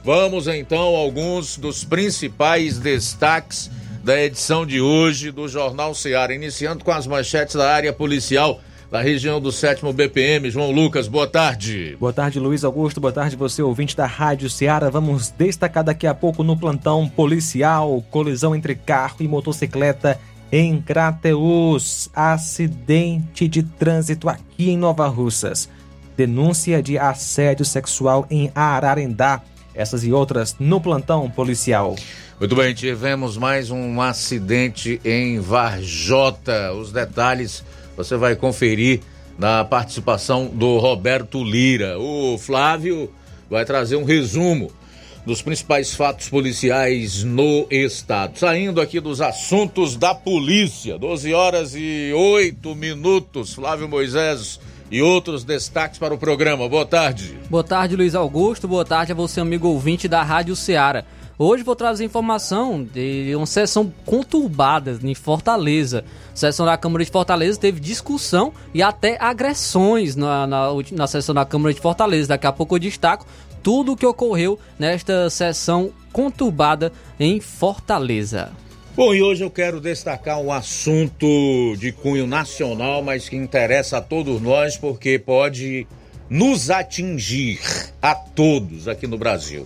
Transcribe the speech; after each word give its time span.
Vamos 0.04 0.48
então 0.48 0.96
a 0.96 1.00
alguns 1.00 1.58
dos 1.58 1.86
principais 1.86 2.78
destaques 2.78 3.72
da 4.04 4.22
edição 4.22 4.66
de 4.66 4.82
hoje 4.82 5.32
do 5.32 5.48
Jornal 5.48 5.96
Ceará, 5.96 6.34
iniciando 6.34 6.84
com 6.84 6.92
as 6.92 7.08
manchetes 7.08 7.56
da 7.56 7.72
área 7.72 7.94
policial 7.94 8.60
da 8.92 9.02
região 9.02 9.40
do 9.40 9.52
7 9.52 9.82
BPM. 9.94 10.52
João 10.52 10.72
Lucas, 10.72 11.08
boa 11.08 11.26
tarde. 11.26 11.96
Boa 12.00 12.12
tarde, 12.12 12.38
Luiz 12.38 12.64
Augusto. 12.64 13.00
Boa 13.00 13.14
tarde, 13.14 13.36
você 13.36 13.64
ouvinte 13.64 13.96
da 13.96 14.06
Rádio 14.06 14.50
Ceará. 14.50 14.90
Vamos 14.90 15.32
destacar 15.32 15.84
daqui 15.84 16.06
a 16.06 16.14
pouco 16.14 16.44
no 16.44 16.56
plantão 16.56 17.08
policial: 17.08 18.04
colisão 18.12 18.54
entre 18.54 18.76
carro 18.76 19.16
e 19.22 19.28
motocicleta 19.28 20.20
em 20.52 20.80
Crateus. 20.80 22.10
Acidente 22.14 23.48
de 23.48 23.64
trânsito 23.64 24.30
aqui 24.30 24.70
em 24.70 24.78
Nova 24.78 25.08
Russas. 25.08 25.70
Denúncia 26.16 26.82
de 26.82 26.98
assédio 26.98 27.66
sexual 27.66 28.26
em 28.30 28.52
Ararendá. 28.54 29.42
Essas 29.76 30.04
e 30.04 30.12
outras 30.12 30.56
no 30.60 30.80
plantão 30.80 31.30
policial. 31.30 31.96
Muito 32.40 32.56
bem, 32.56 32.74
tivemos 32.74 33.38
mais 33.38 33.72
um 33.72 34.02
acidente 34.02 35.02
em 35.04 35.40
Varjota. 35.40 36.74
Os 36.74 36.92
detalhes 36.92 37.64
você 37.96 38.18
vai 38.18 38.36
conferir 38.36 39.02
na 39.38 39.64
participação 39.64 40.48
do 40.48 40.78
Roberto 40.78 41.44
Lira. 41.44 41.98
O 42.00 42.38
Flávio 42.38 43.12
vai 43.50 43.66
trazer 43.66 43.96
um 43.96 44.04
resumo 44.04 44.72
dos 45.26 45.42
principais 45.42 45.94
fatos 45.96 46.28
policiais 46.28 47.24
no 47.24 47.66
estado. 47.70 48.38
Saindo 48.38 48.82
aqui 48.82 49.00
dos 49.00 49.22
assuntos 49.22 49.96
da 49.96 50.14
polícia, 50.14 50.98
12 50.98 51.34
horas 51.34 51.74
e 51.76 52.12
8 52.14 52.76
minutos. 52.76 53.54
Flávio 53.54 53.88
Moisés 53.88 54.60
e 54.94 55.02
outros 55.02 55.44
destaques 55.44 55.98
para 55.98 56.14
o 56.14 56.20
programa. 56.20 56.70
Boa 56.70 56.86
tarde. 56.86 57.36
Boa 57.50 57.64
tarde, 57.64 57.96
Luiz 57.96 58.14
Augusto. 58.14 58.68
Boa 58.68 58.86
tarde 58.86 59.12
a 59.12 59.16
você, 59.16 59.42
amigo 59.42 59.68
ouvinte 59.68 60.08
da 60.08 60.22
Rádio 60.22 60.56
Ceará. 60.56 61.04
Hoje 61.36 61.64
vou 61.64 61.76
trazer 61.76 62.06
informação 62.06 62.84
de 62.84 63.34
uma 63.36 63.48
sessão 63.48 63.92
conturbada 64.06 65.00
em 65.02 65.16
Fortaleza. 65.16 66.06
A 66.32 66.36
sessão 66.36 66.64
da 66.64 66.78
Câmara 66.78 67.04
de 67.04 67.10
Fortaleza 67.10 67.60
teve 67.60 67.80
discussão 67.80 68.54
e 68.72 68.84
até 68.84 69.18
agressões 69.20 70.16
na, 70.16 70.46
na, 70.46 70.68
na 70.92 71.08
sessão 71.08 71.34
da 71.34 71.44
Câmara 71.44 71.74
de 71.74 71.82
Fortaleza. 71.82 72.28
Daqui 72.28 72.46
a 72.46 72.52
pouco 72.52 72.76
eu 72.76 72.80
destaco 72.80 73.26
tudo 73.64 73.94
o 73.94 73.98
que 73.98 74.06
ocorreu 74.06 74.60
nesta 74.78 75.28
sessão 75.32 75.92
conturbada 76.12 76.94
em 77.20 77.40
Fortaleza. 77.40 78.52
Bom, 78.96 79.12
e 79.12 79.24
hoje 79.24 79.44
eu 79.44 79.50
quero 79.50 79.82
destacar 79.82 80.40
um 80.40 80.52
assunto 80.52 81.76
de 81.80 81.92
cunho 81.92 82.28
nacional, 82.28 83.02
mas 83.02 83.28
que 83.28 83.36
interessa 83.36 83.98
a 83.98 84.02
todos 84.02 84.40
nós 84.40 84.78
porque 84.78 85.18
pode 85.18 85.88
nos 86.30 86.70
atingir 86.70 87.60
a 88.00 88.14
todos 88.14 88.88
aqui 88.88 89.08
no 89.08 89.18
Brasil. 89.18 89.66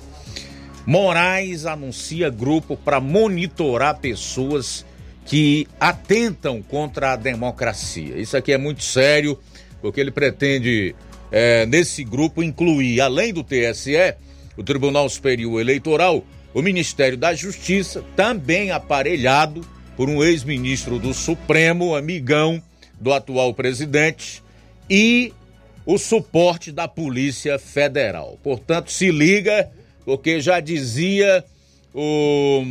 Moraes 0.85 1.65
anuncia 1.65 2.29
grupo 2.29 2.77
para 2.77 3.01
monitorar 3.01 3.99
pessoas 3.99 4.85
que 5.25 5.67
atentam 5.77 6.61
contra 6.61 7.11
a 7.11 7.15
democracia. 7.17 8.17
Isso 8.17 8.37
aqui 8.37 8.53
é 8.53 8.57
muito 8.57 8.81
sério, 8.81 9.37
porque 9.81 9.99
ele 9.99 10.11
pretende, 10.11 10.95
é, 11.29 11.65
nesse 11.65 12.01
grupo, 12.05 12.41
incluir, 12.41 13.01
além 13.01 13.33
do 13.33 13.43
TSE, 13.43 14.15
o 14.55 14.63
Tribunal 14.63 15.09
Superior 15.09 15.59
Eleitoral, 15.59 16.23
o 16.53 16.61
Ministério 16.61 17.17
da 17.17 17.33
Justiça, 17.33 18.03
também 18.15 18.71
aparelhado 18.71 19.65
por 19.95 20.09
um 20.09 20.23
ex-ministro 20.23 20.99
do 20.99 21.13
Supremo, 21.13 21.95
amigão 21.95 22.61
do 22.99 23.13
atual 23.13 23.53
presidente, 23.53 24.43
e 24.89 25.33
o 25.85 25.97
suporte 25.97 26.71
da 26.71 26.87
Polícia 26.87 27.57
Federal. 27.57 28.37
Portanto, 28.43 28.91
se 28.91 29.11
liga 29.11 29.69
porque 30.05 30.39
já 30.39 30.59
dizia 30.59 31.43
o 31.93 32.63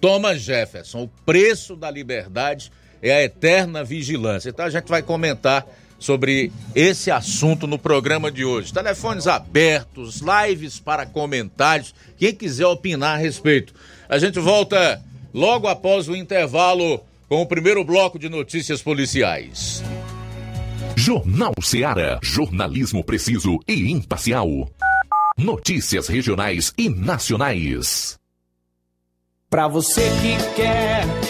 Thomas 0.00 0.40
Jefferson: 0.40 1.04
o 1.04 1.08
preço 1.24 1.76
da 1.76 1.90
liberdade 1.90 2.72
é 3.02 3.12
a 3.12 3.22
eterna 3.22 3.84
vigilância. 3.84 4.48
Então 4.48 4.64
a 4.64 4.70
gente 4.70 4.88
vai 4.88 5.02
comentar 5.02 5.66
sobre 6.00 6.50
esse 6.74 7.10
assunto 7.10 7.66
no 7.66 7.78
programa 7.78 8.32
de 8.32 8.44
hoje. 8.44 8.72
Telefones 8.72 9.28
abertos, 9.28 10.20
lives 10.20 10.80
para 10.80 11.06
comentários, 11.06 11.94
quem 12.16 12.34
quiser 12.34 12.66
opinar 12.66 13.14
a 13.16 13.18
respeito. 13.18 13.72
A 14.08 14.18
gente 14.18 14.40
volta 14.40 15.00
logo 15.32 15.68
após 15.68 16.08
o 16.08 16.16
intervalo 16.16 17.00
com 17.28 17.40
o 17.42 17.46
primeiro 17.46 17.84
bloco 17.84 18.18
de 18.18 18.28
notícias 18.28 18.82
policiais. 18.82 19.84
Jornal 20.96 21.54
Ceará, 21.62 22.18
jornalismo 22.22 23.04
preciso 23.04 23.60
e 23.68 23.90
imparcial. 23.90 24.48
Notícias 25.38 26.08
regionais 26.08 26.72
e 26.76 26.88
nacionais. 26.88 28.18
Para 29.48 29.66
você 29.66 30.02
que 30.20 30.54
quer 30.54 31.29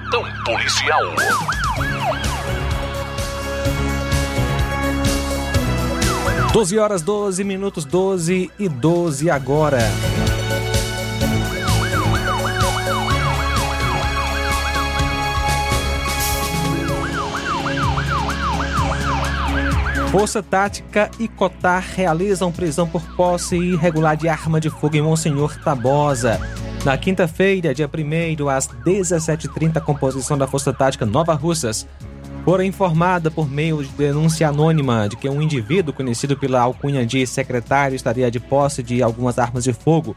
policial. 0.43 1.15
Doze 6.53 6.77
horas, 6.77 7.01
12 7.01 7.43
minutos, 7.43 7.85
12 7.85 8.51
e 8.59 8.69
12 8.69 9.29
agora. 9.29 9.79
Força 20.11 20.43
Tática 20.43 21.09
e 21.17 21.27
Cotar 21.27 21.85
realizam 21.95 22.51
prisão 22.51 22.85
por 22.85 23.01
posse 23.15 23.55
irregular 23.55 24.17
de 24.17 24.27
arma 24.27 24.59
de 24.59 24.69
fogo 24.69 24.97
em 24.97 25.01
Monsenhor 25.01 25.57
Tabosa. 25.63 26.60
Na 26.83 26.97
quinta-feira, 26.97 27.75
dia 27.75 27.87
1 27.87 28.49
às 28.49 28.67
17h30, 28.67 29.77
a 29.77 29.81
composição 29.81 30.35
da 30.35 30.47
Força 30.47 30.73
Tática 30.73 31.05
Nova 31.05 31.35
Russas 31.35 31.87
foi 32.43 32.65
informada 32.65 33.29
por 33.29 33.47
meio 33.47 33.83
de 33.83 33.89
denúncia 33.89 34.49
anônima 34.49 35.07
de 35.07 35.15
que 35.15 35.29
um 35.29 35.43
indivíduo 35.43 35.93
conhecido 35.93 36.35
pela 36.35 36.59
alcunha 36.59 37.05
de 37.05 37.27
secretário 37.27 37.95
estaria 37.95 38.31
de 38.31 38.39
posse 38.39 38.81
de 38.81 39.03
algumas 39.03 39.37
armas 39.37 39.63
de 39.63 39.73
fogo. 39.73 40.15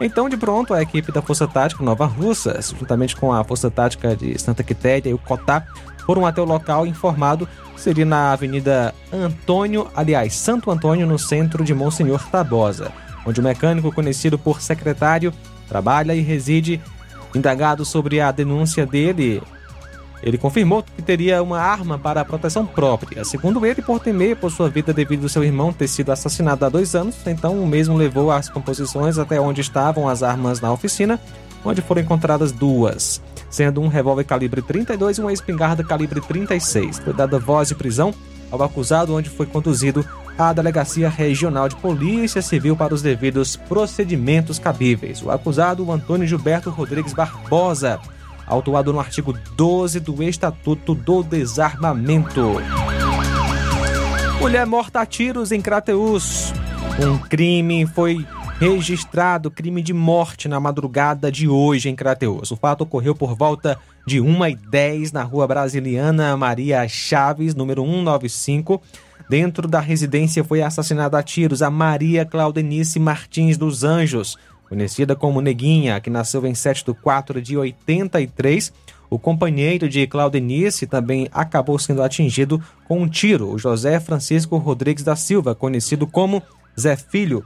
Então, 0.00 0.26
de 0.26 0.38
pronto, 0.38 0.72
a 0.72 0.80
equipe 0.80 1.12
da 1.12 1.20
Força 1.20 1.46
Tática 1.46 1.84
Nova 1.84 2.06
Russas, 2.06 2.74
juntamente 2.78 3.14
com 3.14 3.30
a 3.30 3.44
Força 3.44 3.70
Tática 3.70 4.16
de 4.16 4.40
Santa 4.40 4.62
Quitéria 4.62 5.10
e 5.10 5.14
o 5.14 5.18
Cotá, 5.18 5.66
foram 6.06 6.24
até 6.24 6.40
o 6.40 6.46
local 6.46 6.86
informado 6.86 7.46
seria 7.76 8.06
na 8.06 8.32
Avenida 8.32 8.94
Antônio, 9.12 9.86
aliás, 9.94 10.34
Santo 10.34 10.70
Antônio, 10.70 11.06
no 11.06 11.18
centro 11.18 11.62
de 11.62 11.74
Monsenhor 11.74 12.26
Tabosa, 12.30 12.90
onde 13.26 13.38
o 13.38 13.44
mecânico 13.44 13.92
conhecido 13.92 14.38
por 14.38 14.62
secretário 14.62 15.30
trabalha 15.68 16.14
e 16.14 16.20
reside. 16.20 16.80
Indagado 17.34 17.84
sobre 17.84 18.20
a 18.20 18.30
denúncia 18.30 18.86
dele, 18.86 19.42
ele 20.22 20.38
confirmou 20.38 20.82
que 20.82 21.02
teria 21.02 21.42
uma 21.42 21.60
arma 21.60 21.98
para 21.98 22.24
proteção 22.24 22.64
própria. 22.64 23.24
Segundo 23.24 23.66
ele, 23.66 23.82
por 23.82 24.00
temer 24.00 24.36
por 24.36 24.50
sua 24.50 24.70
vida 24.70 24.92
devido 24.92 25.24
ao 25.24 25.28
seu 25.28 25.44
irmão 25.44 25.72
ter 25.72 25.88
sido 25.88 26.10
assassinado 26.10 26.64
há 26.64 26.68
dois 26.68 26.94
anos, 26.94 27.14
então 27.26 27.62
o 27.62 27.66
mesmo 27.66 27.94
levou 27.96 28.30
as 28.30 28.48
composições 28.48 29.18
até 29.18 29.38
onde 29.38 29.60
estavam 29.60 30.08
as 30.08 30.22
armas 30.22 30.60
na 30.60 30.72
oficina, 30.72 31.20
onde 31.64 31.82
foram 31.82 32.00
encontradas 32.00 32.52
duas 32.52 33.20
sendo 33.50 33.80
um 33.80 33.88
revólver 33.88 34.24
calibre 34.24 34.60
32 34.60 35.18
e 35.18 35.20
uma 35.20 35.32
espingarda 35.32 35.82
calibre 35.82 36.20
36. 36.20 36.98
Foi 36.98 37.12
dada 37.12 37.38
voz 37.38 37.68
de 37.68 37.74
prisão 37.74 38.12
ao 38.50 38.62
acusado, 38.62 39.14
onde 39.14 39.30
foi 39.30 39.46
conduzido 39.46 40.06
à 40.38 40.52
Delegacia 40.52 41.08
Regional 41.08 41.68
de 41.68 41.76
Polícia 41.76 42.42
Civil 42.42 42.76
para 42.76 42.94
os 42.94 43.00
devidos 43.00 43.56
procedimentos 43.56 44.58
cabíveis. 44.58 45.22
O 45.22 45.30
acusado, 45.30 45.90
Antônio 45.90 46.26
Gilberto 46.26 46.70
Rodrigues 46.70 47.12
Barbosa, 47.12 47.98
autuado 48.46 48.92
no 48.92 49.00
artigo 49.00 49.32
12 49.56 50.00
do 50.00 50.22
Estatuto 50.22 50.94
do 50.94 51.22
Desarmamento. 51.22 52.54
Mulher 54.40 54.66
morta 54.66 55.00
a 55.00 55.06
tiros 55.06 55.52
em 55.52 55.60
Crateus. 55.60 56.52
Um 57.00 57.18
crime 57.18 57.86
foi 57.86 58.26
registrado 58.58 59.50
crime 59.50 59.82
de 59.82 59.92
morte 59.92 60.48
na 60.48 60.58
madrugada 60.58 61.30
de 61.32 61.48
hoje 61.48 61.88
em 61.88 61.96
Crateus. 61.96 62.50
O 62.50 62.56
fato 62.56 62.82
ocorreu 62.82 63.14
por 63.14 63.34
volta 63.34 63.78
de 64.06 64.18
1h10 64.18 65.12
na 65.12 65.22
rua 65.22 65.46
brasiliana 65.46 66.36
Maria 66.36 66.86
Chaves, 66.88 67.54
número 67.54 67.82
195. 67.82 68.80
Dentro 69.28 69.66
da 69.66 69.80
residência 69.80 70.44
foi 70.44 70.62
assassinada 70.62 71.18
a 71.18 71.22
tiros 71.22 71.60
a 71.60 71.70
Maria 71.70 72.24
Claudenice 72.24 73.00
Martins 73.00 73.56
dos 73.56 73.82
Anjos, 73.82 74.38
conhecida 74.68 75.16
como 75.16 75.40
Neguinha, 75.40 76.00
que 76.00 76.08
nasceu 76.08 76.46
em 76.46 76.54
7 76.54 76.84
de 76.84 76.94
4 76.94 77.42
de 77.42 77.56
83. 77.56 78.72
O 79.10 79.18
companheiro 79.18 79.88
de 79.88 80.06
Claudenice 80.06 80.86
também 80.86 81.28
acabou 81.32 81.78
sendo 81.78 82.02
atingido 82.02 82.62
com 82.86 83.02
um 83.02 83.08
tiro, 83.08 83.50
o 83.50 83.58
José 83.58 83.98
Francisco 83.98 84.56
Rodrigues 84.56 85.04
da 85.04 85.16
Silva, 85.16 85.54
conhecido 85.54 86.06
como 86.06 86.42
Zé 86.78 86.96
Filho, 86.96 87.44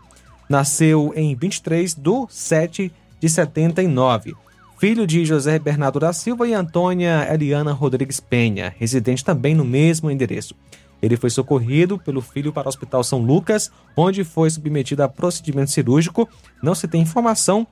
nasceu 0.49 1.13
em 1.15 1.35
23 1.35 1.95
de 1.95 2.27
7 2.29 2.93
de 3.21 3.29
79. 3.29 4.35
Filho 4.79 5.07
de 5.07 5.27
José 5.27 5.59
Bernardo 5.59 6.01
da 6.01 6.13
Silva 6.13 6.49
e 6.49 6.55
Antônia 6.55 7.29
Eliana 7.31 7.73
Rodrigues 7.73 8.19
Penha, 8.19 8.75
residente 8.79 9.23
também 9.23 9.55
no 9.55 9.65
mesmo 9.65 10.11
endereço. 10.11 10.55
Ele 11.03 11.17
foi 11.17 11.31
socorrido 11.31 11.99
pelo 11.99 12.21
filho 12.21 12.53
para 12.53 12.67
o 12.67 12.69
Hospital 12.69 13.03
São 13.03 13.21
Lucas, 13.21 13.71
onde 13.97 14.25
foi 14.25 14.51
submetido 14.51 15.03
a 15.03 15.09
procedimento 15.09 15.71
cirúrgico. 15.71 16.29
Não 16.63 16.75
se 16.75 16.87
tem 16.87 17.03
informação 17.03 17.67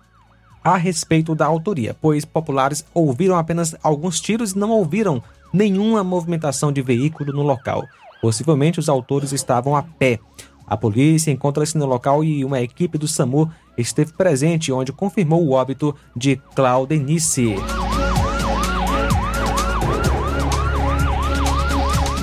a 0.62 0.76
respeito 0.76 1.34
da 1.34 1.46
autoria, 1.46 1.96
pois 2.00 2.24
populares 2.24 2.84
ouviram 2.92 3.36
apenas 3.36 3.74
alguns 3.82 4.20
tiros 4.20 4.52
e 4.52 4.58
não 4.58 4.70
ouviram 4.70 5.22
nenhuma 5.52 6.02
movimentação 6.02 6.72
de 6.72 6.82
veículo 6.82 7.32
no 7.32 7.42
local. 7.42 7.84
Possivelmente 8.20 8.80
os 8.80 8.88
autores 8.88 9.32
estavam 9.32 9.76
a 9.76 9.82
pé. 9.82 10.18
A 10.66 10.76
polícia 10.76 11.30
encontra-se 11.30 11.78
no 11.78 11.86
local 11.86 12.22
e 12.22 12.44
uma 12.44 12.60
equipe 12.60 12.98
do 12.98 13.08
SAMU 13.08 13.50
esteve 13.76 14.12
presente, 14.12 14.72
onde 14.72 14.92
confirmou 14.92 15.42
o 15.46 15.52
óbito 15.52 15.94
de 16.14 16.36
Claudenice. 16.54 17.54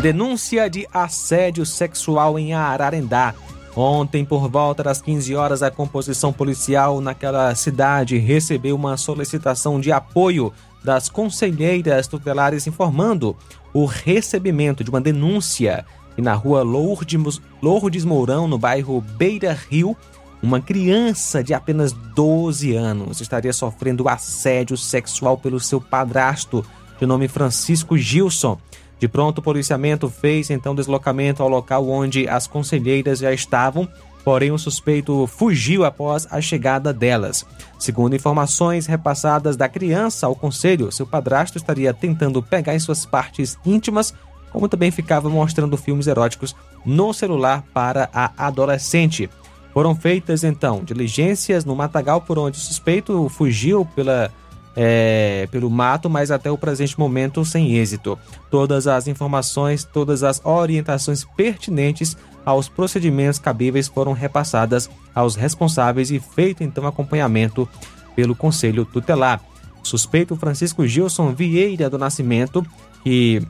Denúncia 0.05 0.69
de 0.69 0.87
assédio 0.93 1.65
sexual 1.65 2.37
em 2.37 2.53
Ararendá. 2.53 3.33
Ontem, 3.75 4.23
por 4.23 4.47
volta 4.47 4.83
das 4.83 5.01
15 5.01 5.33
horas, 5.33 5.63
a 5.63 5.71
composição 5.71 6.31
policial 6.31 7.01
naquela 7.01 7.55
cidade 7.55 8.15
recebeu 8.19 8.75
uma 8.75 8.97
solicitação 8.97 9.79
de 9.81 9.91
apoio 9.91 10.53
das 10.83 11.09
conselheiras 11.09 12.05
tutelares 12.05 12.67
informando 12.67 13.35
o 13.73 13.85
recebimento 13.85 14.83
de 14.83 14.91
uma 14.91 15.01
denúncia 15.01 15.83
e 16.15 16.21
na 16.21 16.35
rua 16.35 16.61
Lourdes, 16.61 17.41
Lourdes 17.59 18.05
Mourão, 18.05 18.47
no 18.47 18.59
bairro 18.59 19.01
Beira 19.01 19.53
Rio, 19.53 19.97
uma 20.39 20.61
criança 20.61 21.43
de 21.43 21.51
apenas 21.51 21.91
12 21.91 22.75
anos 22.75 23.21
estaria 23.21 23.51
sofrendo 23.51 24.07
assédio 24.07 24.77
sexual 24.77 25.35
pelo 25.35 25.59
seu 25.59 25.81
padrasto, 25.81 26.63
de 26.99 27.07
nome 27.07 27.27
Francisco 27.27 27.97
Gilson. 27.97 28.59
De 28.99 29.07
pronto, 29.07 29.39
o 29.39 29.41
policiamento 29.41 30.09
fez 30.09 30.49
então 30.49 30.73
deslocamento 30.73 31.43
ao 31.43 31.49
local 31.49 31.87
onde 31.87 32.27
as 32.27 32.47
conselheiras 32.47 33.19
já 33.19 33.33
estavam, 33.33 33.87
porém 34.23 34.51
o 34.51 34.57
suspeito 34.57 35.27
fugiu 35.27 35.85
após 35.85 36.27
a 36.31 36.41
chegada 36.41 36.93
delas. 36.93 37.45
Segundo 37.77 38.15
informações 38.15 38.85
repassadas 38.85 39.55
da 39.55 39.69
criança 39.69 40.25
ao 40.25 40.35
conselho, 40.35 40.91
seu 40.91 41.05
padrasto 41.05 41.57
estaria 41.57 41.93
tentando 41.93 42.41
pegar 42.41 42.73
em 42.73 42.79
suas 42.79 43.05
partes 43.05 43.57
íntimas 43.65 44.13
como 44.55 44.69
também 44.69 44.89
ficava 44.89 45.29
mostrando 45.29 45.75
filmes 45.75 46.07
eróticos 46.07 46.55
no 46.85 47.11
celular 47.13 47.61
para 47.73 48.09
a 48.13 48.47
adolescente. 48.47 49.29
Foram 49.73 49.93
feitas 49.93 50.45
então 50.45 50.81
diligências 50.81 51.65
no 51.65 51.75
matagal 51.75 52.21
por 52.21 52.39
onde 52.39 52.57
o 52.57 52.61
suspeito 52.61 53.27
fugiu 53.27 53.85
pela, 53.93 54.31
é, 54.75 55.47
pelo 55.51 55.69
mato, 55.69 56.09
mas 56.09 56.31
até 56.31 56.51
o 56.51 56.57
presente 56.57 56.99
momento 56.99 57.45
sem 57.45 57.73
êxito. 57.75 58.19
Todas 58.51 58.87
as 58.87 59.07
informações, 59.07 59.83
todas 59.83 60.23
as 60.23 60.41
orientações 60.43 61.23
pertinentes 61.23 62.17
aos 62.45 62.67
procedimentos 62.67 63.39
cabíveis 63.39 63.87
foram 63.87 64.13
repassadas 64.13 64.89
aos 65.13 65.35
responsáveis 65.35 66.11
e 66.11 66.19
feito 66.19 66.63
então 66.63 66.85
acompanhamento 66.85 67.67
pelo 68.15 68.35
Conselho 68.35 68.85
Tutelar. 68.85 69.41
Suspeito 69.81 70.35
Francisco 70.35 70.85
Gilson 70.85 71.33
Vieira 71.33 71.89
do 71.89 71.97
Nascimento, 71.97 72.65
que 73.03 73.41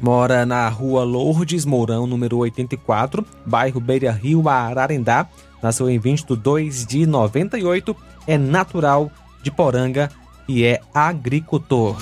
mora 0.00 0.46
na 0.46 0.68
rua 0.68 1.04
Lourdes 1.04 1.64
Mourão, 1.64 2.06
número 2.06 2.38
84, 2.38 3.24
bairro 3.44 3.80
Beira 3.80 4.10
Rio, 4.10 4.48
Ararendá. 4.48 5.28
Nasceu 5.62 5.90
em 5.90 5.98
20 5.98 6.24
de 6.26 6.36
2 6.36 6.86
de 6.86 7.06
98, 7.06 7.96
é 8.26 8.38
natural 8.38 9.10
de 9.42 9.50
Poranga 9.50 10.08
e 10.48 10.64
é 10.64 10.80
agricultor. 10.94 11.96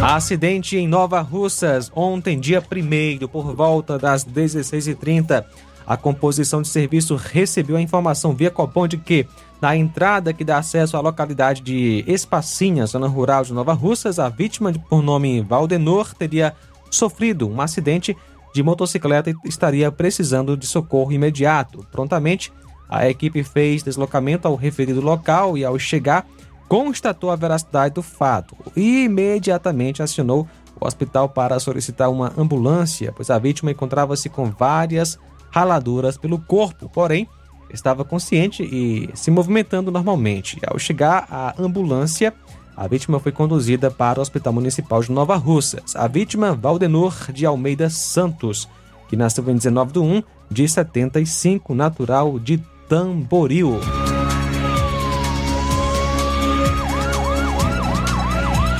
Acidente 0.00 0.76
em 0.76 0.86
Nova 0.86 1.20
Russas, 1.20 1.90
ontem, 1.94 2.38
dia 2.38 2.62
1 2.62 3.26
por 3.26 3.54
volta 3.54 3.98
das 3.98 4.24
16h30. 4.24 5.44
A 5.86 5.96
composição 5.96 6.62
de 6.62 6.68
serviço 6.68 7.16
recebeu 7.16 7.76
a 7.76 7.80
informação 7.80 8.34
via 8.34 8.50
Copom 8.50 8.86
de 8.86 8.96
que, 8.96 9.26
na 9.60 9.76
entrada 9.76 10.32
que 10.32 10.44
dá 10.44 10.58
acesso 10.58 10.96
à 10.96 11.00
localidade 11.00 11.62
de 11.62 12.04
Espacinha, 12.06 12.86
zona 12.86 13.06
rural 13.06 13.44
de 13.44 13.52
Nova 13.52 13.72
Russas, 13.72 14.18
a 14.18 14.28
vítima, 14.28 14.72
por 14.72 15.02
nome 15.02 15.40
Valdenor, 15.42 16.14
teria 16.14 16.54
sofrido 16.90 17.48
um 17.48 17.60
acidente 17.60 18.16
de 18.54 18.62
motocicleta 18.62 19.30
e 19.30 19.34
estaria 19.46 19.90
precisando 19.90 20.56
de 20.56 20.66
socorro 20.66 21.12
imediato. 21.12 21.84
Prontamente, 21.90 22.52
a 22.88 23.08
equipe 23.08 23.42
fez 23.42 23.82
deslocamento 23.82 24.46
ao 24.46 24.54
referido 24.54 25.00
local 25.00 25.56
e, 25.56 25.64
ao 25.64 25.78
chegar, 25.78 26.26
constatou 26.68 27.30
a 27.30 27.36
veracidade 27.36 27.94
do 27.94 28.02
fato 28.02 28.56
e 28.76 29.04
imediatamente 29.04 30.02
acionou 30.02 30.46
o 30.80 30.86
hospital 30.86 31.28
para 31.28 31.58
solicitar 31.60 32.10
uma 32.10 32.32
ambulância, 32.36 33.12
pois 33.12 33.30
a 33.30 33.38
vítima 33.38 33.70
encontrava-se 33.70 34.28
com 34.28 34.50
várias 34.50 35.18
raladuras 35.50 36.16
pelo 36.16 36.38
corpo, 36.38 36.88
porém 36.88 37.28
estava 37.70 38.04
consciente 38.04 38.62
e 38.62 39.08
se 39.14 39.30
movimentando 39.30 39.90
normalmente. 39.90 40.58
Ao 40.66 40.78
chegar 40.78 41.26
à 41.30 41.54
ambulância, 41.58 42.34
a 42.76 42.88
vítima 42.88 43.20
foi 43.20 43.30
conduzida 43.30 43.90
para 43.90 44.18
o 44.18 44.22
Hospital 44.22 44.52
Municipal 44.52 45.00
de 45.00 45.12
Nova 45.12 45.36
Russas. 45.36 45.94
A 45.94 46.08
vítima, 46.08 46.54
Valdenor 46.54 47.14
de 47.32 47.46
Almeida 47.46 47.88
Santos, 47.88 48.68
que 49.08 49.16
nasceu 49.16 49.48
em 49.48 49.54
19 49.54 49.92
de 49.92 49.98
1 50.00 50.22
de 50.50 50.68
75, 50.68 51.74
natural 51.74 52.38
de 52.38 52.60
Tamboril. 52.94 53.80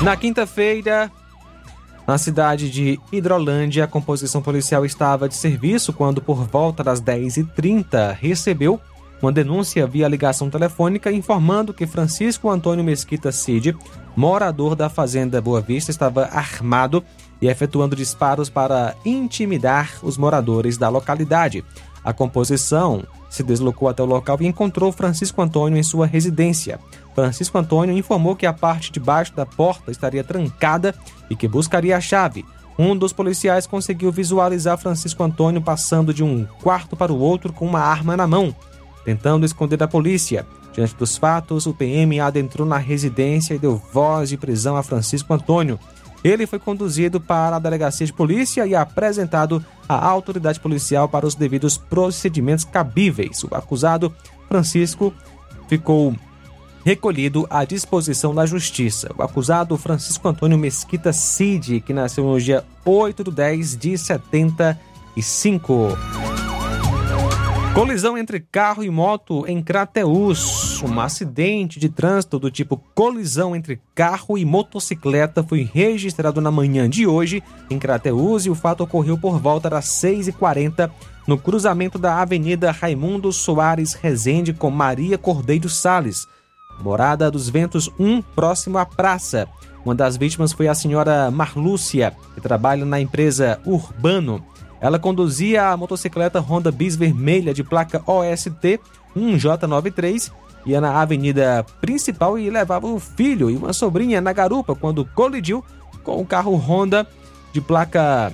Na 0.01 0.15
quinta-feira, 0.15 1.11
na 2.07 2.17
cidade 2.17 2.71
de 2.71 2.97
Hidrolândia, 3.11 3.83
a 3.83 3.87
composição 3.87 4.41
policial 4.41 4.85
estava 4.85 5.27
de 5.27 5.35
serviço 5.35 5.91
quando, 5.91 6.21
por 6.21 6.45
volta 6.45 6.81
das 6.81 7.01
10h30, 7.01 8.15
recebeu 8.17 8.79
uma 9.21 9.33
denúncia 9.33 9.85
via 9.85 10.07
ligação 10.07 10.49
telefônica 10.49 11.11
informando 11.11 11.73
que 11.73 11.85
Francisco 11.85 12.49
Antônio 12.49 12.85
Mesquita 12.85 13.33
Cid, 13.33 13.75
morador 14.15 14.77
da 14.77 14.87
fazenda 14.87 15.41
Boa 15.41 15.59
Vista, 15.59 15.91
estava 15.91 16.27
armado 16.27 17.03
e 17.41 17.49
efetuando 17.49 17.97
disparos 17.97 18.49
para 18.49 18.95
intimidar 19.03 19.91
os 20.01 20.17
moradores 20.17 20.77
da 20.77 20.87
localidade. 20.87 21.65
A 22.01 22.13
composição 22.13 23.03
se 23.35 23.43
deslocou 23.43 23.87
até 23.87 24.01
o 24.01 24.05
local 24.05 24.37
e 24.39 24.47
encontrou 24.47 24.91
Francisco 24.91 25.41
Antônio 25.41 25.77
em 25.77 25.83
sua 25.83 26.07
residência. 26.07 26.79
Francisco 27.13 27.57
Antônio 27.57 27.97
informou 27.97 28.35
que 28.35 28.45
a 28.45 28.53
parte 28.53 28.91
de 28.91 28.99
baixo 28.99 29.35
da 29.35 29.45
porta 29.45 29.91
estaria 29.91 30.23
trancada 30.23 30.95
e 31.29 31.35
que 31.35 31.47
buscaria 31.47 31.95
a 31.95 32.01
chave. 32.01 32.45
Um 32.77 32.95
dos 32.95 33.13
policiais 33.13 33.65
conseguiu 33.65 34.11
visualizar 34.11 34.77
Francisco 34.77 35.23
Antônio 35.23 35.61
passando 35.61 36.13
de 36.13 36.23
um 36.23 36.45
quarto 36.61 36.95
para 36.95 37.13
o 37.13 37.19
outro 37.19 37.53
com 37.53 37.65
uma 37.65 37.79
arma 37.79 38.17
na 38.17 38.27
mão, 38.27 38.53
tentando 39.05 39.45
esconder 39.45 39.77
da 39.77 39.87
polícia. 39.87 40.45
Diante 40.73 40.93
dos 40.95 41.17
fatos, 41.17 41.65
o 41.65 41.73
PM 41.73 42.19
adentrou 42.19 42.67
na 42.67 42.77
residência 42.77 43.53
e 43.53 43.59
deu 43.59 43.81
voz 43.93 44.27
de 44.27 44.35
prisão 44.35 44.75
a 44.75 44.83
Francisco 44.83 45.33
Antônio. 45.33 45.79
Ele 46.25 46.45
foi 46.47 46.57
conduzido 46.57 47.21
para 47.21 47.57
a 47.57 47.59
delegacia 47.59 48.03
de 48.03 48.11
polícia 48.11 48.65
e 48.65 48.73
apresentado 48.73 49.63
à 49.87 50.03
autoridade 50.07 50.59
policial 50.59 51.07
para 51.07 51.27
os 51.27 51.35
devidos 51.35 51.77
procedimentos 51.77 52.65
cabíveis. 52.65 53.43
O 53.43 53.49
acusado, 53.53 54.11
Francisco, 54.47 55.13
ficou 55.69 56.15
recolhido 56.83 57.45
à 57.47 57.63
disposição 57.63 58.33
da 58.33 58.43
Justiça. 58.43 59.11
O 59.15 59.21
acusado 59.21 59.77
Francisco 59.77 60.27
Antônio 60.27 60.57
Mesquita 60.57 61.13
Cid, 61.13 61.81
que 61.81 61.93
nasceu 61.93 62.23
no 62.23 62.41
dia 62.41 62.65
8 62.83 63.25
de 63.25 63.31
10 63.31 63.77
de 63.77 63.95
75. 63.95 65.95
Colisão 67.75 68.17
entre 68.17 68.39
carro 68.39 68.85
e 68.85 68.89
moto 68.89 69.45
em 69.45 69.61
Crateús. 69.61 70.81
Um 70.81 70.97
acidente 70.97 71.77
de 71.77 71.89
trânsito 71.89 72.39
do 72.39 72.49
tipo 72.49 72.81
colisão 72.95 73.53
entre 73.53 73.81
carro 73.93 74.37
e 74.37 74.45
motocicleta 74.45 75.43
foi 75.43 75.69
registrado 75.73 76.39
na 76.39 76.49
manhã 76.49 76.89
de 76.89 77.05
hoje 77.05 77.43
em 77.69 77.77
Crateús 77.77 78.45
e 78.45 78.49
o 78.49 78.55
fato 78.55 78.85
ocorreu 78.85 79.17
por 79.17 79.39
volta 79.39 79.69
das 79.69 79.87
6h40 79.87 80.89
no 81.27 81.37
cruzamento 81.37 81.99
da 81.99 82.21
Avenida 82.21 82.71
Raimundo 82.71 83.29
Soares 83.33 83.93
Rezende 83.93 84.53
com 84.53 84.71
Maria 84.71 85.17
Cordeiro 85.17 85.67
Sales 85.67 86.25
Morada 86.79 87.29
dos 87.29 87.49
Ventos 87.49 87.89
1, 87.99 88.21
próximo 88.21 88.77
à 88.77 88.85
praça. 88.85 89.47
Uma 89.83 89.93
das 89.93 90.17
vítimas 90.17 90.51
foi 90.51 90.67
a 90.67 90.75
senhora 90.75 91.29
Marlúcia, 91.29 92.13
que 92.33 92.41
trabalha 92.41 92.85
na 92.85 92.99
empresa 92.99 93.59
Urbano. 93.65 94.43
Ela 94.85 94.99
conduzia 94.99 95.69
a 95.69 95.75
motocicleta 95.75 96.39
Honda 96.39 96.71
Bis 96.71 96.95
vermelha 96.95 97.55
de 97.55 97.63
placa 97.63 98.03
OST 98.05 98.79
1J93, 99.17 100.31
ia 100.63 100.79
na 100.79 101.01
avenida 101.01 101.65
principal 101.81 102.37
e 102.37 102.51
levava 102.51 102.85
o 102.85 102.99
filho 102.99 103.49
e 103.49 103.55
uma 103.55 103.73
sobrinha 103.73 104.21
na 104.21 104.31
garupa 104.31 104.75
quando 104.75 105.03
colidiu 105.03 105.65
com 106.03 106.21
o 106.21 106.25
carro 106.25 106.55
Honda 106.55 107.07
de 107.51 107.59
placa 107.59 108.31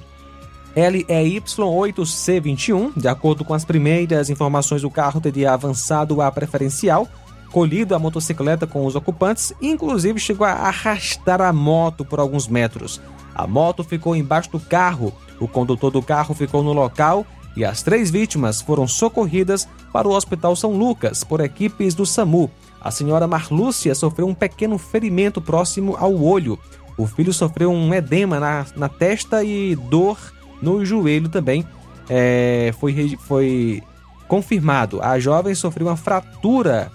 LEY8C21. 0.75 2.97
De 2.97 3.07
acordo 3.07 3.45
com 3.45 3.53
as 3.53 3.63
primeiras 3.63 4.29
informações, 4.29 4.83
o 4.83 4.91
carro 4.91 5.21
teria 5.21 5.53
avançado 5.53 6.21
a 6.21 6.29
preferencial 6.33 7.07
colhido 7.49 7.95
a 7.95 7.99
motocicleta 7.99 8.67
com 8.67 8.85
os 8.85 8.95
ocupantes 8.95 9.53
e 9.61 9.69
inclusive 9.69 10.19
chegou 10.19 10.45
a 10.45 10.51
arrastar 10.51 11.39
a 11.39 11.53
moto 11.53 12.03
por 12.03 12.19
alguns 12.19 12.49
metros. 12.49 12.99
A 13.33 13.47
moto 13.47 13.85
ficou 13.85 14.17
embaixo 14.17 14.51
do 14.51 14.59
carro, 14.59 15.13
o 15.41 15.47
condutor 15.47 15.91
do 15.91 16.01
carro 16.01 16.35
ficou 16.35 16.63
no 16.63 16.71
local 16.71 17.25
e 17.57 17.65
as 17.65 17.81
três 17.81 18.09
vítimas 18.11 18.61
foram 18.61 18.87
socorridas 18.87 19.67
para 19.91 20.07
o 20.07 20.11
Hospital 20.11 20.55
São 20.55 20.71
Lucas 20.71 21.23
por 21.23 21.41
equipes 21.41 21.93
do 21.95 22.05
SAMU. 22.05 22.49
A 22.79 22.91
senhora 22.91 23.27
Marlúcia 23.27 23.93
sofreu 23.95 24.27
um 24.27 24.35
pequeno 24.35 24.77
ferimento 24.77 25.41
próximo 25.41 25.97
ao 25.99 26.15
olho. 26.15 26.57
O 26.97 27.07
filho 27.07 27.33
sofreu 27.33 27.71
um 27.71 27.93
edema 27.93 28.39
na, 28.39 28.65
na 28.75 28.87
testa 28.87 29.43
e 29.43 29.75
dor 29.75 30.17
no 30.61 30.85
joelho 30.85 31.27
também. 31.27 31.65
É, 32.07 32.73
foi, 32.79 33.17
foi 33.19 33.83
confirmado. 34.27 35.01
A 35.01 35.19
jovem 35.19 35.55
sofreu 35.55 35.87
uma 35.87 35.97
fratura 35.97 36.91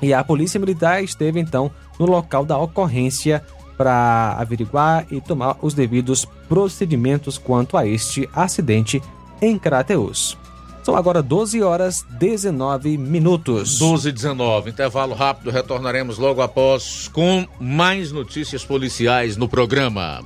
e 0.00 0.12
a 0.12 0.22
Polícia 0.22 0.60
Militar 0.60 1.02
esteve 1.02 1.40
então 1.40 1.70
no 1.98 2.06
local 2.06 2.44
da 2.44 2.58
ocorrência 2.58 3.42
para 3.82 4.36
averiguar 4.38 5.04
e 5.10 5.20
tomar 5.20 5.56
os 5.60 5.74
devidos 5.74 6.24
procedimentos 6.48 7.36
quanto 7.36 7.76
a 7.76 7.84
este 7.84 8.28
acidente 8.32 9.02
em 9.40 9.58
Crateus. 9.58 10.38
São 10.84 10.94
agora 10.94 11.20
12 11.20 11.60
horas 11.64 12.04
19 12.10 12.96
minutos. 12.96 13.80
12 13.80 14.08
e 14.08 14.12
19, 14.12 14.70
intervalo 14.70 15.14
rápido, 15.14 15.50
retornaremos 15.50 16.16
logo 16.16 16.40
após 16.42 17.08
com 17.08 17.44
mais 17.58 18.12
notícias 18.12 18.64
policiais 18.64 19.36
no 19.36 19.48
programa. 19.48 20.20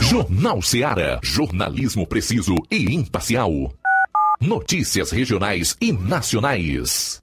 Jornal 0.00 0.60
Seara, 0.60 1.20
jornalismo 1.22 2.04
preciso 2.08 2.56
e 2.68 2.92
imparcial. 2.92 3.72
Notícias 4.40 5.12
regionais 5.12 5.76
e 5.80 5.92
nacionais. 5.92 7.22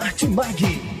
Martimag. 0.01 1.00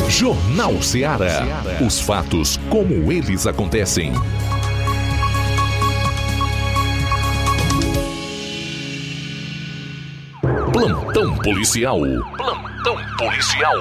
Jornal 0.09 0.81
Ceará. 0.81 1.45
Os 1.86 1.99
fatos 1.99 2.57
como 2.69 3.12
eles 3.12 3.45
acontecem. 3.47 4.13
Plantão 10.71 11.36
policial. 11.38 11.99
Plantão 12.38 12.97
policial. 13.17 13.75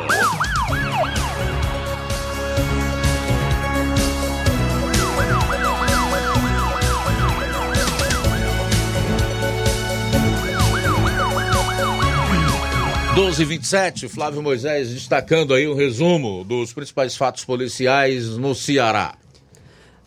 Doze 13.14 13.44
vinte 13.44 13.64
e 13.64 13.66
sete, 13.66 14.09
Flávio 14.09 14.42
Moisés 14.42 14.88
destacando 14.88 15.53
aí 15.53 15.68
um 15.68 15.75
resumo 15.75 16.42
dos 16.44 16.72
principais 16.72 17.14
fatos 17.14 17.44
policiais 17.44 18.38
no 18.38 18.55
Ceará. 18.55 19.14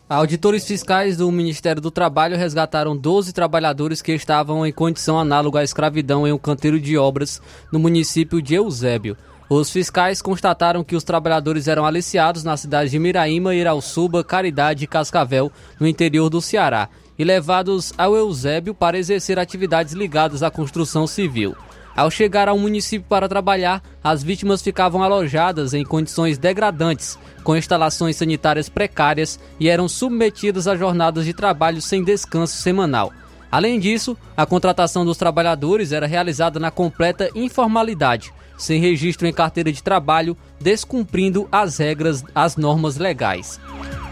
Auditores 0.09 0.65
fiscais 0.65 1.15
do 1.15 1.31
Ministério 1.31 1.79
do 1.79 1.91
Trabalho 1.91 2.35
resgataram 2.35 2.97
12 2.97 3.31
trabalhadores 3.31 4.01
que 4.01 4.11
estavam 4.11 4.65
em 4.65 4.71
condição 4.71 5.19
análoga 5.19 5.59
à 5.59 5.63
escravidão 5.63 6.27
em 6.27 6.31
um 6.31 6.37
canteiro 6.39 6.79
de 6.79 6.97
obras 6.97 7.39
no 7.71 7.77
município 7.77 8.41
de 8.41 8.55
Eusébio. 8.55 9.15
Os 9.47 9.69
fiscais 9.69 10.19
constataram 10.19 10.83
que 10.83 10.95
os 10.95 11.03
trabalhadores 11.03 11.67
eram 11.67 11.85
aliciados 11.85 12.43
nas 12.43 12.61
cidades 12.61 12.89
de 12.89 12.97
Miraíma, 12.97 13.53
Irauçuba, 13.53 14.23
Caridade 14.23 14.83
e 14.83 14.87
Cascavel, 14.87 15.51
no 15.79 15.87
interior 15.87 16.27
do 16.27 16.41
Ceará, 16.41 16.89
e 17.19 17.23
levados 17.23 17.93
ao 17.99 18.15
Eusébio 18.15 18.73
para 18.73 18.97
exercer 18.97 19.37
atividades 19.37 19.93
ligadas 19.93 20.41
à 20.41 20.49
construção 20.49 21.05
civil. 21.05 21.55
Ao 21.95 22.11
chegar 22.11 22.49
ao 22.49 22.57
município 22.57 23.07
para 23.07 23.29
trabalhar, 23.29 23.81
as 24.03 24.21
vítimas 24.21 24.61
ficavam 24.61 25.01
alojadas 25.01 25.73
em 25.73 25.85
condições 25.85 26.37
degradantes, 26.37 27.17
com 27.41 27.55
instalações 27.55 28.17
sanitárias 28.17 28.67
precárias 28.67 29.39
e 29.57 29.69
eram 29.69 29.87
submetidas 29.87 30.67
a 30.67 30.75
jornadas 30.75 31.23
de 31.23 31.33
trabalho 31.33 31.81
sem 31.81 32.03
descanso 32.03 32.57
semanal. 32.57 33.13
Além 33.49 33.79
disso, 33.79 34.17
a 34.35 34.45
contratação 34.45 35.05
dos 35.05 35.15
trabalhadores 35.15 35.93
era 35.93 36.05
realizada 36.05 36.59
na 36.59 36.69
completa 36.69 37.29
informalidade, 37.33 38.33
sem 38.57 38.81
registro 38.81 39.25
em 39.25 39.31
carteira 39.31 39.71
de 39.71 39.81
trabalho, 39.81 40.35
descumprindo 40.59 41.47
as 41.49 41.77
regras, 41.77 42.25
as 42.35 42.57
normas 42.57 42.97
legais. 42.97 43.57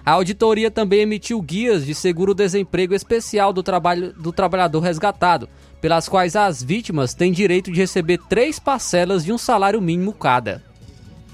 A 0.04 0.12
auditoria 0.12 0.70
também 0.70 1.00
emitiu 1.00 1.40
guias 1.40 1.86
de 1.86 1.94
seguro-desemprego 1.94 2.94
especial 2.94 3.54
do, 3.54 3.62
trabalho, 3.62 4.12
do 4.12 4.32
trabalhador 4.32 4.80
resgatado, 4.80 5.48
pelas 5.80 6.08
quais 6.08 6.36
as 6.36 6.62
vítimas 6.62 7.14
têm 7.14 7.32
direito 7.32 7.72
de 7.72 7.80
receber 7.80 8.18
três 8.28 8.58
parcelas 8.58 9.24
de 9.24 9.32
um 9.32 9.38
salário 9.38 9.80
mínimo 9.80 10.12
cada. 10.12 10.62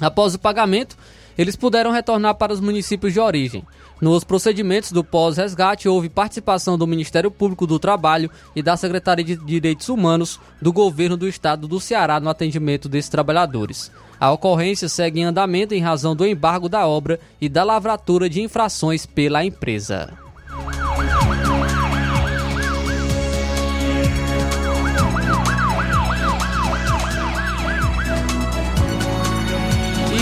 Após 0.00 0.34
o 0.34 0.38
pagamento, 0.38 0.96
eles 1.36 1.56
puderam 1.56 1.90
retornar 1.90 2.36
para 2.36 2.52
os 2.52 2.60
municípios 2.60 3.12
de 3.12 3.18
origem. 3.18 3.64
Nos 4.00 4.24
procedimentos 4.24 4.92
do 4.92 5.04
pós-resgate, 5.04 5.88
houve 5.88 6.08
participação 6.08 6.78
do 6.78 6.86
Ministério 6.86 7.30
Público 7.30 7.66
do 7.66 7.78
Trabalho 7.78 8.30
e 8.56 8.62
da 8.62 8.76
Secretaria 8.76 9.24
de 9.24 9.36
Direitos 9.36 9.90
Humanos 9.90 10.40
do 10.60 10.72
Governo 10.72 11.18
do 11.18 11.28
Estado 11.28 11.68
do 11.68 11.78
Ceará 11.78 12.18
no 12.18 12.30
atendimento 12.30 12.88
desses 12.88 13.10
trabalhadores. 13.10 13.92
A 14.18 14.32
ocorrência 14.32 14.88
segue 14.88 15.20
em 15.20 15.24
andamento 15.24 15.74
em 15.74 15.82
razão 15.82 16.16
do 16.16 16.26
embargo 16.26 16.68
da 16.68 16.86
obra 16.86 17.20
e 17.40 17.48
da 17.48 17.62
lavratura 17.62 18.28
de 18.28 18.40
infrações 18.40 19.04
pela 19.04 19.44
empresa. 19.44 20.10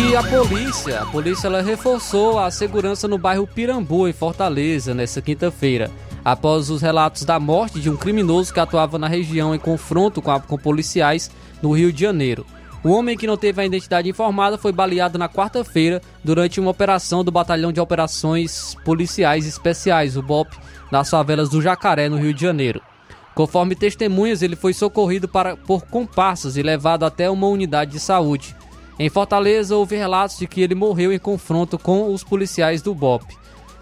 E 0.09 0.17
a 0.17 0.23
polícia, 0.23 1.03
a 1.03 1.05
polícia 1.05 1.49
ela 1.49 1.61
reforçou 1.61 2.39
a 2.39 2.51
segurança 2.51 3.07
no 3.07 3.19
bairro 3.19 3.47
Pirambu, 3.47 4.09
em 4.09 4.13
Fortaleza, 4.15 4.95
nesta 4.95 5.21
quinta-feira, 5.21 5.91
após 6.25 6.71
os 6.71 6.81
relatos 6.81 7.27
da 7.27 7.39
morte 7.39 7.79
de 7.79 7.91
um 7.91 7.97
criminoso 7.97 8.55
que 8.55 8.59
atuava 8.59 8.99
na 8.99 9.07
região 9.07 9.55
em 9.55 9.59
confronto 9.59 10.23
com, 10.23 10.31
a, 10.31 10.41
com 10.41 10.57
policiais 10.57 11.31
no 11.61 11.73
Rio 11.73 11.93
de 11.93 12.01
Janeiro. 12.01 12.47
O 12.83 12.89
homem 12.89 13.19
que 13.19 13.27
não 13.27 13.37
teve 13.37 13.61
a 13.61 13.67
identidade 13.67 14.09
informada 14.09 14.57
foi 14.57 14.73
baleado 14.73 15.19
na 15.19 15.29
quarta-feira 15.29 16.01
durante 16.25 16.59
uma 16.59 16.71
operação 16.71 17.23
do 17.23 17.31
Batalhão 17.31 17.71
de 17.71 17.79
Operações 17.79 18.75
Policiais 18.87 19.47
Especiais, 19.47 20.17
o 20.17 20.23
BOP, 20.23 20.57
nas 20.91 21.11
favelas 21.11 21.51
do 21.51 21.61
Jacaré, 21.61 22.09
no 22.09 22.17
Rio 22.17 22.33
de 22.33 22.41
Janeiro. 22.41 22.81
Conforme 23.35 23.77
testemunhas, 23.77 24.41
ele 24.41 24.57
foi 24.57 24.73
socorrido 24.73 25.29
para, 25.29 25.55
por 25.55 25.83
comparsas 25.83 26.57
e 26.57 26.63
levado 26.63 27.05
até 27.05 27.31
uma 27.31 27.47
unidade 27.47 27.91
de 27.93 28.01
saúde. 28.01 28.57
Em 28.99 29.09
Fortaleza, 29.09 29.77
houve 29.77 29.97
relatos 29.97 30.39
de 30.39 30.47
que 30.47 30.61
ele 30.61 30.75
morreu 30.75 31.13
em 31.13 31.19
confronto 31.19 31.79
com 31.79 32.13
os 32.13 32.25
policiais 32.25 32.83
do 32.83 32.95
BOP. 32.95 33.25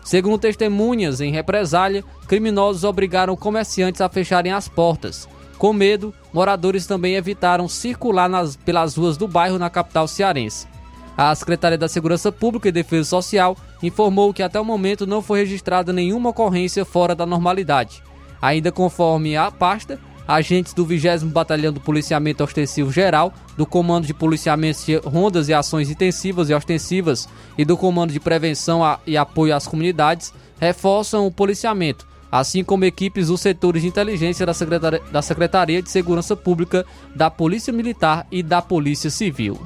Segundo 0.05 0.38
testemunhas, 0.38 1.20
em 1.20 1.33
represália, 1.33 2.05
criminosos 2.29 2.85
obrigaram 2.85 3.35
comerciantes 3.35 4.00
a 4.00 4.09
fecharem 4.09 4.52
as 4.52 4.68
portas. 4.68 5.26
Com 5.59 5.72
medo, 5.72 6.14
moradores 6.33 6.87
também 6.87 7.14
evitaram 7.14 7.66
circular 7.66 8.29
nas, 8.29 8.57
pelas 8.57 8.94
ruas 8.94 9.16
do 9.16 9.26
bairro 9.26 9.59
na 9.59 9.70
capital 9.70 10.07
cearense. 10.07 10.68
A 11.16 11.35
Secretaria 11.35 11.79
da 11.79 11.88
Segurança 11.88 12.31
Pública 12.31 12.68
e 12.68 12.72
Defesa 12.72 13.09
Social 13.09 13.57
informou 13.83 14.35
que 14.35 14.42
até 14.42 14.61
o 14.61 14.64
momento 14.64 15.07
não 15.07 15.22
foi 15.22 15.40
registrada 15.40 15.94
nenhuma 15.94 16.29
ocorrência 16.29 16.85
fora 16.85 17.14
da 17.14 17.24
normalidade. 17.24 18.02
Ainda 18.40 18.70
conforme 18.70 19.35
a 19.35 19.50
pasta, 19.50 19.98
agentes 20.26 20.74
do 20.74 20.84
20 20.84 21.24
Batalhão 21.26 21.72
do 21.72 21.80
Policiamento 21.80 22.42
Ostensivo 22.42 22.90
Geral, 22.90 23.32
do 23.56 23.66
Comando 23.66 24.06
de 24.06 24.14
Policiamento 24.14 24.84
de 24.84 24.96
Rondas 24.96 25.48
e 25.48 25.54
Ações 25.54 25.90
Intensivas 25.90 26.50
e 26.50 26.54
Ostensivas 26.54 27.28
e 27.56 27.64
do 27.64 27.76
Comando 27.76 28.12
de 28.12 28.20
Prevenção 28.20 28.82
e 29.06 29.16
Apoio 29.16 29.54
às 29.54 29.66
Comunidades 29.66 30.32
reforçam 30.58 31.26
o 31.26 31.30
policiamento, 31.30 32.06
assim 32.30 32.64
como 32.64 32.84
equipes 32.84 33.28
dos 33.28 33.40
setores 33.40 33.82
de 33.82 33.88
inteligência 33.88 34.46
da 34.46 34.54
Secretaria, 34.54 35.02
da 35.12 35.22
Secretaria 35.22 35.82
de 35.82 35.90
Segurança 35.90 36.34
Pública, 36.34 36.84
da 37.14 37.30
Polícia 37.30 37.72
Militar 37.72 38.26
e 38.30 38.42
da 38.42 38.62
Polícia 38.62 39.10
Civil. 39.10 39.60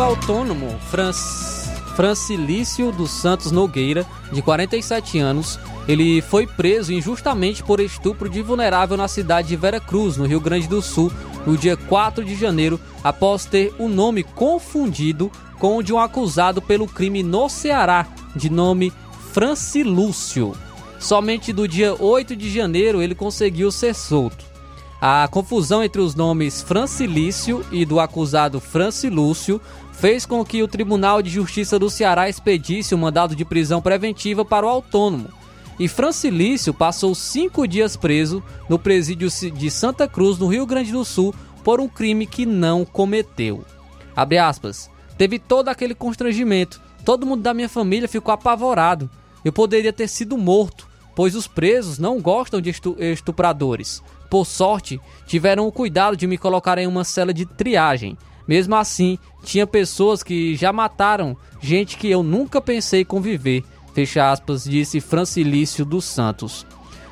Autônomo 0.00 0.78
Francilício 1.94 2.92
dos 2.92 3.10
Santos 3.10 3.50
Nogueira, 3.50 4.06
de 4.30 4.42
47 4.42 5.18
anos, 5.18 5.58
ele 5.88 6.20
foi 6.20 6.46
preso 6.46 6.92
injustamente 6.92 7.62
por 7.62 7.80
estupro 7.80 8.28
de 8.28 8.42
vulnerável 8.42 8.96
na 8.96 9.08
cidade 9.08 9.48
de 9.48 9.56
Vera 9.56 9.80
Cruz, 9.80 10.16
no 10.16 10.26
Rio 10.26 10.40
Grande 10.40 10.68
do 10.68 10.82
Sul, 10.82 11.10
no 11.46 11.56
dia 11.56 11.76
4 11.76 12.24
de 12.24 12.34
janeiro, 12.34 12.78
após 13.02 13.44
ter 13.44 13.72
o 13.78 13.88
nome 13.88 14.22
confundido 14.22 15.30
com 15.58 15.78
o 15.78 15.82
de 15.82 15.92
um 15.92 15.98
acusado 15.98 16.60
pelo 16.60 16.86
crime 16.86 17.22
no 17.22 17.48
Ceará, 17.48 18.06
de 18.34 18.50
nome 18.50 18.92
Francilúcio. 19.32 20.54
Somente 20.98 21.52
do 21.52 21.68
dia 21.68 21.94
8 21.98 22.34
de 22.34 22.50
janeiro 22.50 23.00
ele 23.00 23.14
conseguiu 23.14 23.70
ser 23.70 23.94
solto. 23.94 24.44
A 25.00 25.28
confusão 25.28 25.84
entre 25.84 26.00
os 26.00 26.14
nomes 26.14 26.62
Francilício 26.62 27.64
e 27.70 27.84
do 27.84 28.00
acusado 28.00 28.58
Francilúcio 28.58 29.60
fez 29.96 30.26
com 30.26 30.44
que 30.44 30.62
o 30.62 30.68
Tribunal 30.68 31.22
de 31.22 31.30
Justiça 31.30 31.78
do 31.78 31.88
Ceará 31.88 32.28
expedisse 32.28 32.94
o 32.94 32.98
um 32.98 33.00
mandado 33.00 33.34
de 33.34 33.44
prisão 33.44 33.80
preventiva 33.80 34.44
para 34.44 34.66
o 34.66 34.68
autônomo. 34.68 35.28
E 35.78 35.88
Francilício 35.88 36.72
passou 36.72 37.14
cinco 37.14 37.66
dias 37.66 37.96
preso 37.96 38.42
no 38.68 38.78
presídio 38.78 39.28
de 39.52 39.70
Santa 39.70 40.06
Cruz, 40.06 40.38
no 40.38 40.46
Rio 40.46 40.66
Grande 40.66 40.92
do 40.92 41.04
Sul, 41.04 41.34
por 41.64 41.80
um 41.80 41.88
crime 41.88 42.26
que 42.26 42.46
não 42.46 42.84
cometeu. 42.84 43.64
Abre 44.14 44.38
aspas. 44.38 44.90
Teve 45.18 45.38
todo 45.38 45.68
aquele 45.68 45.94
constrangimento. 45.94 46.80
Todo 47.04 47.26
mundo 47.26 47.42
da 47.42 47.54
minha 47.54 47.68
família 47.68 48.08
ficou 48.08 48.32
apavorado. 48.32 49.10
Eu 49.44 49.52
poderia 49.52 49.92
ter 49.92 50.08
sido 50.08 50.36
morto, 50.36 50.88
pois 51.14 51.34
os 51.34 51.46
presos 51.46 51.98
não 51.98 52.20
gostam 52.20 52.60
de 52.60 52.74
estupradores. 52.98 54.02
Por 54.28 54.44
sorte, 54.44 55.00
tiveram 55.26 55.66
o 55.66 55.72
cuidado 55.72 56.16
de 56.16 56.26
me 56.26 56.36
colocar 56.36 56.78
em 56.78 56.86
uma 56.86 57.04
cela 57.04 57.32
de 57.32 57.46
triagem. 57.46 58.16
Mesmo 58.46 58.74
assim, 58.76 59.18
tinha 59.42 59.66
pessoas 59.66 60.22
que 60.22 60.54
já 60.54 60.72
mataram 60.72 61.36
gente 61.60 61.96
que 61.96 62.10
eu 62.10 62.22
nunca 62.22 62.60
pensei 62.60 63.04
conviver. 63.04 63.64
Fecha 63.94 64.30
aspas, 64.30 64.64
disse 64.64 65.00
Francilício 65.00 65.84
dos 65.84 66.04
Santos. 66.04 66.66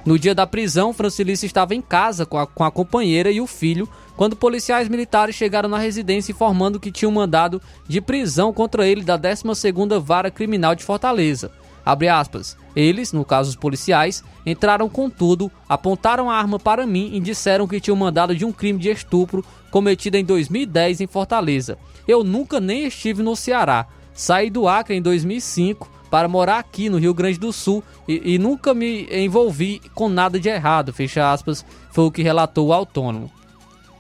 No 0.05 0.19
dia 0.19 0.35
da 0.35 0.47
prisão, 0.47 0.93
Francilício 0.93 1.47
estava 1.47 1.75
em 1.75 1.81
casa 1.81 2.27
com 2.27 2.39
a, 2.39 2.47
com 2.47 2.63
a 2.63 2.71
companheira 2.71 3.31
e 3.31 3.41
o 3.41 3.47
filho 3.47 3.89
quando 4.17 4.37
policiais 4.37 4.89
militares 4.89 5.35
chegaram 5.35 5.69
na 5.69 5.79
residência 5.79 6.31
informando 6.31 6.79
que 6.79 6.93
tinham 6.93 7.11
mandado 7.11 7.61
de 7.89 8.01
prisão 8.01 8.53
contra 8.53 8.87
ele 8.87 9.03
da 9.03 9.19
12ª 9.19 9.99
Vara 9.99 10.31
Criminal 10.31 10.75
de 10.75 10.85
Fortaleza. 10.85 11.51
Abre 11.85 12.09
aspas. 12.09 12.57
Eles, 12.75 13.13
no 13.13 13.25
caso 13.25 13.51
os 13.51 13.57
policiais, 13.57 14.25
entraram 14.45 14.89
com 14.89 15.09
tudo, 15.11 15.51
apontaram 15.69 16.31
a 16.31 16.37
arma 16.37 16.59
para 16.59 16.87
mim 16.87 17.11
e 17.13 17.21
disseram 17.21 17.69
que 17.69 17.81
tinham 17.81 17.97
mandado 17.97 18.35
de 18.35 18.45
um 18.45 18.53
crime 18.53 18.79
de 18.79 18.91
estupro 18.91 19.45
cometido 19.71 20.17
em 20.17 20.25
2010 20.25 21.03
em 21.03 21.07
Fortaleza. 21.07 21.79
Eu 22.07 22.25
nunca 22.25 22.61
nem 22.61 22.87
estive 22.87 23.23
no 23.23 23.37
Ceará. 23.37 23.87
Saí 24.13 24.49
do 24.49 24.69
Acre 24.69 24.97
em 24.97 25.03
2005 25.03 25.91
para 26.11 26.29
morar 26.29 26.59
aqui 26.59 26.89
no 26.89 26.99
Rio 26.99 27.13
Grande 27.13 27.39
do 27.39 27.53
Sul 27.53 27.83
e, 28.07 28.35
e 28.35 28.39
nunca 28.39 28.73
me 28.73 29.09
envolvi 29.11 29.81
com 29.95 30.09
nada 30.09 30.39
de 30.39 30.49
errado, 30.49 30.93
fecha 30.93 31.33
aspas, 31.33 31.65
foi 31.91 32.05
o 32.05 32.11
que 32.11 32.23
relatou 32.23 32.69
o 32.69 32.73
autônomo. 32.73 33.31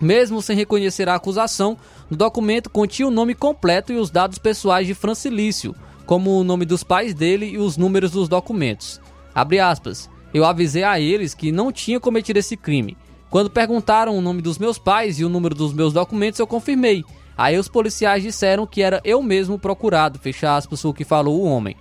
Mesmo 0.00 0.40
sem 0.42 0.56
reconhecer 0.56 1.08
a 1.08 1.14
acusação, 1.16 1.76
o 2.10 2.14
documento 2.14 2.70
continha 2.70 3.08
o 3.08 3.10
nome 3.10 3.34
completo 3.34 3.92
e 3.92 3.96
os 3.96 4.10
dados 4.10 4.38
pessoais 4.38 4.86
de 4.86 4.94
Francilício, 4.94 5.74
como 6.06 6.38
o 6.38 6.44
nome 6.44 6.64
dos 6.64 6.82
pais 6.82 7.14
dele 7.14 7.46
e 7.46 7.58
os 7.58 7.76
números 7.76 8.12
dos 8.12 8.28
documentos. 8.28 9.00
Abre 9.34 9.58
aspas. 9.58 10.08
Eu 10.32 10.44
avisei 10.44 10.82
a 10.82 10.98
eles 10.98 11.32
que 11.32 11.52
não 11.52 11.70
tinha 11.70 12.00
cometido 12.00 12.38
esse 12.38 12.56
crime. 12.56 12.96
Quando 13.30 13.50
perguntaram 13.50 14.16
o 14.16 14.20
nome 14.20 14.42
dos 14.42 14.58
meus 14.58 14.78
pais 14.78 15.18
e 15.18 15.24
o 15.24 15.28
número 15.28 15.54
dos 15.54 15.72
meus 15.72 15.92
documentos, 15.92 16.38
eu 16.38 16.46
confirmei. 16.46 17.04
Aí 17.36 17.58
os 17.58 17.68
policiais 17.68 18.22
disseram 18.22 18.66
que 18.66 18.82
era 18.82 19.00
eu 19.04 19.22
mesmo 19.22 19.58
procurado, 19.58 20.18
fecha 20.18 20.56
aspas, 20.56 20.84
o 20.84 20.94
que 20.94 21.04
falou 21.04 21.40
o 21.40 21.44
homem. 21.44 21.76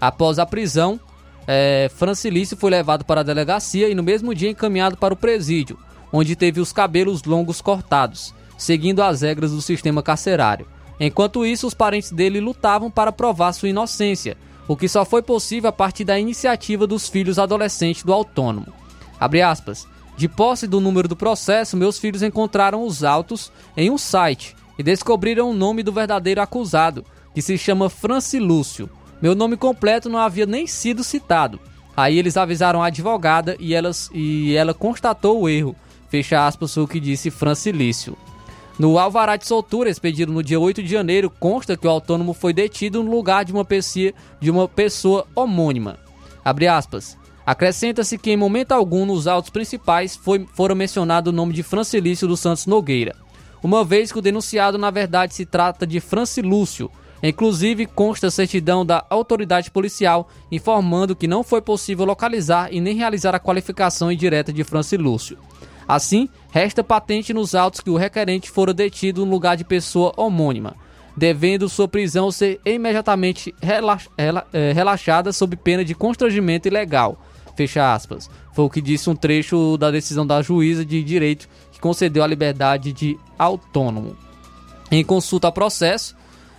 Após 0.00 0.38
a 0.38 0.46
prisão, 0.46 1.00
é, 1.46 1.88
Francilício 1.94 2.56
foi 2.56 2.70
levado 2.70 3.04
para 3.04 3.20
a 3.20 3.24
delegacia 3.24 3.88
e 3.88 3.94
no 3.94 4.02
mesmo 4.02 4.34
dia 4.34 4.50
encaminhado 4.50 4.96
para 4.96 5.14
o 5.14 5.16
presídio, 5.16 5.78
onde 6.12 6.34
teve 6.34 6.60
os 6.60 6.72
cabelos 6.72 7.22
longos 7.22 7.60
cortados, 7.60 8.34
seguindo 8.58 9.02
as 9.02 9.22
regras 9.22 9.52
do 9.52 9.62
sistema 9.62 10.02
carcerário. 10.02 10.66
Enquanto 10.98 11.44
isso, 11.44 11.66
os 11.66 11.74
parentes 11.74 12.10
dele 12.10 12.40
lutavam 12.40 12.90
para 12.90 13.12
provar 13.12 13.52
sua 13.52 13.68
inocência, 13.68 14.36
o 14.66 14.76
que 14.76 14.88
só 14.88 15.04
foi 15.04 15.22
possível 15.22 15.68
a 15.68 15.72
partir 15.72 16.04
da 16.04 16.18
iniciativa 16.18 16.86
dos 16.86 17.08
filhos 17.08 17.38
adolescentes 17.38 18.02
do 18.02 18.12
autônomo. 18.12 18.72
Aspas. 19.20 19.86
De 20.16 20.28
posse 20.28 20.66
do 20.66 20.80
número 20.80 21.06
do 21.06 21.14
processo, 21.14 21.76
meus 21.76 21.98
filhos 21.98 22.22
encontraram 22.22 22.82
os 22.84 23.04
autos 23.04 23.52
em 23.76 23.90
um 23.90 23.98
site 23.98 24.56
e 24.78 24.82
descobriram 24.82 25.50
o 25.50 25.54
nome 25.54 25.82
do 25.82 25.92
verdadeiro 25.92 26.40
acusado, 26.40 27.04
que 27.34 27.42
se 27.42 27.58
chama 27.58 27.90
Francilúcio. 27.90 28.88
Meu 29.20 29.34
nome 29.34 29.56
completo 29.56 30.08
não 30.08 30.18
havia 30.18 30.46
nem 30.46 30.66
sido 30.66 31.04
citado. 31.04 31.60
Aí 31.94 32.18
eles 32.18 32.36
avisaram 32.36 32.82
a 32.82 32.86
advogada 32.86 33.56
e, 33.58 33.74
elas, 33.74 34.10
e 34.12 34.54
ela 34.54 34.74
constatou 34.74 35.42
o 35.42 35.48
erro. 35.48 35.76
Fecha 36.08 36.46
aspas, 36.46 36.76
o 36.76 36.86
que 36.86 37.00
disse 37.00 37.30
Francilício. 37.30 38.16
No 38.78 38.98
alvará 38.98 39.36
de 39.36 39.46
soltura 39.46 39.88
expedido 39.88 40.32
no 40.32 40.42
dia 40.42 40.60
8 40.60 40.82
de 40.82 40.88
janeiro, 40.88 41.30
consta 41.30 41.76
que 41.76 41.86
o 41.86 41.90
autônomo 41.90 42.34
foi 42.34 42.52
detido 42.52 43.02
no 43.02 43.10
lugar 43.10 43.44
de 43.44 43.52
uma 43.52 43.64
pessoa, 43.64 44.12
de 44.38 44.50
uma 44.50 44.68
pessoa 44.68 45.26
homônima. 45.34 45.98
Acrescenta-se 47.46 48.18
que 48.18 48.30
em 48.30 48.36
momento 48.36 48.72
algum 48.72 49.06
nos 49.06 49.26
autos 49.26 49.50
principais 49.50 50.14
foi, 50.14 50.46
foram 50.54 50.74
mencionado 50.74 51.30
o 51.30 51.32
nome 51.32 51.54
de 51.54 51.62
Francilício 51.62 52.28
dos 52.28 52.40
Santos 52.40 52.66
Nogueira, 52.66 53.16
uma 53.62 53.82
vez 53.82 54.12
que 54.12 54.18
o 54.18 54.22
denunciado 54.22 54.76
na 54.76 54.90
verdade 54.90 55.34
se 55.34 55.46
trata 55.46 55.86
de 55.86 56.00
Francilúcio, 56.00 56.90
Inclusive, 57.22 57.86
consta 57.86 58.26
a 58.26 58.30
certidão 58.30 58.84
da 58.84 59.04
autoridade 59.08 59.70
policial 59.70 60.28
informando 60.52 61.16
que 61.16 61.26
não 61.26 61.42
foi 61.42 61.62
possível 61.62 62.04
localizar 62.04 62.72
e 62.72 62.80
nem 62.80 62.94
realizar 62.94 63.34
a 63.34 63.40
qualificação 63.40 64.12
indireta 64.12 64.52
de 64.52 64.62
Francilúcio. 64.62 65.38
Assim, 65.88 66.28
resta 66.56 66.82
patente 66.82 67.34
nos 67.34 67.54
autos 67.54 67.82
que 67.82 67.90
o 67.90 67.98
requerente 67.98 68.50
fora 68.50 68.72
detido 68.72 69.26
no 69.26 69.30
lugar 69.30 69.58
de 69.58 69.62
pessoa 69.62 70.14
homônima, 70.16 70.74
devendo 71.14 71.68
sua 71.68 71.86
prisão 71.86 72.30
ser 72.30 72.58
imediatamente 72.64 73.54
eh, 73.60 74.72
relaxada 74.72 75.34
sob 75.34 75.54
pena 75.54 75.84
de 75.84 75.94
constrangimento 75.94 76.66
ilegal. 76.66 77.20
Fecha 77.54 77.92
aspas. 77.92 78.30
Foi 78.54 78.64
o 78.64 78.70
que 78.70 78.80
disse 78.80 79.10
um 79.10 79.14
trecho 79.14 79.76
da 79.76 79.90
decisão 79.90 80.26
da 80.26 80.40
juíza 80.40 80.82
de 80.82 81.02
direito 81.02 81.46
que 81.70 81.78
concedeu 81.78 82.24
a 82.24 82.26
liberdade 82.26 82.90
de 82.90 83.18
autônomo. 83.38 84.16
Em 84.90 85.04
consulta 85.04 85.48
ao 85.48 85.52
processo, 85.52 86.16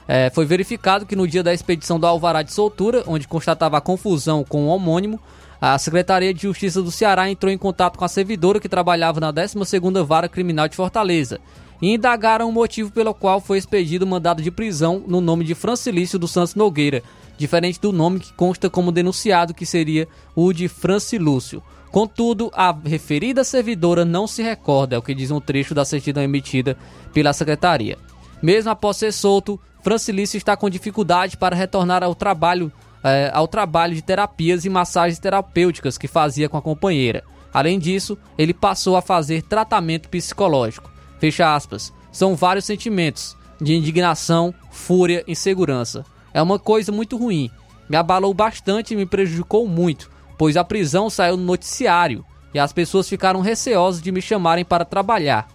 é, 0.07 0.29
foi 0.29 0.45
verificado 0.45 1.07
que 1.07 1.15
no 1.15 1.27
dia 1.27 1.41
da 1.41 1.55
expedição 1.55 1.99
do 1.99 2.05
Alvará 2.05 2.43
de 2.43 2.53
Soltura, 2.53 3.03
onde 3.07 3.27
constatava 3.27 3.79
a 3.79 3.81
confusão 3.81 4.43
com 4.43 4.65
o 4.65 4.67
homônimo, 4.67 5.19
a 5.59 5.77
Secretaria 5.77 6.33
de 6.33 6.43
Justiça 6.43 6.81
do 6.81 6.91
Ceará 6.91 7.29
entrou 7.29 7.51
em 7.51 7.57
contato 7.57 7.97
com 7.97 8.05
a 8.05 8.09
servidora 8.09 8.59
que 8.59 8.69
trabalhava 8.69 9.19
na 9.19 9.33
12ª 9.33 10.03
Vara 10.03 10.29
Criminal 10.29 10.67
de 10.67 10.75
Fortaleza 10.75 11.39
e 11.81 11.93
indagaram 11.93 12.49
o 12.49 12.51
motivo 12.51 12.91
pelo 12.91 13.13
qual 13.13 13.39
foi 13.39 13.57
expedido 13.57 14.05
o 14.05 14.07
mandado 14.07 14.41
de 14.41 14.51
prisão 14.51 15.03
no 15.07 15.21
nome 15.21 15.43
de 15.43 15.55
Francilício 15.55 16.17
dos 16.17 16.31
Santos 16.31 16.55
Nogueira, 16.55 17.03
diferente 17.37 17.79
do 17.79 17.91
nome 17.91 18.19
que 18.19 18.33
consta 18.33 18.69
como 18.69 18.91
denunciado, 18.91 19.53
que 19.53 19.65
seria 19.65 20.07
o 20.35 20.51
de 20.53 20.67
Francilúcio. 20.67 21.61
Contudo, 21.91 22.51
a 22.53 22.75
referida 22.85 23.43
servidora 23.43 24.03
não 24.03 24.27
se 24.27 24.43
recorda, 24.43 24.95
é 24.95 24.99
o 24.99 25.01
que 25.01 25.15
diz 25.15 25.31
um 25.31 25.39
trecho 25.39 25.73
da 25.73 25.85
certidão 25.85 26.21
emitida 26.21 26.77
pela 27.13 27.33
Secretaria. 27.33 27.97
Mesmo 28.41 28.69
após 28.69 28.97
ser 28.97 29.11
solto, 29.11 29.59
Francilício 29.81 30.37
está 30.37 30.57
com 30.57 30.69
dificuldade 30.69 31.37
para 31.37 31.55
retornar 31.55 32.03
ao 32.03 32.13
trabalho, 32.13 32.71
é, 33.03 33.31
ao 33.33 33.47
trabalho 33.47 33.95
de 33.95 34.01
terapias 34.01 34.65
e 34.65 34.69
massagens 34.69 35.19
terapêuticas 35.19 35.97
que 35.97 36.07
fazia 36.07 36.49
com 36.49 36.57
a 36.57 36.61
companheira. 36.61 37.23
Além 37.53 37.79
disso, 37.79 38.17
ele 38.37 38.53
passou 38.53 38.95
a 38.95 39.01
fazer 39.01 39.41
tratamento 39.43 40.09
psicológico. 40.09 40.91
Fecha 41.19 41.55
aspas. 41.55 41.93
São 42.11 42.35
vários 42.35 42.65
sentimentos 42.65 43.35
de 43.59 43.75
indignação, 43.75 44.53
fúria, 44.69 45.23
insegurança. 45.27 46.05
É 46.33 46.41
uma 46.41 46.59
coisa 46.59 46.91
muito 46.91 47.17
ruim. 47.17 47.49
Me 47.89 47.95
abalou 47.95 48.33
bastante 48.33 48.93
e 48.93 48.97
me 48.97 49.05
prejudicou 49.05 49.67
muito, 49.67 50.09
pois 50.37 50.57
a 50.57 50.63
prisão 50.63 51.09
saiu 51.09 51.37
no 51.37 51.43
noticiário 51.43 52.25
e 52.53 52.59
as 52.59 52.73
pessoas 52.73 53.07
ficaram 53.07 53.41
receosas 53.41 54.01
de 54.01 54.11
me 54.11 54.21
chamarem 54.21 54.65
para 54.65 54.85
trabalhar. 54.85 55.47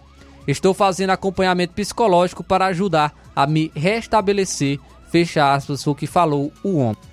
Estou 0.47 0.75
fazendo 0.75 1.11
acompanhamento 1.11 1.75
psicológico 1.75 2.43
para 2.43 2.67
ajudar 2.67 3.15
a 3.35 3.47
me 3.47 3.71
restabelecer. 3.75 4.79
Fecha 5.09 5.53
aspas, 5.53 5.87
o 5.87 5.95
que 5.95 6.07
falou 6.07 6.53
o 6.65 6.79
homem. 6.79 7.12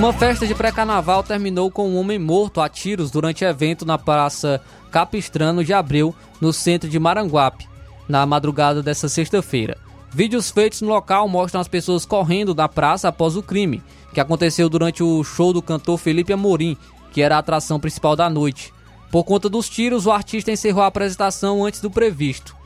Uma 0.00 0.14
festa 0.14 0.46
de 0.46 0.54
pré-carnaval 0.54 1.22
terminou 1.22 1.70
com 1.70 1.86
um 1.86 1.98
homem 1.98 2.18
morto 2.18 2.62
a 2.62 2.70
tiros 2.70 3.10
durante 3.10 3.44
evento 3.44 3.84
na 3.84 3.98
Praça 3.98 4.58
Capistrano 4.90 5.62
de 5.62 5.74
Abreu, 5.74 6.14
no 6.40 6.54
centro 6.54 6.88
de 6.88 6.98
Maranguape, 6.98 7.68
na 8.08 8.24
madrugada 8.24 8.82
desta 8.82 9.10
sexta-feira. 9.10 9.76
Vídeos 10.10 10.50
feitos 10.50 10.80
no 10.80 10.88
local 10.88 11.28
mostram 11.28 11.60
as 11.60 11.68
pessoas 11.68 12.06
correndo 12.06 12.54
da 12.54 12.66
praça 12.66 13.08
após 13.08 13.36
o 13.36 13.42
crime, 13.42 13.82
que 14.14 14.20
aconteceu 14.20 14.70
durante 14.70 15.02
o 15.02 15.22
show 15.22 15.52
do 15.52 15.60
cantor 15.60 15.98
Felipe 15.98 16.32
Amorim, 16.32 16.78
que 17.12 17.20
era 17.20 17.36
a 17.36 17.40
atração 17.40 17.78
principal 17.78 18.16
da 18.16 18.30
noite. 18.30 18.72
Por 19.10 19.24
conta 19.24 19.50
dos 19.50 19.68
tiros, 19.68 20.06
o 20.06 20.10
artista 20.10 20.50
encerrou 20.50 20.82
a 20.82 20.86
apresentação 20.86 21.62
antes 21.62 21.82
do 21.82 21.90
previsto. 21.90 22.56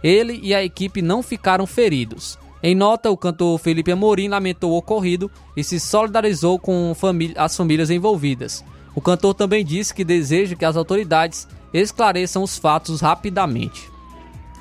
Ele 0.00 0.38
e 0.44 0.54
a 0.54 0.62
equipe 0.62 1.02
não 1.02 1.24
ficaram 1.24 1.66
feridos. 1.66 2.38
Em 2.66 2.74
nota, 2.74 3.10
o 3.10 3.16
cantor 3.18 3.58
Felipe 3.58 3.92
Amorim 3.92 4.26
lamentou 4.26 4.72
o 4.72 4.78
ocorrido 4.78 5.30
e 5.54 5.62
se 5.62 5.78
solidarizou 5.78 6.58
com 6.58 6.96
as 7.36 7.54
famílias 7.54 7.90
envolvidas. 7.90 8.64
O 8.94 9.02
cantor 9.02 9.34
também 9.34 9.62
disse 9.62 9.92
que 9.92 10.02
deseja 10.02 10.56
que 10.56 10.64
as 10.64 10.74
autoridades 10.74 11.46
esclareçam 11.74 12.42
os 12.42 12.56
fatos 12.56 13.02
rapidamente. 13.02 13.90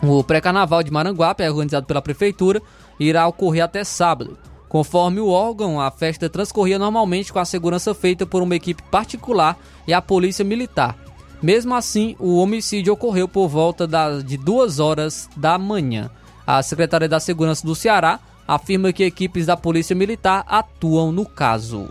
O 0.01 0.21
pré-carnaval 0.21 0.83
de 0.83 0.91
Maranguape 0.91 1.43
é 1.43 1.49
organizado 1.49 1.85
pela 1.85 2.01
prefeitura 2.01 2.61
irá 2.99 3.25
ocorrer 3.25 3.63
até 3.63 3.85
sábado. 3.85 4.37
Conforme 4.67 5.21
o 5.21 5.29
órgão, 5.29 5.79
a 5.79 5.89
festa 5.89 6.29
transcorria 6.29 6.77
normalmente 6.77 7.31
com 7.31 7.39
a 7.39 7.45
segurança 7.45 7.93
feita 7.93 8.25
por 8.25 8.43
uma 8.43 8.57
equipe 8.57 8.83
particular 8.91 9.57
e 9.87 9.93
a 9.93 10.01
polícia 10.01 10.43
militar. 10.43 10.97
Mesmo 11.41 11.73
assim, 11.73 12.17
o 12.19 12.35
homicídio 12.35 12.91
ocorreu 12.91 13.29
por 13.29 13.47
volta 13.47 13.87
de 14.25 14.35
duas 14.35 14.81
horas 14.81 15.29
da 15.37 15.57
manhã. 15.57 16.11
A 16.45 16.61
Secretaria 16.61 17.07
da 17.07 17.19
Segurança 17.19 17.65
do 17.65 17.75
Ceará 17.75 18.19
afirma 18.47 18.91
que 18.91 19.03
equipes 19.03 19.45
da 19.45 19.55
Polícia 19.55 19.95
Militar 19.95 20.43
atuam 20.47 21.11
no 21.11 21.25
caso. 21.25 21.89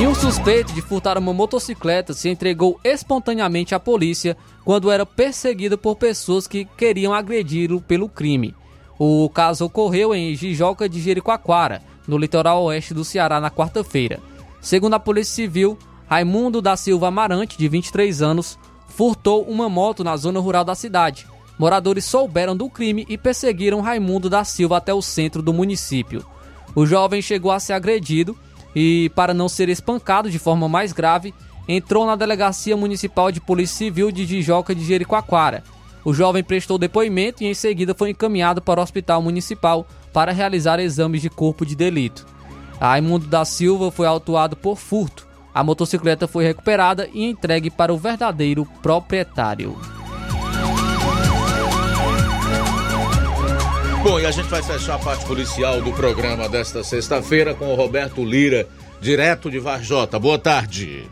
E 0.00 0.06
um 0.06 0.14
suspeito 0.16 0.72
de 0.72 0.82
furtar 0.82 1.16
uma 1.16 1.32
motocicleta 1.32 2.12
se 2.12 2.28
entregou 2.28 2.80
espontaneamente 2.82 3.72
à 3.72 3.78
polícia 3.78 4.36
quando 4.64 4.90
era 4.90 5.06
perseguido 5.06 5.78
por 5.78 5.94
pessoas 5.94 6.48
que 6.48 6.64
queriam 6.64 7.14
agredi-lo 7.14 7.80
pelo 7.80 8.08
crime. 8.08 8.52
O 8.98 9.28
caso 9.28 9.64
ocorreu 9.64 10.14
em 10.14 10.34
Jijoca 10.34 10.88
de 10.88 11.00
Jericoacoara, 11.00 11.82
no 12.08 12.18
litoral 12.18 12.64
oeste 12.64 12.92
do 12.92 13.04
Ceará, 13.04 13.40
na 13.40 13.50
quarta-feira. 13.50 14.18
Segundo 14.60 14.94
a 14.94 15.00
Polícia 15.00 15.34
Civil, 15.34 15.78
Raimundo 16.08 16.60
da 16.60 16.76
Silva 16.76 17.08
Amarante, 17.08 17.56
de 17.56 17.68
23 17.68 18.22
anos, 18.22 18.58
furtou 18.88 19.42
uma 19.44 19.68
moto 19.68 20.04
na 20.04 20.16
zona 20.16 20.40
rural 20.40 20.64
da 20.64 20.74
cidade. 20.74 21.26
Moradores 21.58 22.04
souberam 22.04 22.56
do 22.56 22.68
crime 22.68 23.06
e 23.08 23.16
perseguiram 23.16 23.80
Raimundo 23.80 24.28
da 24.28 24.44
Silva 24.44 24.78
até 24.78 24.92
o 24.92 25.02
centro 25.02 25.42
do 25.42 25.52
município. 25.52 26.24
O 26.74 26.86
jovem 26.86 27.20
chegou 27.20 27.52
a 27.52 27.60
ser 27.60 27.74
agredido 27.74 28.36
e, 28.74 29.10
para 29.14 29.34
não 29.34 29.48
ser 29.48 29.68
espancado 29.68 30.30
de 30.30 30.38
forma 30.38 30.68
mais 30.68 30.92
grave, 30.92 31.34
entrou 31.68 32.06
na 32.06 32.16
Delegacia 32.16 32.76
Municipal 32.76 33.30
de 33.30 33.40
Polícia 33.40 33.76
Civil 33.76 34.10
de 34.10 34.24
Jijoca 34.24 34.74
de 34.74 34.84
Jericoacoara. 34.84 35.62
O 36.04 36.12
jovem 36.12 36.42
prestou 36.42 36.78
depoimento 36.78 37.44
e 37.44 37.46
em 37.46 37.54
seguida 37.54 37.94
foi 37.94 38.10
encaminhado 38.10 38.60
para 38.60 38.80
o 38.80 38.82
Hospital 38.82 39.22
Municipal 39.22 39.86
para 40.12 40.32
realizar 40.32 40.80
exames 40.80 41.22
de 41.22 41.30
corpo 41.30 41.64
de 41.64 41.76
delito. 41.76 42.26
Raimundo 42.80 43.26
da 43.26 43.44
Silva 43.44 43.90
foi 43.92 44.06
autuado 44.06 44.56
por 44.56 44.76
furto. 44.76 45.28
A 45.54 45.62
motocicleta 45.62 46.26
foi 46.26 46.44
recuperada 46.44 47.08
e 47.12 47.24
entregue 47.24 47.70
para 47.70 47.92
o 47.92 47.98
verdadeiro 47.98 48.66
proprietário. 48.82 49.76
Bom, 54.02 54.18
e 54.18 54.26
a 54.26 54.30
gente 54.32 54.48
vai 54.48 54.62
fechar 54.62 54.96
a 54.96 54.98
parte 54.98 55.24
policial 55.26 55.80
do 55.80 55.92
programa 55.92 56.48
desta 56.48 56.82
sexta-feira 56.82 57.54
com 57.54 57.72
o 57.72 57.76
Roberto 57.76 58.24
Lira, 58.24 58.66
direto 59.00 59.48
de 59.48 59.60
Varjota. 59.60 60.18
Boa 60.18 60.38
tarde. 60.38 61.08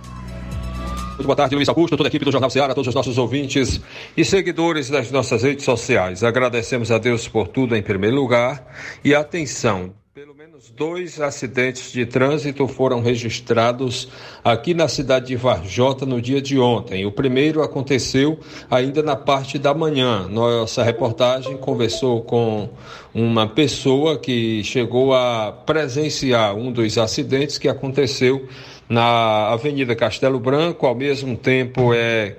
Muito 1.11 1.27
boa 1.27 1.37
tarde, 1.37 1.55
Luiz 1.55 1.69
Augusto, 1.69 1.97
toda 1.99 2.09
a 2.09 2.11
equipe 2.11 2.25
do 2.25 2.33
Jornal 2.33 2.49
Ceará, 2.49 2.75
todos 2.75 2.89
os 2.89 2.95
nossos 2.95 3.19
ouvintes 3.19 3.81
e 4.17 4.25
seguidores 4.25 4.89
das 4.89 5.11
nossas 5.11 5.43
redes 5.43 5.67
sociais. 5.67 6.25
Agradecemos 6.25 6.91
a 6.91 6.97
Deus 6.97 7.29
por 7.29 7.47
tudo 7.47 7.77
em 7.77 7.83
primeiro 7.83 8.17
lugar 8.17 8.67
e 9.05 9.15
atenção. 9.15 10.00
Pelo 10.13 10.35
menos 10.35 10.69
dois 10.71 11.21
acidentes 11.21 11.93
de 11.93 12.05
trânsito 12.05 12.67
foram 12.67 13.01
registrados 13.01 14.09
aqui 14.43 14.75
na 14.75 14.89
cidade 14.89 15.29
de 15.29 15.37
Varjota 15.37 16.05
no 16.05 16.21
dia 16.21 16.43
de 16.43 16.59
ontem. 16.59 17.07
O 17.07 17.13
primeiro 17.13 17.63
aconteceu 17.63 18.41
ainda 18.69 19.05
na 19.05 19.15
parte 19.15 19.57
da 19.57 19.73
manhã. 19.73 20.27
Nossa 20.29 20.83
reportagem 20.83 21.57
conversou 21.57 22.23
com 22.23 22.69
uma 23.15 23.47
pessoa 23.47 24.19
que 24.19 24.65
chegou 24.65 25.15
a 25.15 25.53
presenciar 25.65 26.57
um 26.57 26.73
dos 26.73 26.99
acidentes 26.99 27.57
que 27.57 27.69
aconteceu 27.69 28.49
na 28.89 29.51
Avenida 29.51 29.95
Castelo 29.95 30.41
Branco, 30.41 30.89
ao 30.89 30.95
mesmo 30.97 31.37
tempo 31.37 31.95
é 31.95 32.37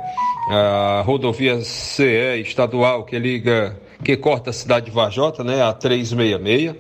a 0.50 1.04
rodovia 1.06 1.62
CE 1.62 2.42
estadual 2.42 3.06
que 3.06 3.18
liga, 3.18 3.80
que 4.04 4.18
corta 4.18 4.50
a 4.50 4.54
cidade 4.54 4.88
de 4.88 4.92
Vajota, 4.92 5.42
né, 5.42 5.64
a 5.64 5.72
366, 5.72 6.76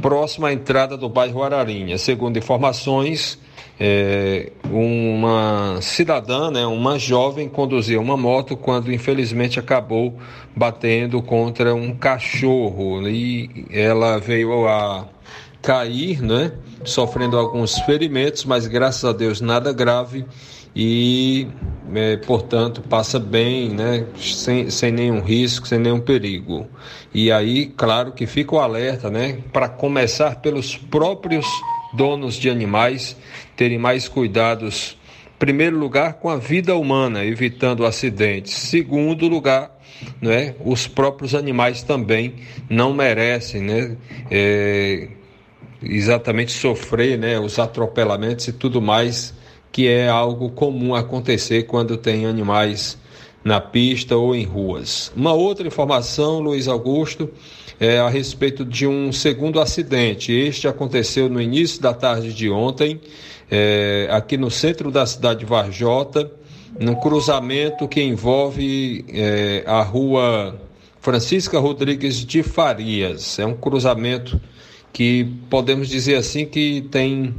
próxima 0.00 0.48
à 0.48 0.52
entrada 0.52 0.96
do 0.96 1.08
bairro 1.08 1.42
Ararinha. 1.42 1.98
Segundo 1.98 2.38
informações, 2.38 3.38
é, 3.78 4.52
uma 4.70 5.78
cidadã, 5.80 6.50
né, 6.50 6.66
uma 6.66 6.98
jovem, 6.98 7.48
conduzia 7.48 8.00
uma 8.00 8.16
moto 8.16 8.56
quando 8.56 8.92
infelizmente 8.92 9.58
acabou 9.58 10.18
batendo 10.54 11.22
contra 11.22 11.74
um 11.74 11.94
cachorro 11.94 13.08
e 13.08 13.66
ela 13.70 14.18
veio 14.18 14.66
a 14.66 15.06
cair, 15.62 16.22
né? 16.22 16.52
Sofrendo 16.84 17.36
alguns 17.36 17.78
ferimentos, 17.80 18.44
mas 18.44 18.66
graças 18.66 19.04
a 19.04 19.12
Deus 19.12 19.40
nada 19.40 19.72
grave 19.72 20.24
e, 20.74 21.48
é, 21.94 22.16
portanto, 22.18 22.80
passa 22.82 23.18
bem, 23.18 23.70
né? 23.70 24.06
Sem, 24.16 24.70
sem 24.70 24.92
nenhum 24.92 25.20
risco, 25.20 25.66
sem 25.66 25.78
nenhum 25.78 26.00
perigo. 26.00 26.68
E 27.12 27.32
aí, 27.32 27.66
claro 27.66 28.12
que 28.12 28.26
fica 28.26 28.54
o 28.54 28.60
alerta, 28.60 29.10
né? 29.10 29.38
Para 29.52 29.68
começar 29.68 30.36
pelos 30.36 30.76
próprios 30.76 31.46
donos 31.92 32.36
de 32.36 32.48
animais 32.48 33.16
terem 33.56 33.78
mais 33.78 34.08
cuidados. 34.08 34.96
Primeiro 35.38 35.78
lugar, 35.78 36.14
com 36.14 36.28
a 36.28 36.36
vida 36.36 36.76
humana, 36.76 37.24
evitando 37.24 37.84
acidentes. 37.84 38.52
Segundo 38.52 39.26
lugar, 39.26 39.76
né, 40.20 40.54
os 40.64 40.86
próprios 40.86 41.34
animais 41.34 41.82
também 41.82 42.34
não 42.68 42.92
merecem 42.92 43.62
né, 43.62 43.96
é, 44.30 45.08
exatamente 45.82 46.52
sofrer 46.52 47.18
né, 47.18 47.38
os 47.38 47.58
atropelamentos 47.58 48.48
e 48.48 48.52
tudo 48.52 48.80
mais, 48.80 49.34
que 49.72 49.88
é 49.88 50.08
algo 50.08 50.50
comum 50.50 50.94
acontecer 50.94 51.64
quando 51.64 51.96
tem 51.96 52.26
animais 52.26 52.98
na 53.44 53.60
pista 53.60 54.16
ou 54.16 54.34
em 54.34 54.44
ruas. 54.44 55.12
Uma 55.16 55.32
outra 55.32 55.66
informação, 55.66 56.40
Luiz 56.40 56.68
Augusto, 56.68 57.30
é 57.78 57.98
a 57.98 58.08
respeito 58.08 58.64
de 58.64 58.86
um 58.86 59.10
segundo 59.12 59.60
acidente. 59.60 60.32
Este 60.32 60.68
aconteceu 60.68 61.28
no 61.28 61.40
início 61.40 61.80
da 61.80 61.94
tarde 61.94 62.34
de 62.34 62.50
ontem, 62.50 63.00
é, 63.50 64.06
aqui 64.10 64.36
no 64.36 64.50
centro 64.50 64.90
da 64.90 65.06
cidade 65.06 65.40
de 65.40 65.46
Varjota, 65.46 66.30
num 66.78 66.94
cruzamento 66.94 67.88
que 67.88 68.02
envolve 68.02 69.04
é, 69.08 69.64
a 69.66 69.82
rua 69.82 70.60
Francisca 71.00 71.58
Rodrigues 71.58 72.24
de 72.24 72.42
Farias. 72.42 73.38
É 73.38 73.46
um 73.46 73.54
cruzamento 73.54 74.38
que 74.92 75.24
podemos 75.48 75.88
dizer 75.88 76.16
assim 76.16 76.44
que 76.44 76.82
tem 76.90 77.34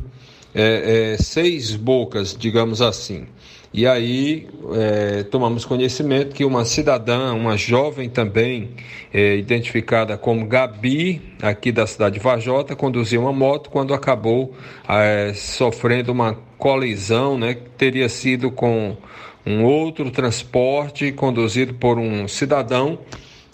é, 0.53 1.13
é, 1.13 1.17
seis 1.17 1.75
bocas, 1.75 2.35
digamos 2.37 2.81
assim. 2.81 3.25
E 3.73 3.87
aí 3.87 4.49
é, 4.73 5.23
tomamos 5.23 5.63
conhecimento 5.63 6.35
que 6.35 6.43
uma 6.43 6.65
cidadã, 6.65 7.33
uma 7.33 7.55
jovem 7.55 8.09
também, 8.09 8.71
é, 9.13 9.37
identificada 9.37 10.17
como 10.17 10.45
Gabi, 10.45 11.21
aqui 11.41 11.71
da 11.71 11.87
cidade 11.87 12.15
de 12.15 12.19
Vajota, 12.19 12.75
conduzia 12.75 13.19
uma 13.19 13.31
moto 13.31 13.69
quando 13.69 13.93
acabou 13.93 14.53
é, 14.89 15.31
sofrendo 15.33 16.11
uma 16.11 16.37
colisão, 16.57 17.37
né, 17.37 17.53
que 17.53 17.69
teria 17.77 18.09
sido 18.09 18.51
com 18.51 18.97
um 19.45 19.63
outro 19.63 20.11
transporte 20.11 21.11
conduzido 21.13 21.73
por 21.73 21.97
um 21.97 22.27
cidadão 22.27 22.99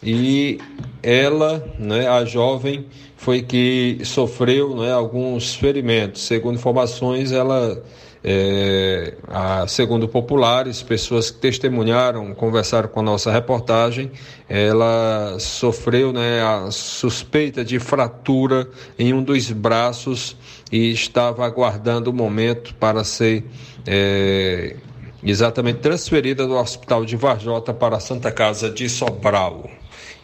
e 0.03 0.59
ela, 1.01 1.63
né, 1.79 2.07
a 2.07 2.25
jovem, 2.25 2.85
foi 3.17 3.41
que 3.41 3.99
sofreu 4.03 4.75
né, 4.75 4.93
alguns 4.93 5.55
ferimentos. 5.55 6.21
Segundo 6.21 6.55
informações, 6.55 7.31
ela, 7.31 7.83
é, 8.23 9.15
a, 9.27 9.67
segundo 9.67 10.07
populares, 10.07 10.83
pessoas 10.83 11.31
que 11.31 11.39
testemunharam, 11.39 12.33
conversaram 12.35 12.87
com 12.87 12.99
a 12.99 13.03
nossa 13.03 13.31
reportagem, 13.31 14.11
ela 14.47 15.35
sofreu 15.39 16.13
né, 16.13 16.41
a 16.41 16.69
suspeita 16.71 17.65
de 17.65 17.79
fratura 17.79 18.69
em 18.97 19.13
um 19.13 19.23
dos 19.23 19.51
braços 19.51 20.37
e 20.71 20.91
estava 20.91 21.43
aguardando 21.43 22.11
o 22.11 22.13
momento 22.13 22.75
para 22.75 23.03
ser 23.03 23.43
é, 23.85 24.75
exatamente 25.23 25.79
transferida 25.79 26.45
do 26.45 26.53
Hospital 26.53 27.03
de 27.03 27.15
Varjota 27.15 27.73
para 27.73 27.97
a 27.97 27.99
Santa 27.99 28.31
Casa 28.31 28.69
de 28.69 28.87
Sobral. 28.87 29.67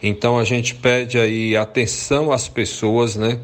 Então 0.06 0.38
a 0.38 0.44
gente 0.44 0.74
pede 0.74 1.18
aí 1.18 1.56
atenção 1.56 2.30
às 2.30 2.46
pessoas, 2.46 3.16
né? 3.16 3.40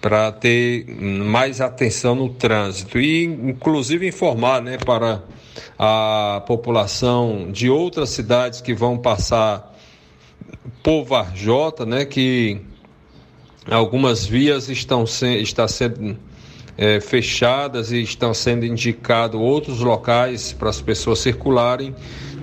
Para 0.00 0.30
ter 0.30 0.86
mais 0.88 1.60
atenção 1.60 2.14
no 2.14 2.28
trânsito 2.28 3.00
e, 3.00 3.24
inclusive, 3.24 4.06
informar, 4.06 4.62
né, 4.62 4.78
para 4.78 5.24
a 5.76 6.40
população 6.46 7.50
de 7.50 7.68
outras 7.68 8.10
cidades 8.10 8.60
que 8.60 8.72
vão 8.72 8.96
passar 8.96 9.76
por 10.84 11.02
Varjota, 11.02 11.84
né, 11.84 12.04
que 12.04 12.60
algumas 13.68 14.24
vias 14.24 14.68
estão 14.68 15.04
se, 15.04 15.26
está 15.42 15.66
sendo 15.66 16.16
é, 16.76 17.00
fechadas 17.00 17.90
e 17.90 18.00
estão 18.00 18.32
sendo 18.32 18.64
indicados 18.64 19.40
outros 19.40 19.80
locais 19.80 20.52
para 20.52 20.70
as 20.70 20.80
pessoas 20.80 21.18
circularem 21.18 21.92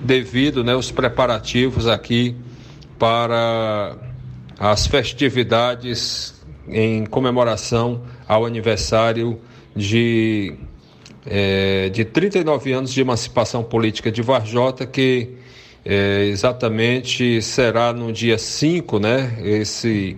devido 0.04 0.62
né, 0.62 0.76
os 0.76 0.90
preparativos 0.90 1.88
aqui 1.88 2.36
para 2.98 3.96
as 4.58 4.86
festividades 4.86 6.34
em 6.68 7.04
comemoração 7.06 8.02
ao 8.26 8.44
aniversário 8.44 9.40
de, 9.74 10.54
é, 11.26 11.88
de 11.90 12.04
39 12.04 12.72
anos 12.72 12.92
de 12.92 13.00
emancipação 13.00 13.62
política 13.62 14.10
de 14.10 14.22
Varjota, 14.22 14.86
que 14.86 15.30
é, 15.84 16.24
exatamente 16.24 17.40
será 17.42 17.92
no 17.92 18.12
dia 18.12 18.38
5, 18.38 18.98
né? 18.98 19.38
Esse, 19.42 20.16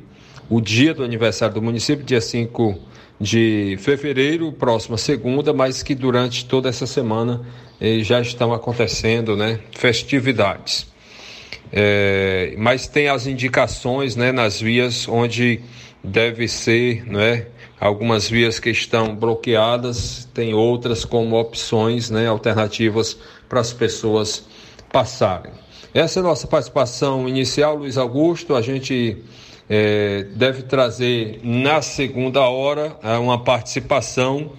o 0.48 0.60
dia 0.60 0.94
do 0.94 1.02
aniversário 1.04 1.54
do 1.54 1.62
município, 1.62 2.04
dia 2.04 2.20
5 2.20 2.88
de 3.20 3.76
fevereiro, 3.80 4.52
próxima 4.52 4.96
segunda, 4.96 5.52
mas 5.52 5.82
que 5.82 5.94
durante 5.94 6.44
toda 6.44 6.68
essa 6.68 6.86
semana 6.86 7.42
eh, 7.80 7.98
já 8.00 8.20
estão 8.20 8.52
acontecendo 8.52 9.36
né, 9.36 9.58
festividades. 9.72 10.86
É, 11.72 12.54
mas 12.57 12.87
tem 12.87 13.09
as 13.09 13.26
indicações 13.26 14.16
né, 14.16 14.33
nas 14.33 14.61
vias 14.61 15.07
onde 15.09 15.61
deve 16.02 16.48
ser, 16.48 17.04
né, 17.07 17.46
algumas 17.78 18.28
vias 18.28 18.59
que 18.59 18.70
estão 18.70 19.14
bloqueadas, 19.14 20.28
tem 20.33 20.54
outras 20.54 21.04
como 21.04 21.38
opções, 21.38 22.11
né, 22.11 22.26
alternativas 22.26 23.18
para 23.48 23.61
as 23.61 23.72
pessoas 23.72 24.46
passarem. 24.92 25.52
Essa 25.92 26.20
é 26.20 26.20
a 26.20 26.24
nossa 26.24 26.46
participação 26.46 27.28
inicial, 27.28 27.76
Luiz 27.76 27.96
Augusto. 27.96 28.54
A 28.54 28.62
gente 28.62 29.22
é, 29.68 30.24
deve 30.35 30.62
trazer 30.62 31.40
na 31.42 31.83
segunda 31.83 32.40
hora 32.42 32.96
uma 33.20 33.42
participação 33.42 34.52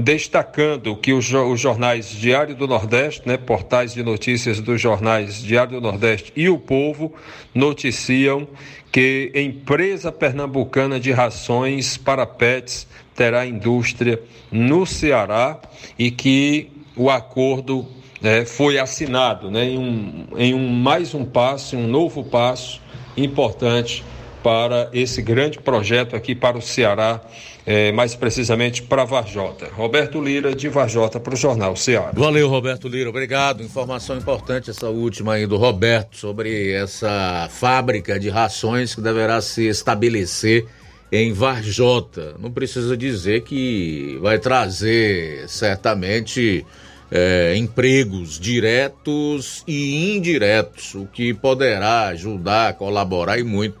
destacando 0.00 0.96
que 0.96 1.12
os, 1.12 1.24
jornais 1.24 2.10
Diário 2.10 2.54
do 2.54 2.66
Nordeste, 2.66 3.26
né, 3.26 3.36
portais 3.36 3.92
de 3.92 4.02
notícias 4.02 4.60
dos 4.60 4.80
jornais 4.80 5.42
Diário 5.42 5.74
do 5.74 5.80
Nordeste 5.80 6.32
e 6.34 6.48
o 6.48 6.58
Povo 6.58 7.12
noticiam 7.54 8.48
que 8.90 9.30
empresa 9.34 10.10
pernambucana 10.10 10.98
de 10.98 11.12
rações 11.12 11.96
para 11.96 12.26
pets 12.26 12.86
terá 13.14 13.46
indústria 13.46 14.20
no 14.50 14.84
Ceará 14.84 15.60
e 15.98 16.10
que 16.10 16.70
o 16.96 17.08
acordo 17.10 17.86
é, 18.22 18.44
foi 18.44 18.78
assinado 18.78 19.50
né, 19.50 19.64
em, 19.64 19.78
um, 19.78 20.26
em 20.36 20.54
um 20.54 20.68
mais 20.68 21.14
um 21.14 21.24
passo, 21.24 21.76
um 21.76 21.86
novo 21.86 22.24
passo 22.24 22.80
importante 23.16 24.02
para 24.42 24.88
esse 24.92 25.22
grande 25.22 25.58
projeto 25.58 26.16
aqui 26.16 26.34
para 26.34 26.56
o 26.56 26.62
Ceará 26.62 27.20
é, 27.66 27.92
mais 27.92 28.14
precisamente 28.14 28.82
para 28.82 29.04
Varjota. 29.04 29.68
Roberto 29.74 30.20
Lira, 30.20 30.54
de 30.54 30.68
Varjota, 30.68 31.20
para 31.20 31.34
o 31.34 31.36
Jornal 31.36 31.76
Ceará. 31.76 32.10
Valeu, 32.14 32.48
Roberto 32.48 32.88
Lira, 32.88 33.10
obrigado. 33.10 33.62
Informação 33.62 34.16
importante 34.16 34.70
essa 34.70 34.88
última 34.88 35.34
aí 35.34 35.46
do 35.46 35.56
Roberto 35.56 36.16
sobre 36.16 36.72
essa 36.72 37.48
fábrica 37.50 38.18
de 38.18 38.28
rações 38.28 38.94
que 38.94 39.00
deverá 39.00 39.40
se 39.40 39.68
estabelecer 39.68 40.66
em 41.12 41.32
Varjota. 41.32 42.34
Não 42.38 42.50
precisa 42.50 42.96
dizer 42.96 43.42
que 43.42 44.18
vai 44.20 44.38
trazer 44.38 45.48
certamente 45.48 46.64
é, 47.10 47.54
empregos 47.56 48.38
diretos 48.38 49.64
e 49.66 50.16
indiretos, 50.16 50.94
o 50.94 51.06
que 51.06 51.34
poderá 51.34 52.08
ajudar, 52.08 52.74
colaborar 52.74 53.38
e 53.38 53.42
muito 53.42 53.78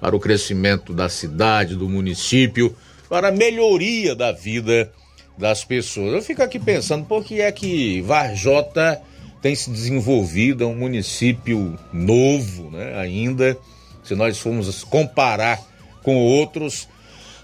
para 0.00 0.14
o 0.14 0.20
crescimento 0.20 0.92
da 0.92 1.08
cidade, 1.08 1.74
do 1.74 1.88
município, 1.88 2.74
para 3.08 3.28
a 3.28 3.32
melhoria 3.32 4.14
da 4.14 4.32
vida 4.32 4.92
das 5.36 5.64
pessoas. 5.64 6.14
Eu 6.14 6.22
fico 6.22 6.42
aqui 6.42 6.58
pensando 6.58 7.04
por 7.04 7.24
que 7.24 7.40
é 7.40 7.50
que 7.50 8.00
Varjota 8.02 9.00
tem 9.40 9.54
se 9.54 9.70
desenvolvido, 9.70 10.64
é 10.64 10.66
um 10.66 10.74
município 10.74 11.78
novo, 11.92 12.70
né, 12.70 12.98
ainda, 12.98 13.56
se 14.02 14.14
nós 14.14 14.38
formos 14.38 14.82
comparar 14.84 15.60
com 16.02 16.16
outros 16.16 16.88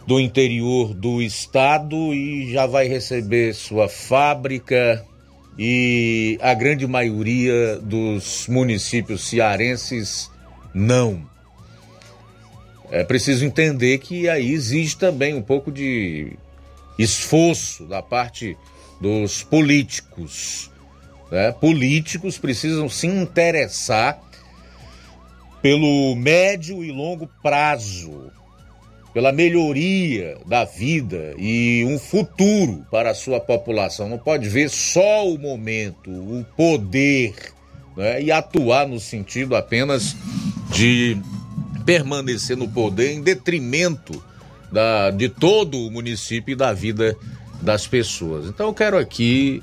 do 0.06 0.20
interior 0.20 0.92
do 0.92 1.22
estado 1.22 2.12
e 2.12 2.52
já 2.52 2.66
vai 2.66 2.86
receber 2.88 3.54
sua 3.54 3.88
fábrica 3.88 5.04
e 5.58 6.36
a 6.42 6.52
grande 6.52 6.86
maioria 6.86 7.78
dos 7.78 8.46
municípios 8.48 9.28
cearenses 9.28 10.30
não. 10.74 11.33
É 12.94 13.02
preciso 13.02 13.44
entender 13.44 13.98
que 13.98 14.28
aí 14.28 14.52
existe 14.52 14.96
também 14.96 15.34
um 15.34 15.42
pouco 15.42 15.72
de 15.72 16.34
esforço 16.96 17.86
da 17.86 18.00
parte 18.00 18.56
dos 19.00 19.42
políticos. 19.42 20.70
Né? 21.28 21.50
Políticos 21.50 22.38
precisam 22.38 22.88
se 22.88 23.08
interessar 23.08 24.22
pelo 25.60 26.14
médio 26.14 26.84
e 26.84 26.92
longo 26.92 27.28
prazo, 27.42 28.30
pela 29.12 29.32
melhoria 29.32 30.38
da 30.46 30.64
vida 30.64 31.34
e 31.36 31.84
um 31.88 31.98
futuro 31.98 32.86
para 32.92 33.10
a 33.10 33.14
sua 33.14 33.40
população. 33.40 34.08
Não 34.08 34.18
pode 34.18 34.48
ver 34.48 34.70
só 34.70 35.28
o 35.28 35.36
momento, 35.36 36.12
o 36.12 36.46
poder 36.56 37.34
né? 37.96 38.22
e 38.22 38.30
atuar 38.30 38.86
no 38.86 39.00
sentido 39.00 39.56
apenas 39.56 40.14
de 40.70 41.18
permanecer 41.84 42.56
no 42.56 42.68
poder 42.68 43.12
em 43.12 43.22
detrimento 43.22 44.22
da, 44.70 45.10
de 45.10 45.28
todo 45.28 45.78
o 45.78 45.90
município 45.90 46.52
e 46.52 46.56
da 46.56 46.72
vida 46.72 47.16
das 47.60 47.86
pessoas. 47.86 48.46
Então 48.46 48.66
eu 48.66 48.74
quero 48.74 48.98
aqui 48.98 49.62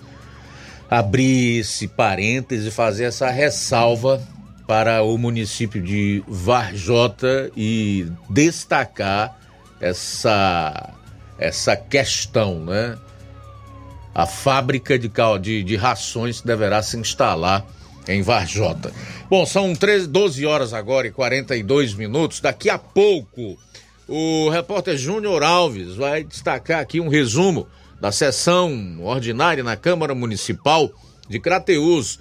abrir 0.89 1.59
esse 1.59 1.87
parêntese 1.87 2.67
e 2.67 2.71
fazer 2.71 3.05
essa 3.05 3.29
ressalva 3.29 4.21
para 4.67 5.03
o 5.03 5.17
município 5.17 5.81
de 5.81 6.23
Varjota 6.27 7.51
e 7.55 8.07
destacar 8.29 9.37
essa, 9.79 10.93
essa 11.37 11.75
questão, 11.75 12.63
né? 12.63 12.97
A 14.13 14.25
fábrica 14.25 14.99
de, 14.99 15.09
de, 15.41 15.63
de 15.63 15.75
rações 15.75 16.41
deverá 16.41 16.83
se 16.83 16.97
instalar 16.97 17.65
em 18.13 18.21
Varjota. 18.21 18.93
Bom, 19.29 19.45
são 19.45 19.73
13, 19.73 20.07
12 20.07 20.45
horas 20.45 20.73
agora 20.73 21.07
e 21.07 21.11
42 21.11 21.93
minutos. 21.93 22.39
Daqui 22.39 22.69
a 22.69 22.77
pouco, 22.77 23.57
o 24.07 24.49
repórter 24.49 24.97
Júnior 24.97 25.43
Alves 25.43 25.95
vai 25.95 26.23
destacar 26.23 26.79
aqui 26.79 26.99
um 26.99 27.07
resumo 27.07 27.67
da 27.99 28.11
sessão 28.11 28.97
ordinária 29.01 29.63
na 29.63 29.77
Câmara 29.77 30.15
Municipal 30.15 30.91
de 31.29 31.39
Crateus, 31.39 32.19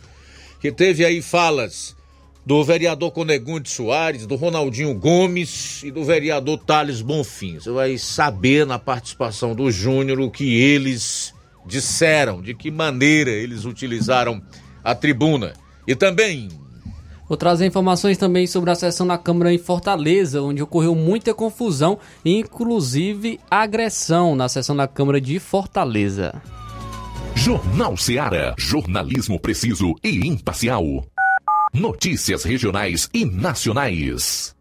que 0.60 0.70
teve 0.70 1.04
aí 1.04 1.22
falas 1.22 1.96
do 2.44 2.64
vereador 2.64 3.10
Conegunde 3.10 3.68
Soares, 3.68 4.26
do 4.26 4.36
Ronaldinho 4.36 4.94
Gomes 4.94 5.82
e 5.82 5.90
do 5.90 6.04
vereador 6.04 6.58
Thales 6.58 7.02
Bonfim. 7.02 7.58
Você 7.58 7.70
vai 7.70 7.98
saber 7.98 8.66
na 8.66 8.78
participação 8.78 9.54
do 9.54 9.70
Júnior 9.70 10.20
o 10.20 10.30
que 10.30 10.60
eles 10.60 11.34
disseram, 11.66 12.40
de 12.40 12.54
que 12.54 12.70
maneira 12.70 13.30
eles 13.30 13.64
utilizaram 13.64 14.42
a 14.82 14.94
tribuna. 14.94 15.52
E 15.90 15.96
também. 15.96 16.48
Vou 17.28 17.36
trazer 17.36 17.66
informações 17.66 18.16
também 18.16 18.46
sobre 18.46 18.70
a 18.70 18.76
sessão 18.76 19.04
na 19.04 19.18
Câmara 19.18 19.52
em 19.52 19.58
Fortaleza, 19.58 20.40
onde 20.40 20.62
ocorreu 20.62 20.94
muita 20.94 21.34
confusão, 21.34 21.98
inclusive 22.24 23.40
agressão 23.50 24.36
na 24.36 24.48
sessão 24.48 24.76
da 24.76 24.86
Câmara 24.86 25.20
de 25.20 25.40
Fortaleza. 25.40 26.40
Jornal 27.34 27.96
Seara. 27.96 28.54
Jornalismo 28.56 29.40
preciso 29.40 29.96
e 30.04 30.28
imparcial. 30.28 30.84
Notícias 31.74 32.44
regionais 32.44 33.10
e 33.12 33.24
nacionais. 33.24 34.54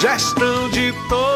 Gestão 0.00 0.70
de 0.70 0.90
todos 1.10 1.35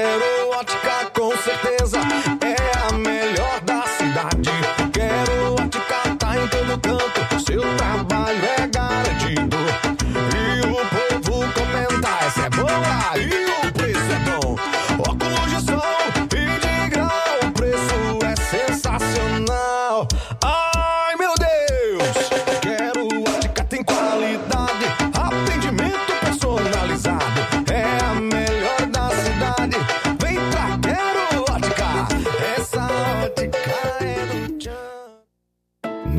Quero 0.00 0.50
Ótica 0.58 1.10
com 1.12 1.30
certeza 1.36 1.98
é 2.40 2.88
a 2.88 2.92
melhor 2.94 3.60
da 3.60 3.82
cidade. 3.82 4.50
Quero 4.94 5.56
Ótica 5.56 6.16
tá 6.18 6.38
em 6.38 6.48
todo 6.48 6.80
canto, 6.80 7.44
seu 7.44 7.60
trabalho 7.76 8.42
é 8.42 8.66
garantido. 8.66 9.58
E 10.34 10.60
o 10.66 11.20
povo 11.20 11.52
comenta, 11.52 12.08
essa 12.24 12.46
é 12.46 12.48
boa 12.48 13.18
e 13.18 13.44
o 13.44 13.59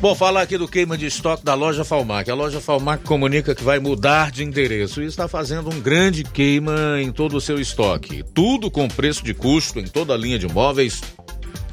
Bom, 0.00 0.14
falar 0.14 0.40
aqui 0.40 0.56
do 0.56 0.66
queima 0.66 0.96
de 0.96 1.04
estoque 1.04 1.44
da 1.44 1.52
loja 1.52 1.84
Falmac. 1.84 2.30
A 2.30 2.34
loja 2.34 2.58
Falmac 2.58 3.04
comunica 3.04 3.54
que 3.54 3.62
vai 3.62 3.78
mudar 3.78 4.30
de 4.30 4.42
endereço 4.42 5.02
e 5.02 5.06
está 5.06 5.28
fazendo 5.28 5.68
um 5.68 5.78
grande 5.78 6.24
queima 6.24 6.98
em 7.02 7.12
todo 7.12 7.36
o 7.36 7.40
seu 7.40 7.60
estoque. 7.60 8.24
Tudo 8.32 8.70
com 8.70 8.88
preço 8.88 9.22
de 9.22 9.34
custo 9.34 9.78
em 9.78 9.84
toda 9.84 10.14
a 10.14 10.16
linha 10.16 10.38
de 10.38 10.48
móveis 10.48 11.02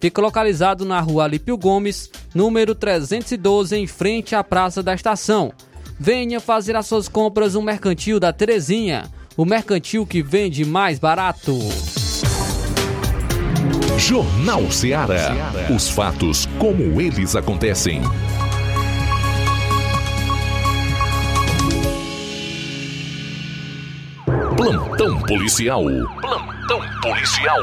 fica 0.00 0.20
localizado 0.20 0.84
na 0.84 1.00
rua 1.00 1.24
Alípio 1.24 1.56
Gomes, 1.56 2.10
número 2.34 2.74
312, 2.74 3.76
em 3.76 3.86
frente 3.86 4.34
à 4.34 4.44
Praça 4.44 4.82
da 4.82 4.94
Estação. 4.94 5.52
Venha 5.98 6.40
fazer 6.40 6.76
as 6.76 6.86
suas 6.86 7.08
compras 7.08 7.54
no 7.54 7.62
Mercantil 7.62 8.18
da 8.18 8.32
Terezinha, 8.32 9.10
o 9.36 9.44
mercantil 9.44 10.06
que 10.06 10.22
vende 10.22 10.64
mais 10.64 10.98
barato. 10.98 11.58
Jornal 13.98 14.70
Ceará. 14.70 15.32
Os 15.74 15.88
fatos 15.88 16.46
como 16.58 17.00
eles 17.00 17.34
acontecem. 17.34 18.02
Plantão 24.56 25.18
policial. 25.20 25.84
Plantão 26.20 26.80
policial. 27.02 27.60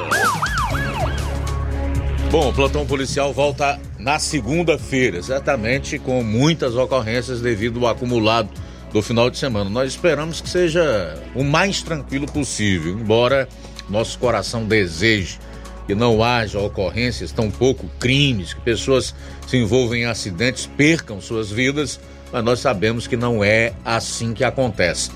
Bom, 2.32 2.48
o 2.48 2.54
plantão 2.54 2.86
policial 2.86 3.34
volta 3.34 3.78
na 4.00 4.18
segunda-feira, 4.18 5.22
certamente 5.22 6.00
com 6.00 6.24
muitas 6.24 6.78
ocorrências 6.78 7.42
devido 7.42 7.86
ao 7.86 7.92
acumulado 7.92 8.50
do 8.94 9.02
final 9.02 9.30
de 9.30 9.38
semana. 9.38 9.70
Nós 9.70 9.92
esperamos 9.92 10.40
que 10.40 10.48
seja 10.48 11.22
o 11.36 11.44
mais 11.44 11.82
tranquilo 11.82 12.26
possível, 12.26 12.98
embora 12.98 13.50
nosso 13.90 14.18
coração 14.18 14.64
deseje 14.64 15.40
que 15.86 15.94
não 15.94 16.24
haja 16.24 16.58
ocorrências, 16.58 17.34
tampouco 17.34 17.86
crimes, 18.00 18.54
que 18.54 18.62
pessoas 18.62 19.14
se 19.46 19.58
envolvam 19.58 19.98
em 19.98 20.06
acidentes, 20.06 20.70
percam 20.78 21.20
suas 21.20 21.52
vidas, 21.52 22.00
mas 22.32 22.46
nós 22.46 22.62
sabemos 22.62 23.08
que 23.08 23.18
não 23.18 23.44
é 23.44 23.74
assim 23.84 24.34
que 24.34 24.46
acontece. 24.46 25.12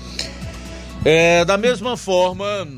É, 1.02 1.46
da 1.46 1.56
mesma 1.56 1.96
forma, 1.96 2.68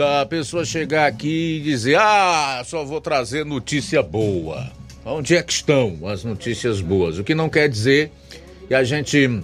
da 0.00 0.24
pessoa 0.24 0.64
chegar 0.64 1.06
aqui 1.06 1.58
e 1.58 1.60
dizer: 1.60 1.98
Ah, 1.98 2.62
só 2.64 2.82
vou 2.82 3.02
trazer 3.02 3.44
notícia 3.44 4.02
boa. 4.02 4.72
Onde 5.04 5.36
é 5.36 5.42
que 5.42 5.52
estão 5.52 6.08
as 6.08 6.24
notícias 6.24 6.80
boas? 6.80 7.18
O 7.18 7.24
que 7.24 7.34
não 7.34 7.50
quer 7.50 7.68
dizer 7.68 8.10
que 8.66 8.74
a 8.74 8.82
gente 8.82 9.42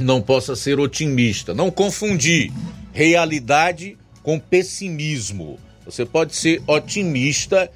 não 0.00 0.20
possa 0.20 0.56
ser 0.56 0.80
otimista, 0.80 1.54
não 1.54 1.70
confundir 1.70 2.52
realidade 2.92 3.96
com 4.24 4.40
pessimismo. 4.40 5.56
Você 5.84 6.04
pode 6.04 6.34
ser 6.34 6.60
otimista 6.66 7.70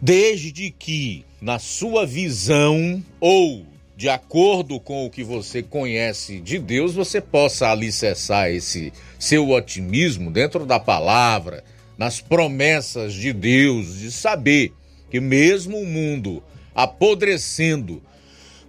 desde 0.00 0.70
que, 0.70 1.24
na 1.42 1.58
sua 1.58 2.06
visão 2.06 3.02
ou 3.18 3.66
de 3.98 4.08
acordo 4.08 4.78
com 4.78 5.04
o 5.04 5.10
que 5.10 5.24
você 5.24 5.60
conhece 5.60 6.38
de 6.38 6.56
Deus, 6.56 6.94
você 6.94 7.20
possa 7.20 7.68
alicerçar 7.68 8.48
esse 8.48 8.92
seu 9.18 9.50
otimismo 9.50 10.30
dentro 10.30 10.64
da 10.64 10.78
palavra, 10.78 11.64
nas 11.98 12.20
promessas 12.20 13.12
de 13.12 13.32
Deus, 13.32 13.98
de 13.98 14.12
saber 14.12 14.72
que 15.10 15.18
mesmo 15.18 15.78
o 15.78 15.84
mundo 15.84 16.40
apodrecendo, 16.72 18.00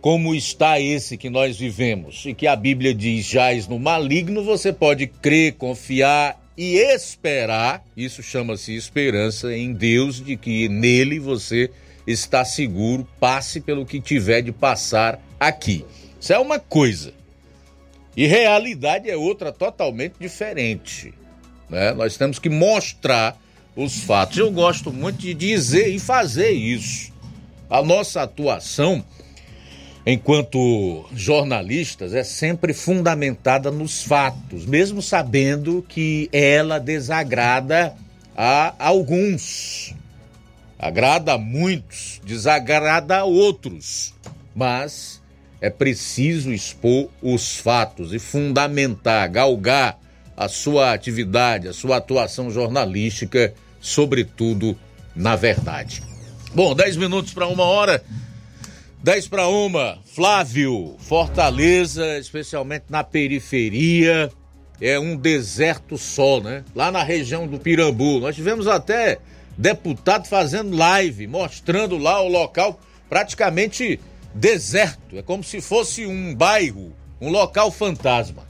como 0.01 0.33
está 0.33 0.79
esse 0.79 1.15
que 1.15 1.29
nós 1.29 1.59
vivemos, 1.59 2.25
e 2.25 2.33
que 2.33 2.47
a 2.47 2.55
Bíblia 2.55 2.91
diz 2.91 3.23
jaz 3.23 3.67
no 3.67 3.77
maligno, 3.77 4.43
você 4.43 4.73
pode 4.73 5.05
crer, 5.05 5.53
confiar 5.53 6.43
e 6.57 6.75
esperar, 6.77 7.85
isso 7.95 8.23
chama-se 8.23 8.75
esperança 8.75 9.55
em 9.55 9.73
Deus, 9.73 10.25
de 10.25 10.35
que 10.35 10.67
nele 10.67 11.19
você 11.19 11.69
está 12.11 12.43
seguro, 12.43 13.07
passe 13.19 13.61
pelo 13.61 13.85
que 13.85 14.01
tiver 14.01 14.41
de 14.41 14.51
passar 14.51 15.19
aqui. 15.39 15.85
Isso 16.19 16.33
é 16.33 16.39
uma 16.39 16.59
coisa. 16.59 17.13
E 18.17 18.25
realidade 18.25 19.09
é 19.09 19.15
outra 19.15 19.51
totalmente 19.51 20.15
diferente. 20.19 21.13
Né? 21.69 21.93
Nós 21.93 22.17
temos 22.17 22.39
que 22.39 22.49
mostrar 22.49 23.37
os 23.75 23.99
fatos. 23.99 24.37
Eu 24.37 24.51
gosto 24.51 24.91
muito 24.91 25.19
de 25.19 25.33
dizer 25.33 25.87
e 25.87 25.99
fazer 25.99 26.51
isso. 26.51 27.13
A 27.69 27.81
nossa 27.81 28.23
atuação 28.23 29.05
enquanto 30.05 31.05
jornalistas 31.13 32.13
é 32.15 32.23
sempre 32.23 32.73
fundamentada 32.73 33.69
nos 33.69 34.01
fatos, 34.01 34.65
mesmo 34.65 35.01
sabendo 35.01 35.85
que 35.87 36.27
ela 36.31 36.79
desagrada 36.79 37.93
a 38.35 38.73
alguns. 38.79 39.93
Agrada 40.79 41.33
a 41.33 41.37
muitos, 41.37 42.21
desagrada 42.23 43.17
a 43.17 43.23
outros. 43.25 44.13
Mas 44.55 45.21
é 45.59 45.69
preciso 45.69 46.53
expor 46.53 47.09
os 47.21 47.57
fatos 47.57 48.13
e 48.13 48.19
fundamentar, 48.19 49.29
galgar 49.29 49.99
a 50.37 50.47
sua 50.47 50.93
atividade, 50.93 51.67
a 51.67 51.73
sua 51.73 51.97
atuação 51.97 52.49
jornalística, 52.49 53.53
sobretudo 53.81 54.77
na 55.13 55.35
verdade. 55.35 56.01
Bom, 56.55 56.73
10 56.73 56.95
minutos 56.95 57.33
para 57.33 57.45
uma 57.45 57.65
hora. 57.65 58.01
10 59.03 59.27
para 59.27 59.49
uma. 59.49 59.97
Flávio, 60.05 60.95
Fortaleza, 60.99 62.17
especialmente 62.17 62.85
na 62.89 63.03
periferia, 63.03 64.31
é 64.79 64.97
um 64.97 65.15
deserto 65.15 65.97
só, 65.97 66.39
né? 66.39 66.63
Lá 66.73 66.89
na 66.89 67.03
região 67.03 67.45
do 67.45 67.59
Pirambu. 67.59 68.21
Nós 68.21 68.35
tivemos 68.35 68.65
até 68.65 69.19
deputado 69.59 70.25
fazendo 70.25 70.75
live, 70.75 71.27
mostrando 71.27 71.97
lá 71.97 72.21
o 72.21 72.29
local 72.29 72.79
praticamente 73.09 73.99
deserto. 74.33 75.17
É 75.17 75.21
como 75.21 75.43
se 75.43 75.59
fosse 75.59 76.05
um 76.05 76.33
bairro, 76.33 76.93
um 77.19 77.29
local 77.29 77.69
fantasma. 77.69 78.47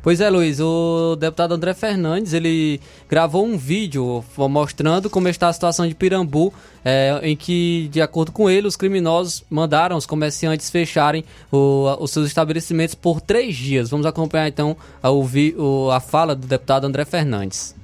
Pois 0.00 0.20
é, 0.20 0.28
Luiz, 0.28 0.60
o 0.60 1.16
deputado 1.16 1.54
André 1.54 1.72
Fernandes, 1.72 2.34
ele 2.34 2.78
gravou 3.08 3.44
um 3.44 3.56
vídeo 3.56 4.22
mostrando 4.36 5.08
como 5.08 5.28
está 5.28 5.48
a 5.48 5.52
situação 5.52 5.88
de 5.88 5.94
Pirambu, 5.94 6.52
é, 6.84 7.18
em 7.22 7.34
que, 7.34 7.88
de 7.90 8.02
acordo 8.02 8.30
com 8.30 8.48
ele, 8.48 8.68
os 8.68 8.76
criminosos 8.76 9.42
mandaram 9.48 9.96
os 9.96 10.04
comerciantes 10.04 10.68
fecharem 10.68 11.24
o, 11.50 11.86
os 11.98 12.10
seus 12.10 12.28
estabelecimentos 12.28 12.94
por 12.94 13.20
três 13.20 13.56
dias. 13.56 13.88
Vamos 13.88 14.04
acompanhar 14.04 14.46
então 14.46 14.76
a, 15.02 15.08
ouvir, 15.08 15.56
a 15.90 15.98
fala 16.00 16.36
do 16.36 16.46
deputado 16.46 16.86
André 16.86 17.06
Fernandes. 17.06 17.74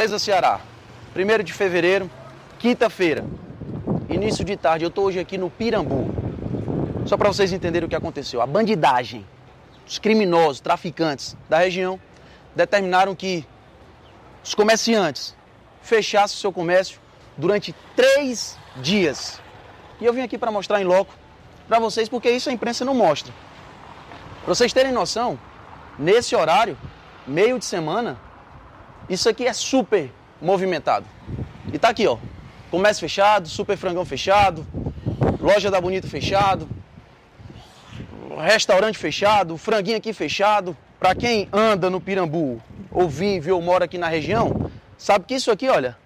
Fortaleza, 0.00 0.18
Ceará. 0.18 0.60
1 1.14 1.44
de 1.44 1.52
fevereiro, 1.52 2.10
quinta-feira. 2.58 3.22
Início 4.08 4.42
de 4.42 4.56
tarde. 4.56 4.82
Eu 4.82 4.88
estou 4.88 5.04
hoje 5.04 5.18
aqui 5.18 5.36
no 5.36 5.50
Pirambu. 5.50 6.08
Só 7.04 7.18
para 7.18 7.28
vocês 7.28 7.52
entenderem 7.52 7.86
o 7.86 7.88
que 7.90 7.94
aconteceu. 7.94 8.40
A 8.40 8.46
bandidagem 8.46 9.26
os 9.86 9.98
criminosos, 9.98 10.58
traficantes 10.58 11.36
da 11.50 11.58
região, 11.58 12.00
determinaram 12.56 13.14
que 13.14 13.44
os 14.42 14.54
comerciantes 14.54 15.36
fechassem 15.82 16.34
o 16.34 16.40
seu 16.40 16.50
comércio 16.50 16.98
durante 17.36 17.74
três 17.94 18.56
dias. 18.76 19.38
E 20.00 20.06
eu 20.06 20.14
vim 20.14 20.22
aqui 20.22 20.38
para 20.38 20.50
mostrar 20.50 20.80
em 20.80 20.84
loco 20.84 21.12
para 21.68 21.78
vocês, 21.78 22.08
porque 22.08 22.30
isso 22.30 22.48
a 22.48 22.52
imprensa 22.54 22.86
não 22.86 22.94
mostra. 22.94 23.34
Para 24.44 24.54
vocês 24.54 24.72
terem 24.72 24.92
noção, 24.92 25.38
nesse 25.98 26.34
horário, 26.34 26.78
meio 27.26 27.58
de 27.58 27.66
semana, 27.66 28.18
isso 29.10 29.28
aqui 29.28 29.46
é 29.46 29.52
super 29.52 30.10
movimentado. 30.40 31.04
E 31.72 31.78
tá 31.78 31.88
aqui, 31.88 32.06
ó. 32.06 32.16
Comércio 32.70 33.00
fechado, 33.00 33.48
super 33.48 33.76
frangão 33.76 34.04
fechado, 34.04 34.64
loja 35.40 35.70
da 35.70 35.80
Bonita 35.80 36.06
fechado, 36.06 36.68
restaurante 38.40 38.96
fechado, 38.96 39.58
franguinho 39.58 39.96
aqui 39.96 40.12
fechado. 40.12 40.76
Para 40.98 41.14
quem 41.14 41.48
anda 41.52 41.90
no 41.90 42.00
Pirambu, 42.00 42.62
ou 42.90 43.08
vive 43.08 43.50
ou 43.50 43.60
mora 43.60 43.86
aqui 43.86 43.98
na 43.98 44.06
região, 44.06 44.70
sabe 44.96 45.24
que 45.24 45.34
isso 45.34 45.50
aqui, 45.50 45.68
olha, 45.68 45.96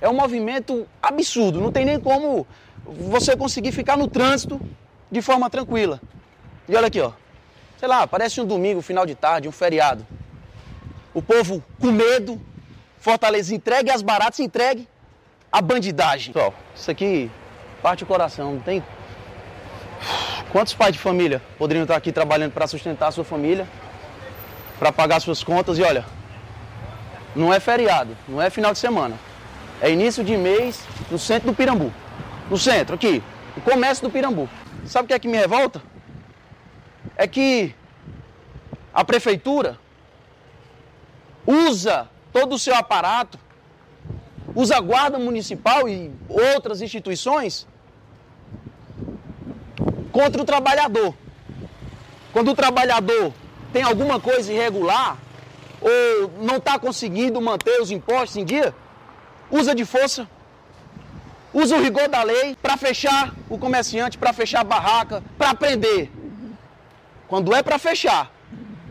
é 0.00 0.08
um 0.08 0.14
movimento 0.14 0.86
absurdo. 1.02 1.60
Não 1.60 1.72
tem 1.72 1.84
nem 1.84 2.00
como 2.00 2.46
você 2.86 3.36
conseguir 3.36 3.72
ficar 3.72 3.96
no 3.96 4.08
trânsito 4.08 4.60
de 5.10 5.20
forma 5.20 5.50
tranquila. 5.50 6.00
E 6.68 6.74
olha 6.74 6.86
aqui, 6.86 7.00
ó. 7.00 7.12
Sei 7.78 7.88
lá, 7.88 8.06
parece 8.06 8.40
um 8.40 8.46
domingo, 8.46 8.80
final 8.80 9.04
de 9.04 9.14
tarde, 9.14 9.48
um 9.48 9.52
feriado. 9.52 10.06
O 11.12 11.20
povo 11.20 11.62
com 11.78 11.90
medo, 11.92 12.40
Fortaleza 13.04 13.54
entregue 13.54 13.90
as 13.90 14.00
baratas, 14.00 14.40
entregue 14.40 14.88
a 15.52 15.60
bandidagem. 15.60 16.32
Pessoal, 16.32 16.54
isso 16.74 16.90
aqui 16.90 17.30
parte 17.82 18.02
o 18.02 18.06
coração, 18.06 18.54
não 18.54 18.60
tem? 18.60 18.82
Quantos 20.50 20.72
pais 20.72 20.94
de 20.94 20.98
família 20.98 21.42
poderiam 21.58 21.82
estar 21.82 21.96
aqui 21.96 22.10
trabalhando 22.10 22.52
para 22.52 22.66
sustentar 22.66 23.08
a 23.08 23.10
sua 23.10 23.22
família, 23.22 23.68
para 24.78 24.90
pagar 24.90 25.20
suas 25.20 25.44
contas? 25.44 25.76
E 25.76 25.82
olha, 25.82 26.02
não 27.36 27.52
é 27.52 27.60
feriado, 27.60 28.16
não 28.26 28.40
é 28.40 28.48
final 28.48 28.72
de 28.72 28.78
semana. 28.78 29.18
É 29.82 29.90
início 29.90 30.24
de 30.24 30.34
mês 30.38 30.82
no 31.10 31.18
centro 31.18 31.50
do 31.50 31.54
Pirambu. 31.54 31.92
No 32.48 32.56
centro, 32.56 32.94
aqui, 32.94 33.22
o 33.54 33.60
comércio 33.60 34.02
do 34.02 34.10
Pirambu. 34.10 34.48
Sabe 34.86 35.04
o 35.04 35.08
que 35.08 35.12
é 35.12 35.18
que 35.18 35.28
me 35.28 35.36
revolta? 35.36 35.82
É 37.18 37.26
que 37.26 37.74
a 38.94 39.04
prefeitura 39.04 39.78
usa 41.46 42.08
todo 42.34 42.56
o 42.56 42.58
seu 42.58 42.74
aparato, 42.74 43.38
usa 44.56 44.76
a 44.76 44.80
guarda 44.80 45.20
municipal 45.20 45.88
e 45.88 46.10
outras 46.28 46.82
instituições 46.82 47.64
contra 50.10 50.42
o 50.42 50.44
trabalhador. 50.44 51.14
Quando 52.32 52.50
o 52.50 52.54
trabalhador 52.54 53.32
tem 53.72 53.84
alguma 53.84 54.18
coisa 54.18 54.52
irregular 54.52 55.16
ou 55.80 56.28
não 56.42 56.56
está 56.56 56.76
conseguindo 56.76 57.40
manter 57.40 57.80
os 57.80 57.92
impostos 57.92 58.36
em 58.36 58.44
dia, 58.44 58.74
usa 59.48 59.72
de 59.72 59.84
força, 59.84 60.28
usa 61.52 61.76
o 61.76 61.80
rigor 61.80 62.08
da 62.08 62.24
lei 62.24 62.56
para 62.60 62.76
fechar 62.76 63.32
o 63.48 63.56
comerciante, 63.56 64.18
para 64.18 64.32
fechar 64.32 64.62
a 64.62 64.64
barraca, 64.64 65.22
para 65.38 65.54
prender. 65.54 66.10
Quando 67.28 67.54
é 67.54 67.62
para 67.62 67.78
fechar, 67.78 68.33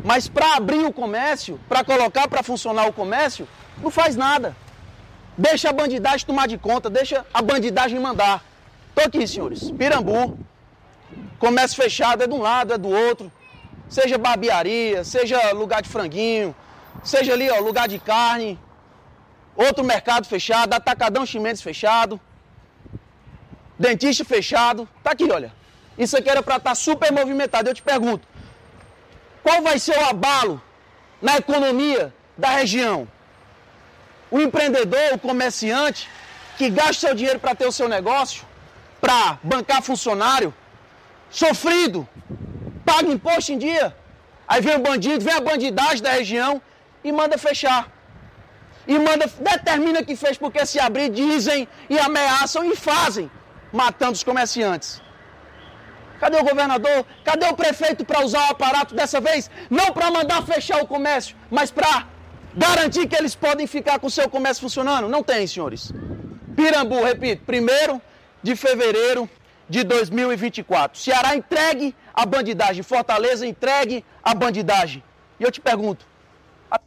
mas 0.04 0.28
para 0.28 0.56
abrir 0.56 0.86
o 0.86 0.92
comércio, 0.92 1.60
para 1.70 1.84
colocar 1.84 2.28
para 2.28 2.44
funcionar 2.44 2.86
o 2.88 2.94
comércio, 2.94 3.48
não 3.82 3.90
faz 3.90 4.16
nada. 4.16 4.56
Deixa 5.38 5.70
a 5.70 5.74
bandidagem 5.74 6.28
tomar 6.28 6.48
de 6.48 6.58
conta, 6.58 6.90
deixa 6.90 7.26
a 7.34 7.42
bandidagem 7.42 8.00
mandar. 8.00 8.44
Tô 8.94 9.02
aqui, 9.02 9.26
senhores. 9.26 9.72
Pirambu, 9.72 10.38
comércio 11.40 11.82
fechado 11.82 12.24
é 12.24 12.28
de 12.28 12.34
um 12.34 12.42
lado, 12.42 12.74
é 12.74 12.78
do 12.78 12.90
outro. 12.90 13.32
Seja 13.90 14.18
barbearia, 14.18 15.04
seja 15.04 15.52
lugar 15.52 15.82
de 15.82 15.90
franguinho, 15.90 16.54
seja 17.04 17.34
ali, 17.34 17.50
ó, 17.50 17.60
lugar 17.60 17.88
de 17.88 17.98
carne, 17.98 18.60
outro 19.56 19.84
mercado 19.84 20.26
fechado, 20.28 20.74
atacadão 20.74 21.26
chimentos 21.26 21.62
fechado, 21.62 22.20
dentista 23.80 24.26
fechado. 24.26 24.88
Tá 25.02 25.12
aqui, 25.12 25.32
olha. 25.32 25.52
Isso 25.98 26.18
aqui 26.18 26.30
era 26.30 26.42
para 26.42 26.58
estar 26.58 26.72
tá 26.72 26.76
super 26.76 27.12
movimentado. 27.12 27.70
Eu 27.70 27.74
te 27.74 27.82
pergunto, 27.82 28.28
qual 29.44 29.62
vai 29.62 29.78
ser 29.78 29.98
o 29.98 30.06
abalo 30.06 30.62
na 31.22 31.38
economia 31.38 32.14
da 32.38 32.50
região? 32.50 33.08
O 34.32 34.40
empreendedor, 34.40 35.14
o 35.14 35.20
comerciante, 35.20 36.10
que 36.58 36.70
gasta 36.70 37.08
seu 37.08 37.14
dinheiro 37.14 37.40
para 37.40 37.54
ter 37.54 37.68
o 37.68 37.72
seu 37.72 37.88
negócio, 37.90 38.46
para 39.02 39.38
bancar 39.44 39.82
funcionário, 39.84 40.54
sofrido, 41.30 42.08
paga 42.86 43.10
imposto 43.12 43.52
em 43.52 43.58
dia. 43.58 43.96
Aí 44.48 44.62
vem 44.62 44.76
o 44.76 44.80
bandido, 44.80 45.24
vem 45.24 45.34
a 45.34 45.42
bandidagem 45.42 46.02
da 46.02 46.12
região 46.12 46.62
e 47.04 47.12
manda 47.12 47.38
fechar. 47.38 47.92
E 48.88 48.98
manda, 48.98 49.26
determina 49.40 50.04
que 50.04 50.16
fez 50.16 50.38
porque 50.38 50.66
se 50.66 50.80
abrir, 50.80 51.10
dizem 51.10 51.68
e 51.90 52.00
ameaçam 52.00 52.64
e 52.72 52.76
fazem, 52.76 53.30
matando 53.72 54.14
os 54.14 54.24
comerciantes. 54.24 55.03
Cadê 56.24 56.38
o 56.38 56.44
governador? 56.46 57.06
Cadê 57.22 57.46
o 57.48 57.54
prefeito 57.54 58.06
para 58.06 58.24
usar 58.24 58.48
o 58.48 58.52
aparato 58.52 58.96
dessa 58.96 59.20
vez? 59.20 59.52
Não 59.70 59.92
para 59.92 60.10
mandar 60.10 60.42
fechar 60.44 60.82
o 60.82 60.88
comércio, 60.88 61.36
mas 61.52 61.70
para 61.70 62.08
garantir 62.56 63.10
que 63.10 63.16
eles 63.18 63.36
podem 63.36 63.68
ficar 63.68 64.00
com 64.00 64.08
o 64.08 64.10
seu 64.10 64.30
comércio 64.30 64.62
funcionando? 64.62 65.10
Não 65.10 65.22
tem, 65.22 65.46
senhores. 65.46 65.92
Pirambu, 66.56 67.04
repito, 67.04 67.44
primeiro 67.44 68.02
de 68.42 68.56
fevereiro 68.56 69.30
de 69.68 69.84
2024. 69.84 70.98
Ceará 70.98 71.36
entregue 71.36 71.94
a 72.14 72.26
bandidagem, 72.26 72.84
Fortaleza 72.84 73.46
entregue 73.46 74.06
a 74.24 74.34
bandidagem. 74.34 75.04
E 75.38 75.44
eu 75.44 75.52
te 75.52 75.60
pergunto. 75.60 76.06
A... 76.72 76.80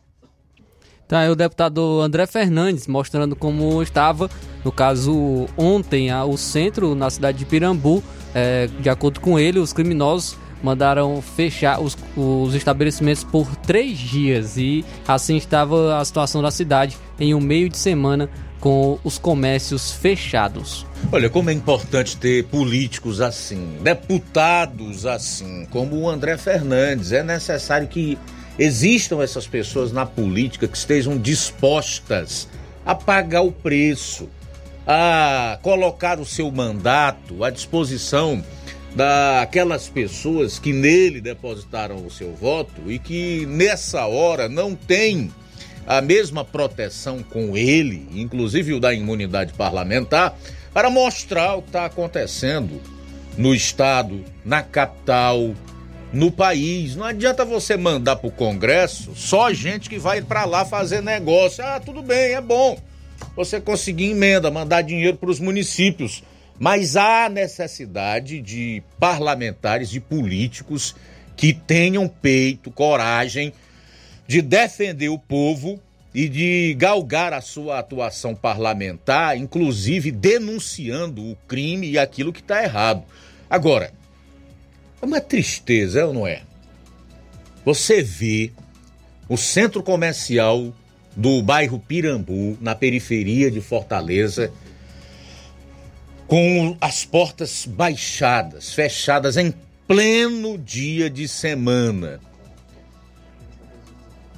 Tá 1.07 1.19
aí 1.19 1.29
o 1.29 1.37
deputado 1.37 2.01
André 2.01 2.27
Fernandes 2.27 2.87
mostrando 2.87 3.37
como 3.37 3.83
estava, 3.83 4.31
no 4.65 4.73
caso, 4.73 5.47
ontem, 5.59 6.11
o 6.15 6.39
centro 6.39 6.95
na 6.95 7.11
cidade 7.11 7.37
de 7.37 7.45
Pirambu. 7.45 8.03
É, 8.35 8.69
de 8.81 8.89
acordo 8.89 9.21
com 9.21 9.39
ele, 9.39 9.59
os 9.59 9.73
criminosos 9.73 10.37
mandaram 10.63 11.21
fechar 11.23 11.81
os, 11.81 11.97
os 12.17 12.55
estabelecimentos 12.55 13.23
por 13.23 13.55
três 13.57 13.99
dias 13.99 14.57
e 14.57 14.85
assim 15.07 15.37
estava 15.37 15.99
a 15.99 16.05
situação 16.05 16.43
da 16.43 16.51
cidade 16.51 16.97
em 17.21 17.35
um 17.35 17.41
meio 17.41 17.69
de 17.69 17.77
semana 17.77 18.29
com 18.59 18.99
os 19.05 19.19
comércios 19.19 19.93
fechados. 19.93 20.87
Olha, 21.13 21.29
como 21.29 21.51
é 21.51 21.53
importante 21.53 22.17
ter 22.17 22.45
políticos 22.45 23.21
assim, 23.21 23.79
deputados 23.83 25.07
assim, 25.07 25.67
como 25.71 25.97
o 25.97 26.09
André 26.09 26.37
Fernandes. 26.37 27.13
É 27.13 27.23
necessário 27.23 27.87
que 27.87 28.19
existam 28.59 29.23
essas 29.23 29.47
pessoas 29.47 29.93
na 29.93 30.07
política 30.07 30.67
que 30.67 30.77
estejam 30.77 31.19
dispostas 31.19 32.49
a 32.85 32.95
pagar 32.95 33.43
o 33.43 33.53
preço, 33.53 34.29
a 34.87 35.59
colocar 35.63 36.21
o 36.21 36.25
seu 36.25 36.51
mandato 36.51 37.43
à 37.43 37.51
disposição 37.51 38.45
daquelas 38.95 39.89
pessoas 39.89 40.59
que 40.59 40.73
nele 40.73 41.21
depositaram 41.21 42.07
o 42.07 42.11
seu 42.11 42.33
voto 42.35 42.91
e 42.91 42.99
que 42.99 43.45
nessa 43.47 44.07
hora 44.07 44.49
não 44.49 44.75
têm 44.75 45.31
a 45.87 46.01
mesma 46.01 46.45
proteção 46.45 47.23
com 47.23 47.57
ele, 47.57 48.09
inclusive 48.15 48.73
o 48.75 48.81
da 48.81 48.95
imunidade 48.95 49.53
parlamentar, 49.53 50.37
para 50.73 50.89
mostrar 50.89 51.57
o 51.57 51.63
que 51.63 51.69
está 51.69 51.85
acontecendo 51.85 52.81
no 53.37 53.55
estado, 53.55 54.25
na 54.45 54.63
capital, 54.63 55.55
no 56.13 56.31
país. 56.31 56.97
Não 56.97 57.05
adianta 57.05 57.45
você 57.45 57.77
mandar 57.77 58.17
para 58.17 58.29
o 58.29 58.33
Congresso 58.33 59.13
só 59.15 59.53
gente 59.53 59.89
que 59.89 59.99
vai 59.99 60.23
para 60.23 60.45
lá 60.45 60.65
fazer 60.65 61.03
negócio. 61.03 61.65
Ah, 61.65 61.81
tudo 61.81 62.03
bem, 62.03 62.35
é 62.35 62.41
bom. 62.41 62.79
Você 63.37 63.61
conseguir 63.61 64.11
emenda, 64.11 64.51
mandar 64.51 64.83
dinheiro 64.83 65.19
para 65.19 65.31
os 65.31 65.39
municípios. 65.39 66.25
Mas 66.59 66.97
há 66.97 67.29
necessidade 67.29 68.41
de 68.41 68.83
parlamentares, 68.99 69.91
de 69.91 70.01
políticos 70.01 70.97
que 71.37 71.53
tenham 71.53 72.09
peito, 72.09 72.71
coragem 72.71 73.53
de 74.27 74.41
defender 74.41 75.11
o 75.11 75.19
povo 75.19 75.79
e 76.15 76.29
de 76.31 76.75
galgar 76.79 77.35
a 77.35 77.43
sua 77.43 77.79
atuação 77.79 78.35
parlamentar, 78.35 79.37
inclusive 79.37 80.11
denunciando 80.11 81.23
o 81.23 81.37
crime 81.47 81.91
e 81.91 81.99
aquilo 81.99 82.33
que 82.33 82.41
está 82.41 82.65
errado. 82.65 83.05
Agora, 83.51 83.93
é 85.01 85.05
uma 85.05 85.21
tristeza, 85.21 86.01
é 86.01 86.05
ou 86.07 86.15
não 86.15 86.27
é? 86.27 86.41
Você 87.67 88.03
vê 88.03 88.51
o 89.29 89.37
centro 89.37 89.83
comercial 89.83 90.73
do 91.17 91.43
bairro 91.43 91.79
Pirambu, 91.79 92.59
na 92.61 92.75
periferia 92.75 93.51
de 93.51 93.61
Fortaleza, 93.61 94.53
com 96.27 96.77
as 96.81 97.05
portas 97.05 97.67
baixadas, 97.67 98.75
fechadas 98.75 99.37
em 99.37 99.55
pleno 99.87 100.59
dia 100.59 101.09
de 101.09 101.27
semana 101.27 102.21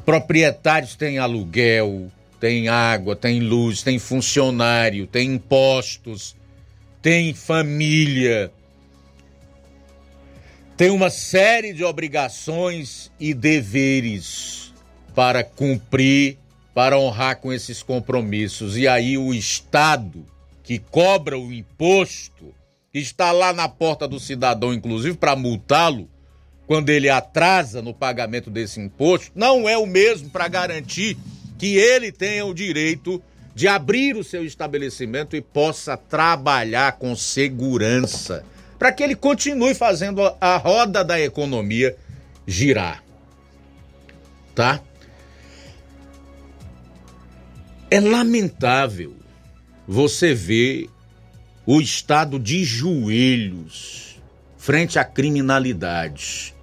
proprietários 0.09 0.97
têm 0.97 1.19
aluguel, 1.19 2.11
tem 2.41 2.67
água, 2.67 3.15
tem 3.15 3.41
luz, 3.41 3.83
tem 3.83 3.99
funcionário, 3.99 5.07
tem 5.07 5.35
impostos, 5.35 6.35
tem 7.03 7.35
família. 7.35 8.51
tem 10.79 10.89
uma 10.89 11.11
série 11.11 11.75
de 11.75 11.85
obrigações 11.85 13.13
e 13.21 13.35
deveres 13.35 14.73
para 15.15 15.45
cumprir, 15.45 16.39
para 16.79 16.97
honrar 16.97 17.41
com 17.41 17.53
esses 17.53 17.83
compromissos. 17.83 18.77
E 18.77 18.87
aí 18.87 19.19
o 19.19 19.35
Estado, 19.35 20.25
que 20.63 20.79
cobra 20.79 21.37
o 21.37 21.53
imposto, 21.53 22.55
está 22.95 23.33
lá 23.33 23.53
na 23.53 23.69
porta 23.69 24.07
do 24.07 24.21
cidadão, 24.21 24.73
inclusive, 24.73 25.17
para 25.17 25.35
multá-lo, 25.35 26.09
quando 26.69 26.91
ele 26.91 27.11
atrasa 27.11 27.83
no 27.83 27.93
pagamento 27.93 28.49
desse 28.49 28.79
imposto, 28.79 29.33
não 29.35 29.69
é 29.69 29.77
o 29.77 29.87
mesmo 29.87 30.31
para 30.31 30.47
garantir 30.47 31.19
que 31.59 31.77
ele 31.77 32.13
tenha 32.13 32.47
o 32.47 32.55
direito 32.55 33.21
de 33.57 33.67
abrir 33.67 34.15
o 34.15 34.23
seu 34.23 34.45
estabelecimento 34.45 35.35
e 35.35 35.41
possa 35.41 35.97
trabalhar 35.97 36.93
com 36.93 37.17
segurança 37.17 38.45
para 38.79 38.93
que 38.93 39.03
ele 39.03 39.17
continue 39.17 39.75
fazendo 39.75 40.23
a 40.41 40.57
roda 40.57 41.03
da 41.03 41.21
economia 41.21 41.97
girar. 42.47 43.03
Tá? 44.55 44.81
É 47.91 48.01
lamentável 48.01 49.17
você 49.87 50.35
ver 50.35 50.91
o 51.65 51.81
estado 51.81 52.39
de 52.39 52.63
joelhos 52.63 54.21
frente 54.57 54.99
à 54.99 55.05
criminalidade. 55.05 56.55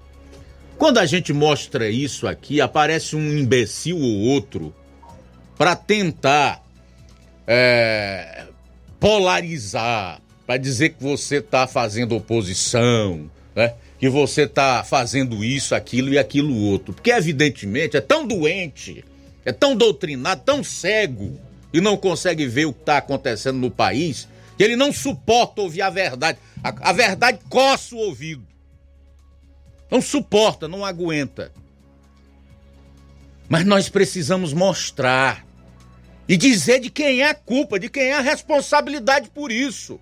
Quando 0.78 1.00
a 1.00 1.06
gente 1.06 1.34
mostra 1.34 1.90
isso 1.90 2.28
aqui, 2.28 2.62
aparece 2.62 3.16
um 3.16 3.38
imbecil 3.38 3.98
ou 3.98 4.20
outro 4.22 4.74
para 5.58 5.76
tentar 5.76 6.64
é, 7.48 8.46
polarizar, 9.00 10.22
para 10.46 10.58
dizer 10.58 10.90
que 10.90 11.04
você 11.04 11.38
está 11.38 11.66
fazendo 11.66 12.16
oposição, 12.16 13.32
né? 13.56 13.74
que 13.98 14.10
você 14.10 14.44
está 14.44 14.84
fazendo 14.84 15.44
isso, 15.44 15.74
aquilo 15.74 16.10
e 16.10 16.20
aquilo 16.20 16.56
outro. 16.56 16.94
Porque, 16.94 17.10
evidentemente, 17.10 17.98
é 17.98 18.02
tão 18.02 18.28
doente, 18.28 19.04
é 19.46 19.54
tão 19.54 19.76
doutrinado, 19.76 20.42
tão 20.44 20.64
cego 20.64 21.40
e 21.72 21.80
não 21.80 21.96
consegue 21.96 22.48
ver 22.48 22.66
o 22.66 22.74
que 22.74 22.80
está 22.80 22.98
acontecendo 22.98 23.60
no 23.60 23.70
país, 23.70 24.28
que 24.58 24.64
ele 24.64 24.76
não 24.76 24.92
suporta 24.92 25.62
ouvir 25.62 25.84
a 25.84 25.90
verdade. 25.90 26.40
A, 26.64 26.90
a 26.90 26.92
verdade 26.92 27.40
coça 27.48 27.96
o 27.96 28.00
ouvido. 28.00 28.46
Não 29.92 30.02
suporta, 30.02 30.68
não 30.68 30.84
aguenta. 30.84 31.52
Mas 33.48 33.64
nós 33.66 33.88
precisamos 33.88 34.52
mostrar 34.52 35.46
e 36.28 36.36
dizer 36.36 36.80
de 36.80 36.90
quem 36.90 37.22
é 37.22 37.30
a 37.30 37.36
culpa, 37.36 37.80
de 37.80 37.88
quem 37.88 38.06
é 38.06 38.16
a 38.16 38.22
responsabilidade 38.22 39.30
por 39.30 39.52
isso. 39.52 40.00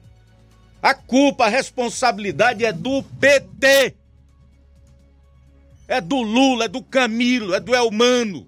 A 0.82 0.94
culpa, 0.94 1.46
a 1.46 1.50
responsabilidade 1.50 2.64
é 2.64 2.72
do 2.72 3.04
PT. 3.04 3.96
É 5.88 6.00
do 6.00 6.22
Lula, 6.22 6.66
é 6.66 6.68
do 6.68 6.82
Camilo, 6.82 7.54
é 7.54 7.60
do 7.60 7.76
Elmano. 7.76 8.48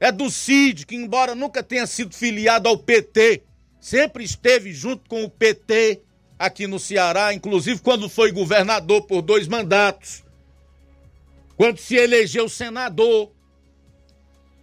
É 0.00 0.10
do 0.10 0.30
Cid, 0.30 0.86
que 0.86 0.96
embora 0.96 1.34
nunca 1.34 1.62
tenha 1.62 1.86
sido 1.86 2.14
filiado 2.14 2.68
ao 2.68 2.76
PT, 2.76 3.42
sempre 3.80 4.24
esteve 4.24 4.72
junto 4.72 5.08
com 5.08 5.24
o 5.24 5.30
PT 5.30 6.02
aqui 6.38 6.66
no 6.66 6.78
Ceará, 6.78 7.32
inclusive 7.32 7.80
quando 7.80 8.08
foi 8.08 8.32
governador 8.32 9.02
por 9.02 9.22
dois 9.22 9.46
mandatos. 9.46 10.22
Quando 11.56 11.78
se 11.78 11.94
elegeu 11.94 12.48
senador. 12.48 13.32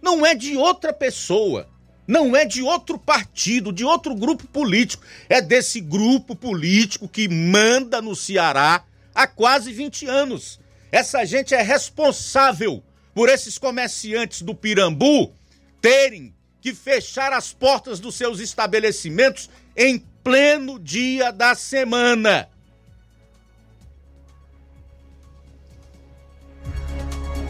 Não 0.02 0.26
é 0.26 0.34
de 0.34 0.56
outra 0.56 0.92
pessoa 0.92 1.68
não 2.06 2.36
é 2.36 2.44
de 2.44 2.62
outro 2.62 2.98
partido, 2.98 3.72
de 3.72 3.84
outro 3.84 4.14
grupo 4.14 4.46
político. 4.46 5.04
É 5.28 5.40
desse 5.40 5.80
grupo 5.80 6.34
político 6.34 7.08
que 7.08 7.28
manda 7.28 8.02
no 8.02 8.14
Ceará 8.16 8.84
há 9.14 9.26
quase 9.26 9.72
20 9.72 10.06
anos. 10.06 10.60
Essa 10.90 11.24
gente 11.24 11.54
é 11.54 11.62
responsável 11.62 12.82
por 13.14 13.28
esses 13.28 13.58
comerciantes 13.58 14.42
do 14.42 14.54
Pirambu 14.54 15.34
terem 15.80 16.34
que 16.60 16.74
fechar 16.74 17.32
as 17.32 17.52
portas 17.52 17.98
dos 17.98 18.14
seus 18.14 18.38
estabelecimentos 18.40 19.50
em 19.76 19.98
pleno 20.22 20.78
dia 20.78 21.32
da 21.32 21.54
semana. 21.54 22.48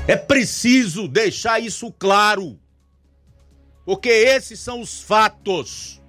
É 0.08 0.16
preciso 0.16 1.06
deixar 1.06 1.60
isso 1.60 1.92
claro. 1.92 2.58
Porque 3.84 4.08
esses 4.08 4.58
são 4.58 4.80
os 4.80 5.00
fatos. 5.00 6.00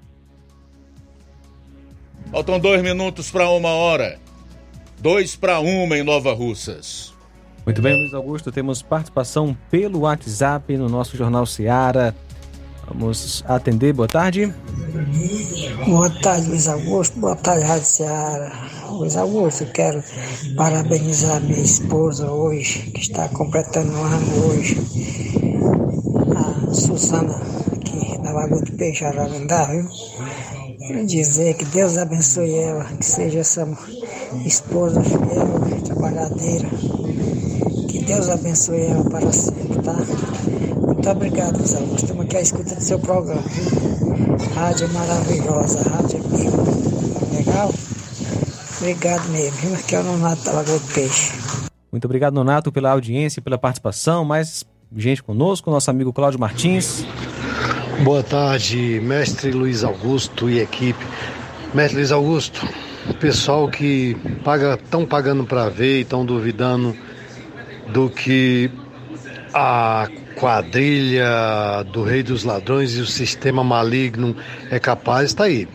Faltam 2.32 2.60
dois 2.60 2.82
minutos 2.82 3.30
para 3.30 3.50
uma 3.50 3.70
hora. 3.70 4.20
Dois 5.00 5.36
para 5.36 5.60
uma 5.60 5.98
em 5.98 6.04
Nova 6.04 6.34
Russas. 6.34 7.13
Muito 7.66 7.82
bem, 7.82 7.96
Luiz 7.96 8.14
Augusto, 8.14 8.52
temos 8.52 8.82
participação 8.82 9.56
pelo 9.72 10.00
WhatsApp 10.00 10.76
no 10.76 10.90
nosso 10.90 11.16
Jornal 11.16 11.46
Seara. 11.46 12.14
Vamos 12.88 13.42
atender, 13.48 13.94
boa 13.94 14.08
tarde. 14.08 14.54
Boa 15.88 16.10
tarde, 16.22 16.50
Luiz 16.50 16.68
Augusto. 16.68 17.18
Boa 17.20 17.38
tarde, 17.38 17.64
Rádio 17.64 17.86
Seara. 17.86 18.52
Luiz 18.90 19.16
Augusto, 19.16 19.66
quero 19.68 20.04
parabenizar 20.58 21.42
minha 21.42 21.62
esposa 21.62 22.30
hoje, 22.30 22.92
que 22.92 23.00
está 23.00 23.30
completando 23.30 23.94
um 23.94 24.04
ano 24.04 24.46
hoje. 24.48 24.78
A 26.36 26.74
Susana 26.74 27.40
na 28.22 28.32
Lagoa 28.32 28.62
do 28.62 28.74
Peixe, 28.74 29.06
Ararandá, 29.06 29.66
viu? 29.66 29.88
Quero 30.86 31.06
dizer 31.06 31.54
que 31.56 31.64
Deus 31.66 31.98
abençoe 31.98 32.56
ela, 32.56 32.84
que 32.84 33.06
seja 33.06 33.40
essa 33.40 33.66
esposa 34.46 35.02
fiel, 35.02 35.82
trabalhadeira. 35.86 36.70
Deus 38.06 38.28
abençoe 38.30 38.82
ela 38.82 39.04
para 39.10 39.32
sempre, 39.32 39.82
tá? 39.82 39.96
Muito 40.86 41.10
obrigado, 41.10 41.66
Zé 41.66 41.78
Augusto. 41.78 42.04
Estamos 42.04 42.26
aqui 42.26 42.38
à 42.38 42.42
escuta 42.42 42.76
do 42.76 42.82
seu 42.82 43.00
programa, 43.00 43.42
viu? 43.42 44.54
Rádio 44.56 44.90
maravilhosa, 44.90 45.90
rádio 45.90 46.20
amigo. 46.26 47.36
Legal? 47.36 47.74
Obrigado 48.78 49.30
mesmo, 49.30 49.58
viu? 49.58 49.76
Aqui 49.76 49.96
é 49.96 50.00
o 50.00 50.04
Nonato 50.04 50.44
da 50.44 50.52
Lagoa 50.52 50.80
do 50.80 50.94
Peixe. 50.94 51.32
Muito 51.92 52.06
obrigado, 52.06 52.34
Nonato, 52.34 52.72
pela 52.72 52.92
audiência, 52.92 53.42
pela 53.42 53.58
participação. 53.58 54.26
Mais 54.26 54.66
gente 54.96 55.24
conosco, 55.24 55.72
nosso 55.72 55.90
amigo 55.90 56.12
Cláudio 56.12 56.40
Martins. 56.40 57.06
Boa 58.04 58.22
tarde, 58.22 59.00
mestre 59.02 59.52
Luiz 59.52 59.84
Augusto 59.84 60.50
e 60.50 60.60
equipe. 60.60 61.06
Mestre 61.74 62.00
Luiz 62.00 62.12
Augusto, 62.12 62.68
pessoal 63.20 63.70
que 63.70 64.16
paga, 64.44 64.74
estão 64.76 65.06
pagando 65.06 65.46
para 65.46 65.70
ver 65.70 66.00
e 66.00 66.02
estão 66.02 66.26
duvidando 66.26 66.96
do 67.88 68.10
que 68.10 68.70
a 69.54 70.08
quadrilha 70.36 71.84
do 71.92 72.04
Rei 72.04 72.24
dos 72.24 72.44
Ladrões 72.44 72.98
e 72.98 73.02
o 73.02 73.06
sistema 73.06 73.64
maligno 73.64 74.36
é 74.72 74.80
capaz, 74.80 75.26
está 75.26 75.46
aí. 75.46 75.68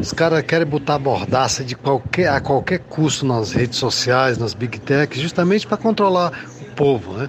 Os 0.00 0.12
caras 0.12 0.42
querem 0.42 0.66
botar 0.66 0.98
bordaça 0.98 1.62
de 1.62 1.76
qualquer, 1.76 2.28
a 2.28 2.40
qualquer 2.40 2.80
custo 2.80 3.24
nas 3.24 3.52
redes 3.52 3.78
sociais, 3.78 4.36
nas 4.36 4.54
big 4.54 4.80
techs, 4.80 5.20
justamente 5.20 5.66
para 5.66 5.76
controlar 5.76 6.32
o 6.60 6.74
povo, 6.74 7.12
né? 7.14 7.28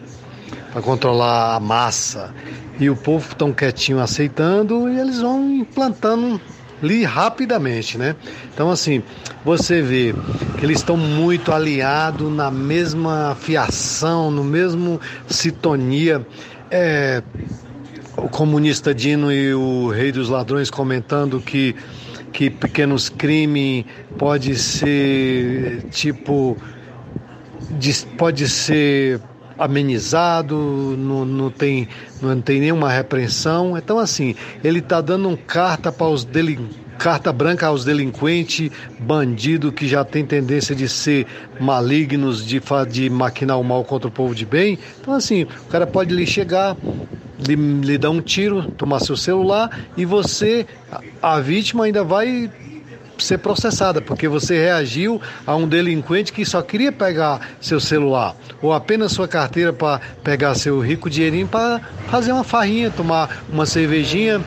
Para 0.72 0.82
controlar 0.82 1.56
a 1.56 1.60
massa 1.60 2.34
e 2.80 2.90
o 2.90 2.96
povo 2.96 3.36
tão 3.36 3.54
quietinho 3.54 4.00
aceitando 4.00 4.90
e 4.90 5.00
eles 5.00 5.20
vão 5.20 5.52
implantando 5.52 6.42
ali 6.82 7.04
rapidamente, 7.04 7.98
né? 7.98 8.16
Então 8.54 8.70
assim, 8.70 9.04
você 9.44 9.82
vê 9.82 10.14
que 10.58 10.66
eles 10.66 10.80
estão 10.80 10.98
muito 10.98 11.52
aliados 11.52 12.32
na 12.32 12.52
mesma 12.52 13.36
fiação, 13.40 14.32
no 14.32 14.44
mesmo 14.44 15.00
sintonia. 15.28 16.26
É, 16.70 17.22
o 18.18 18.30
comunista 18.30 18.94
Dino 18.94 19.32
e 19.32 19.54
o 19.54 19.90
Rei 19.90 20.12
dos 20.12 20.30
Ladrões 20.30 20.70
comentando 20.70 21.40
que 21.40 21.76
que 22.32 22.50
pequenos 22.50 23.10
crimes 23.10 23.86
pode 24.18 24.56
ser 24.56 25.84
tipo 25.92 26.58
pode 28.18 28.48
ser 28.48 29.20
amenizado, 29.62 30.56
não, 30.98 31.24
não, 31.24 31.52
tem, 31.52 31.88
não 32.20 32.42
tem 32.42 32.60
nenhuma 32.60 32.90
repreensão. 32.90 33.78
Então, 33.78 34.00
assim, 34.00 34.36
ele 34.64 34.80
está 34.80 35.00
dando 35.00 35.30
um 35.30 35.36
carta 35.36 35.92
para 35.92 36.08
os 36.08 36.26
carta 36.98 37.32
branca 37.32 37.68
aos 37.68 37.86
delinquentes, 37.86 38.72
bandido 39.00 39.72
que 39.72 39.88
já 39.88 40.04
tem 40.04 40.26
tendência 40.26 40.76
de 40.76 40.90
ser 40.90 41.26
malignos, 41.60 42.46
de, 42.46 42.62
de 42.90 43.10
maquinar 43.10 43.60
o 43.60 43.64
mal 43.64 43.84
contra 43.84 44.08
o 44.08 44.12
povo 44.12 44.34
de 44.34 44.46
bem. 44.46 44.80
Então, 45.00 45.14
assim, 45.14 45.44
o 45.44 45.70
cara 45.70 45.86
pode 45.86 46.14
lhe 46.14 46.26
chegar, 46.26 46.76
lhe, 47.40 47.56
lhe 47.56 47.98
dar 47.98 48.10
um 48.10 48.22
tiro, 48.22 48.64
tomar 48.72 49.00
seu 49.00 49.18
celular 49.18 49.80
e 49.98 50.06
você, 50.06 50.66
a 51.22 51.40
vítima, 51.40 51.86
ainda 51.86 52.04
vai 52.04 52.52
ser 53.24 53.38
processada, 53.40 54.02
porque 54.02 54.28
você 54.28 54.60
reagiu 54.60 55.22
a 55.46 55.56
um 55.56 55.68
delinquente 55.68 56.32
que 56.34 56.46
só 56.46 56.62
queria 56.62 56.92
pegar 56.92 57.42
seu 57.60 57.80
celular 57.80 58.36
ou 58.62 58.74
apenas 58.74 59.12
sua 59.12 59.28
carteira 59.28 59.74
para 59.74 60.00
pegar 60.24 60.56
seu 60.56 60.80
rico 60.80 61.10
dinheirinho 61.10 61.48
para 61.48 61.82
fazer 62.08 62.32
uma 62.32 62.44
farrinha, 62.44 62.90
tomar 62.90 63.44
uma 63.52 63.66
cervejinha, 63.66 64.42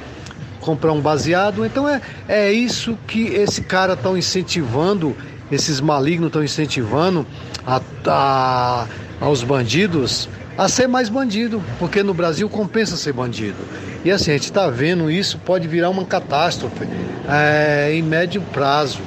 comprar 0.61 0.93
um 0.93 1.01
baseado. 1.01 1.65
Então 1.65 1.89
é, 1.89 2.01
é 2.29 2.53
isso 2.53 2.99
que 3.07 3.27
esse 3.27 3.63
cara 3.63 3.95
está 3.95 4.11
incentivando 4.11 5.17
esses 5.51 5.81
malignos 5.81 6.29
estão 6.29 6.43
incentivando 6.43 7.27
a, 7.67 7.81
a, 8.07 8.87
aos 9.21 9.43
bandidos 9.43 10.29
a 10.57 10.69
ser 10.69 10.87
mais 10.87 11.09
bandido, 11.09 11.63
porque 11.79 12.03
no 12.03 12.15
Brasil 12.15 12.49
compensa 12.49 12.97
ser 12.97 13.13
bandido. 13.13 13.59
E 14.05 14.11
assim, 14.11 14.31
a 14.31 14.35
gente 14.35 14.45
está 14.45 14.69
vendo 14.69 15.11
isso, 15.11 15.39
pode 15.39 15.67
virar 15.67 15.91
uma 15.91 16.05
catástrofe 16.05 16.87
é, 17.29 17.93
em 17.95 18.03
médio 18.03 18.41
prazo, 18.53 19.01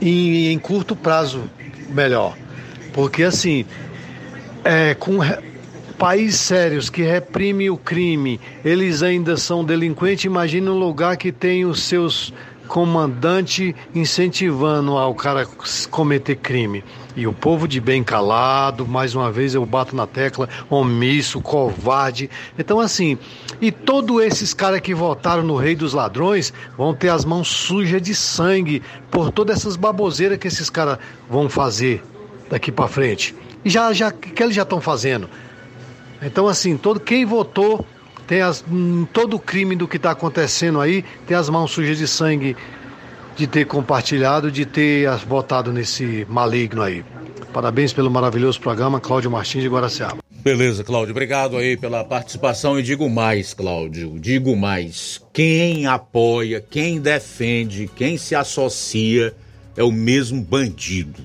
e 0.00 0.48
em 0.52 0.58
curto 0.58 0.94
prazo, 0.94 1.44
melhor. 1.88 2.36
Porque 2.92 3.22
assim, 3.22 3.64
é, 4.64 4.94
com 4.94 5.18
países 5.98 6.40
sérios 6.40 6.88
que 6.88 7.02
reprimem 7.02 7.70
o 7.70 7.76
crime, 7.76 8.40
eles 8.64 9.02
ainda 9.02 9.36
são 9.36 9.64
delinquentes, 9.64 10.24
imagine 10.24 10.68
um 10.68 10.78
lugar 10.78 11.16
que 11.16 11.32
tem 11.32 11.64
os 11.64 11.82
seus 11.82 12.32
comandante 12.68 13.74
incentivando 13.94 14.96
ao 14.96 15.14
cara 15.14 15.48
cometer 15.90 16.36
crime. 16.36 16.84
E 17.16 17.26
o 17.26 17.32
povo 17.32 17.66
de 17.66 17.80
bem 17.80 18.04
calado, 18.04 18.86
mais 18.86 19.14
uma 19.14 19.32
vez 19.32 19.54
eu 19.54 19.66
bato 19.66 19.96
na 19.96 20.06
tecla, 20.06 20.48
omisso, 20.70 21.40
covarde. 21.40 22.30
Então, 22.56 22.78
assim, 22.78 23.18
e 23.60 23.72
todos 23.72 24.22
esses 24.22 24.54
caras 24.54 24.80
que 24.80 24.94
votaram 24.94 25.42
no 25.42 25.56
Rei 25.56 25.74
dos 25.74 25.94
Ladrões 25.94 26.52
vão 26.76 26.94
ter 26.94 27.08
as 27.08 27.24
mãos 27.24 27.48
sujas 27.48 28.00
de 28.00 28.14
sangue 28.14 28.82
por 29.10 29.32
todas 29.32 29.56
essas 29.56 29.74
baboseiras 29.74 30.38
que 30.38 30.46
esses 30.46 30.70
caras 30.70 30.98
vão 31.28 31.48
fazer 31.48 32.04
daqui 32.48 32.70
para 32.70 32.86
frente. 32.86 33.34
E 33.64 33.70
já, 33.70 33.92
já, 33.92 34.12
que 34.12 34.40
eles 34.40 34.54
já 34.54 34.62
estão 34.62 34.80
fazendo. 34.80 35.28
Então, 36.22 36.46
assim, 36.46 36.76
todo 36.76 37.00
quem 37.00 37.24
votou 37.24 37.84
tem 38.28 38.42
as, 38.42 38.62
todo 39.12 39.34
o 39.34 39.40
crime 39.40 39.74
do 39.74 39.88
que 39.88 39.96
está 39.96 40.10
acontecendo 40.10 40.80
aí, 40.80 41.02
tem 41.26 41.34
as 41.34 41.48
mãos 41.48 41.70
sujas 41.70 41.96
de 41.96 42.06
sangue 42.06 42.54
de 43.34 43.46
ter 43.46 43.64
compartilhado, 43.64 44.52
de 44.52 44.66
ter 44.66 45.08
votado 45.26 45.72
nesse 45.72 46.26
maligno 46.28 46.82
aí. 46.82 47.02
Parabéns 47.52 47.92
pelo 47.92 48.10
maravilhoso 48.10 48.60
programa, 48.60 49.00
Cláudio 49.00 49.30
Martins 49.30 49.62
de 49.62 49.68
Guaraciaba. 49.68 50.18
Beleza, 50.30 50.84
Cláudio, 50.84 51.12
obrigado 51.12 51.56
aí 51.56 51.76
pela 51.76 52.04
participação 52.04 52.78
e 52.78 52.82
digo 52.82 53.08
mais, 53.08 53.54
Cláudio, 53.54 54.18
digo 54.18 54.54
mais. 54.54 55.20
Quem 55.32 55.86
apoia, 55.86 56.60
quem 56.60 57.00
defende, 57.00 57.90
quem 57.96 58.18
se 58.18 58.34
associa 58.34 59.34
é 59.74 59.82
o 59.82 59.90
mesmo 59.90 60.42
bandido, 60.42 61.22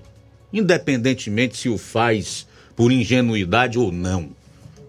independentemente 0.53 1.57
se 1.57 1.67
o 1.67 1.77
faz 1.77 2.47
por 2.75 2.91
ingenuidade 2.91 3.77
ou 3.77 3.91
não. 3.91 4.29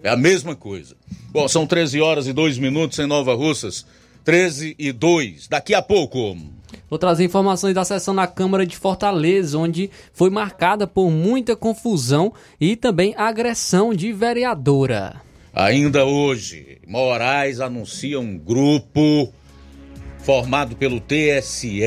É 0.05 0.09
a 0.09 0.15
mesma 0.15 0.55
coisa. 0.55 0.95
Bom, 1.31 1.47
são 1.47 1.65
13 1.65 1.99
horas 1.99 2.27
e 2.27 2.31
2 2.31 2.59
minutos 2.59 2.99
em 2.99 3.07
Nova 3.07 3.33
Russas. 3.33 3.87
13 4.23 4.75
e 4.77 4.91
2. 4.91 5.47
Daqui 5.47 5.73
a 5.73 5.81
pouco. 5.81 6.37
Vou 6.87 6.99
trazer 6.99 7.25
informações 7.25 7.73
da 7.73 7.83
sessão 7.83 8.13
na 8.13 8.27
Câmara 8.27 8.67
de 8.67 8.77
Fortaleza, 8.77 9.57
onde 9.57 9.89
foi 10.13 10.29
marcada 10.29 10.85
por 10.85 11.09
muita 11.09 11.55
confusão 11.55 12.31
e 12.61 12.75
também 12.75 13.15
agressão 13.17 13.95
de 13.95 14.13
vereadora. 14.13 15.23
Ainda 15.51 16.05
hoje, 16.05 16.77
Moraes 16.85 17.59
anuncia 17.59 18.19
um 18.19 18.37
grupo 18.37 19.33
formado 20.19 20.75
pelo 20.75 20.99
TSE 20.99 21.81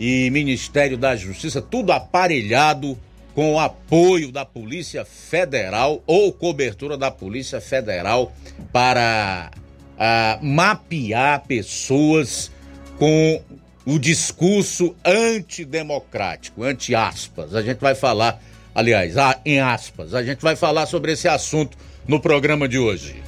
e 0.00 0.30
Ministério 0.30 0.96
da 0.96 1.14
Justiça, 1.14 1.60
tudo 1.60 1.92
aparelhado 1.92 2.98
com 3.36 3.52
o 3.52 3.60
apoio 3.60 4.32
da 4.32 4.46
Polícia 4.46 5.04
Federal 5.04 6.02
ou 6.06 6.32
cobertura 6.32 6.96
da 6.96 7.10
Polícia 7.10 7.60
Federal 7.60 8.32
para 8.72 9.50
uh, 9.52 10.44
mapear 10.44 11.44
pessoas 11.46 12.50
com 12.98 13.42
o 13.84 13.98
discurso 13.98 14.96
antidemocrático, 15.04 16.62
anti-aspas. 16.62 17.54
A 17.54 17.60
gente 17.60 17.78
vai 17.78 17.94
falar, 17.94 18.42
aliás, 18.74 19.18
ah, 19.18 19.38
em 19.44 19.60
aspas, 19.60 20.14
a 20.14 20.22
gente 20.22 20.40
vai 20.40 20.56
falar 20.56 20.86
sobre 20.86 21.12
esse 21.12 21.28
assunto 21.28 21.76
no 22.08 22.18
programa 22.18 22.66
de 22.66 22.78
hoje. 22.78 23.22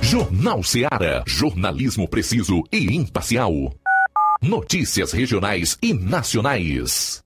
Jornal 0.00 0.62
Seara. 0.62 1.22
Jornalismo 1.26 2.08
preciso 2.08 2.62
e 2.72 2.78
imparcial. 2.96 3.52
Notícias 4.40 5.12
regionais 5.12 5.76
e 5.82 5.92
nacionais. 5.92 7.25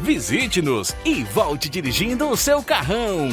Visite-nos 0.00 0.94
e 1.04 1.24
volte 1.24 1.68
dirigindo 1.68 2.28
o 2.28 2.36
seu 2.36 2.62
carrão. 2.62 3.28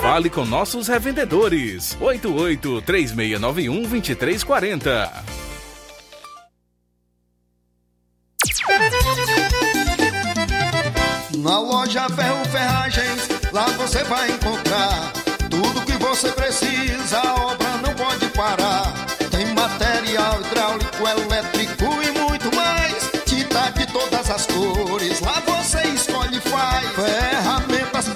Fale 0.00 0.30
com 0.30 0.44
nossos 0.44 0.88
revendedores. 0.88 1.96
88 2.00 2.82
3691 2.82 3.82
2340. 3.82 5.24
Na 11.38 11.60
loja 11.60 12.08
Ferro 12.08 12.44
Ferragens, 12.46 13.28
lá 13.52 13.66
você 13.76 14.02
vai 14.04 14.30
encontrar 14.30 15.12
tudo 15.48 15.84
que 15.86 15.92
você 15.92 16.32
precisa, 16.32 17.18
a 17.18 17.34
obra 17.52 17.76
não 17.78 17.94
pode 17.94 18.26
parar. 18.30 19.05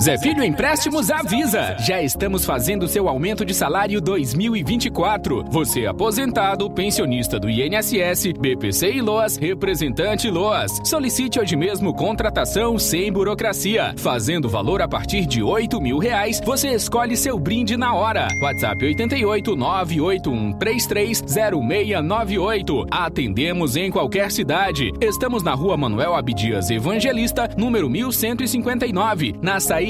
Zé 0.00 0.16
Filho 0.16 0.42
Empréstimos 0.42 1.10
avisa. 1.10 1.76
Já 1.78 2.00
estamos 2.00 2.46
fazendo 2.46 2.88
seu 2.88 3.06
aumento 3.06 3.44
de 3.44 3.52
salário 3.52 4.00
2024. 4.00 5.44
Você 5.50 5.84
aposentado, 5.84 6.70
pensionista 6.70 7.38
do 7.38 7.50
INSS, 7.50 8.32
BPC 8.32 8.94
e 8.94 9.02
LOAS, 9.02 9.36
representante 9.36 10.30
LOAS. 10.30 10.80
Solicite 10.84 11.38
hoje 11.38 11.54
mesmo 11.54 11.92
contratação 11.92 12.78
sem 12.78 13.12
burocracia. 13.12 13.92
Fazendo 13.98 14.48
valor 14.48 14.80
a 14.80 14.88
partir 14.88 15.26
de 15.26 15.42
oito 15.42 15.78
mil 15.78 15.98
reais, 15.98 16.40
você 16.42 16.68
escolhe 16.68 17.14
seu 17.14 17.38
brinde 17.38 17.76
na 17.76 17.92
hora. 17.92 18.26
WhatsApp 18.42 18.82
88 18.82 19.54
981 19.54 20.52
330698. 20.54 22.86
Atendemos 22.90 23.76
em 23.76 23.90
qualquer 23.90 24.30
cidade. 24.30 24.92
Estamos 24.98 25.42
na 25.42 25.52
rua 25.52 25.76
Manuel 25.76 26.14
Abdias 26.14 26.70
Evangelista, 26.70 27.50
número 27.54 27.90
1159, 27.90 29.34
na 29.42 29.60
saída 29.60 29.89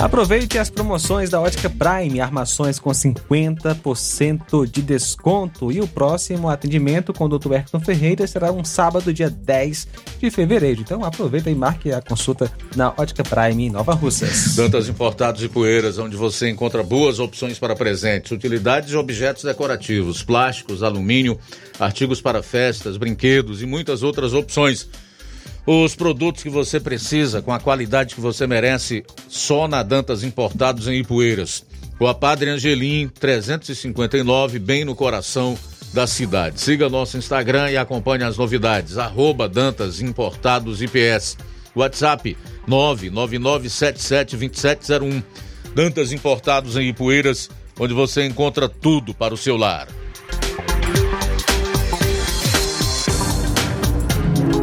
Aproveite 0.00 0.56
as 0.56 0.70
promoções 0.70 1.28
da 1.28 1.38
Ótica 1.38 1.68
Prime, 1.68 2.22
armações 2.22 2.78
com 2.78 2.90
50% 2.90 4.66
de 4.66 4.80
desconto. 4.80 5.70
E 5.70 5.78
o 5.78 5.86
próximo 5.86 6.48
atendimento 6.48 7.12
com 7.12 7.26
o 7.26 7.38
Dr. 7.38 7.52
Erton 7.52 7.80
Ferreira 7.80 8.26
será 8.26 8.50
um 8.50 8.64
sábado, 8.64 9.12
dia 9.12 9.28
10 9.28 9.88
de 10.18 10.30
fevereiro. 10.30 10.80
Então 10.80 11.04
aproveita 11.04 11.50
e 11.50 11.54
marque 11.54 11.92
a 11.92 12.00
consulta 12.00 12.50
na 12.74 12.94
Ótica 12.96 13.22
Prime 13.22 13.66
em 13.66 13.70
Nova 13.70 13.92
Russas. 13.92 14.56
Dantas 14.56 14.88
Importados 14.88 15.42
e 15.44 15.48
Poeiras, 15.50 15.98
onde 15.98 16.16
você 16.16 16.48
encontra 16.48 16.82
boas 16.82 17.18
opções 17.18 17.58
para 17.58 17.76
presentes, 17.76 18.32
utilidades 18.32 18.94
e 18.94 18.96
objetos 18.96 19.44
decorativos, 19.44 20.22
plásticos, 20.22 20.82
alumínio, 20.82 21.38
artigos 21.78 22.22
para 22.22 22.42
festas, 22.42 22.96
brinquedos 22.96 23.60
e 23.60 23.66
muitas 23.66 24.02
outras 24.02 24.32
opções. 24.32 24.88
Os 25.66 25.94
produtos 25.94 26.42
que 26.42 26.48
você 26.48 26.80
precisa, 26.80 27.42
com 27.42 27.52
a 27.52 27.60
qualidade 27.60 28.14
que 28.14 28.20
você 28.20 28.46
merece, 28.46 29.04
só 29.28 29.68
na 29.68 29.82
Dantas 29.82 30.24
Importados 30.24 30.88
em 30.88 31.00
Ipueiras. 31.00 31.66
Rua 31.98 32.14
Padre 32.14 32.48
Angelim, 32.50 33.08
359, 33.08 34.58
bem 34.58 34.86
no 34.86 34.94
coração 34.94 35.58
da 35.92 36.06
cidade. 36.06 36.58
Siga 36.60 36.88
nosso 36.88 37.18
Instagram 37.18 37.70
e 37.70 37.76
acompanhe 37.76 38.24
as 38.24 38.38
novidades. 38.38 38.96
Arroba 38.96 39.46
Dantas 39.48 40.00
Importados 40.00 40.80
IPS. 40.80 41.36
WhatsApp 41.76 42.36
999772701. 42.66 45.22
Dantas 45.74 46.10
Importados 46.10 46.76
em 46.76 46.88
Ipueiras, 46.88 47.50
onde 47.78 47.92
você 47.92 48.26
encontra 48.26 48.66
tudo 48.68 49.12
para 49.12 49.34
o 49.34 49.36
seu 49.36 49.56
lar. 49.56 49.86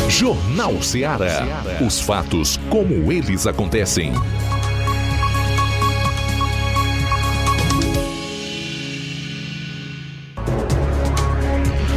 Jornal 0.10 0.82
Ceará. 0.82 1.46
Os 1.86 2.00
fatos 2.00 2.58
como 2.70 3.12
eles 3.12 3.46
acontecem. 3.46 4.14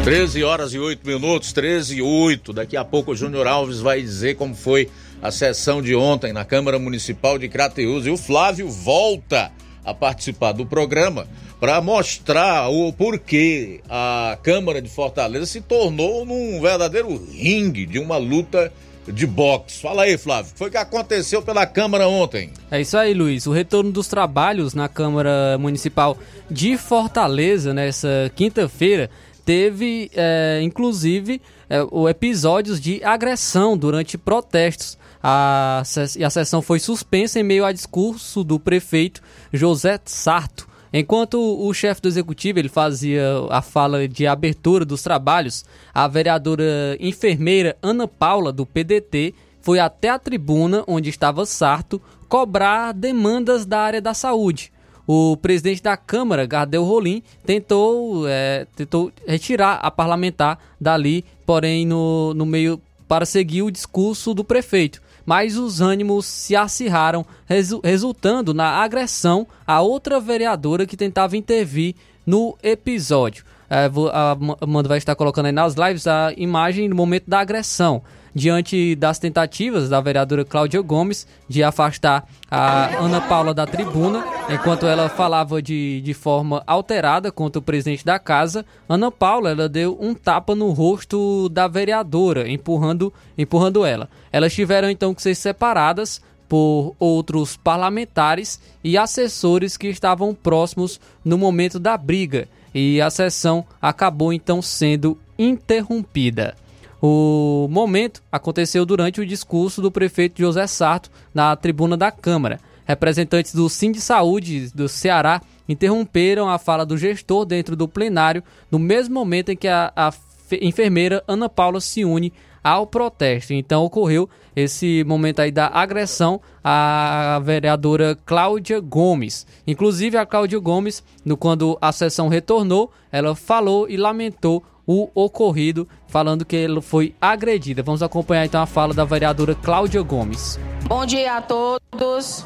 Treze 0.02 0.42
horas 0.42 0.74
e 0.74 0.78
oito 0.78 1.06
minutos, 1.06 1.52
13 1.52 1.98
e 1.98 2.02
8. 2.02 2.52
Daqui 2.52 2.76
a 2.76 2.84
pouco 2.84 3.12
o 3.12 3.16
Júnior 3.16 3.46
Alves 3.46 3.80
vai 3.80 4.00
dizer 4.00 4.34
como 4.34 4.56
foi 4.56 4.90
a 5.22 5.30
sessão 5.30 5.80
de 5.80 5.94
ontem 5.94 6.32
na 6.32 6.44
Câmara 6.44 6.80
Municipal 6.80 7.38
de 7.38 7.48
Crateús. 7.48 8.06
E 8.06 8.10
o 8.10 8.16
Flávio 8.16 8.68
volta 8.68 9.52
a 9.84 9.94
participar 9.94 10.52
do 10.52 10.66
programa 10.66 11.28
para 11.60 11.80
mostrar 11.82 12.70
o 12.70 12.90
porquê 12.90 13.80
a 13.88 14.38
Câmara 14.42 14.80
de 14.80 14.88
Fortaleza 14.88 15.44
se 15.44 15.60
tornou 15.60 16.24
num 16.24 16.58
verdadeiro 16.58 17.22
ringue 17.30 17.84
de 17.84 17.98
uma 17.98 18.16
luta 18.16 18.72
de 19.06 19.26
boxe. 19.26 19.82
Fala 19.82 20.04
aí, 20.04 20.16
Flávio, 20.16 20.50
o 20.50 20.52
que 20.54 20.58
foi 20.58 20.70
que 20.70 20.78
aconteceu 20.78 21.42
pela 21.42 21.66
Câmara 21.66 22.08
ontem? 22.08 22.50
É 22.70 22.80
isso 22.80 22.96
aí, 22.96 23.12
Luiz. 23.12 23.46
O 23.46 23.52
retorno 23.52 23.92
dos 23.92 24.08
trabalhos 24.08 24.72
na 24.72 24.88
Câmara 24.88 25.58
Municipal 25.58 26.16
de 26.50 26.78
Fortaleza 26.78 27.74
nessa 27.74 28.32
quinta-feira 28.34 29.10
teve, 29.44 30.10
é, 30.14 30.60
inclusive, 30.62 31.42
é, 31.68 31.80
episódios 32.08 32.80
de 32.80 33.04
agressão 33.04 33.76
durante 33.76 34.16
protestos. 34.16 34.98
A, 35.22 35.82
a 35.82 36.30
sessão 36.30 36.62
foi 36.62 36.78
suspensa 36.78 37.38
em 37.38 37.42
meio 37.42 37.66
a 37.66 37.72
discurso 37.72 38.42
do 38.42 38.58
prefeito 38.58 39.20
José 39.52 40.00
Sarto. 40.06 40.69
Enquanto 40.92 41.38
o 41.38 41.72
chefe 41.72 42.02
do 42.02 42.08
executivo 42.08 42.58
ele 42.58 42.68
fazia 42.68 43.22
a 43.48 43.62
fala 43.62 44.08
de 44.08 44.26
abertura 44.26 44.84
dos 44.84 45.02
trabalhos, 45.02 45.64
a 45.94 46.08
vereadora 46.08 46.96
enfermeira 46.98 47.76
Ana 47.80 48.08
Paula, 48.08 48.52
do 48.52 48.66
PDT, 48.66 49.34
foi 49.60 49.78
até 49.78 50.08
a 50.08 50.18
tribuna 50.18 50.82
onde 50.86 51.08
estava 51.08 51.46
Sarto 51.46 52.00
cobrar 52.28 52.92
demandas 52.92 53.64
da 53.64 53.80
área 53.80 54.00
da 54.00 54.14
saúde. 54.14 54.72
O 55.06 55.36
presidente 55.36 55.82
da 55.82 55.96
Câmara, 55.96 56.46
Gardel 56.46 56.84
Rolim, 56.84 57.22
tentou, 57.44 58.28
é, 58.28 58.66
tentou 58.76 59.12
retirar 59.26 59.74
a 59.82 59.90
parlamentar 59.90 60.58
dali, 60.80 61.24
porém 61.44 61.86
no, 61.86 62.32
no 62.34 62.46
meio 62.46 62.80
para 63.08 63.26
seguir 63.26 63.62
o 63.62 63.70
discurso 63.70 64.32
do 64.32 64.44
prefeito 64.44 65.02
mas 65.24 65.56
os 65.56 65.80
ânimos 65.80 66.26
se 66.26 66.56
acirraram, 66.56 67.24
resu 67.46 67.80
resultando 67.82 68.52
na 68.54 68.68
agressão 68.68 69.46
a 69.66 69.80
outra 69.80 70.20
vereadora 70.20 70.86
que 70.86 70.96
tentava 70.96 71.36
intervir 71.36 71.94
no 72.26 72.56
episódio. 72.62 73.44
É, 73.68 73.90
a 74.12 74.36
Amanda 74.60 74.88
vai 74.88 74.98
estar 74.98 75.14
colocando 75.14 75.46
aí 75.46 75.52
nas 75.52 75.74
lives 75.74 76.06
a 76.06 76.32
imagem 76.36 76.88
no 76.88 76.96
momento 76.96 77.24
da 77.28 77.38
agressão 77.40 78.02
diante 78.34 78.94
das 78.94 79.18
tentativas 79.18 79.88
da 79.88 80.00
vereadora 80.00 80.44
Cláudia 80.44 80.80
Gomes 80.80 81.26
de 81.48 81.62
afastar 81.62 82.26
a 82.50 82.96
Ana 82.98 83.20
Paula 83.20 83.54
da 83.54 83.66
tribuna, 83.66 84.24
enquanto 84.48 84.86
ela 84.86 85.08
falava 85.08 85.62
de, 85.62 86.00
de 86.00 86.14
forma 86.14 86.62
alterada 86.66 87.30
contra 87.30 87.58
o 87.58 87.62
presidente 87.62 88.04
da 88.04 88.18
casa, 88.18 88.64
Ana 88.88 89.10
Paula 89.10 89.50
ela 89.50 89.68
deu 89.68 89.96
um 90.00 90.14
tapa 90.14 90.54
no 90.54 90.70
rosto 90.70 91.48
da 91.48 91.68
vereadora, 91.68 92.48
empurrando, 92.48 93.12
empurrando 93.36 93.84
ela. 93.84 94.08
Elas 94.32 94.52
tiveram 94.52 94.90
então 94.90 95.14
que 95.14 95.22
ser 95.22 95.34
separadas 95.34 96.20
por 96.48 96.96
outros 96.98 97.56
parlamentares 97.56 98.60
e 98.82 98.98
assessores 98.98 99.76
que 99.76 99.86
estavam 99.86 100.34
próximos 100.34 101.00
no 101.24 101.38
momento 101.38 101.78
da 101.78 101.96
briga, 101.96 102.48
e 102.74 103.00
a 103.00 103.08
sessão 103.08 103.64
acabou 103.80 104.32
então 104.32 104.60
sendo 104.60 105.16
interrompida. 105.38 106.56
O 107.02 107.66
momento 107.70 108.22
aconteceu 108.30 108.84
durante 108.84 109.20
o 109.20 109.26
discurso 109.26 109.80
do 109.80 109.90
prefeito 109.90 110.40
José 110.40 110.66
Sarto 110.66 111.10
na 111.32 111.56
tribuna 111.56 111.96
da 111.96 112.10
Câmara. 112.10 112.60
Representantes 112.84 113.54
do 113.54 113.68
Sim 113.68 113.92
de 113.92 114.00
Saúde 114.00 114.70
do 114.74 114.88
Ceará 114.88 115.40
interromperam 115.68 116.48
a 116.48 116.58
fala 116.58 116.84
do 116.84 116.98
gestor 116.98 117.46
dentro 117.46 117.76
do 117.76 117.86
plenário 117.86 118.42
no 118.70 118.78
mesmo 118.78 119.14
momento 119.14 119.50
em 119.50 119.56
que 119.56 119.68
a, 119.68 119.92
a 119.96 120.12
enfermeira 120.60 121.22
Ana 121.28 121.48
Paula 121.48 121.80
se 121.80 122.04
une 122.04 122.32
ao 122.62 122.86
protesto. 122.86 123.52
Então 123.52 123.84
ocorreu 123.84 124.28
esse 124.54 125.04
momento 125.04 125.40
aí 125.40 125.50
da 125.50 125.68
agressão 125.68 126.40
à 126.62 127.40
vereadora 127.42 128.18
Cláudia 128.26 128.80
Gomes. 128.80 129.46
Inclusive 129.66 130.16
a 130.16 130.26
Cláudia 130.26 130.58
Gomes, 130.58 131.02
no, 131.24 131.36
quando 131.36 131.78
a 131.80 131.92
sessão 131.92 132.28
retornou, 132.28 132.90
ela 133.10 133.34
falou 133.34 133.88
e 133.88 133.96
lamentou 133.96 134.62
o 134.92 135.08
ocorrido, 135.14 135.88
falando 136.08 136.44
que 136.44 136.56
ele 136.56 136.80
foi 136.80 137.14
agredida. 137.20 137.80
Vamos 137.80 138.02
acompanhar 138.02 138.44
então 138.44 138.60
a 138.60 138.66
fala 138.66 138.92
da 138.92 139.04
vereadora 139.04 139.54
Cláudia 139.54 140.02
Gomes. 140.02 140.58
Bom 140.88 141.06
dia 141.06 141.36
a 141.36 141.40
todos. 141.40 142.44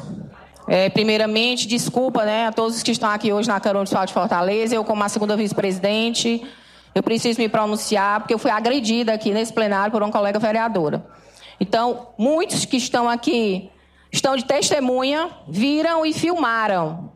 É, 0.67 0.87
primeiramente, 0.89 1.67
desculpa 1.67 2.23
né, 2.23 2.45
a 2.45 2.51
todos 2.51 2.83
que 2.83 2.91
estão 2.91 3.09
aqui 3.09 3.33
hoje 3.33 3.47
na 3.47 3.59
Câmara 3.59 3.79
Municipal 3.79 4.05
de 4.05 4.13
Fortaleza. 4.13 4.75
Eu, 4.75 4.83
como 4.83 5.03
a 5.03 5.09
segunda 5.09 5.35
vice-presidente, 5.35 6.45
eu 6.93 7.01
preciso 7.01 7.41
me 7.41 7.49
pronunciar, 7.49 8.19
porque 8.19 8.35
eu 8.35 8.37
fui 8.37 8.51
agredida 8.51 9.11
aqui 9.11 9.31
nesse 9.31 9.51
plenário 9.51 9.91
por 9.91 10.03
uma 10.03 10.11
colega 10.11 10.37
vereadora. 10.37 11.03
Então, 11.59 12.09
muitos 12.15 12.63
que 12.63 12.77
estão 12.77 13.09
aqui 13.09 13.71
estão 14.11 14.35
de 14.35 14.45
testemunha, 14.45 15.31
viram 15.47 16.05
e 16.05 16.13
filmaram. 16.13 17.11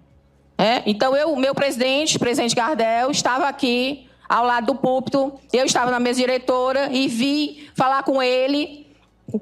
É? 0.57 0.81
Então, 0.87 1.15
eu, 1.15 1.35
meu 1.35 1.53
presidente, 1.53 2.17
presidente 2.17 2.55
Gardel, 2.55 3.11
estava 3.11 3.47
aqui 3.47 4.08
ao 4.29 4.45
lado 4.45 4.67
do 4.67 4.75
púlpito, 4.75 5.33
eu 5.51 5.65
estava 5.65 5.89
na 5.89 5.99
mesa 5.99 6.19
diretora 6.19 6.89
e 6.91 7.07
vi 7.07 7.67
falar 7.75 8.03
com 8.03 8.21
ele 8.21 8.87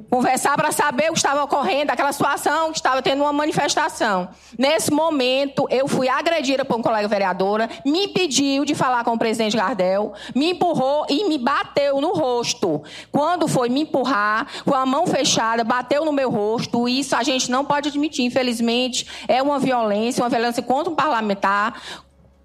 conversar 0.09 0.55
para 0.57 0.71
saber 0.71 1.09
o 1.09 1.13
que 1.13 1.19
estava 1.19 1.43
ocorrendo, 1.43 1.91
aquela 1.91 2.11
situação 2.11 2.71
que 2.71 2.77
estava 2.77 3.01
tendo 3.01 3.21
uma 3.21 3.31
manifestação. 3.31 4.29
Nesse 4.57 4.91
momento, 4.91 5.67
eu 5.69 5.87
fui 5.87 6.09
agredida 6.09 6.65
por 6.65 6.77
um 6.77 6.81
colega 6.81 7.07
vereadora, 7.07 7.69
me 7.85 8.05
impediu 8.05 8.65
de 8.65 8.75
falar 8.75 9.03
com 9.03 9.13
o 9.13 9.17
presidente 9.17 9.55
Gardel, 9.55 10.13
me 10.35 10.51
empurrou 10.51 11.05
e 11.09 11.27
me 11.27 11.37
bateu 11.37 12.01
no 12.01 12.13
rosto. 12.13 12.83
Quando 13.11 13.47
foi 13.47 13.69
me 13.69 13.81
empurrar, 13.81 14.47
com 14.65 14.73
a 14.73 14.85
mão 14.85 15.07
fechada, 15.07 15.63
bateu 15.63 16.03
no 16.03 16.11
meu 16.11 16.29
rosto. 16.29 16.87
Isso 16.87 17.15
a 17.15 17.23
gente 17.23 17.49
não 17.49 17.63
pode 17.63 17.89
admitir. 17.89 18.25
Infelizmente, 18.25 19.07
é 19.27 19.41
uma 19.41 19.59
violência, 19.59 20.23
uma 20.23 20.29
violência 20.29 20.61
contra 20.61 20.91
um 20.91 20.95
parlamentar. 20.95 21.81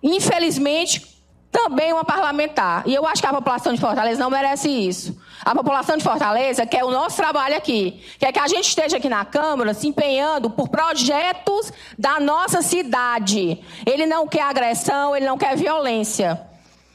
Infelizmente, 0.03 1.12
também 1.53 1.93
uma 1.93 2.05
parlamentar. 2.05 2.83
E 2.87 2.95
eu 2.95 3.07
acho 3.07 3.21
que 3.21 3.29
a 3.29 3.33
população 3.33 3.75
de 3.75 3.81
Fortaleza 3.81 4.19
não 4.19 4.31
merece 4.31 4.71
isso. 4.71 5.17
A 5.45 5.55
população 5.55 5.99
de 5.99 6.03
Fortaleza 6.03 6.65
quer 6.65 6.83
o 6.83 6.91
nosso 6.91 7.17
trabalho 7.17 7.55
aqui. 7.55 8.03
Quer 8.19 8.33
que 8.33 8.39
a 8.39 8.49
gente 8.49 8.67
esteja 8.67 8.97
aqui 8.97 9.09
na 9.09 9.25
Câmara 9.27 9.75
se 9.75 9.87
empenhando 9.87 10.49
por 10.49 10.69
projetos 10.69 11.71
da 11.99 12.19
nossa 12.19 12.63
cidade. 12.63 13.63
Ele 13.85 14.07
não 14.07 14.27
quer 14.27 14.43
agressão, 14.43 15.15
ele 15.15 15.27
não 15.27 15.37
quer 15.37 15.55
violência. 15.55 16.41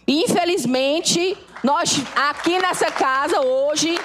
Infelizmente, 0.07 1.37
nós 1.63 2.01
aqui 2.15 2.57
nessa 2.57 2.89
casa 2.89 3.41
hoje, 3.41 3.99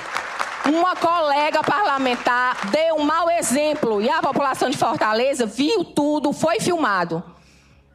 uma 0.67 0.95
colega 0.95 1.63
parlamentar 1.63 2.67
deu 2.71 2.97
um 2.97 3.05
mau 3.05 3.31
exemplo 3.31 4.03
e 4.03 4.11
a 4.11 4.21
população 4.21 4.69
de 4.69 4.77
Fortaleza 4.77 5.47
viu 5.47 5.83
tudo, 5.83 6.33
foi 6.33 6.61
filmado. 6.61 7.23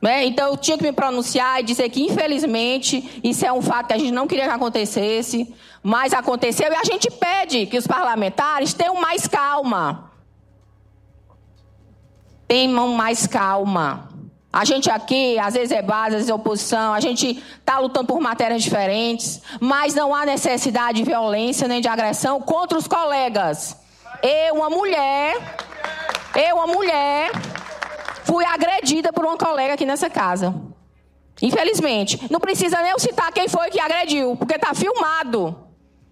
Né? 0.02 0.26
Então 0.26 0.52
eu 0.52 0.58
tinha 0.58 0.78
que 0.78 0.84
me 0.84 0.92
pronunciar 0.92 1.60
e 1.60 1.64
dizer 1.64 1.90
que, 1.90 2.04
infelizmente, 2.04 3.20
isso 3.24 3.46
é 3.46 3.52
um 3.52 3.62
fato 3.62 3.88
que 3.88 3.94
a 3.94 3.98
gente 3.98 4.12
não 4.12 4.28
queria 4.28 4.46
que 4.46 4.52
acontecesse, 4.52 5.54
mas 5.82 6.14
aconteceu 6.14 6.72
e 6.72 6.76
a 6.76 6.84
gente 6.84 7.10
pede 7.10 7.66
que 7.66 7.78
os 7.78 7.88
parlamentares 7.88 8.74
tenham 8.74 8.96
mais 8.96 9.28
calma. 9.28 10.12
Tenham 12.48 12.90
mais 12.90 13.26
calma. 13.26 14.10
A 14.54 14.64
gente 14.66 14.90
aqui, 14.90 15.38
às 15.38 15.54
vezes 15.54 15.72
é 15.72 15.82
base, 15.82 16.08
às 16.08 16.14
vezes 16.14 16.30
é 16.30 16.34
oposição, 16.34 16.94
a 16.94 17.00
gente 17.00 17.44
está 17.60 17.80
lutando 17.80 18.08
por 18.08 18.20
matérias 18.20 18.64
diferentes, 18.64 19.42
mas 19.60 19.94
não 19.94 20.16
há 20.16 20.26
necessidade 20.26 21.00
de 21.00 21.04
violência 21.04 21.68
nem 21.68 21.82
de 21.82 21.88
agressão 21.88 22.40
contra 22.42 22.78
os 22.78 22.88
colegas. 22.88 23.76
Eu, 24.24 24.56
uma 24.56 24.70
mulher, 24.70 25.58
eu, 26.34 26.56
uma 26.56 26.68
mulher, 26.68 27.30
fui 28.28 28.46
agredida 28.46 29.14
por 29.14 29.26
uma 29.26 29.38
colega 29.38 29.74
aqui 29.74 29.86
nessa 29.86 30.10
casa. 30.10 30.54
Infelizmente. 31.42 32.28
Não 32.30 32.40
precisa 32.40 32.82
nem 32.82 32.92
eu 32.92 33.00
citar 33.00 33.32
quem 33.32 33.48
foi 33.48 33.70
que 33.70 33.80
agrediu, 33.80 34.36
porque 34.36 34.56
está 34.56 34.74
filmado. 34.74 35.56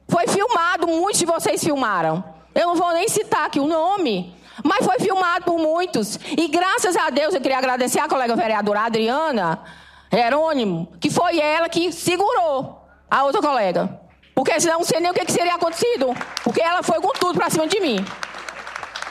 Foi 0.08 0.26
filmado, 0.28 0.88
muitos 0.88 1.20
de 1.20 1.26
vocês 1.26 1.64
filmaram. 1.64 2.24
Eu 2.54 2.68
não 2.68 2.76
vou 2.76 2.94
nem 2.94 3.08
citar 3.10 3.46
aqui 3.46 3.60
o 3.60 3.68
nome, 3.68 4.34
mas 4.64 4.86
foi 4.86 4.98
filmado 5.00 5.44
por 5.44 5.58
muitos. 5.58 6.18
E 6.38 6.48
graças 6.48 6.96
a 6.96 7.10
Deus 7.10 7.34
eu 7.34 7.42
queria 7.42 7.58
agradecer 7.58 8.00
a 8.00 8.08
colega 8.08 8.36
vereadora 8.36 8.82
Adriana 8.82 9.62
Jerônimo, 10.12 10.94
que 11.02 11.10
foi 11.10 11.40
ela 11.40 11.68
que 11.68 11.92
segurou 11.92 12.82
a 13.12 13.24
outra 13.24 13.42
colega. 13.42 14.00
Porque 14.34 14.58
senão 14.60 14.80
não 14.80 14.86
sei 14.86 15.00
nem 15.00 15.12
o 15.12 15.14
que, 15.14 15.26
que 15.26 15.32
seria 15.32 15.56
acontecido. 15.56 16.14
Porque 16.44 16.62
ela 16.62 16.82
foi 16.84 17.02
com 17.02 17.12
tudo 17.14 17.38
para 17.38 17.50
cima 17.50 17.68
de 17.68 17.80
mim. 17.80 17.98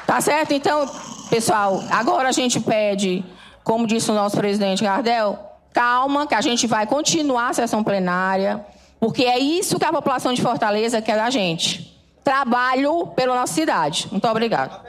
Tá 0.06 0.20
certo? 0.20 0.52
Então, 0.52 0.86
Pessoal, 1.30 1.82
agora 1.90 2.28
a 2.28 2.32
gente 2.32 2.60
pede, 2.60 3.24
como 3.62 3.86
disse 3.86 4.10
o 4.10 4.14
nosso 4.14 4.36
presidente 4.36 4.84
Gardel, 4.84 5.38
calma, 5.72 6.26
que 6.26 6.34
a 6.34 6.40
gente 6.40 6.66
vai 6.66 6.86
continuar 6.86 7.48
a 7.48 7.52
sessão 7.52 7.82
plenária, 7.82 8.64
porque 9.00 9.24
é 9.24 9.38
isso 9.38 9.78
que 9.78 9.84
a 9.84 9.92
população 9.92 10.32
de 10.32 10.40
Fortaleza 10.40 11.02
quer 11.02 11.16
da 11.16 11.30
gente. 11.30 11.92
Trabalho 12.22 13.08
pela 13.08 13.34
nossa 13.34 13.52
cidade. 13.52 14.08
Muito 14.10 14.26
obrigado. 14.28 14.80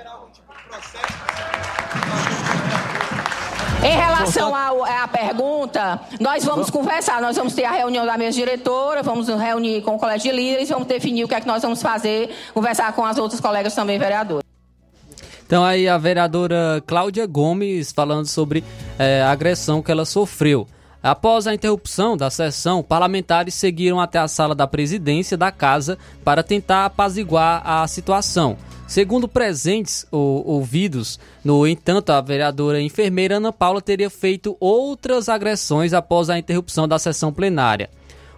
Em 3.83 3.97
relação 3.97 4.53
à 4.55 5.07
pergunta, 5.07 5.99
nós 6.19 6.43
vamos 6.43 6.69
conversar, 6.69 7.21
nós 7.21 7.35
vamos 7.35 7.53
ter 7.53 7.65
a 7.65 7.71
reunião 7.71 8.05
da 8.05 8.17
mesa 8.17 8.37
diretora, 8.37 9.03
vamos 9.03 9.27
reunir 9.27 9.81
com 9.81 9.95
o 9.95 9.99
colégio 9.99 10.31
de 10.31 10.37
líderes, 10.37 10.69
vamos 10.69 10.87
definir 10.87 11.23
o 11.23 11.27
que 11.27 11.35
é 11.35 11.41
que 11.41 11.47
nós 11.47 11.61
vamos 11.61 11.81
fazer, 11.81 12.33
conversar 12.53 12.93
com 12.93 13.05
as 13.05 13.17
outras 13.17 13.39
colegas 13.39 13.75
também 13.75 13.99
vereadoras. 13.99 14.44
Então 15.45 15.63
aí 15.63 15.87
a 15.87 15.97
vereadora 15.97 16.83
Cláudia 16.87 17.25
Gomes 17.27 17.91
falando 17.91 18.25
sobre 18.25 18.63
é, 18.97 19.21
a 19.21 19.31
agressão 19.31 19.81
que 19.81 19.91
ela 19.91 20.05
sofreu. 20.05 20.67
Após 21.03 21.45
a 21.45 21.53
interrupção 21.53 22.17
da 22.17 22.31
sessão, 22.31 22.81
parlamentares 22.81 23.53
seguiram 23.53 23.99
até 23.99 24.17
a 24.17 24.27
sala 24.27 24.55
da 24.55 24.65
presidência 24.65 25.37
da 25.37 25.51
casa 25.51 25.99
para 26.23 26.41
tentar 26.41 26.85
apaziguar 26.85 27.61
a 27.63 27.87
situação. 27.87 28.57
Segundo 28.87 29.27
presentes 29.27 30.05
ou, 30.11 30.43
ouvidos, 30.47 31.19
no 31.43 31.67
entanto, 31.67 32.11
a 32.11 32.21
vereadora 32.21 32.81
enfermeira 32.81 33.37
Ana 33.37 33.53
Paula 33.53 33.81
teria 33.81 34.09
feito 34.09 34.57
outras 34.59 35.29
agressões 35.29 35.93
após 35.93 36.27
a 36.27 36.39
interrupção 36.39 36.87
da 36.87 36.97
sessão 36.97 37.31
plenária. 37.31 37.89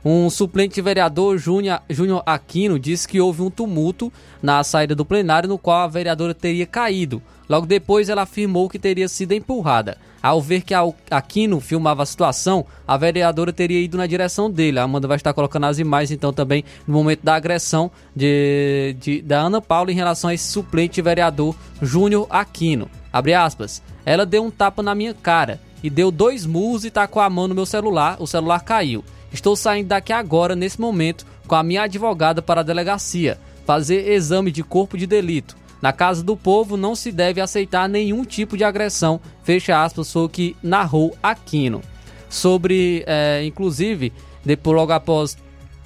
Um 0.05 0.29
suplente 0.29 0.81
vereador, 0.81 1.37
Júnior 1.37 2.23
Aquino, 2.25 2.79
disse 2.79 3.07
que 3.07 3.19
houve 3.19 3.41
um 3.41 3.49
tumulto 3.49 4.11
na 4.41 4.63
saída 4.63 4.95
do 4.95 5.05
plenário 5.05 5.49
no 5.49 5.57
qual 5.57 5.81
a 5.81 5.87
vereadora 5.87 6.33
teria 6.33 6.65
caído. 6.65 7.21
Logo 7.49 7.65
depois, 7.65 8.09
ela 8.09 8.23
afirmou 8.23 8.69
que 8.69 8.77
teria 8.77 9.07
sido 9.07 9.31
empurrada. 9.31 9.97
Ao 10.21 10.41
ver 10.41 10.61
que 10.61 10.73
Aquino 11.09 11.61
filmava 11.61 12.03
a 12.03 12.05
situação, 12.05 12.65
a 12.85 12.97
vereadora 12.97 13.53
teria 13.53 13.79
ido 13.79 13.97
na 13.97 14.05
direção 14.05 14.51
dele. 14.51 14.79
A 14.79 14.83
Amanda 14.83 15.07
vai 15.07 15.15
estar 15.15 15.33
colocando 15.33 15.65
as 15.65 15.79
imagens, 15.79 16.11
então, 16.11 16.33
também 16.33 16.63
no 16.85 16.93
momento 16.93 17.21
da 17.23 17.35
agressão 17.35 17.89
de, 18.15 18.95
de 18.99 19.21
da 19.21 19.39
Ana 19.39 19.61
Paula 19.61 19.91
em 19.91 19.95
relação 19.95 20.29
a 20.29 20.33
esse 20.33 20.51
suplente 20.51 21.01
vereador 21.01 21.55
Júnior 21.81 22.27
Aquino. 22.29 22.89
Abre 23.13 23.33
aspas. 23.33 23.81
Ela 24.05 24.25
deu 24.25 24.43
um 24.43 24.51
tapa 24.51 24.83
na 24.83 24.93
minha 24.93 25.13
cara 25.13 25.59
e 25.81 25.89
deu 25.89 26.11
dois 26.11 26.45
murros 26.45 26.83
e 26.83 26.91
tacou 26.91 27.21
a 27.21 27.29
mão 27.29 27.47
no 27.47 27.55
meu 27.55 27.65
celular. 27.65 28.17
O 28.19 28.27
celular 28.27 28.59
caiu. 28.61 29.03
Estou 29.31 29.55
saindo 29.55 29.87
daqui 29.87 30.13
agora, 30.13 30.55
nesse 30.55 30.79
momento, 30.79 31.25
com 31.47 31.55
a 31.55 31.63
minha 31.63 31.83
advogada 31.83 32.41
para 32.41 32.61
a 32.61 32.63
delegacia, 32.63 33.37
fazer 33.65 34.09
exame 34.11 34.51
de 34.51 34.63
corpo 34.63 34.97
de 34.97 35.05
delito. 35.05 35.55
Na 35.81 35.93
casa 35.93 36.23
do 36.23 36.35
povo 36.35 36.75
não 36.75 36.95
se 36.95 37.11
deve 37.11 37.39
aceitar 37.39 37.87
nenhum 37.87 38.23
tipo 38.23 38.57
de 38.57 38.63
agressão, 38.63 39.19
fecha 39.43 39.83
aspas, 39.83 40.11
foi 40.11 40.23
o 40.23 40.29
que 40.29 40.55
narrou 40.63 41.15
Aquino. 41.21 41.81
Sobre, 42.29 43.03
é, 43.05 43.43
inclusive, 43.45 44.11
depois, 44.43 44.75
logo 44.75 44.91
após 44.91 45.37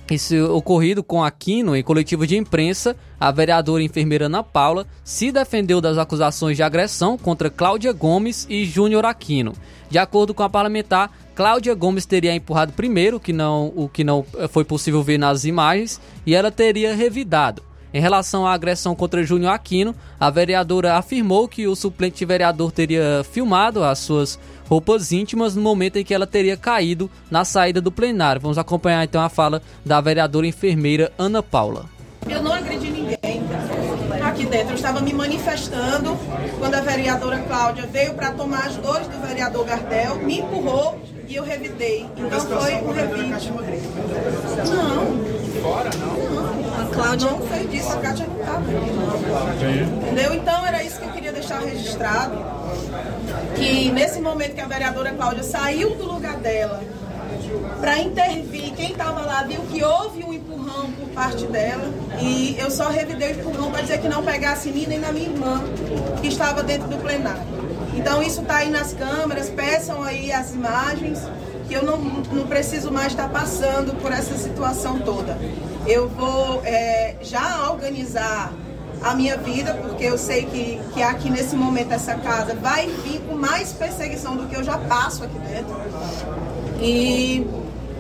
esse 0.10 0.40
ocorrido 0.42 1.04
com 1.04 1.24
Aquino 1.24 1.76
em 1.76 1.84
coletiva 1.84 2.28
de 2.28 2.36
imprensa, 2.36 2.96
a 3.20 3.32
vereadora 3.32 3.84
enfermeira 3.84 4.26
Ana 4.26 4.44
Paula 4.44 4.86
se 5.04 5.32
defendeu 5.32 5.80
das 5.80 5.98
acusações 5.98 6.58
de 6.58 6.64
agressão 6.64 7.18
contra 7.18 7.50
Cláudia 7.50 7.94
Gomes 7.94 8.46
e 8.50 8.66
Júnior 8.66 9.06
Aquino. 9.06 9.54
De 9.90 9.98
acordo 9.98 10.34
com 10.34 10.44
a 10.44 10.50
parlamentar, 10.50 11.12
Cláudia 11.36 11.74
Gomes 11.74 12.06
teria 12.06 12.36
empurrado 12.36 12.74
primeiro, 12.74 13.20
que 13.20 13.34
não, 13.34 13.72
o 13.76 13.88
que 13.88 14.04
não 14.04 14.26
foi 14.50 14.64
possível 14.64 15.02
ver 15.02 15.18
nas 15.18 15.46
imagens, 15.46 16.00
e 16.26 16.36
ela 16.36 16.52
teria 16.52 16.96
revidado. 16.96 17.64
Em 17.94 18.00
relação 18.00 18.48
à 18.48 18.54
agressão 18.54 18.96
contra 18.96 19.24
Júnior 19.24 19.54
Aquino, 19.54 19.94
a 20.18 20.30
vereadora 20.30 20.96
afirmou 20.96 21.48
que 21.48 21.68
o 21.68 21.76
suplente 21.76 22.24
vereador 22.24 22.72
teria 22.72 23.24
filmado 23.30 23.84
as 23.84 24.00
suas 24.00 24.40
roupas 24.70 25.12
íntimas 25.12 25.56
no 25.56 25.62
momento 25.62 25.98
em 25.98 26.06
que 26.06 26.14
ela 26.14 26.26
teria 26.26 26.56
caído 26.56 27.12
na 27.30 27.44
saída 27.44 27.82
do 27.82 27.92
plenário. 27.92 28.42
Vamos 28.42 28.58
acompanhar 28.58 29.04
então 29.04 29.22
a 29.22 29.28
fala 29.28 29.62
da 29.86 30.00
vereadora 30.00 30.48
enfermeira 30.48 31.12
Ana 31.18 31.44
Paula. 31.44 31.86
Eu 32.30 32.42
não 32.42 32.54
agredi 32.54 32.90
ninguém 32.90 33.41
aqui 34.28 34.46
dentro. 34.46 34.72
Eu 34.72 34.76
estava 34.76 35.02
me 35.02 35.14
manifestando 35.14 36.18
quando 36.60 36.76
a 36.76 36.82
vereadora 36.82 37.40
Cláudia 37.40 37.88
veio 37.88 38.14
para 38.14 38.32
tomar 38.32 38.68
as 38.68 38.76
dores 38.78 39.08
do 39.08 39.20
vereador 39.26 39.66
Gardel, 39.66 40.18
me 40.18 40.40
empurrou 40.40 41.00
e 41.28 41.36
eu 41.36 41.44
revidei. 41.44 42.08
Então 42.18 42.40
foi 42.40 42.76
um 42.76 42.92
revide. 42.92 43.52
Não. 43.52 45.62
Fora, 45.62 45.90
não. 45.98 46.82
A 46.82 46.86
Cláudia 46.94 47.32
não 47.32 47.42
fez 47.42 47.72
disso, 47.72 47.92
a 47.92 47.98
Cátia 47.98 48.28
não 48.28 48.40
estava 48.40 49.52
aqui. 49.52 49.82
Entendeu? 49.82 50.34
Então 50.34 50.66
era 50.66 50.84
isso 50.84 51.00
que 51.00 51.06
eu 51.06 51.12
queria 51.12 51.32
deixar 51.32 51.60
registrado. 51.60 52.38
Que 53.56 53.92
nesse 53.92 54.20
momento 54.20 54.56
que 54.56 54.62
a 54.62 54.68
vereadora 54.68 55.12
Cláudia 55.12 55.44
saiu 55.44 55.96
do 55.96 56.06
lugar 56.06 56.38
dela 56.38 56.82
para 57.80 58.00
intervir, 58.00 58.74
quem 58.74 58.92
estava 58.92 59.22
lá 59.22 59.44
viu 59.44 59.62
que 59.62 59.84
houve 59.84 60.24
um 60.24 60.34
parte 61.14 61.46
dela 61.48 61.90
e 62.20 62.56
eu 62.60 62.70
só 62.72 62.90
revidei 62.90 63.34
o 63.34 63.40
empurrão 63.40 63.72
para 63.72 63.82
dizer 63.82 64.00
que 64.00 64.08
não 64.08 64.24
pegasse 64.24 64.70
em 64.70 64.74
mim 64.74 64.86
nem 64.88 65.00
na 65.00 65.12
minha 65.12 65.30
irmã 65.30 65.62
que 66.22 66.28
estava 66.28 66.64
dentro 66.64 66.88
do 66.88 66.98
plenário. 66.98 67.44
Então 67.94 68.22
isso 68.22 68.42
está 68.42 68.58
aí 68.58 68.70
nas 68.70 68.94
câmeras, 68.94 69.50
peçam 69.50 70.02
aí 70.02 70.32
as 70.32 70.54
imagens, 70.54 71.20
que 71.68 71.74
eu 71.74 71.84
não, 71.84 71.98
não 71.98 72.48
preciso 72.48 72.92
mais 72.92 73.08
estar 73.08 73.30
passando 73.30 73.96
por 74.02 74.12
essa 74.12 74.38
situação 74.38 75.00
toda. 75.00 75.38
Eu 75.86 76.10
vou 76.10 76.62
é, 76.64 77.16
já 77.22 77.70
organizar 77.72 78.54
a 79.04 79.16
minha 79.16 79.36
vida, 79.38 79.74
porque 79.74 80.04
eu 80.04 80.18
sei 80.18 80.46
que, 80.46 80.80
que 80.94 81.02
aqui 81.02 81.30
nesse 81.30 81.56
momento 81.56 81.92
essa 81.92 82.16
casa 82.16 82.54
vai 82.56 82.88
vir 82.88 83.20
com 83.22 83.36
mais 83.36 83.74
perseguição 83.74 84.36
do 84.36 84.48
que 84.48 84.56
eu 84.56 84.64
já 84.64 84.78
passo 84.78 85.24
aqui 85.24 85.40
dentro. 85.40 85.76
E 86.80 87.46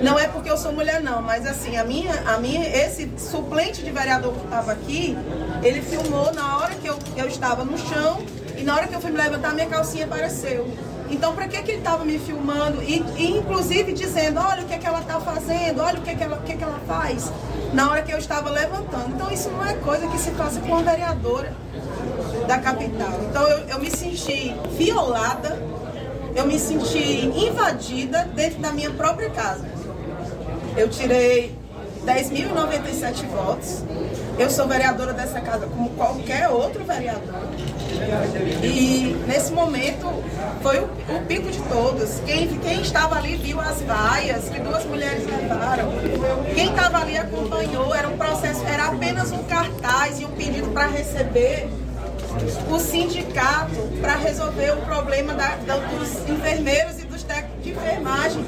não 0.01 0.17
é 0.17 0.27
porque 0.27 0.49
eu 0.49 0.57
sou 0.57 0.71
mulher 0.71 1.01
não, 1.01 1.21
mas 1.21 1.45
assim, 1.45 1.77
a 1.77 1.83
minha, 1.83 2.13
a 2.25 2.37
minha, 2.37 2.67
esse 2.67 3.11
suplente 3.17 3.83
de 3.83 3.91
vereador 3.91 4.33
que 4.33 4.43
estava 4.43 4.71
aqui, 4.71 5.17
ele 5.63 5.81
filmou 5.81 6.33
na 6.33 6.57
hora 6.57 6.73
que 6.75 6.87
eu, 6.87 6.97
eu 7.15 7.27
estava 7.27 7.63
no 7.63 7.77
chão 7.77 8.21
e 8.57 8.63
na 8.63 8.75
hora 8.75 8.87
que 8.87 8.95
eu 8.95 9.01
fui 9.01 9.11
me 9.11 9.17
levantar, 9.17 9.53
minha 9.53 9.67
calcinha 9.67 10.05
apareceu. 10.05 10.67
Então, 11.09 11.35
para 11.35 11.47
que, 11.47 11.61
que 11.61 11.71
ele 11.71 11.79
estava 11.79 12.05
me 12.05 12.17
filmando 12.17 12.81
e, 12.81 13.03
e, 13.17 13.37
inclusive 13.37 13.91
dizendo, 13.91 14.39
olha 14.39 14.63
o 14.63 14.65
que, 14.65 14.73
é 14.73 14.77
que 14.77 14.87
ela 14.87 15.01
está 15.01 15.19
fazendo, 15.19 15.81
olha 15.81 15.99
o 15.99 16.01
que, 16.01 16.09
é 16.09 16.15
que, 16.15 16.23
ela, 16.23 16.37
o 16.37 16.41
que, 16.41 16.53
é 16.53 16.55
que 16.55 16.63
ela 16.63 16.79
faz, 16.87 17.31
na 17.73 17.91
hora 17.91 18.01
que 18.01 18.13
eu 18.13 18.17
estava 18.17 18.49
levantando. 18.49 19.09
Então, 19.13 19.29
isso 19.29 19.49
não 19.49 19.65
é 19.65 19.73
coisa 19.73 20.07
que 20.07 20.17
se 20.17 20.31
faça 20.31 20.61
com 20.61 20.67
uma 20.67 20.83
vereadora 20.83 21.53
da 22.47 22.59
capital. 22.59 23.19
Então, 23.29 23.43
eu, 23.47 23.67
eu 23.67 23.79
me 23.79 23.91
senti 23.91 24.55
violada, 24.77 25.61
eu 26.33 26.45
me 26.45 26.57
senti 26.57 27.25
invadida 27.27 28.23
dentro 28.33 28.59
da 28.59 28.71
minha 28.71 28.91
própria 28.91 29.29
casa. 29.29 29.80
Eu 30.75 30.89
tirei 30.89 31.55
10.097 32.05 33.27
votos. 33.27 33.83
Eu 34.39 34.49
sou 34.49 34.67
vereadora 34.67 35.13
dessa 35.13 35.39
casa 35.41 35.67
como 35.67 35.89
qualquer 35.91 36.49
outro 36.49 36.83
vereador. 36.83 37.35
E 38.63 39.15
nesse 39.27 39.51
momento 39.51 40.23
foi 40.63 40.79
o, 40.79 40.85
o 40.85 41.25
pico 41.27 41.51
de 41.51 41.59
todos. 41.63 42.19
Quem, 42.25 42.47
quem 42.59 42.81
estava 42.81 43.17
ali 43.17 43.35
viu 43.35 43.59
as 43.59 43.81
vaias 43.81 44.49
que 44.49 44.59
duas 44.59 44.85
mulheres 44.85 45.25
levaram. 45.27 45.91
Quem 46.55 46.69
estava 46.69 46.99
ali 47.01 47.17
acompanhou. 47.17 47.93
Era 47.93 48.07
um 48.07 48.17
processo, 48.17 48.63
era 48.65 48.87
apenas 48.87 49.31
um 49.31 49.43
cartaz 49.43 50.19
e 50.19 50.25
um 50.25 50.31
pedido 50.31 50.69
para 50.69 50.87
receber 50.87 51.69
o 52.69 52.79
sindicato 52.79 53.75
para 53.99 54.15
resolver 54.15 54.71
o 54.71 54.77
problema 54.77 55.33
da, 55.33 55.57
da, 55.57 55.75
dos 55.75 56.29
enfermeiros 56.29 56.97
e 56.99 57.05
de 57.61 57.71
enfermagem 57.71 58.43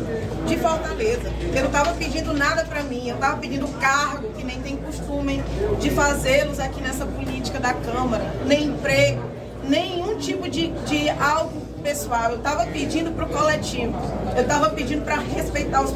de 0.47 0.57
Fortaleza. 0.57 1.31
Eu 1.53 1.61
não 1.61 1.67
estava 1.67 1.93
pedindo 1.93 2.33
nada 2.33 2.63
para 2.65 2.83
mim, 2.83 3.09
eu 3.09 3.15
estava 3.15 3.37
pedindo 3.37 3.67
cargo, 3.79 4.29
que 4.33 4.43
nem 4.43 4.61
tem 4.61 4.77
costume 4.77 5.43
de 5.79 5.89
fazê-los 5.91 6.59
aqui 6.59 6.81
nessa 6.81 7.05
política 7.05 7.59
da 7.59 7.73
Câmara, 7.73 8.23
nem 8.45 8.65
emprego, 8.65 9.23
nenhum 9.63 10.17
tipo 10.17 10.49
de, 10.49 10.67
de 10.87 11.09
algo 11.09 11.61
pessoal. 11.81 12.31
Eu 12.31 12.37
estava 12.37 12.65
pedindo 12.67 13.11
para 13.11 13.25
o 13.25 13.29
coletivo, 13.29 13.93
eu 14.35 14.41
estava 14.41 14.69
pedindo 14.69 15.03
para 15.03 15.17
respeitar 15.17 15.81
os 15.81 15.93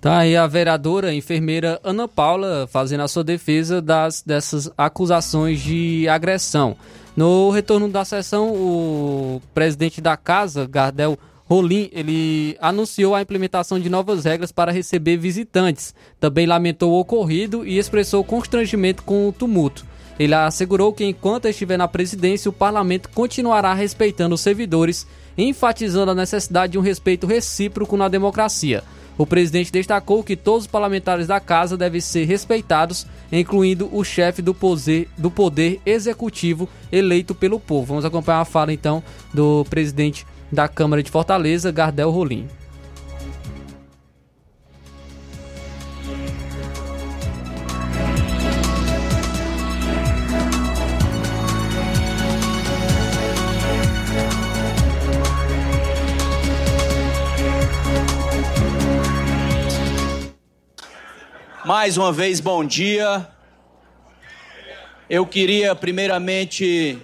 Tá 0.00 0.18
aí 0.18 0.36
a 0.36 0.46
vereadora 0.46 1.12
enfermeira 1.12 1.80
Ana 1.82 2.06
Paula 2.06 2.68
fazendo 2.70 3.02
a 3.02 3.08
sua 3.08 3.24
defesa 3.24 3.82
das, 3.82 4.22
dessas 4.22 4.70
acusações 4.78 5.60
de 5.60 6.08
agressão. 6.08 6.76
No 7.18 7.50
retorno 7.50 7.88
da 7.88 8.04
sessão, 8.04 8.52
o 8.52 9.42
presidente 9.52 10.00
da 10.00 10.16
casa, 10.16 10.68
Gardel 10.68 11.18
Rolim, 11.46 11.90
ele 11.92 12.56
anunciou 12.60 13.12
a 13.12 13.20
implementação 13.20 13.80
de 13.80 13.88
novas 13.88 14.24
regras 14.24 14.52
para 14.52 14.70
receber 14.70 15.16
visitantes. 15.16 15.96
Também 16.20 16.46
lamentou 16.46 16.92
o 16.92 17.00
ocorrido 17.00 17.66
e 17.66 17.76
expressou 17.76 18.22
constrangimento 18.22 19.02
com 19.02 19.28
o 19.28 19.32
tumulto. 19.32 19.84
Ele 20.16 20.32
assegurou 20.32 20.92
que 20.92 21.04
enquanto 21.04 21.46
estiver 21.46 21.76
na 21.76 21.88
presidência, 21.88 22.50
o 22.50 22.52
parlamento 22.52 23.08
continuará 23.08 23.74
respeitando 23.74 24.36
os 24.36 24.40
servidores, 24.40 25.04
enfatizando 25.36 26.12
a 26.12 26.14
necessidade 26.14 26.74
de 26.74 26.78
um 26.78 26.82
respeito 26.82 27.26
recíproco 27.26 27.96
na 27.96 28.06
democracia. 28.06 28.84
O 29.18 29.26
presidente 29.26 29.72
destacou 29.72 30.22
que 30.22 30.36
todos 30.36 30.62
os 30.62 30.70
parlamentares 30.70 31.26
da 31.26 31.40
casa 31.40 31.76
devem 31.76 32.00
ser 32.00 32.24
respeitados, 32.24 33.04
incluindo 33.32 33.90
o 33.92 34.04
chefe 34.04 34.40
do 34.40 34.54
poder, 34.54 35.08
do 35.18 35.28
poder 35.28 35.80
executivo 35.84 36.68
eleito 36.92 37.34
pelo 37.34 37.58
povo. 37.58 37.86
Vamos 37.86 38.04
acompanhar 38.04 38.40
a 38.40 38.44
fala 38.44 38.72
então 38.72 39.02
do 39.34 39.66
presidente 39.68 40.24
da 40.52 40.68
Câmara 40.68 41.02
de 41.02 41.10
Fortaleza, 41.10 41.72
Gardel 41.72 42.10
Rolim. 42.10 42.46
Mais 61.68 61.98
uma 61.98 62.10
vez, 62.10 62.40
bom 62.40 62.64
dia. 62.64 63.28
Eu 65.10 65.26
queria, 65.26 65.74
primeiramente, 65.74 66.98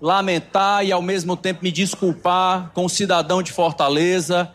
lamentar 0.00 0.84
e, 0.84 0.90
ao 0.90 1.00
mesmo 1.00 1.36
tempo, 1.36 1.62
me 1.62 1.70
desculpar 1.70 2.72
com 2.74 2.86
o 2.86 2.88
cidadão 2.88 3.40
de 3.40 3.52
Fortaleza 3.52 4.52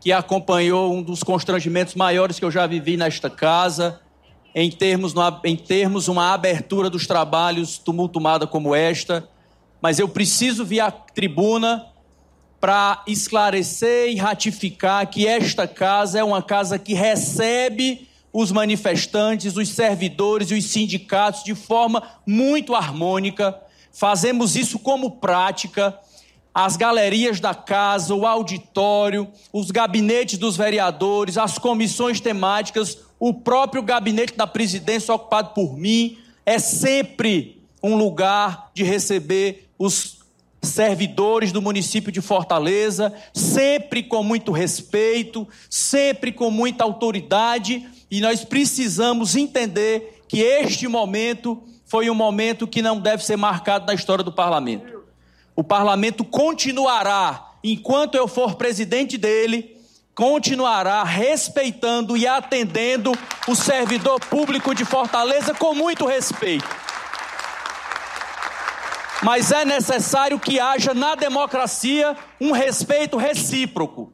que 0.00 0.10
acompanhou 0.10 0.92
um 0.92 1.00
dos 1.00 1.22
constrangimentos 1.22 1.94
maiores 1.94 2.40
que 2.40 2.44
eu 2.44 2.50
já 2.50 2.66
vivi 2.66 2.96
nesta 2.96 3.30
casa, 3.30 4.00
em 4.52 4.68
termos, 4.68 5.14
em 5.44 5.54
termos 5.54 6.08
uma 6.08 6.34
abertura 6.34 6.90
dos 6.90 7.06
trabalhos 7.06 7.78
tumultuada 7.78 8.48
como 8.48 8.74
esta. 8.74 9.28
Mas 9.80 10.00
eu 10.00 10.08
preciso 10.08 10.64
vir 10.64 10.80
à 10.80 10.90
tribuna 10.90 11.86
para 12.60 13.00
esclarecer 13.06 14.10
e 14.10 14.16
ratificar 14.16 15.06
que 15.06 15.24
esta 15.24 15.68
casa 15.68 16.18
é 16.18 16.24
uma 16.24 16.42
casa 16.42 16.80
que 16.80 16.94
recebe 16.94 18.09
os 18.32 18.52
manifestantes, 18.52 19.56
os 19.56 19.68
servidores 19.70 20.50
e 20.50 20.54
os 20.54 20.64
sindicatos 20.66 21.42
de 21.42 21.54
forma 21.54 22.02
muito 22.26 22.74
harmônica. 22.74 23.58
Fazemos 23.92 24.56
isso 24.56 24.78
como 24.78 25.12
prática. 25.12 25.98
As 26.54 26.76
galerias 26.76 27.40
da 27.40 27.54
casa, 27.54 28.14
o 28.14 28.26
auditório, 28.26 29.28
os 29.52 29.70
gabinetes 29.70 30.38
dos 30.38 30.56
vereadores, 30.56 31.38
as 31.38 31.58
comissões 31.58 32.20
temáticas, 32.20 32.98
o 33.18 33.34
próprio 33.34 33.82
gabinete 33.82 34.36
da 34.36 34.46
presidência 34.46 35.14
ocupado 35.14 35.50
por 35.50 35.76
mim, 35.76 36.18
é 36.44 36.58
sempre 36.58 37.62
um 37.82 37.96
lugar 37.96 38.70
de 38.74 38.82
receber 38.82 39.68
os 39.78 40.18
servidores 40.62 41.52
do 41.52 41.62
município 41.62 42.12
de 42.12 42.20
Fortaleza, 42.20 43.14
sempre 43.32 44.02
com 44.02 44.22
muito 44.22 44.52
respeito, 44.52 45.48
sempre 45.70 46.32
com 46.32 46.50
muita 46.50 46.84
autoridade 46.84 47.88
e 48.10 48.20
nós 48.20 48.44
precisamos 48.44 49.36
entender 49.36 50.24
que 50.26 50.40
este 50.40 50.88
momento 50.88 51.62
foi 51.86 52.10
um 52.10 52.14
momento 52.14 52.66
que 52.66 52.82
não 52.82 53.00
deve 53.00 53.24
ser 53.24 53.36
marcado 53.36 53.86
na 53.86 53.94
história 53.94 54.24
do 54.24 54.32
parlamento. 54.32 55.04
O 55.54 55.62
parlamento 55.62 56.24
continuará, 56.24 57.52
enquanto 57.62 58.14
eu 58.14 58.26
for 58.26 58.54
presidente 58.54 59.18
dele, 59.18 59.76
continuará 60.14 61.02
respeitando 61.02 62.16
e 62.16 62.26
atendendo 62.26 63.12
o 63.48 63.54
servidor 63.54 64.20
público 64.20 64.74
de 64.74 64.84
Fortaleza 64.84 65.54
com 65.54 65.74
muito 65.74 66.06
respeito. 66.06 66.68
Mas 69.22 69.52
é 69.52 69.64
necessário 69.64 70.38
que 70.38 70.58
haja 70.58 70.94
na 70.94 71.14
democracia 71.14 72.16
um 72.40 72.52
respeito 72.52 73.16
recíproco. 73.16 74.12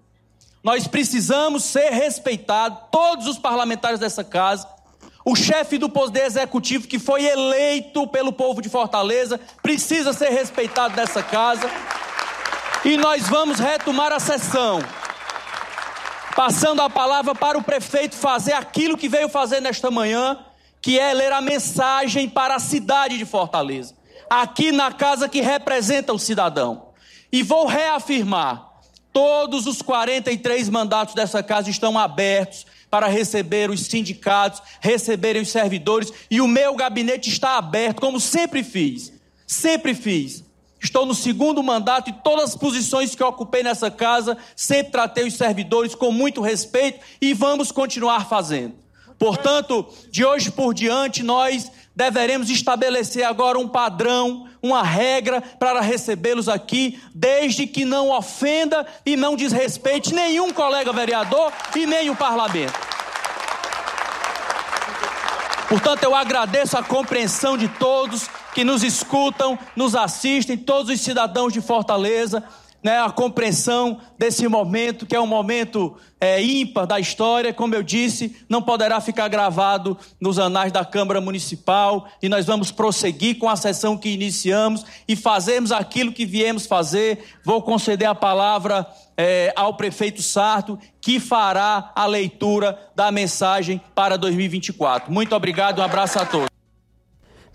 Nós 0.66 0.88
precisamos 0.88 1.62
ser 1.62 1.90
respeitados, 1.90 2.76
todos 2.90 3.28
os 3.28 3.38
parlamentares 3.38 4.00
dessa 4.00 4.24
casa. 4.24 4.66
O 5.24 5.36
chefe 5.36 5.78
do 5.78 5.88
Poder 5.88 6.24
Executivo, 6.24 6.88
que 6.88 6.98
foi 6.98 7.24
eleito 7.24 8.04
pelo 8.08 8.32
povo 8.32 8.60
de 8.60 8.68
Fortaleza, 8.68 9.38
precisa 9.62 10.12
ser 10.12 10.30
respeitado 10.30 10.96
nessa 10.96 11.22
casa. 11.22 11.70
E 12.84 12.96
nós 12.96 13.28
vamos 13.28 13.60
retomar 13.60 14.10
a 14.10 14.18
sessão. 14.18 14.80
Passando 16.34 16.82
a 16.82 16.90
palavra 16.90 17.32
para 17.32 17.56
o 17.56 17.62
prefeito 17.62 18.16
fazer 18.16 18.54
aquilo 18.54 18.98
que 18.98 19.08
veio 19.08 19.28
fazer 19.28 19.60
nesta 19.60 19.88
manhã, 19.88 20.36
que 20.82 20.98
é 20.98 21.14
ler 21.14 21.30
a 21.30 21.40
mensagem 21.40 22.28
para 22.28 22.56
a 22.56 22.58
cidade 22.58 23.16
de 23.16 23.24
Fortaleza. 23.24 23.94
Aqui 24.28 24.72
na 24.72 24.90
casa 24.90 25.28
que 25.28 25.40
representa 25.40 26.12
o 26.12 26.18
cidadão. 26.18 26.88
E 27.30 27.44
vou 27.44 27.68
reafirmar 27.68 28.65
Todos 29.16 29.66
os 29.66 29.80
43 29.80 30.68
mandatos 30.68 31.14
dessa 31.14 31.42
casa 31.42 31.70
estão 31.70 31.98
abertos 31.98 32.66
para 32.90 33.06
receber 33.06 33.70
os 33.70 33.86
sindicatos, 33.86 34.60
receberem 34.78 35.40
os 35.40 35.48
servidores, 35.48 36.12
e 36.30 36.38
o 36.38 36.46
meu 36.46 36.74
gabinete 36.74 37.30
está 37.30 37.56
aberto, 37.56 37.98
como 37.98 38.20
sempre 38.20 38.62
fiz. 38.62 39.10
Sempre 39.46 39.94
fiz. 39.94 40.44
Estou 40.78 41.06
no 41.06 41.14
segundo 41.14 41.62
mandato 41.62 42.10
e 42.10 42.12
todas 42.12 42.50
as 42.50 42.56
posições 42.56 43.14
que 43.14 43.24
ocupei 43.24 43.62
nessa 43.62 43.90
casa, 43.90 44.36
sempre 44.54 44.92
tratei 44.92 45.24
os 45.24 45.32
servidores 45.32 45.94
com 45.94 46.12
muito 46.12 46.42
respeito 46.42 47.00
e 47.18 47.32
vamos 47.32 47.72
continuar 47.72 48.28
fazendo. 48.28 48.74
Portanto, 49.18 49.86
de 50.10 50.26
hoje 50.26 50.50
por 50.50 50.74
diante, 50.74 51.22
nós 51.22 51.72
deveremos 51.96 52.50
estabelecer 52.50 53.24
agora 53.24 53.58
um 53.58 53.66
padrão, 53.66 54.46
uma 54.62 54.82
regra 54.82 55.40
para 55.40 55.80
recebê-los 55.80 56.46
aqui, 56.46 57.00
desde 57.14 57.66
que 57.66 57.86
não 57.86 58.10
ofenda 58.10 58.86
e 59.04 59.16
não 59.16 59.34
desrespeite 59.34 60.14
nenhum 60.14 60.52
colega 60.52 60.92
vereador 60.92 61.50
e 61.74 61.86
nem 61.86 62.10
o 62.10 62.14
parlamento. 62.14 62.78
Portanto, 65.70 66.04
eu 66.04 66.14
agradeço 66.14 66.76
a 66.78 66.82
compreensão 66.82 67.56
de 67.56 67.66
todos 67.66 68.28
que 68.54 68.62
nos 68.62 68.84
escutam, 68.84 69.58
nos 69.74 69.96
assistem, 69.96 70.56
todos 70.56 70.90
os 70.90 71.00
cidadãos 71.00 71.52
de 71.52 71.60
Fortaleza 71.60 72.44
né, 72.86 73.00
a 73.00 73.10
compreensão 73.10 73.98
desse 74.16 74.46
momento, 74.46 75.06
que 75.06 75.16
é 75.16 75.20
um 75.20 75.26
momento 75.26 75.96
é, 76.20 76.40
ímpar 76.40 76.86
da 76.86 77.00
história, 77.00 77.52
como 77.52 77.74
eu 77.74 77.82
disse, 77.82 78.36
não 78.48 78.62
poderá 78.62 79.00
ficar 79.00 79.26
gravado 79.26 79.98
nos 80.20 80.38
anais 80.38 80.70
da 80.70 80.84
Câmara 80.84 81.20
Municipal, 81.20 82.06
e 82.22 82.28
nós 82.28 82.46
vamos 82.46 82.70
prosseguir 82.70 83.38
com 83.40 83.48
a 83.48 83.56
sessão 83.56 83.98
que 83.98 84.08
iniciamos 84.08 84.84
e 85.08 85.16
fazermos 85.16 85.72
aquilo 85.72 86.12
que 86.12 86.24
viemos 86.24 86.64
fazer. 86.64 87.24
Vou 87.44 87.60
conceder 87.60 88.06
a 88.06 88.14
palavra 88.14 88.86
é, 89.16 89.52
ao 89.56 89.74
prefeito 89.74 90.22
Sarto, 90.22 90.78
que 91.00 91.18
fará 91.18 91.90
a 91.92 92.06
leitura 92.06 92.78
da 92.94 93.10
mensagem 93.10 93.80
para 93.96 94.16
2024. 94.16 95.12
Muito 95.12 95.34
obrigado, 95.34 95.80
um 95.80 95.82
abraço 95.82 96.20
a 96.20 96.24
todos. 96.24 96.56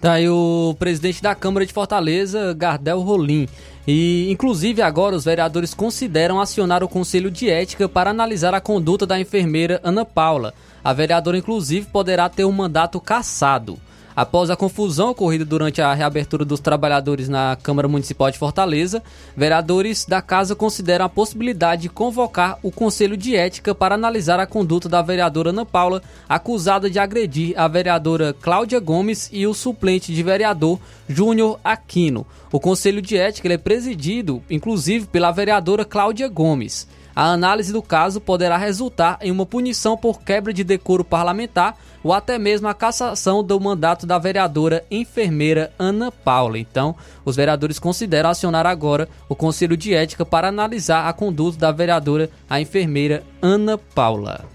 Tá 0.01 0.13
aí 0.13 0.27
o 0.27 0.75
presidente 0.79 1.21
da 1.21 1.35
Câmara 1.35 1.63
de 1.63 1.71
Fortaleza, 1.71 2.55
Gardel 2.57 2.99
Rolim. 3.01 3.47
E, 3.87 4.31
inclusive, 4.31 4.81
agora 4.81 5.15
os 5.15 5.25
vereadores 5.25 5.73
consideram 5.73 6.39
acionar 6.39 6.83
o 6.83 6.89
Conselho 6.89 7.31
de 7.31 7.49
Ética 7.49 7.89
para 7.89 8.11
analisar 8.11 8.53
a 8.53 8.61
conduta 8.61 9.05
da 9.05 9.19
enfermeira 9.19 9.79
Ana 9.83 10.05
Paula. 10.05 10.53
A 10.83 10.93
vereadora, 10.93 11.37
inclusive, 11.37 11.87
poderá 11.87 12.29
ter 12.29 12.45
um 12.45 12.51
mandato 12.51 12.99
cassado. 12.99 13.79
Após 14.21 14.51
a 14.51 14.55
confusão 14.55 15.09
ocorrida 15.09 15.43
durante 15.43 15.81
a 15.81 15.95
reabertura 15.95 16.45
dos 16.45 16.59
trabalhadores 16.59 17.27
na 17.27 17.57
Câmara 17.63 17.87
Municipal 17.87 18.29
de 18.29 18.37
Fortaleza, 18.37 19.01
vereadores 19.35 20.05
da 20.05 20.21
casa 20.21 20.55
consideram 20.55 21.05
a 21.05 21.09
possibilidade 21.09 21.81
de 21.81 21.89
convocar 21.89 22.59
o 22.61 22.71
Conselho 22.71 23.17
de 23.17 23.35
Ética 23.35 23.73
para 23.73 23.95
analisar 23.95 24.39
a 24.39 24.45
conduta 24.45 24.87
da 24.87 25.01
vereadora 25.01 25.49
Ana 25.49 25.65
Paula, 25.65 26.03
acusada 26.29 26.87
de 26.87 26.99
agredir 26.99 27.59
a 27.59 27.67
vereadora 27.67 28.31
Cláudia 28.31 28.79
Gomes 28.79 29.27
e 29.33 29.47
o 29.47 29.55
suplente 29.55 30.13
de 30.13 30.21
vereador 30.21 30.79
Júnior 31.09 31.59
Aquino. 31.63 32.23
O 32.51 32.59
Conselho 32.59 33.01
de 33.01 33.17
Ética 33.17 33.51
é 33.51 33.57
presidido, 33.57 34.43
inclusive, 34.51 35.07
pela 35.07 35.31
vereadora 35.31 35.83
Cláudia 35.83 36.27
Gomes. 36.27 36.87
A 37.15 37.31
análise 37.31 37.73
do 37.73 37.81
caso 37.81 38.21
poderá 38.21 38.57
resultar 38.57 39.17
em 39.21 39.31
uma 39.31 39.45
punição 39.45 39.97
por 39.97 40.21
quebra 40.21 40.53
de 40.53 40.63
decoro 40.63 41.03
parlamentar 41.03 41.77
ou 42.03 42.13
até 42.13 42.39
mesmo 42.39 42.67
a 42.67 42.73
cassação 42.73 43.43
do 43.43 43.59
mandato 43.59 44.05
da 44.05 44.17
vereadora 44.17 44.83
enfermeira 44.89 45.71
Ana 45.77 46.11
Paula. 46.11 46.57
Então, 46.57 46.95
os 47.23 47.35
vereadores 47.35 47.79
consideram 47.79 48.29
acionar 48.29 48.65
agora 48.65 49.07
o 49.29 49.35
Conselho 49.35 49.77
de 49.77 49.93
Ética 49.93 50.25
para 50.25 50.47
analisar 50.47 51.07
a 51.07 51.13
conduta 51.13 51.57
da 51.57 51.71
vereadora, 51.71 52.29
a 52.49 52.59
enfermeira 52.59 53.23
Ana 53.41 53.77
Paula. 53.77 54.45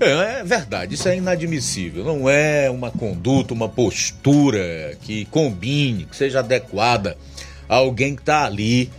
É, 0.00 0.40
é 0.40 0.44
verdade, 0.44 0.94
isso 0.94 1.08
é 1.08 1.16
inadmissível. 1.16 2.04
Não 2.04 2.28
é 2.28 2.70
uma 2.70 2.90
conduta, 2.90 3.52
uma 3.52 3.68
postura 3.68 4.96
que 5.02 5.24
combine, 5.26 6.04
que 6.04 6.16
seja 6.16 6.38
adequada 6.38 7.16
alguém 7.68 8.14
que 8.14 8.22
está 8.22 8.44
ali 8.44 8.90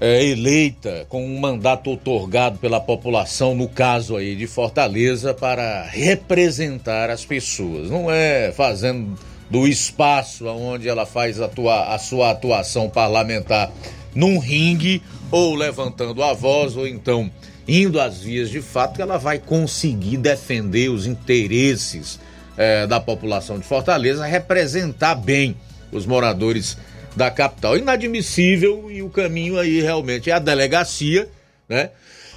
é, 0.00 0.24
eleita 0.24 1.06
com 1.08 1.24
um 1.24 1.38
mandato 1.38 1.90
otorgado 1.90 2.58
pela 2.58 2.80
população, 2.80 3.54
no 3.54 3.68
caso 3.68 4.16
aí 4.16 4.34
de 4.34 4.46
Fortaleza, 4.46 5.32
para 5.32 5.84
representar 5.84 7.08
as 7.08 7.24
pessoas. 7.24 7.88
Não 7.88 8.10
é 8.10 8.52
fazendo 8.52 9.18
do 9.48 9.66
espaço 9.66 10.46
onde 10.46 10.88
ela 10.88 11.06
faz 11.06 11.38
a 11.40 11.98
sua 11.98 12.30
atuação 12.30 12.88
parlamentar 12.88 13.70
num 14.14 14.38
ringue 14.38 15.02
ou 15.30 15.54
levantando 15.54 16.22
a 16.22 16.32
voz 16.32 16.76
ou 16.76 16.86
então 16.86 17.30
indo 17.66 18.00
às 18.00 18.20
vias 18.20 18.50
de 18.50 18.60
fato 18.60 18.96
que 18.96 19.02
ela 19.02 19.18
vai 19.18 19.38
conseguir 19.38 20.16
defender 20.16 20.88
os 20.88 21.06
interesses 21.06 22.18
é, 22.56 22.86
da 22.86 22.98
população 22.98 23.58
de 23.58 23.64
Fortaleza, 23.64 24.24
representar 24.24 25.14
bem 25.14 25.56
os 25.90 26.06
moradores 26.06 26.76
da 27.16 27.30
capital. 27.30 27.76
Inadmissível 27.76 28.90
e 28.90 29.02
o 29.02 29.08
caminho 29.08 29.58
aí 29.58 29.80
realmente 29.80 30.30
é 30.30 30.34
a 30.34 30.38
delegacia, 30.38 31.28
né? 31.68 31.90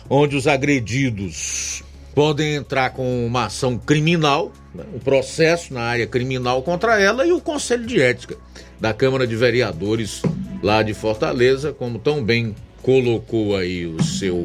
Onde 0.10 0.36
os 0.36 0.48
agredidos 0.48 1.84
podem 2.14 2.56
entrar 2.56 2.92
com 2.92 3.26
uma 3.26 3.46
ação 3.46 3.78
criminal, 3.78 4.52
né? 4.74 4.84
processo 5.04 5.74
na 5.74 5.82
área 5.82 6.08
criminal 6.08 6.62
contra 6.62 7.00
ela 7.00 7.26
e 7.26 7.32
o 7.32 7.42
Conselho 7.42 7.86
de 7.86 8.02
Ética 8.02 8.38
da 8.80 8.94
Câmara 8.94 9.26
de 9.26 9.36
Vereadores 9.36 10.22
lá 10.62 10.82
de 10.82 10.94
Fortaleza, 10.94 11.74
como 11.74 12.00
tão 12.00 12.24
bem 12.24 12.56
colocou 12.82 13.56
aí 13.56 13.86
o 13.86 14.02
seu 14.04 14.44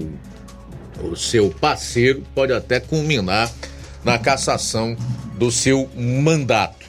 o 1.03 1.17
seu 1.17 1.49
parceiro, 1.49 2.23
pode 2.35 2.53
até 2.53 2.79
culminar 2.79 3.51
na 4.05 4.19
cassação 4.19 4.95
do 5.39 5.51
seu 5.51 5.89
mandato 5.97 6.80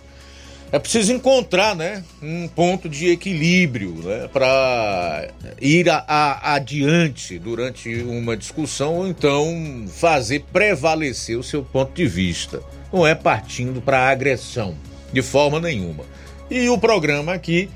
é 0.71 0.79
preciso 0.79 1.11
encontrar 1.11 1.75
né, 1.75 2.03
um 2.21 2.47
ponto 2.47 2.87
de 2.87 3.09
equilíbrio 3.09 3.93
né, 4.03 4.29
para 4.31 5.27
ir 5.59 5.89
a, 5.89 6.03
a, 6.07 6.55
adiante 6.55 7.37
durante 7.37 7.93
uma 8.03 8.37
discussão 8.37 8.95
ou 8.95 9.07
então 9.07 9.85
fazer 9.89 10.45
prevalecer 10.51 11.37
o 11.37 11.43
seu 11.43 11.61
ponto 11.61 11.93
de 11.93 12.07
vista. 12.07 12.61
Não 12.91 13.05
é 13.05 13.13
partindo 13.13 13.81
para 13.81 14.09
agressão, 14.09 14.75
de 15.11 15.21
forma 15.21 15.59
nenhuma. 15.59 16.05
E 16.49 16.69
o 16.69 16.77
programa 16.77 17.33
aqui, 17.33 17.69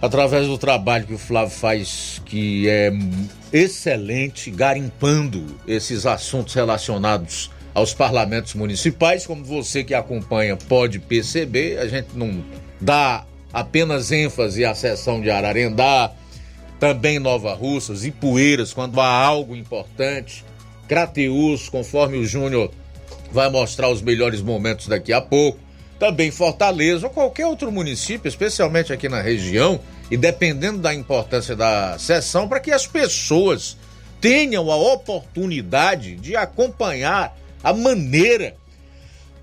através 0.00 0.46
do 0.46 0.58
trabalho 0.58 1.06
que 1.06 1.14
o 1.14 1.18
Flávio 1.18 1.50
faz, 1.50 2.20
que 2.26 2.68
é 2.68 2.92
excelente, 3.50 4.50
garimpando 4.50 5.46
esses 5.66 6.04
assuntos 6.04 6.52
relacionados 6.52 7.50
aos 7.76 7.92
parlamentos 7.92 8.54
municipais. 8.54 9.26
Como 9.26 9.44
você 9.44 9.84
que 9.84 9.92
acompanha 9.92 10.56
pode 10.56 10.98
perceber, 10.98 11.78
a 11.78 11.86
gente 11.86 12.08
não 12.14 12.42
dá 12.80 13.26
apenas 13.52 14.10
ênfase 14.10 14.64
à 14.64 14.74
sessão 14.74 15.20
de 15.20 15.30
Ararendá, 15.30 16.10
também 16.80 17.18
Nova 17.18 17.52
Russas 17.52 18.06
e 18.06 18.10
Poeiras, 18.10 18.72
quando 18.72 18.98
há 18.98 19.06
algo 19.06 19.54
importante. 19.54 20.42
Crateus, 20.88 21.68
conforme 21.68 22.16
o 22.16 22.24
Júnior 22.24 22.70
vai 23.30 23.50
mostrar 23.50 23.90
os 23.90 24.00
melhores 24.00 24.40
momentos 24.40 24.88
daqui 24.88 25.12
a 25.12 25.20
pouco. 25.20 25.58
Também 25.98 26.30
Fortaleza 26.30 27.06
ou 27.06 27.12
qualquer 27.12 27.46
outro 27.46 27.70
município, 27.70 28.26
especialmente 28.26 28.90
aqui 28.90 29.06
na 29.06 29.20
região, 29.20 29.80
e 30.10 30.16
dependendo 30.16 30.78
da 30.78 30.94
importância 30.94 31.54
da 31.54 31.98
sessão, 31.98 32.48
para 32.48 32.60
que 32.60 32.70
as 32.70 32.86
pessoas 32.86 33.76
tenham 34.18 34.70
a 34.70 34.76
oportunidade 34.76 36.16
de 36.16 36.36
acompanhar 36.36 37.36
a 37.62 37.72
maneira 37.72 38.56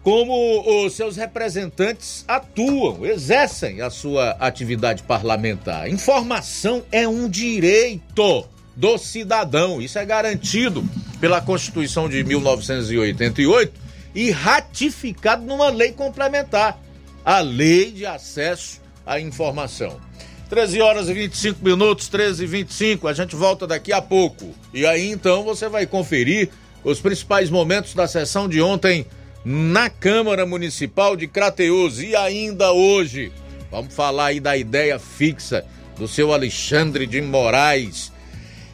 como 0.03 0.83
os 0.85 0.93
seus 0.93 1.15
representantes 1.15 2.25
atuam, 2.27 3.05
exercem 3.05 3.81
a 3.81 3.89
sua 3.89 4.31
atividade 4.31 5.01
parlamentar. 5.03 5.89
Informação 5.89 6.83
é 6.91 7.07
um 7.07 7.29
direito 7.29 8.45
do 8.75 8.97
cidadão, 8.97 9.81
isso 9.81 9.97
é 9.97 10.05
garantido 10.05 10.83
pela 11.21 11.39
Constituição 11.39 12.09
de 12.09 12.21
1988 12.21 13.79
e 14.13 14.29
ratificado 14.29 15.45
numa 15.45 15.69
lei 15.69 15.93
complementar, 15.93 16.77
a 17.23 17.39
Lei 17.39 17.91
de 17.91 18.05
Acesso 18.05 18.81
à 19.05 19.21
Informação. 19.21 20.01
13 20.49 20.81
horas 20.81 21.09
e 21.09 21.13
25 21.13 21.63
minutos, 21.63 22.09
13 22.09 22.43
e 22.43 22.47
25, 22.47 23.07
a 23.07 23.13
gente 23.13 23.35
volta 23.35 23.65
daqui 23.65 23.93
a 23.93 24.01
pouco. 24.01 24.53
E 24.73 24.85
aí 24.85 25.09
então 25.09 25.43
você 25.43 25.69
vai 25.69 25.87
conferir 25.87 26.49
os 26.83 26.99
principais 26.99 27.49
momentos 27.49 27.93
da 27.93 28.07
sessão 28.07 28.47
de 28.47 28.61
ontem 28.61 29.05
na 29.45 29.89
Câmara 29.89 30.45
Municipal 30.45 31.15
de 31.15 31.27
Crateus 31.27 31.99
e 31.99 32.15
ainda 32.15 32.71
hoje. 32.71 33.31
Vamos 33.71 33.93
falar 33.93 34.27
aí 34.27 34.39
da 34.39 34.55
ideia 34.55 34.99
fixa 34.99 35.65
do 35.97 36.07
seu 36.07 36.33
Alexandre 36.33 37.05
de 37.05 37.21
Moraes 37.21 38.11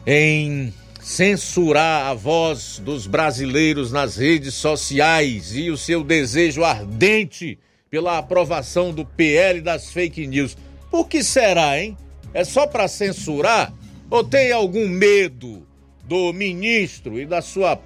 em 0.06 0.72
censurar 1.00 2.06
a 2.06 2.14
voz 2.14 2.80
dos 2.84 3.06
brasileiros 3.06 3.90
nas 3.90 4.16
redes 4.16 4.54
sociais 4.54 5.54
e 5.54 5.70
o 5.70 5.76
seu 5.76 6.04
desejo 6.04 6.62
ardente 6.62 7.58
pela 7.90 8.18
aprovação 8.18 8.92
do 8.92 9.04
PL 9.04 9.60
das 9.60 9.90
fake 9.90 10.26
news. 10.26 10.56
Por 10.90 11.08
que 11.08 11.22
será, 11.22 11.80
hein? 11.80 11.96
É 12.32 12.44
só 12.44 12.66
para 12.66 12.86
censurar 12.86 13.72
ou 14.08 14.22
tem 14.22 14.52
algum 14.52 14.88
medo 14.88 15.66
do 16.04 16.32
ministro 16.32 17.20
e 17.20 17.26
da 17.26 17.40
sua 17.40 17.80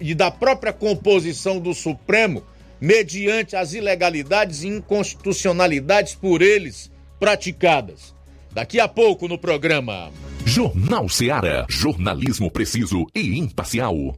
e 0.00 0.14
da 0.14 0.30
própria 0.30 0.72
composição 0.72 1.58
do 1.58 1.74
Supremo, 1.74 2.42
mediante 2.80 3.56
as 3.56 3.74
ilegalidades 3.74 4.62
e 4.62 4.68
inconstitucionalidades 4.68 6.14
por 6.14 6.42
eles 6.42 6.90
praticadas. 7.18 8.14
Daqui 8.52 8.80
a 8.80 8.88
pouco 8.88 9.28
no 9.28 9.38
programa. 9.38 10.10
Jornal 10.44 11.08
Seara. 11.08 11.66
Jornalismo 11.68 12.50
preciso 12.50 13.06
e 13.14 13.38
imparcial. 13.38 14.16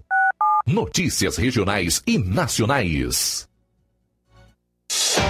Notícias 0.66 1.36
regionais 1.36 2.02
e 2.06 2.18
nacionais. 2.18 3.47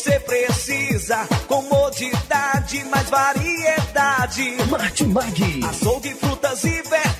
Você 0.00 0.18
precisa. 0.20 1.28
Comodidade, 1.46 2.82
mais 2.84 3.10
variedade. 3.10 4.56
Martimag. 4.70 5.60
Açougue, 5.68 6.14
frutas 6.14 6.64
e 6.64 6.70
verduras. 6.82 7.19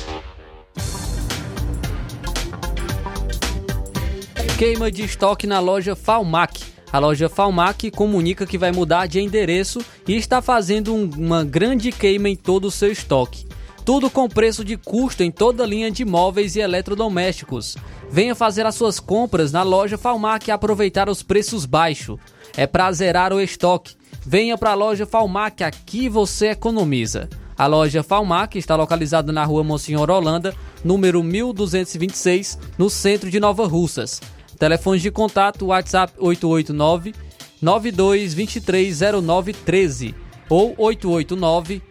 Queima 4.60 4.91
de 4.91 5.04
estoque 5.04 5.48
na 5.48 5.60
loja 5.60 5.95
Falmac. 5.95 6.62
A 6.91 7.00
loja 7.00 7.28
Falmac 7.28 7.90
comunica 7.90 8.45
que 8.45 8.56
vai 8.58 8.72
mudar 8.72 9.08
de 9.08 9.20
endereço 9.20 9.80
e 10.08 10.16
está 10.16 10.44
fazendo 10.44 10.94
um- 10.94 11.10
uma 11.18 11.44
grande 11.44 11.91
queima 11.91 12.30
em 12.30 12.36
todo 12.36 12.66
o 12.66 12.72
seu 12.72 12.91
estoque. 12.91 13.48
Tudo 13.86 14.10
com 14.10 14.28
preço 14.30 14.64
de 14.64 14.78
custo 14.78 15.24
em 15.24 15.32
toda 15.32 15.64
a 15.64 15.68
linha 15.68 15.92
de 15.92 16.06
móveis 16.06 16.56
e 16.56 16.62
eletrodomésticos. 16.62 17.76
Venha 18.10 18.34
fazer 18.34 18.66
as 18.66 18.76
suas 18.76 18.98
compras 19.00 19.52
na 19.52 19.62
loja 19.62 19.98
Falmac 19.98 20.48
e 20.48 20.52
aproveitar 20.52 21.10
os 21.10 21.22
preços 21.22 21.66
baixos. 21.66 22.18
É 22.56 22.66
pra 22.66 22.90
zerar 22.94 23.34
o 23.34 23.42
estoque. 23.42 23.96
Venha 24.26 24.58
para 24.58 24.72
a 24.72 24.76
loja 24.76 25.06
Falmac, 25.06 25.62
aqui 25.64 26.08
você 26.08 26.52
economiza. 26.52 27.28
A 27.58 27.68
loja 27.68 28.02
Falmac 28.04 28.58
está 28.58 28.74
localizada 28.76 29.34
na 29.34 29.44
rua 29.44 29.64
Monsenhor 29.66 30.10
Holanda, 30.10 30.56
número 30.84 31.22
1226, 31.22 32.58
no 32.78 32.90
centro 32.90 33.30
de 33.30 33.38
Nova 33.40 33.68
Russas. 33.68 34.22
Telefones 34.58 35.02
de 35.02 35.12
contato 35.12 35.66
WhatsApp 35.68 36.14
889 36.18 37.14
92230913 37.62 40.16
ou 40.50 40.74
889 40.78 41.76
no- 41.76 41.82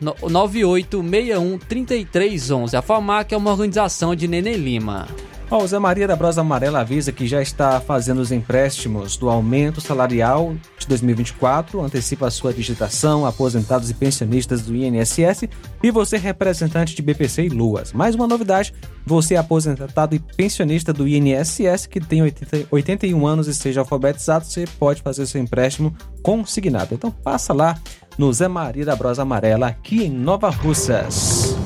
9861 0.00 1.58
3311. 1.58 2.76
A 2.76 2.82
FAMAC 2.82 3.34
é 3.34 3.36
uma 3.36 3.50
organização 3.50 4.14
de 4.14 4.26
Nenê 4.26 4.54
Lima. 4.54 5.06
Ó, 5.52 5.66
Zé 5.66 5.80
Maria 5.80 6.06
da 6.06 6.14
Brosa 6.14 6.42
Amarela 6.42 6.78
avisa 6.78 7.10
que 7.10 7.26
já 7.26 7.42
está 7.42 7.80
fazendo 7.80 8.20
os 8.20 8.30
empréstimos 8.30 9.16
do 9.16 9.28
aumento 9.28 9.80
salarial 9.80 10.54
de 10.78 10.86
2024, 10.86 11.82
antecipa 11.82 12.28
a 12.28 12.30
sua 12.30 12.52
digitação, 12.52 13.26
aposentados 13.26 13.90
e 13.90 13.94
pensionistas 13.94 14.62
do 14.62 14.76
INSS 14.76 15.48
e 15.82 15.90
você 15.90 16.16
representante 16.18 16.94
de 16.94 17.02
BPC 17.02 17.46
e 17.46 17.48
Luas. 17.48 17.92
Mais 17.92 18.14
uma 18.14 18.28
novidade, 18.28 18.72
você 19.04 19.34
aposentado 19.34 20.14
e 20.14 20.20
pensionista 20.20 20.92
do 20.92 21.08
INSS 21.08 21.86
que 21.86 21.98
tem 21.98 22.22
80 22.22 22.68
81 22.70 23.26
anos 23.26 23.48
e 23.48 23.54
seja 23.54 23.80
alfabetizado, 23.80 24.44
você 24.44 24.64
pode 24.78 25.02
fazer 25.02 25.26
seu 25.26 25.40
empréstimo 25.40 25.92
consignado. 26.22 26.94
Então 26.94 27.10
passa 27.10 27.52
lá 27.52 27.76
no 28.20 28.30
Zé 28.34 28.48
Maria 28.48 28.84
da 28.84 28.94
Brosa 28.94 29.22
Amarela 29.22 29.68
aqui 29.68 30.04
em 30.04 30.10
Nova 30.10 30.50
Russas. 30.50 31.56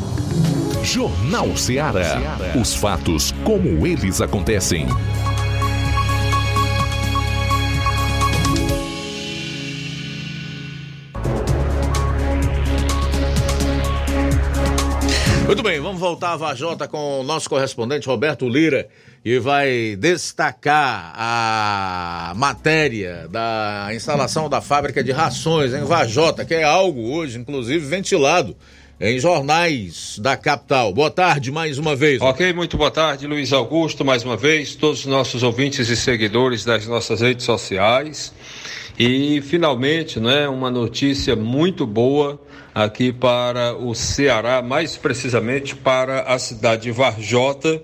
Jornal 0.84 1.56
Ceará. 1.56 2.20
Os 2.54 2.76
fatos 2.76 3.32
como 3.42 3.84
eles 3.84 4.20
acontecem. 4.20 4.86
Muito 15.44 15.62
bem, 15.64 15.80
vamos 15.80 15.98
voltar 15.98 16.34
à 16.34 16.36
Vajota 16.36 16.86
com 16.86 17.20
o 17.20 17.24
nosso 17.24 17.50
correspondente 17.50 18.06
Roberto 18.06 18.48
Lira 18.48 18.88
e 19.24 19.38
vai 19.38 19.96
destacar 19.96 21.14
a 21.16 22.34
matéria 22.36 23.26
da 23.30 23.88
instalação 23.94 24.50
da 24.50 24.60
fábrica 24.60 25.02
de 25.02 25.12
rações 25.12 25.72
em 25.72 25.82
Vajota, 25.82 26.44
que 26.44 26.52
é 26.52 26.62
algo 26.62 27.10
hoje, 27.10 27.38
inclusive, 27.38 27.86
ventilado 27.86 28.54
em 29.00 29.18
jornais 29.18 30.18
da 30.18 30.36
capital. 30.36 30.92
Boa 30.92 31.10
tarde 31.10 31.50
mais 31.50 31.78
uma 31.78 31.96
vez. 31.96 32.20
Ok, 32.20 32.52
muito 32.52 32.76
boa 32.76 32.90
tarde, 32.90 33.26
Luiz 33.26 33.50
Augusto, 33.52 34.04
mais 34.04 34.22
uma 34.24 34.36
vez, 34.36 34.74
todos 34.74 35.00
os 35.00 35.06
nossos 35.06 35.42
ouvintes 35.42 35.88
e 35.88 35.96
seguidores 35.96 36.62
das 36.62 36.86
nossas 36.86 37.22
redes 37.22 37.46
sociais. 37.46 38.30
E 38.98 39.40
finalmente, 39.40 40.20
né, 40.20 40.46
uma 40.48 40.70
notícia 40.70 41.34
muito 41.34 41.86
boa 41.86 42.38
aqui 42.74 43.10
para 43.10 43.74
o 43.74 43.94
Ceará, 43.94 44.60
mais 44.60 44.98
precisamente 44.98 45.74
para 45.74 46.22
a 46.22 46.38
cidade 46.38 46.82
de 46.82 46.92
Varjota. 46.92 47.80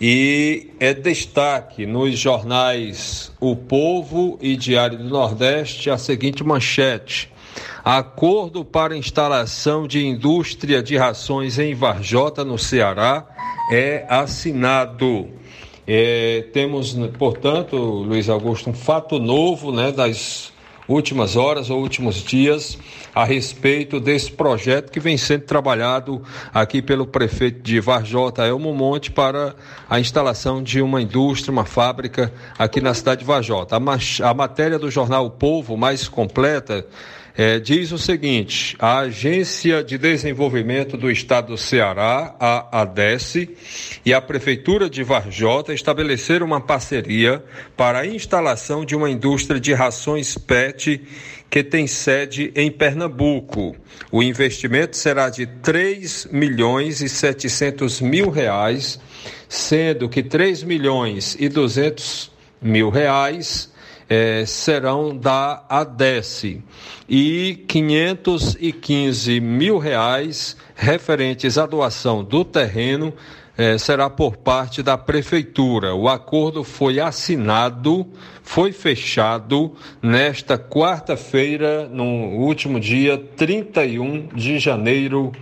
E 0.00 0.68
é 0.78 0.94
destaque 0.94 1.84
nos 1.84 2.16
jornais 2.16 3.32
O 3.40 3.56
Povo 3.56 4.38
e 4.40 4.56
Diário 4.56 4.96
do 4.96 5.08
Nordeste 5.08 5.90
a 5.90 5.98
seguinte 5.98 6.44
manchete: 6.44 7.28
Acordo 7.84 8.64
para 8.64 8.96
instalação 8.96 9.88
de 9.88 10.06
indústria 10.06 10.80
de 10.80 10.96
rações 10.96 11.58
em 11.58 11.74
Varjota, 11.74 12.44
no 12.44 12.56
Ceará, 12.56 13.26
é 13.72 14.06
assinado. 14.08 15.30
É, 15.84 16.44
temos, 16.52 16.92
portanto, 17.18 17.76
Luiz 17.76 18.28
Augusto, 18.28 18.70
um 18.70 18.74
fato 18.74 19.18
novo 19.18 19.72
né, 19.72 19.90
das 19.90 20.52
últimas 20.88 21.36
horas 21.36 21.68
ou 21.68 21.80
últimos 21.80 22.16
dias 22.22 22.78
a 23.14 23.24
respeito 23.24 24.00
desse 24.00 24.32
projeto 24.32 24.90
que 24.90 24.98
vem 24.98 25.18
sendo 25.18 25.42
trabalhado 25.42 26.22
aqui 26.52 26.80
pelo 26.80 27.06
prefeito 27.06 27.60
de 27.60 27.78
Varjota, 27.78 28.46
Elmo 28.46 28.74
Monte, 28.74 29.10
para 29.10 29.54
a 29.88 30.00
instalação 30.00 30.62
de 30.62 30.80
uma 30.80 31.02
indústria, 31.02 31.52
uma 31.52 31.66
fábrica 31.66 32.32
aqui 32.58 32.80
na 32.80 32.94
cidade 32.94 33.20
de 33.20 33.26
Varjota. 33.26 33.76
A, 33.76 34.30
a 34.30 34.34
matéria 34.34 34.78
do 34.78 34.90
jornal 34.90 35.26
O 35.26 35.30
Povo, 35.30 35.76
mais 35.76 36.08
completa, 36.08 36.86
é, 37.38 37.60
diz 37.60 37.92
o 37.92 37.98
seguinte: 37.98 38.74
a 38.80 38.98
Agência 38.98 39.84
de 39.84 39.96
Desenvolvimento 39.96 40.96
do 40.96 41.08
Estado 41.08 41.52
do 41.52 41.56
Ceará, 41.56 42.34
a 42.40 42.80
ADESE, 42.80 43.50
e 44.04 44.12
a 44.12 44.20
Prefeitura 44.20 44.90
de 44.90 45.04
Varjota 45.04 45.72
estabeleceram 45.72 46.44
uma 46.44 46.60
parceria 46.60 47.44
para 47.76 48.00
a 48.00 48.06
instalação 48.06 48.84
de 48.84 48.96
uma 48.96 49.08
indústria 49.08 49.60
de 49.60 49.72
rações 49.72 50.36
PET 50.36 51.00
que 51.48 51.62
tem 51.62 51.86
sede 51.86 52.52
em 52.56 52.72
Pernambuco. 52.72 53.76
O 54.10 54.20
investimento 54.20 54.96
será 54.96 55.30
de 55.30 55.46
3 55.46 56.26
milhões 56.32 57.00
e 57.00 57.08
700 57.08 58.00
mil 58.00 58.30
reais, 58.30 59.00
sendo 59.48 60.08
que 60.08 60.24
3 60.24 60.64
milhões 60.64 61.36
e 61.38 61.48
200 61.48 62.32
mil 62.60 62.90
reais 62.90 63.72
eh, 64.08 64.44
serão 64.46 65.16
da 65.16 65.64
ADESE 65.68 66.62
e 67.08 67.64
515 67.68 69.40
mil 69.40 69.78
reais 69.78 70.56
referentes 70.74 71.58
à 71.58 71.66
doação 71.66 72.24
do 72.24 72.44
terreno 72.44 73.12
eh, 73.56 73.76
será 73.76 74.08
por 74.08 74.36
parte 74.36 74.82
da 74.82 74.96
prefeitura. 74.96 75.94
O 75.94 76.08
acordo 76.08 76.62
foi 76.62 77.00
assinado, 77.00 78.06
foi 78.42 78.72
fechado 78.72 79.74
nesta 80.00 80.56
quarta-feira, 80.56 81.88
no 81.88 82.04
último 82.04 82.78
dia 82.78 83.18
31 83.18 84.28
de 84.28 84.58
janeiro 84.58 85.32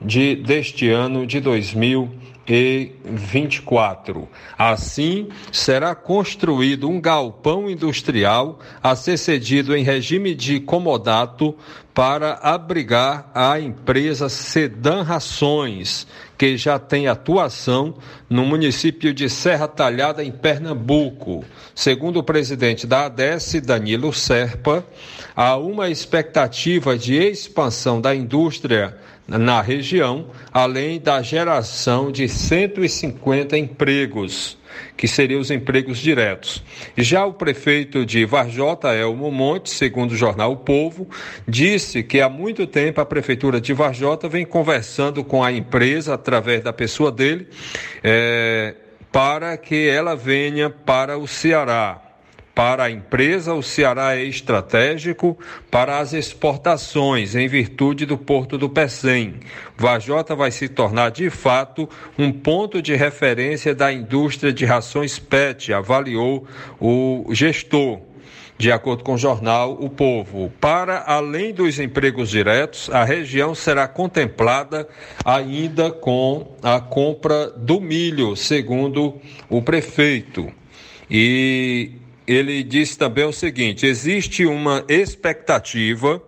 de, 0.00 0.34
deste 0.36 0.90
ano 0.90 1.26
de 1.26 1.40
2020 1.40 2.29
e 2.46 2.92
24. 3.04 4.28
Assim, 4.58 5.28
será 5.52 5.94
construído 5.94 6.88
um 6.88 7.00
galpão 7.00 7.70
industrial 7.70 8.58
a 8.82 8.96
ser 8.96 9.16
cedido 9.16 9.76
em 9.76 9.84
regime 9.84 10.34
de 10.34 10.60
comodato 10.60 11.54
para 11.94 12.34
abrigar 12.34 13.30
a 13.34 13.58
empresa 13.58 14.28
Sedan 14.28 15.02
Rações, 15.02 16.06
que 16.38 16.56
já 16.56 16.78
tem 16.78 17.08
atuação 17.08 17.94
no 18.28 18.44
município 18.46 19.12
de 19.12 19.28
Serra 19.28 19.68
Talhada, 19.68 20.24
em 20.24 20.30
Pernambuco. 20.30 21.44
Segundo 21.74 22.20
o 22.20 22.22
presidente 22.22 22.86
da 22.86 23.06
ADES, 23.06 23.60
Danilo 23.62 24.12
Serpa, 24.12 24.84
há 25.34 25.56
uma 25.56 25.90
expectativa 25.90 26.96
de 26.96 27.14
expansão 27.14 28.00
da 28.00 28.14
indústria 28.14 28.96
na 29.38 29.60
região, 29.60 30.26
além 30.52 31.00
da 31.00 31.22
geração 31.22 32.10
de 32.10 32.28
150 32.28 33.56
empregos, 33.56 34.58
que 34.96 35.06
seriam 35.06 35.40
os 35.40 35.50
empregos 35.50 35.98
diretos. 35.98 36.62
Já 36.96 37.24
o 37.24 37.32
prefeito 37.32 38.04
de 38.04 38.24
Varjota, 38.24 38.88
Elmo 38.88 39.30
Monte, 39.30 39.70
segundo 39.70 40.12
o 40.12 40.16
jornal 40.16 40.52
O 40.52 40.56
Povo, 40.56 41.08
disse 41.46 42.02
que 42.02 42.20
há 42.20 42.28
muito 42.28 42.66
tempo 42.66 43.00
a 43.00 43.06
prefeitura 43.06 43.60
de 43.60 43.72
Varjota 43.72 44.28
vem 44.28 44.44
conversando 44.44 45.22
com 45.22 45.44
a 45.44 45.52
empresa, 45.52 46.14
através 46.14 46.62
da 46.62 46.72
pessoa 46.72 47.12
dele, 47.12 47.48
é, 48.02 48.74
para 49.12 49.56
que 49.56 49.88
ela 49.88 50.16
venha 50.16 50.70
para 50.70 51.18
o 51.18 51.26
Ceará. 51.26 52.09
Para 52.60 52.84
a 52.84 52.90
empresa, 52.90 53.54
o 53.54 53.62
Ceará 53.62 54.14
é 54.18 54.22
estratégico 54.22 55.38
para 55.70 55.98
as 55.98 56.12
exportações, 56.12 57.34
em 57.34 57.48
virtude 57.48 58.04
do 58.04 58.18
Porto 58.18 58.58
do 58.58 58.68
Pecém. 58.68 59.36
Vajota 59.78 60.36
vai 60.36 60.50
se 60.50 60.68
tornar, 60.68 61.10
de 61.10 61.30
fato, 61.30 61.88
um 62.18 62.30
ponto 62.30 62.82
de 62.82 62.94
referência 62.94 63.74
da 63.74 63.90
indústria 63.90 64.52
de 64.52 64.66
rações 64.66 65.18
PET, 65.18 65.72
avaliou 65.72 66.46
o 66.78 67.24
gestor. 67.30 68.00
De 68.58 68.70
acordo 68.70 69.02
com 69.04 69.14
o 69.14 69.18
jornal 69.18 69.78
O 69.80 69.88
Povo, 69.88 70.52
para 70.60 71.02
além 71.06 71.54
dos 71.54 71.80
empregos 71.80 72.28
diretos, 72.28 72.90
a 72.90 73.04
região 73.04 73.54
será 73.54 73.88
contemplada 73.88 74.86
ainda 75.24 75.90
com 75.90 76.58
a 76.62 76.78
compra 76.78 77.46
do 77.52 77.80
milho, 77.80 78.36
segundo 78.36 79.18
o 79.48 79.62
prefeito. 79.62 80.52
E 81.10 81.92
ele 82.32 82.62
disse 82.62 82.96
também 82.96 83.24
o 83.24 83.32
seguinte: 83.32 83.84
existe 83.84 84.46
uma 84.46 84.84
expectativa 84.88 86.22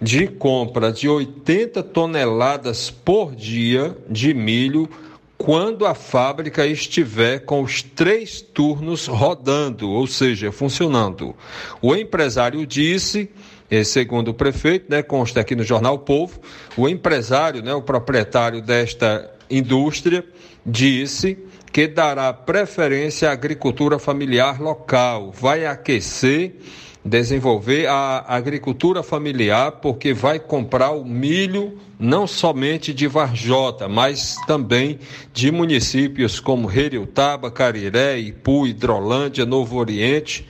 de 0.00 0.28
compra 0.28 0.92
de 0.92 1.08
80 1.08 1.82
toneladas 1.82 2.90
por 2.90 3.34
dia 3.34 3.96
de 4.08 4.32
milho 4.32 4.88
quando 5.36 5.84
a 5.84 5.94
fábrica 5.94 6.64
estiver 6.64 7.40
com 7.40 7.62
os 7.62 7.82
três 7.82 8.40
turnos 8.40 9.06
rodando, 9.08 9.90
ou 9.90 10.06
seja, 10.06 10.52
funcionando. 10.52 11.34
O 11.82 11.94
empresário 11.94 12.64
disse, 12.64 13.28
eh, 13.68 13.82
segundo 13.82 14.28
o 14.28 14.34
prefeito, 14.34 14.86
né, 14.88 15.02
consta 15.02 15.40
aqui 15.40 15.56
no 15.56 15.64
jornal 15.64 15.98
Povo, 15.98 16.40
o 16.76 16.88
empresário, 16.88 17.62
né, 17.62 17.74
o 17.74 17.82
proprietário 17.82 18.62
desta 18.62 19.28
indústria, 19.50 20.24
disse 20.64 21.38
que 21.72 21.86
dará 21.86 22.32
preferência 22.32 23.28
à 23.28 23.32
agricultura 23.32 23.98
familiar 23.98 24.60
local, 24.60 25.32
vai 25.32 25.66
aquecer, 25.66 26.56
desenvolver 27.04 27.86
a 27.86 28.24
agricultura 28.26 29.02
familiar, 29.02 29.72
porque 29.72 30.12
vai 30.12 30.38
comprar 30.38 30.90
o 30.90 31.04
milho 31.04 31.78
não 31.98 32.26
somente 32.26 32.94
de 32.94 33.06
Varjota, 33.06 33.88
mas 33.88 34.36
também 34.46 34.98
de 35.32 35.50
municípios 35.50 36.38
como 36.38 36.68
Reriutaba, 36.68 37.50
Cariré, 37.50 38.18
Ipu, 38.18 38.66
Hidrolândia, 38.66 39.44
Novo 39.44 39.76
Oriente, 39.76 40.46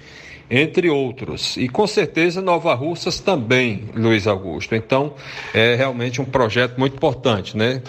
entre 0.51 0.89
outros. 0.91 1.57
E 1.57 1.69
com 1.69 1.87
certeza 1.87 2.41
Nova 2.41 2.75
Russas 2.75 3.21
também, 3.21 3.89
Luiz 3.95 4.27
Augusto. 4.27 4.75
Então, 4.75 5.15
é 5.55 5.75
realmente 5.75 6.21
um 6.21 6.25
projeto 6.25 6.79
muito 6.79 6.97
importante, 6.97 7.57
né? 7.57 7.83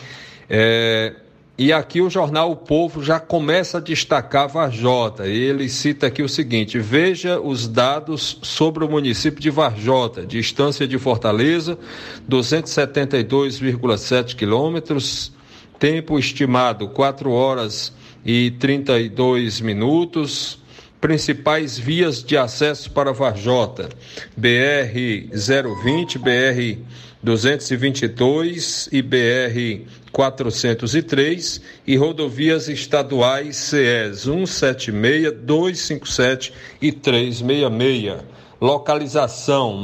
É, 0.49 1.13
e 1.59 1.71
aqui 1.73 1.99
o 1.99 2.09
jornal 2.09 2.51
O 2.51 2.55
Povo 2.55 3.03
já 3.03 3.19
começa 3.19 3.79
a 3.79 3.81
destacar 3.81 4.47
Varjota. 4.47 5.27
Ele 5.27 5.67
cita 5.67 6.07
aqui 6.07 6.23
o 6.23 6.29
seguinte: 6.29 6.79
veja 6.79 7.37
os 7.37 7.67
dados 7.67 8.39
sobre 8.41 8.85
o 8.85 8.89
município 8.89 9.41
de 9.41 9.49
Varjota, 9.49 10.25
distância 10.25 10.87
de 10.87 10.97
Fortaleza, 10.97 11.77
272,7 12.29 14.37
quilômetros, 14.37 15.33
tempo 15.77 16.17
estimado 16.17 16.87
4 16.87 17.29
horas 17.29 17.91
e 18.25 18.51
32 18.51 19.59
minutos. 19.59 20.57
Principais 21.01 21.77
vias 21.77 22.23
de 22.23 22.37
acesso 22.37 22.89
para 22.91 23.11
Varjota: 23.11 23.89
BR 24.37 25.27
020, 25.33 26.19
BR 26.19 26.77
222 27.21 28.89
e 28.91 29.01
BR 29.01 29.85
403 30.11 31.61
e 31.85 31.95
rodovias 31.95 32.67
estaduais 32.67 33.55
CES 33.55 34.21
176, 34.21 35.31
257 35.41 36.53
e 36.81 36.91
366. 36.91 38.23
Localização 38.61 39.79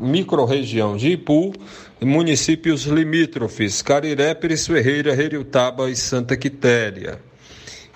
microrregião 0.00 0.96
de 0.96 1.10
Ipu, 1.10 1.52
municípios 2.00 2.84
limítrofes 2.84 3.82
Cariré, 3.82 4.34
Pires 4.34 4.66
Ferreira, 4.66 5.14
Reriutaba 5.14 5.90
e 5.90 5.96
Santa 5.96 6.34
Quitéria. 6.36 7.20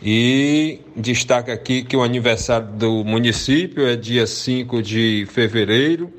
E 0.02 0.80
destaca 0.94 1.52
aqui 1.52 1.82
que 1.82 1.96
o 1.96 2.02
aniversário 2.02 2.68
do 2.68 3.04
município 3.04 3.86
é 3.86 3.96
dia 3.96 4.26
5 4.26 4.82
de 4.82 5.26
fevereiro 5.30 6.12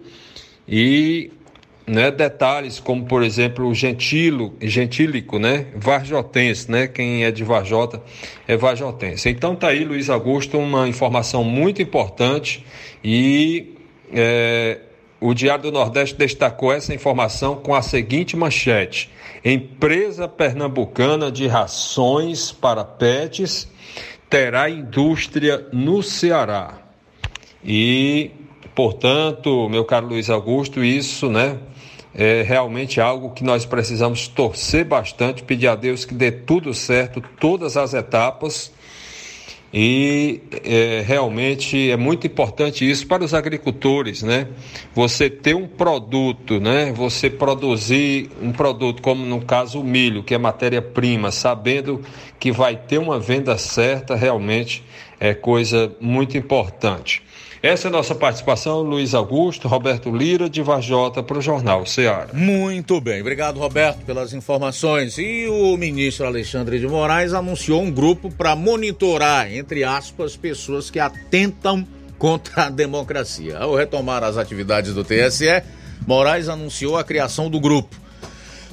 e 0.67 1.31
né, 1.89 2.11
detalhes 2.11 2.79
como, 2.79 3.05
por 3.05 3.23
exemplo, 3.23 3.67
o 3.67 3.73
gentilo, 3.73 4.53
gentílico, 4.61 5.39
né, 5.39 5.65
varjotense, 5.75 6.69
né, 6.69 6.87
quem 6.87 7.23
é 7.23 7.31
de 7.31 7.43
Varjota 7.43 8.01
é 8.47 8.55
varjotense. 8.55 9.27
Então 9.27 9.55
tá 9.55 9.69
aí, 9.69 9.83
Luiz 9.83 10.07
Augusto, 10.07 10.59
uma 10.59 10.87
informação 10.87 11.43
muito 11.43 11.81
importante 11.81 12.63
e 13.03 13.75
é, 14.13 14.79
o 15.19 15.33
Diário 15.33 15.63
do 15.63 15.71
Nordeste 15.71 16.15
destacou 16.15 16.71
essa 16.71 16.93
informação 16.93 17.55
com 17.55 17.73
a 17.73 17.81
seguinte 17.81 18.37
manchete: 18.37 19.09
Empresa 19.43 20.27
pernambucana 20.27 21.31
de 21.31 21.47
rações 21.47 22.51
para 22.51 22.83
pets 22.83 23.67
terá 24.29 24.69
indústria 24.69 25.67
no 25.73 26.03
Ceará. 26.03 26.77
E, 27.65 28.29
portanto, 28.75 29.67
meu 29.69 29.83
caro 29.83 30.07
Luiz 30.07 30.29
Augusto, 30.29 30.83
isso, 30.83 31.29
né, 31.29 31.57
é 32.13 32.41
realmente 32.41 32.99
algo 32.99 33.31
que 33.31 33.43
nós 33.43 33.65
precisamos 33.65 34.27
torcer 34.27 34.85
bastante, 34.85 35.43
pedir 35.43 35.67
a 35.67 35.75
Deus 35.75 36.05
que 36.05 36.13
dê 36.13 36.31
tudo 36.31 36.73
certo, 36.73 37.21
todas 37.39 37.77
as 37.77 37.93
etapas. 37.93 38.71
E 39.71 40.41
é, 40.63 41.03
realmente 41.05 41.91
é 41.91 41.95
muito 41.95 42.25
importante 42.25 42.89
isso 42.89 43.05
para 43.05 43.23
os 43.23 43.35
agricultores, 43.35 44.23
né? 44.23 44.47
Você 44.95 45.29
ter 45.29 45.55
um 45.55 45.67
produto, 45.67 46.59
né? 46.59 46.91
Você 46.91 47.29
produzir 47.29 48.31
um 48.41 48.51
produto, 48.51 48.99
como 48.99 49.23
no 49.23 49.45
caso 49.45 49.79
o 49.79 49.83
milho, 49.83 50.23
que 50.23 50.33
é 50.33 50.39
matéria-prima, 50.39 51.31
sabendo 51.31 52.01
que 52.39 52.51
vai 52.51 52.75
ter 52.75 52.97
uma 52.97 53.19
venda 53.19 53.59
certa, 53.59 54.15
realmente 54.15 54.83
é 55.19 55.35
coisa 55.35 55.95
muito 56.01 56.35
importante. 56.35 57.21
Essa 57.61 57.87
é 57.87 57.89
a 57.89 57.91
nossa 57.91 58.15
participação, 58.15 58.81
Luiz 58.81 59.13
Augusto, 59.13 59.67
Roberto 59.67 60.15
Lira, 60.15 60.49
de 60.49 60.61
Vajota, 60.61 61.21
para 61.21 61.37
o 61.37 61.41
Jornal 61.41 61.85
Ceará. 61.85 62.29
Muito 62.31 63.01
bem, 63.01 63.19
obrigado, 63.19 63.59
Roberto, 63.59 64.05
pelas 64.05 64.31
informações. 64.31 65.17
E 65.17 65.45
o 65.45 65.75
ministro 65.75 66.25
Alexandre 66.25 66.79
de 66.79 66.87
Moraes 66.87 67.33
anunciou 67.33 67.81
um 67.81 67.91
grupo 67.91 68.31
para 68.31 68.55
monitorar, 68.55 69.53
entre 69.53 69.83
aspas, 69.83 70.37
pessoas 70.37 70.89
que 70.89 70.99
atentam 70.99 71.85
contra 72.17 72.67
a 72.67 72.69
democracia. 72.69 73.57
Ao 73.57 73.75
retomar 73.75 74.23
as 74.23 74.37
atividades 74.37 74.93
do 74.93 75.03
TSE, 75.03 75.61
Moraes 76.07 76.47
anunciou 76.47 76.97
a 76.97 77.03
criação 77.03 77.49
do 77.49 77.59
grupo. 77.59 77.93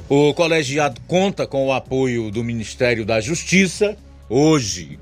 O 0.09 0.33
colegiado 0.33 1.01
conta 1.09 1.45
com 1.45 1.67
o 1.67 1.73
apoio 1.73 2.31
do 2.31 2.45
Ministério 2.45 3.05
da 3.05 3.21
Justiça. 3.21 3.97
Hoje, 4.29 4.97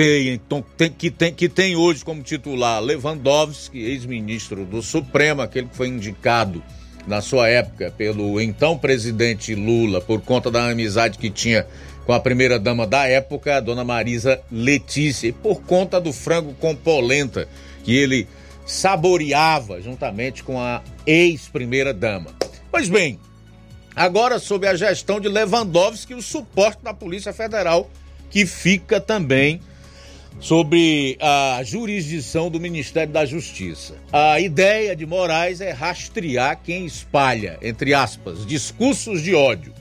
tem, 0.00 0.28
então, 0.30 0.64
tem, 0.78 0.90
que, 0.90 1.10
tem, 1.10 1.34
que 1.34 1.46
tem 1.46 1.76
hoje 1.76 2.02
como 2.02 2.22
titular 2.22 2.80
Lewandowski, 2.80 3.78
ex-ministro 3.78 4.64
do 4.64 4.80
Supremo, 4.80 5.42
aquele 5.42 5.68
que 5.68 5.76
foi 5.76 5.88
indicado 5.88 6.62
na 7.06 7.20
sua 7.20 7.48
época 7.48 7.92
pelo 7.98 8.40
então 8.40 8.78
presidente 8.78 9.54
Lula 9.54 10.00
por 10.00 10.22
conta 10.22 10.50
da 10.50 10.70
amizade 10.70 11.18
que 11.18 11.28
tinha 11.28 11.66
com 12.06 12.14
a 12.14 12.20
primeira 12.20 12.58
dama 12.58 12.86
da 12.86 13.06
época, 13.06 13.58
a 13.58 13.60
dona 13.60 13.84
Marisa 13.84 14.40
Letícia, 14.50 15.28
e 15.28 15.32
por 15.32 15.60
conta 15.64 16.00
do 16.00 16.14
frango 16.14 16.54
com 16.54 16.74
polenta 16.74 17.46
que 17.84 17.94
ele 17.94 18.26
saboreava 18.64 19.82
juntamente 19.82 20.42
com 20.42 20.58
a 20.58 20.82
ex-primeira 21.06 21.92
dama. 21.92 22.30
Pois 22.70 22.88
bem, 22.88 23.20
agora 23.94 24.38
sob 24.38 24.66
a 24.66 24.74
gestão 24.74 25.20
de 25.20 25.28
Lewandowski, 25.28 26.14
o 26.14 26.22
suporte 26.22 26.82
da 26.82 26.94
Polícia 26.94 27.34
Federal 27.34 27.90
que 28.30 28.46
fica 28.46 28.98
também 28.98 29.60
sobre 30.38 31.18
a 31.20 31.60
jurisdição 31.64 32.50
do 32.50 32.60
Ministério 32.60 33.12
da 33.12 33.26
Justiça. 33.26 33.94
A 34.12 34.40
ideia 34.40 34.96
de 34.96 35.04
Moraes 35.04 35.60
é 35.60 35.70
rastrear 35.70 36.60
quem 36.62 36.86
espalha, 36.86 37.58
entre 37.60 37.92
aspas, 37.92 38.46
discursos 38.46 39.22
de 39.22 39.34
ódio. 39.34 39.72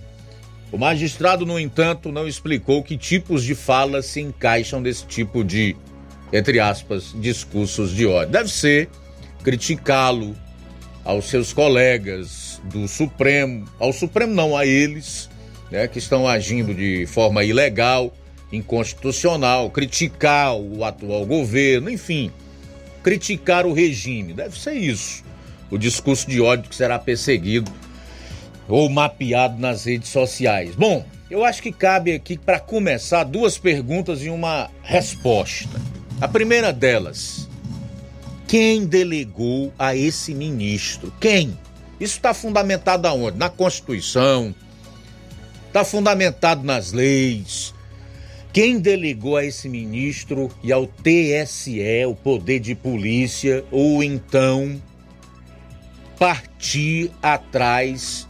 O 0.72 0.78
magistrado, 0.78 1.46
no 1.46 1.60
entanto, 1.60 2.12
não 2.12 2.28
explicou 2.28 2.84
que 2.84 2.98
tipos 2.98 3.44
de 3.44 3.56
falas 3.56 4.06
se 4.06 4.22
encaixam 4.22 4.80
nesse 4.80 5.06
tipo 5.06 5.44
de, 5.44 5.76
entre 6.32 6.60
aspas, 6.60 7.14
discursos 7.16 7.96
de 7.96 8.06
ódio. 8.06 8.32
Deve 8.32 8.50
ser 8.50 8.90
criticá-lo 9.44 10.36
aos 11.04 11.26
seus 11.26 11.54
colegas 11.54 12.62
do 12.66 12.88
Supremo, 12.88 13.66
ao 13.80 13.92
Supremo 13.92 14.34
não, 14.34 14.56
a 14.56 14.66
eles, 14.66 15.30
né, 15.72 15.88
que 15.88 15.98
estão 15.98 16.28
agindo 16.28 16.74
de 16.74 17.06
forma 17.08 17.44
ilegal 17.44 18.14
inconstitucional, 18.52 19.70
criticar 19.70 20.56
o 20.56 20.84
atual 20.84 21.26
governo, 21.26 21.90
enfim, 21.90 22.32
criticar 23.04 23.66
o 23.66 23.74
regime. 23.74 24.34
Deve 24.34 24.60
ser 24.60 24.74
isso. 24.74 25.24
O 25.70 25.78
discurso 25.78 26.28
de 26.28 26.42
ódio 26.42 26.70
que 26.70 26.76
será 26.76 26.98
perseguido 26.98 27.72
ou 28.68 28.90
mapeado 28.90 29.60
nas 29.60 29.86
redes 29.86 30.10
sociais. 30.10 30.76
Bom, 30.76 31.06
eu 31.30 31.46
acho 31.46 31.62
que 31.62 31.72
cabe 31.72 32.14
aqui, 32.14 32.38
para 32.38 32.60
começar, 32.60 33.24
duas 33.24 33.58
perguntas 33.58 34.24
e 34.24 34.30
uma 34.30 34.70
resposta. 34.82 35.80
A 36.20 36.28
primeira 36.28 36.74
delas: 36.74 37.48
quem 38.48 38.86
delegou 38.86 39.72
a 39.78 39.96
esse 39.96 40.34
ministro? 40.34 41.14
Quem? 41.20 41.58
Isso 42.00 42.16
está 42.16 42.34
fundamentado 42.34 43.08
aonde? 43.08 43.38
Na 43.38 43.50
Constituição, 43.50 44.56
está 45.68 45.84
fundamentado 45.84 46.64
nas 46.64 46.92
leis, 46.92 47.76
quem 48.52 48.80
delegou 48.80 49.38
a 49.38 49.46
esse 49.46 49.70
ministro 49.70 50.50
e 50.64 50.72
ao 50.72 50.88
TSE 50.88 52.06
o 52.08 52.16
poder 52.16 52.60
de 52.60 52.74
polícia 52.74 53.64
ou 53.72 54.04
então 54.04 54.82
partir 56.18 57.12
atrás 57.22 58.28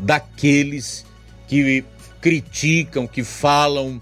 daqueles 0.00 1.04
que 1.46 1.84
criticam, 2.20 3.06
que 3.06 3.22
falam 3.24 4.00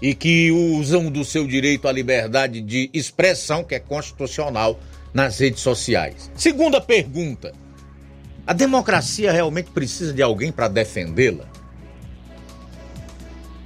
e 0.00 0.14
que 0.14 0.50
usam 0.50 1.10
do 1.10 1.24
seu 1.24 1.46
direito 1.46 1.86
à 1.86 1.92
liberdade 1.92 2.60
de 2.60 2.90
expressão, 2.92 3.62
que 3.62 3.74
é 3.74 3.78
constitucional, 3.78 4.80
nas 5.12 5.38
redes 5.38 5.60
sociais. 5.60 6.30
Segunda 6.34 6.80
pergunta: 6.80 7.52
a 8.46 8.52
democracia 8.52 9.30
realmente 9.30 9.70
precisa 9.70 10.12
de 10.12 10.22
alguém 10.22 10.50
para 10.50 10.68
defendê-la? 10.68 11.51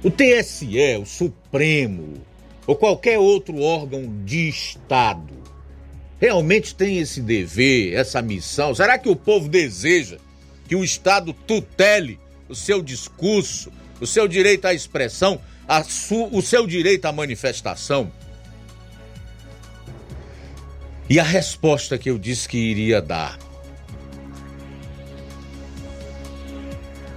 O 0.07 0.09
TSE, 0.09 0.95
o 1.01 1.05
Supremo 1.05 2.13
ou 2.65 2.77
qualquer 2.77 3.19
outro 3.19 3.59
órgão 3.59 4.23
de 4.23 4.47
Estado 4.47 5.33
realmente 6.17 6.73
tem 6.73 6.99
esse 6.99 7.19
dever, 7.19 7.93
essa 7.93 8.21
missão? 8.21 8.73
Será 8.73 8.97
que 8.97 9.09
o 9.09 9.17
povo 9.17 9.49
deseja 9.49 10.17
que 10.65 10.77
o 10.77 10.83
Estado 10.85 11.33
tutele 11.33 12.17
o 12.47 12.55
seu 12.55 12.81
discurso, 12.81 13.69
o 13.99 14.07
seu 14.07 14.29
direito 14.29 14.63
à 14.63 14.73
expressão, 14.73 15.41
o 16.31 16.41
seu 16.41 16.65
direito 16.65 17.03
à 17.03 17.11
manifestação? 17.11 18.09
E 21.09 21.19
a 21.19 21.23
resposta 21.23 21.97
que 21.97 22.09
eu 22.09 22.17
disse 22.17 22.47
que 22.47 22.57
iria 22.57 23.01
dar. 23.01 23.37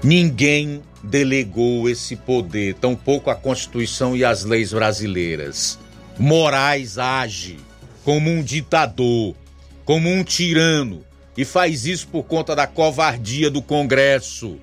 Ninguém 0.02 0.82
delegou 1.02 1.88
esse 1.88 2.16
poder, 2.16 2.74
tampouco 2.74 3.30
a 3.30 3.34
Constituição 3.34 4.16
e 4.16 4.24
as 4.24 4.44
leis 4.44 4.72
brasileiras. 4.72 5.78
Moraes 6.18 6.98
age 6.98 7.58
como 8.04 8.30
um 8.30 8.42
ditador, 8.42 9.34
como 9.84 10.08
um 10.10 10.22
tirano, 10.22 11.04
e 11.36 11.44
faz 11.44 11.86
isso 11.86 12.08
por 12.08 12.24
conta 12.24 12.54
da 12.54 12.66
covardia 12.66 13.50
do 13.50 13.62
Congresso, 13.62 14.58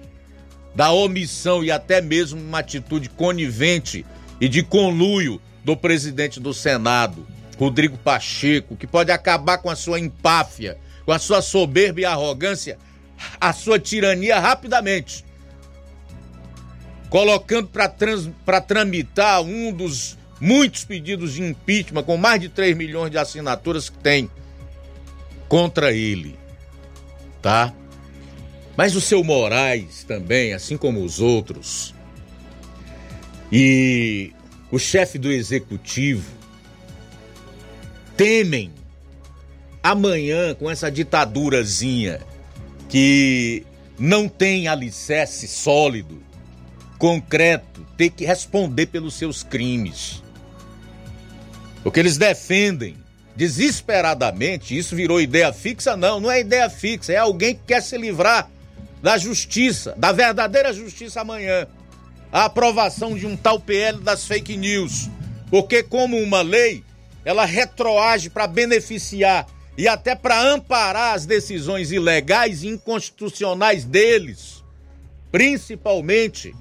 da 0.75 0.91
omissão 0.91 1.63
e 1.63 1.71
até 1.71 2.01
mesmo 2.01 2.39
uma 2.39 2.59
atitude 2.59 3.09
conivente 3.09 4.05
e 4.39 4.47
de 4.47 4.61
conluio 4.61 5.41
do 5.63 5.75
presidente 5.75 6.39
do 6.39 6.53
Senado, 6.53 7.25
Rodrigo 7.57 7.97
Pacheco, 7.97 8.75
que 8.75 8.85
pode 8.85 9.11
acabar 9.11 9.57
com 9.57 9.69
a 9.69 9.75
sua 9.75 9.99
empáfia, 9.99 10.77
com 11.05 11.11
a 11.11 11.17
sua 11.17 11.41
soberba 11.41 12.01
e 12.01 12.05
arrogância, 12.05 12.77
a 13.41 13.51
sua 13.51 13.79
tirania 13.79 14.39
rapidamente 14.39 15.25
colocando 17.09 17.69
para 17.69 18.61
tramitar 18.61 19.41
um 19.41 19.71
dos 19.71 20.17
muitos 20.39 20.83
pedidos 20.83 21.33
de 21.33 21.43
impeachment, 21.43 22.03
com 22.03 22.17
mais 22.17 22.41
de 22.41 22.49
3 22.49 22.75
milhões 22.75 23.11
de 23.11 23.17
assinaturas 23.17 23.89
que 23.89 23.97
tem 23.97 24.29
contra 25.47 25.93
ele. 25.93 26.37
Tá? 27.41 27.73
Mas 28.75 28.95
o 28.95 29.01
seu 29.01 29.23
Moraes 29.23 30.03
também, 30.03 30.53
assim 30.53 30.77
como 30.77 31.03
os 31.03 31.19
outros, 31.19 31.95
e 33.51 34.33
o 34.69 34.77
chefe 34.77 35.17
do 35.17 35.31
executivo 35.31 36.29
temem 38.15 38.71
amanhã 39.81 40.53
com 40.53 40.69
essa 40.69 40.91
ditadurazinha 40.91 42.19
que 42.89 43.65
não 43.97 44.27
tem 44.27 44.67
alicerce 44.67 45.47
sólido 45.47 46.26
concreto, 46.97 47.85
ter 47.95 48.09
que 48.09 48.25
responder 48.25 48.87
pelos 48.87 49.13
seus 49.13 49.43
crimes. 49.43 50.23
O 51.83 51.91
que 51.91 51.99
eles 51.99 52.17
defendem 52.17 52.97
desesperadamente, 53.35 54.77
isso 54.77 54.95
virou 54.95 55.21
ideia 55.21 55.53
fixa? 55.53 55.95
Não, 55.95 56.19
não 56.19 56.31
é 56.31 56.39
ideia 56.39 56.69
fixa, 56.69 57.13
é 57.13 57.17
alguém 57.17 57.53
que 57.53 57.61
quer 57.67 57.81
se 57.81 57.97
livrar 57.97 58.49
da 59.01 59.17
justiça, 59.17 59.93
da 59.97 60.11
verdadeira 60.11 60.73
justiça 60.73 61.21
amanhã. 61.21 61.67
A 62.31 62.45
aprovação 62.45 63.15
de 63.15 63.25
um 63.25 63.37
tal 63.37 63.59
PL 63.59 63.99
das 63.99 64.25
fake 64.25 64.57
news. 64.57 65.09
Porque, 65.49 65.81
como 65.81 66.17
uma 66.17 66.41
lei, 66.41 66.83
ela 67.23 67.45
retroage 67.45 68.29
para 68.29 68.47
beneficiar 68.47 69.47
e 69.77 69.87
até 69.87 70.15
para 70.15 70.41
amparar 70.41 71.13
as 71.13 71.25
decisões 71.25 71.91
ilegais 71.91 72.63
e 72.63 72.67
inconstitucionais 72.67 73.85
deles, 73.85 74.63
principalmente 75.31 76.53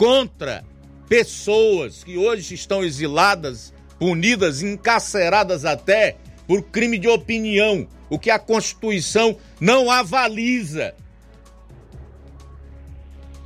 contra 0.00 0.64
pessoas 1.10 2.02
que 2.02 2.16
hoje 2.16 2.54
estão 2.54 2.82
exiladas, 2.82 3.70
punidas, 3.98 4.62
encarceradas 4.62 5.66
até 5.66 6.16
por 6.48 6.62
crime 6.62 6.96
de 6.96 7.06
opinião, 7.06 7.86
o 8.08 8.18
que 8.18 8.30
a 8.30 8.38
Constituição 8.38 9.36
não 9.60 9.90
avaliza. 9.90 10.94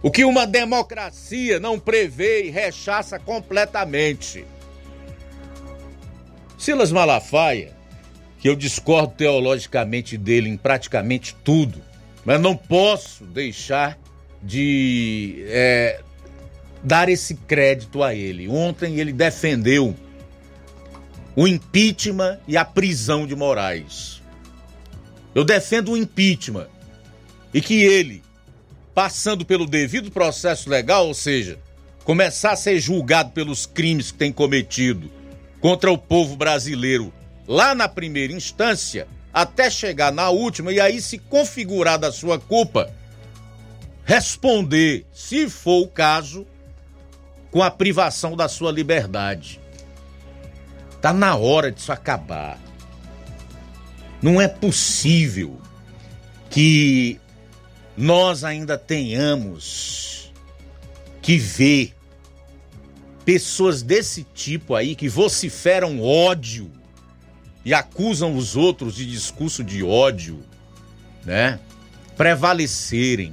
O 0.01 0.13
que 0.13 0.25
uma 0.25 0.47
democracia 0.47 1.59
não 1.59 1.77
prevê 1.77 2.45
e 2.45 2.51
rechaça 2.51 3.19
completamente. 3.19 4.47
Silas 6.57 6.93
Malafaia, 6.93 7.77
que 8.39 8.49
eu 8.49 8.55
discordo 8.55 9.13
teologicamente 9.17 10.17
dele 10.17 10.51
em 10.51 10.57
praticamente 10.57 11.35
tudo, 11.43 11.83
mas 12.25 12.41
não 12.41 12.57
posso 12.57 13.25
deixar 13.25 13.99
de 14.41 15.45
é, 15.49 16.01
dar 16.85 17.09
esse 17.09 17.35
crédito 17.35 18.02
a 18.02 18.15
ele. 18.15 18.47
Ontem 18.47 19.01
ele 19.01 19.12
defendeu 19.12 19.97
o 21.35 21.48
impeachment 21.48 22.39
e 22.47 22.56
a 22.56 22.65
prisão 22.65 23.27
de 23.27 23.35
Moraes. 23.35 24.23
Eu 25.35 25.43
defendo 25.44 25.93
o 25.93 25.97
impeachment 25.97 26.69
e 27.52 27.61
que 27.61 27.82
ele, 27.82 28.23
passando 28.94 29.44
pelo 29.44 29.66
devido 29.66 30.11
processo 30.11 30.69
legal, 30.69 31.09
ou 31.09 31.15
seja, 31.15 31.59
começar 32.05 32.52
a 32.52 32.56
ser 32.56 32.78
julgado 32.78 33.31
pelos 33.31 33.66
crimes 33.66 34.12
que 34.12 34.19
tem 34.19 34.32
cometido 34.32 35.11
contra 35.61 35.90
o 35.90 35.98
povo 35.98 36.36
brasileiro 36.36 37.12
lá 37.48 37.74
na 37.74 37.89
primeira 37.89 38.32
instância, 38.32 39.09
até 39.32 39.70
chegar 39.70 40.12
na 40.12 40.31
última 40.31 40.73
e 40.73 40.78
aí 40.78 41.01
se 41.01 41.19
configurar 41.19 41.98
da 41.98 42.12
sua 42.12 42.39
culpa, 42.39 42.93
responder, 44.05 45.05
se 45.12 45.48
for 45.48 45.82
o 45.82 45.89
caso, 45.89 46.47
com 47.55 47.63
a 47.63 47.71
privação 47.71 48.37
da 48.37 48.49
sua 48.49 48.73
liberdade. 48.73 49.61
Tá 51.01 51.13
na 51.13 51.37
hora 51.37 51.71
disso 51.71 51.93
acabar. 51.93 52.59
Não 54.21 54.41
é 54.41 54.49
possível 54.49 55.61
que 56.51 57.21
nós 57.97 58.43
ainda 58.43 58.77
tenhamos 58.77 60.33
que 61.23 61.39
ver 61.39 61.95
pessoas 63.25 63.83
desse 63.83 64.25
tipo 64.35 64.75
aí 64.75 64.97
que 64.97 65.09
vociferam 65.09 66.03
ódio 66.03 66.69
e 67.65 67.73
acusam 67.73 68.35
os 68.35 68.57
outros 68.57 68.97
de 68.97 69.09
discurso 69.09 69.63
de 69.63 69.81
ódio, 69.85 70.43
né? 71.25 71.61
Prevalecerem, 72.17 73.33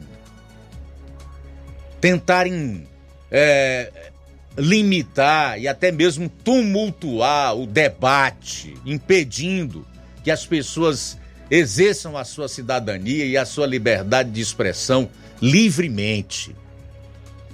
tentarem 2.00 2.88
é, 3.32 4.11
limitar 4.58 5.60
e 5.60 5.68
até 5.68 5.92
mesmo 5.92 6.30
tumultuar 6.30 7.56
o 7.56 7.66
debate, 7.66 8.76
impedindo 8.86 9.86
que 10.24 10.32
as 10.32 10.46
pessoas 10.46 11.18
exerçam 11.50 12.18
a 12.18 12.24
sua 12.24 12.48
cidadania 12.48 13.26
e 13.26 13.38
a 13.38 13.46
sua 13.46 13.66
liberdade 13.66 14.32
de 14.32 14.42
expressão 14.42 15.10
livremente. 15.42 16.56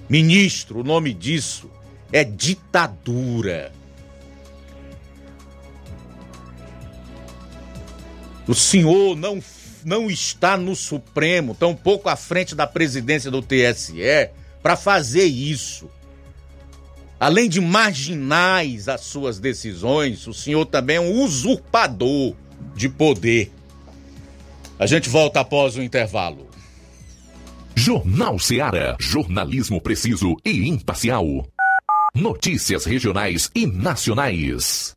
Ministro, 0.09 0.79
o 0.79 0.83
nome 0.83 1.13
disso 1.13 1.69
é 2.11 2.23
ditadura. 2.23 3.71
O 8.47 8.55
senhor 8.55 9.15
não, 9.15 9.43
não 9.83 10.09
está 10.09 10.55
no 10.55 10.75
Supremo, 10.75 11.53
tampouco 11.53 12.07
à 12.07 12.15
frente 12.15 12.55
da 12.55 12.65
presidência 12.65 13.29
do 13.29 13.41
TSE, 13.41 14.29
para 14.63 14.77
fazer 14.77 15.25
isso. 15.25 15.89
Além 17.19 17.49
de 17.49 17.59
marginais 17.59 18.87
as 18.87 19.01
suas 19.01 19.39
decisões, 19.39 20.27
o 20.27 20.33
senhor 20.33 20.65
também 20.65 20.97
é 20.97 21.01
um 21.01 21.23
usurpador 21.23 22.35
de 22.75 22.87
poder. 22.87 23.51
A 24.77 24.85
gente 24.85 25.09
volta 25.09 25.39
após 25.39 25.75
o 25.75 25.81
intervalo. 25.81 26.47
Jornal 27.75 28.37
Seara. 28.37 28.95
Jornalismo 28.99 29.81
preciso 29.81 30.35
e 30.45 30.67
imparcial. 30.67 31.47
Notícias 32.13 32.85
regionais 32.85 33.49
e 33.55 33.65
nacionais. 33.65 34.96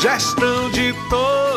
Gestão 0.00 0.70
de 0.70 0.94
todos 1.10 1.49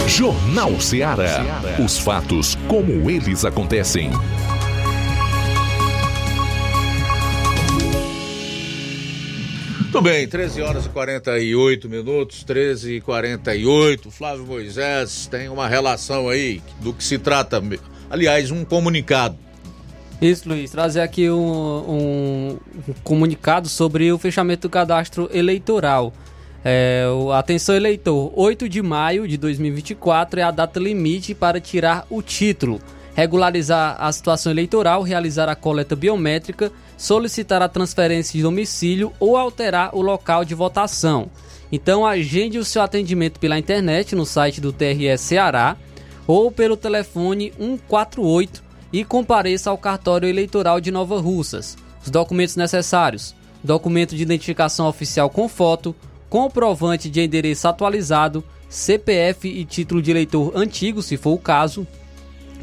Jornal 0.08 0.80
Ceará. 0.80 1.44
Os 1.84 2.00
fatos 2.00 2.58
como 2.68 3.10
eles 3.10 3.44
acontecem. 3.44 4.10
Muito 9.92 10.02
bem, 10.04 10.28
13 10.28 10.62
horas 10.62 10.86
e 10.86 10.90
48 10.90 11.90
minutos, 11.90 12.44
13 12.44 12.98
e 12.98 13.02
48. 13.02 14.12
Flávio 14.12 14.46
Moisés 14.46 15.26
tem 15.26 15.50
uma 15.50 15.68
relação 15.68 16.30
aí 16.30 16.62
do 16.80 16.94
que 16.94 17.04
se 17.04 17.18
trata, 17.18 17.60
aliás, 18.08 18.52
um 18.52 18.64
comunicado. 18.64 19.36
Isso, 20.22 20.48
Luiz, 20.48 20.70
trazer 20.70 21.02
aqui 21.02 21.28
um, 21.32 21.40
um, 21.42 22.58
um 22.88 22.94
comunicado 23.04 23.68
sobre 23.68 24.12
o 24.12 24.20
fechamento 24.20 24.68
do 24.68 24.72
cadastro 24.72 25.28
eleitoral. 25.34 26.14
É, 26.64 27.06
o- 27.12 27.32
atenção, 27.32 27.74
eleitor: 27.76 28.32
8 28.36 28.70
de 28.70 28.84
maio 28.84 29.28
de 29.28 29.38
2024 29.38 30.40
é 30.40 30.44
a 30.44 30.52
data 30.52 30.80
limite 30.80 31.34
para 31.34 31.60
tirar 31.60 32.06
o 32.12 32.22
título, 32.22 32.80
regularizar 33.20 33.98
a 34.00 34.10
situação 34.14 34.50
eleitoral, 34.50 35.04
realizar 35.04 35.50
a 35.50 35.56
coleta 35.56 35.94
biométrica, 35.94 36.72
solicitar 36.98 37.62
a 37.62 37.68
transferência 37.68 38.38
de 38.38 38.44
domicílio 38.44 39.12
ou 39.20 39.36
alterar 39.36 39.94
o 39.94 40.02
local 40.02 40.46
de 40.46 40.56
votação. 40.56 41.30
Então, 41.70 42.06
agende 42.06 42.58
o 42.58 42.64
seu 42.64 42.82
atendimento 42.82 43.40
pela 43.40 43.60
internet 43.60 44.16
no 44.16 44.26
site 44.26 44.62
do 44.62 44.72
TRE 44.72 45.18
Ceará 45.18 45.76
ou 46.26 46.50
pelo 46.50 46.78
telefone 46.78 47.52
148 47.58 48.64
e 48.92 49.04
compareça 49.04 49.70
ao 49.70 49.78
cartório 49.78 50.30
eleitoral 50.30 50.80
de 50.80 50.90
Nova 50.90 51.20
Russas. 51.20 51.78
Os 52.02 52.10
documentos 52.10 52.56
necessários: 52.56 53.36
documento 53.62 54.16
de 54.16 54.24
identificação 54.24 54.88
oficial 54.88 55.30
com 55.30 55.50
foto, 55.50 55.94
comprovante 56.30 57.10
de 57.10 57.22
endereço 57.22 57.68
atualizado, 57.68 58.44
CPF 58.70 59.48
e 59.48 59.66
título 59.66 60.02
de 60.02 60.10
eleitor 60.10 60.54
antigo, 60.56 61.02
se 61.02 61.18
for 61.18 61.34
o 61.34 61.38
caso. 61.38 61.86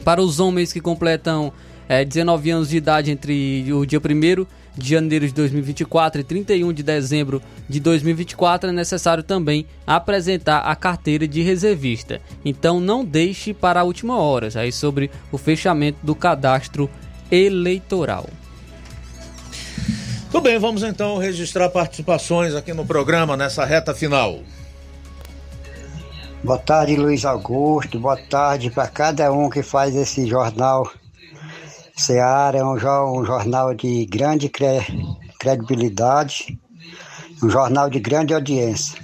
Para 0.07 0.23
os 0.23 0.39
homens 0.39 0.73
que 0.73 0.81
completam 0.81 1.53
eh, 1.89 2.05
19 2.05 2.49
anos 2.49 2.69
de 2.69 2.77
idade 2.77 3.11
entre 3.11 3.67
o 3.73 3.85
dia 3.85 3.99
1 3.99 4.47
de 4.79 4.91
janeiro 4.91 5.27
de 5.27 5.35
2024 5.35 6.21
e 6.21 6.25
31 6.25 6.73
de 6.73 6.85
dezembro 6.85 7.43
de 7.69 7.81
2024, 7.81 8.71
é 8.71 8.73
necessário 8.73 9.25
também 9.25 9.67
apresentar 9.85 10.61
a 10.61 10.77
carteira 10.77 11.27
de 11.27 11.43
reservista. 11.43 12.21
Então 12.45 12.79
não 12.79 13.05
deixe 13.05 13.53
para 13.53 13.81
a 13.81 13.83
última 13.83 14.17
hora, 14.17 14.49
aí 14.55 14.71
sobre 14.71 15.11
o 15.33 15.37
fechamento 15.37 15.99
do 16.05 16.15
cadastro 16.15 16.89
eleitoral. 17.29 18.29
Tudo 20.31 20.45
bem, 20.45 20.57
vamos 20.57 20.85
então 20.85 21.19
registrar 21.19 21.69
participações 21.69 22.55
aqui 22.55 22.73
no 22.73 22.87
programa 22.87 23.37
nessa 23.37 23.65
reta 23.65 23.93
final. 23.93 24.39
Boa 26.47 26.59
tarde, 26.59 26.95
Luiz 26.95 27.25
Augusto. 27.25 27.99
Boa 27.99 28.17
tarde 28.17 28.71
para 28.71 28.87
cada 28.87 29.33
um 29.33 29.51
que 29.51 29.65
faz 29.65 29.97
esse 29.97 30.29
jornal. 30.29 30.89
Seara 31.97 32.59
é 32.59 32.65
um, 32.65 32.75
um 32.75 33.25
jornal 33.25 33.75
de 33.75 34.07
grande 34.07 34.49
cre- 34.49 34.87
credibilidade, 35.41 36.57
um 37.43 37.51
jornal 37.51 37.91
de 37.91 37.99
grande 37.99 38.33
audiência. 38.33 38.97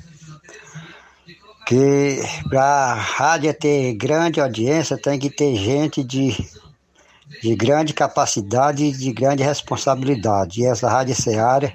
Que 1.66 2.20
para 2.48 2.62
a 2.62 2.94
rádio 2.94 3.52
ter 3.54 3.94
grande 3.94 4.40
audiência 4.40 4.96
tem 4.96 5.18
que 5.18 5.28
ter 5.28 5.56
gente 5.56 6.04
de, 6.04 6.36
de 7.42 7.56
grande 7.56 7.92
capacidade 7.92 8.84
e 8.84 8.92
de 8.92 9.12
grande 9.12 9.42
responsabilidade. 9.42 10.60
E 10.60 10.66
essa 10.66 10.88
Rádio 10.88 11.16
Seara 11.16 11.72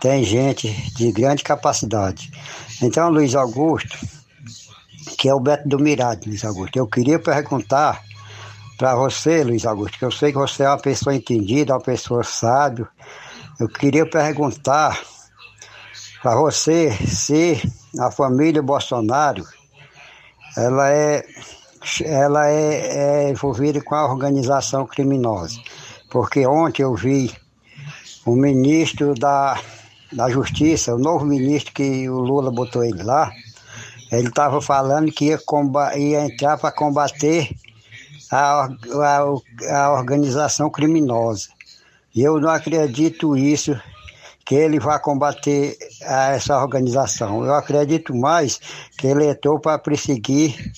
tem 0.00 0.24
gente 0.24 0.72
de 0.94 1.12
grande 1.12 1.44
capacidade. 1.44 2.32
Então, 2.80 3.10
Luiz 3.10 3.34
Augusto, 3.34 3.98
que 5.18 5.28
é 5.28 5.34
o 5.34 5.40
Beto 5.40 5.68
do 5.68 5.80
Mirade, 5.80 6.28
Luiz 6.28 6.44
Augusto. 6.44 6.78
Eu 6.78 6.86
queria 6.86 7.18
perguntar 7.18 8.00
para 8.78 8.94
você, 8.94 9.42
Luiz 9.42 9.66
Augusto, 9.66 9.98
que 9.98 10.04
eu 10.04 10.12
sei 10.12 10.30
que 10.30 10.38
você 10.38 10.62
é 10.62 10.68
uma 10.68 10.78
pessoa 10.78 11.12
entendida, 11.12 11.74
uma 11.74 11.80
pessoa 11.80 12.22
sábia. 12.22 12.88
Eu 13.58 13.68
queria 13.68 14.08
perguntar 14.08 14.96
para 16.22 16.36
você 16.36 16.92
se 16.92 17.60
a 17.98 18.12
família 18.12 18.62
Bolsonaro 18.62 19.44
ela 20.56 20.92
é, 20.92 21.24
ela 22.04 22.48
é, 22.48 23.26
é 23.26 23.30
envolvida 23.30 23.82
com 23.82 23.96
a 23.96 24.08
organização 24.08 24.86
criminosa. 24.86 25.60
Porque 26.08 26.46
ontem 26.46 26.84
eu 26.84 26.94
vi 26.94 27.34
o 28.24 28.36
ministro 28.36 29.14
da, 29.14 29.58
da 30.12 30.30
Justiça, 30.30 30.94
o 30.94 30.98
novo 30.98 31.24
ministro 31.24 31.74
que 31.74 32.08
o 32.08 32.20
Lula 32.20 32.52
botou 32.52 32.84
ele 32.84 33.02
lá, 33.02 33.32
ele 34.10 34.28
estava 34.28 34.60
falando 34.60 35.12
que 35.12 35.26
ia, 35.26 35.38
ia 35.96 36.24
entrar 36.24 36.58
para 36.58 36.72
combater 36.72 37.50
a, 38.30 38.64
a, 38.66 39.24
a 39.70 39.92
organização 39.92 40.70
criminosa. 40.70 41.48
E 42.14 42.22
eu 42.22 42.40
não 42.40 42.50
acredito 42.50 43.36
isso, 43.36 43.78
que 44.48 44.54
ele 44.54 44.80
vai 44.80 44.98
combater 44.98 45.76
essa 46.00 46.58
organização. 46.58 47.44
Eu 47.44 47.52
acredito 47.52 48.16
mais 48.16 48.58
que 48.96 49.06
ele 49.06 49.26
entrou 49.26 49.60
para 49.60 49.78
perseguir 49.78 50.72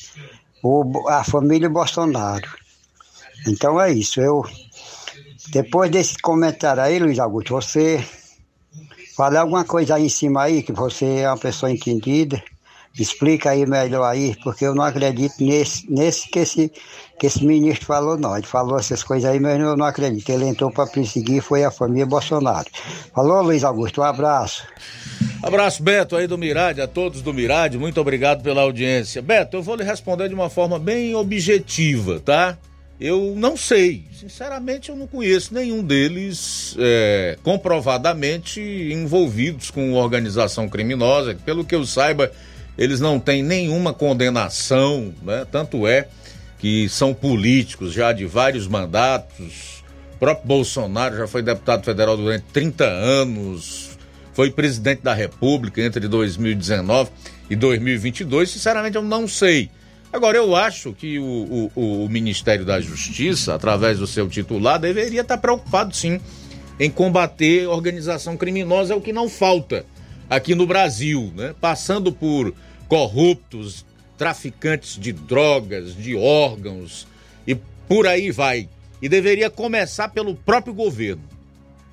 o, 0.60 1.08
a 1.08 1.22
família 1.22 1.70
Bolsonaro. 1.70 2.48
Então 3.46 3.80
é 3.80 3.92
isso. 3.92 4.20
Eu, 4.20 4.44
depois 5.50 5.88
desse 5.88 6.18
comentário 6.18 6.82
aí, 6.82 6.98
Luiz 6.98 7.20
Augusto, 7.20 7.54
você 7.54 8.04
fala 9.16 9.38
alguma 9.38 9.64
coisa 9.64 9.94
aí 9.94 10.06
em 10.06 10.08
cima 10.08 10.42
aí, 10.42 10.64
que 10.64 10.72
você 10.72 11.20
é 11.20 11.28
uma 11.28 11.38
pessoa 11.38 11.70
entendida. 11.70 12.42
Explica 12.98 13.50
aí 13.50 13.64
melhor 13.64 14.04
aí, 14.04 14.36
porque 14.42 14.64
eu 14.64 14.74
não 14.74 14.82
acredito 14.82 15.34
nesse, 15.38 15.90
nesse 15.90 16.28
que, 16.28 16.40
esse, 16.40 16.72
que 17.18 17.26
esse 17.26 17.44
ministro 17.44 17.86
falou, 17.86 18.18
não. 18.18 18.36
Ele 18.36 18.46
falou 18.46 18.78
essas 18.78 19.02
coisas 19.02 19.30
aí, 19.30 19.38
mas 19.38 19.60
eu 19.60 19.76
não 19.76 19.86
acredito. 19.86 20.28
Ele 20.30 20.46
entrou 20.46 20.72
para 20.72 20.90
perseguir, 20.90 21.40
foi 21.40 21.64
a 21.64 21.70
família 21.70 22.04
Bolsonaro. 22.04 22.68
Falou, 23.14 23.42
Luiz 23.42 23.62
Augusto, 23.62 24.00
um 24.00 24.04
abraço. 24.04 24.66
Abraço, 25.42 25.82
Beto, 25.82 26.16
aí 26.16 26.26
do 26.26 26.36
Mirade, 26.36 26.82
a 26.82 26.86
todos 26.86 27.22
do 27.22 27.32
Mirade, 27.32 27.78
muito 27.78 28.00
obrigado 28.00 28.42
pela 28.42 28.62
audiência. 28.62 29.22
Beto, 29.22 29.56
eu 29.56 29.62
vou 29.62 29.76
lhe 29.76 29.84
responder 29.84 30.28
de 30.28 30.34
uma 30.34 30.50
forma 30.50 30.78
bem 30.78 31.14
objetiva, 31.14 32.20
tá? 32.20 32.58
Eu 33.00 33.32
não 33.34 33.56
sei, 33.56 34.04
sinceramente 34.12 34.90
eu 34.90 34.96
não 34.96 35.06
conheço 35.06 35.54
nenhum 35.54 35.82
deles 35.82 36.76
é, 36.78 37.38
comprovadamente 37.42 38.60
envolvidos 38.60 39.70
com 39.70 39.94
organização 39.94 40.68
criminosa. 40.68 41.34
Pelo 41.42 41.64
que 41.64 41.74
eu 41.74 41.86
saiba, 41.86 42.30
eles 42.80 42.98
não 42.98 43.20
têm 43.20 43.42
nenhuma 43.42 43.92
condenação, 43.92 45.12
né? 45.22 45.46
Tanto 45.52 45.86
é 45.86 46.08
que 46.58 46.88
são 46.88 47.12
políticos 47.12 47.92
já 47.92 48.10
de 48.10 48.24
vários 48.24 48.66
mandatos. 48.66 49.84
O 50.14 50.18
próprio 50.18 50.48
Bolsonaro 50.48 51.14
já 51.14 51.28
foi 51.28 51.42
deputado 51.42 51.84
federal 51.84 52.16
durante 52.16 52.44
30 52.54 52.84
anos, 52.84 53.98
foi 54.32 54.50
presidente 54.50 55.02
da 55.02 55.12
República 55.12 55.82
entre 55.82 56.08
2019 56.08 57.10
e 57.50 57.54
2022. 57.54 58.48
Sinceramente, 58.48 58.96
eu 58.96 59.02
não 59.02 59.28
sei. 59.28 59.70
Agora, 60.10 60.38
eu 60.38 60.56
acho 60.56 60.94
que 60.94 61.18
o, 61.18 61.70
o, 61.76 62.04
o 62.04 62.08
Ministério 62.08 62.64
da 62.64 62.80
Justiça, 62.80 63.54
através 63.54 63.98
do 63.98 64.06
seu 64.06 64.26
titular, 64.26 64.78
deveria 64.80 65.20
estar 65.20 65.36
preocupado 65.36 65.94
sim 65.94 66.18
em 66.78 66.90
combater 66.90 67.68
organização 67.68 68.38
criminosa, 68.38 68.94
é 68.94 68.96
o 68.96 69.02
que 69.02 69.12
não 69.12 69.28
falta 69.28 69.84
aqui 70.30 70.54
no 70.54 70.66
Brasil, 70.66 71.30
né? 71.36 71.54
Passando 71.60 72.10
por 72.10 72.54
corruptos, 72.90 73.86
traficantes 74.18 74.98
de 74.98 75.12
drogas, 75.12 75.94
de 75.94 76.16
órgãos 76.16 77.06
e 77.46 77.54
por 77.54 78.06
aí 78.06 78.32
vai. 78.32 78.68
E 79.00 79.08
deveria 79.08 79.48
começar 79.48 80.08
pelo 80.08 80.34
próprio 80.34 80.74
governo. 80.74 81.22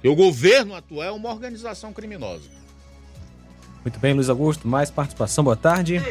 E 0.04 0.10
o 0.10 0.16
governo 0.16 0.76
atual 0.76 1.04
é 1.04 1.12
uma 1.12 1.30
organização 1.30 1.94
criminosa. 1.94 2.50
Muito 3.86 4.00
bem, 4.00 4.14
Luiz 4.14 4.28
Augusto, 4.28 4.68
mais 4.68 4.90
participação, 4.90 5.44
boa 5.44 5.56
tarde. 5.56 6.02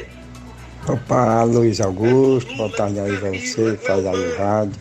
Opa, 0.89 1.43
Luiz 1.43 1.81
Augusto, 1.81 2.55
boa 2.57 2.71
tarde 2.71 3.01
aí 3.01 3.17
pra 3.19 3.31
você, 3.31 3.77
faz 3.77 4.07
aí 4.07 4.17
o 4.17 4.39
rádio. 4.39 4.81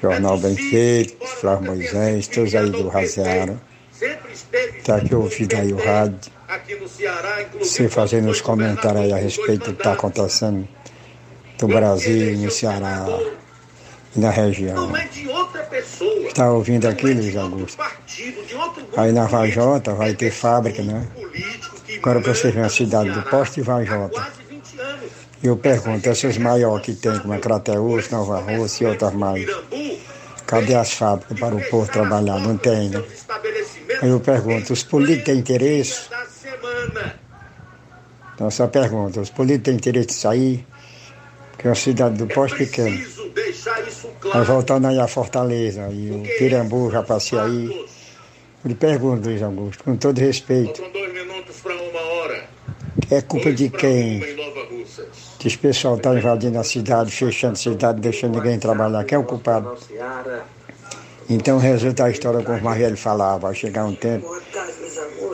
Jornal 0.00 0.38
Bem 0.38 0.54
Feito, 0.54 1.26
Flávio 1.26 1.66
Moisés, 1.66 2.28
todos 2.28 2.54
aí 2.54 2.70
do 2.70 2.88
Razeara. 2.88 3.60
Tá 4.84 4.96
aqui 4.96 5.14
ouvindo 5.14 5.54
aí 5.54 5.72
o 5.72 5.76
rádio. 5.76 6.32
Você 7.58 7.88
fazendo 7.88 8.30
os 8.30 8.40
comentários 8.40 9.04
aí 9.04 9.12
a 9.12 9.16
respeito 9.16 9.66
do 9.66 9.74
que 9.74 9.80
está 9.80 9.92
acontecendo 9.92 10.66
no 11.60 11.68
Brasil, 11.68 12.36
no 12.38 12.50
Ceará 12.50 13.06
e 14.14 14.20
na 14.20 14.30
região. 14.30 14.92
Está 16.26 16.50
ouvindo 16.50 16.88
aqui, 16.88 17.14
Luiz 17.14 17.36
Augusto? 17.36 17.82
Aí 18.96 19.12
na 19.12 19.26
Vajota 19.26 19.94
vai 19.94 20.14
ter 20.14 20.30
fábrica, 20.30 20.82
né? 20.82 21.06
Agora 21.98 22.18
você 22.20 22.50
vê 22.50 22.60
a 22.60 22.68
cidade 22.68 23.10
do 23.10 23.22
Poste 23.22 23.60
e 23.60 23.62
Vajota. 23.62 24.26
E 25.42 25.46
eu 25.46 25.56
pergunto, 25.56 26.08
essas 26.08 26.36
maiores 26.38 26.84
que 26.84 26.94
tem, 26.94 27.18
como 27.18 27.34
é 27.34 27.38
Crateus, 27.38 28.08
Nova 28.10 28.38
Rússia 28.40 28.84
e 28.84 28.86
outras 28.88 29.12
mais, 29.12 29.46
cadê 30.46 30.74
as 30.74 30.92
fábricas 30.92 31.38
para 31.38 31.54
o 31.54 31.68
povo 31.68 31.90
trabalhar? 31.90 32.38
Não 32.38 32.56
tem, 32.56 32.90
né? 32.90 33.02
Aí 34.00 34.08
eu 34.08 34.20
pergunto, 34.20 34.72
os 34.72 34.82
políticos 34.82 35.24
têm 35.24 35.38
interesse? 35.38 36.08
Então, 38.34 38.46
essa 38.48 38.66
pergunta, 38.68 39.20
os 39.20 39.30
políticos 39.30 39.64
têm 39.64 39.74
interesse 39.74 40.06
de 40.08 40.14
sair? 40.14 40.66
Porque 41.52 41.66
é 41.66 41.70
uma 41.70 41.76
cidade 41.76 42.16
do 42.16 42.26
Poste 42.26 42.58
pequena. 42.58 42.96
Aí 44.34 44.44
voltando 44.44 44.86
aí 44.86 44.98
a 44.98 45.06
Fortaleza, 45.06 45.88
e 45.90 46.10
o 46.10 46.22
Pirambu, 46.38 46.90
já 46.90 47.02
passei 47.02 47.38
aí. 47.38 47.66
Eu 48.64 48.68
lhe 48.68 48.74
pergunto, 48.74 49.28
Luiz 49.28 49.42
Augusto, 49.42 49.84
com 49.84 49.96
todo 49.96 50.18
respeito. 50.18 50.82
É 53.10 53.20
culpa 53.20 53.52
de 53.52 53.68
quem? 53.68 54.20
Que 55.38 55.48
esse 55.48 55.58
pessoal 55.58 55.96
está 55.96 56.14
invadindo 56.14 56.58
a 56.58 56.64
cidade, 56.64 57.10
fechando 57.10 57.54
a 57.54 57.56
cidade, 57.56 58.00
deixando 58.00 58.36
ninguém 58.36 58.58
trabalhar. 58.58 59.04
Quem 59.04 59.16
é 59.16 59.18
o 59.18 59.24
culpado? 59.24 59.76
Então 61.28 61.58
resulta 61.58 62.04
a 62.04 62.10
história 62.10 62.42
como 62.44 62.58
o 62.58 62.62
Marvelho 62.62 62.96
falava, 62.96 63.38
vai 63.38 63.54
chegar 63.54 63.84
um 63.84 63.94
tempo 63.94 64.28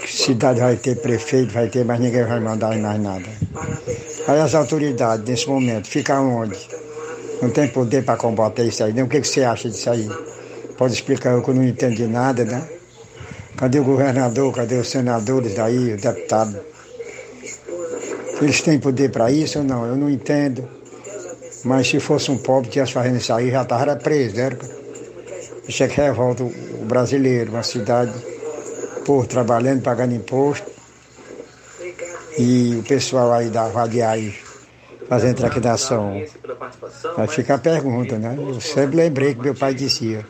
que 0.01 0.17
cidade 0.17 0.61
vai 0.61 0.77
ter 0.77 0.97
prefeito, 0.97 1.53
vai 1.53 1.69
ter, 1.69 1.85
mas 1.85 2.01
ninguém 2.01 2.25
vai 2.25 2.41
mandar 2.41 2.77
mais 2.79 3.01
nada. 3.01 3.27
Aí 4.27 4.41
as 4.41 4.55
autoridades, 4.55 5.29
nesse 5.29 5.49
momento, 5.49 5.89
ficam 5.89 6.37
onde? 6.37 6.59
Não 7.43 7.51
tem 7.51 7.69
poder 7.69 8.05
para 8.05 8.17
combater 8.17 8.65
isso 8.65 8.83
aí. 8.85 8.93
Nem 8.93 9.05
o 9.05 9.09
que, 9.09 9.21
que 9.21 9.29
você 9.29 9.45
acha 9.45 9.69
disso 9.69 9.91
aí? 9.91 10.09
Pode 10.77 10.95
explicar 10.95 11.33
eu 11.33 11.43
que 11.43 11.53
não 11.53 11.65
entendo 11.65 11.97
de 11.97 12.07
nada, 12.07 12.45
né? 12.45 12.69
Cadê 13.57 13.81
o 13.81 13.85
governador? 13.85 14.55
Cadê 14.55 14.77
os 14.77 14.89
senadores 14.89 15.55
daí, 15.55 15.95
o 15.95 15.97
deputado? 15.97 16.59
Eles 18.41 18.61
têm 18.61 18.79
poder 18.79 19.11
para 19.11 19.31
isso 19.31 19.59
ou 19.59 19.65
não? 19.65 19.87
Eu 19.87 19.97
não 19.97 20.09
entendo. 20.09 20.69
Mas 21.65 21.89
se 21.89 21.99
fosse 21.99 22.31
um 22.31 22.39
pobre 22.39 22.69
que 22.69 22.75
tivesse 22.75 22.93
fazendo 22.93 23.17
isso 23.17 23.33
aí, 23.33 23.51
já 23.51 23.63
estava 23.63 23.97
preso, 23.97 24.37
né? 24.37 24.51
Isso 25.69 25.83
é 25.83 25.89
que 25.89 26.01
revolta 26.01 26.43
o 26.43 26.85
brasileiro, 26.87 27.53
uma 27.53 27.63
cidade, 27.63 28.13
por 29.05 29.27
trabalhando, 29.27 29.83
pagando 29.83 30.15
imposto. 30.15 30.71
E 32.39 32.77
o 32.77 32.83
pessoal 32.85 33.33
aí 33.33 33.51
da 33.51 33.69
Vadiar 33.69 34.13
aí 34.13 34.35
fazendo 35.09 35.37
traquinação. 35.37 36.23
Vai 37.17 37.27
ficar 37.27 37.57
a 37.57 37.59
pergunta, 37.59 38.19
né? 38.19 38.35
Eu 38.39 38.61
sempre 38.61 38.97
lembrei 38.97 39.35
que 39.35 39.43
meu 39.43 39.55
pai 39.55 39.75
dizia. 39.75 40.25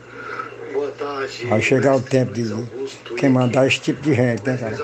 Vai 1.47 1.61
chegar 1.61 1.95
o 1.95 2.01
tempo 2.01 2.33
de 2.33 2.53
quem 3.15 3.29
mandar 3.29 3.67
esse 3.67 3.79
tipo 3.79 4.01
de 4.01 4.13
gente, 4.13 4.45
né, 4.45 4.57
cara? 4.57 4.77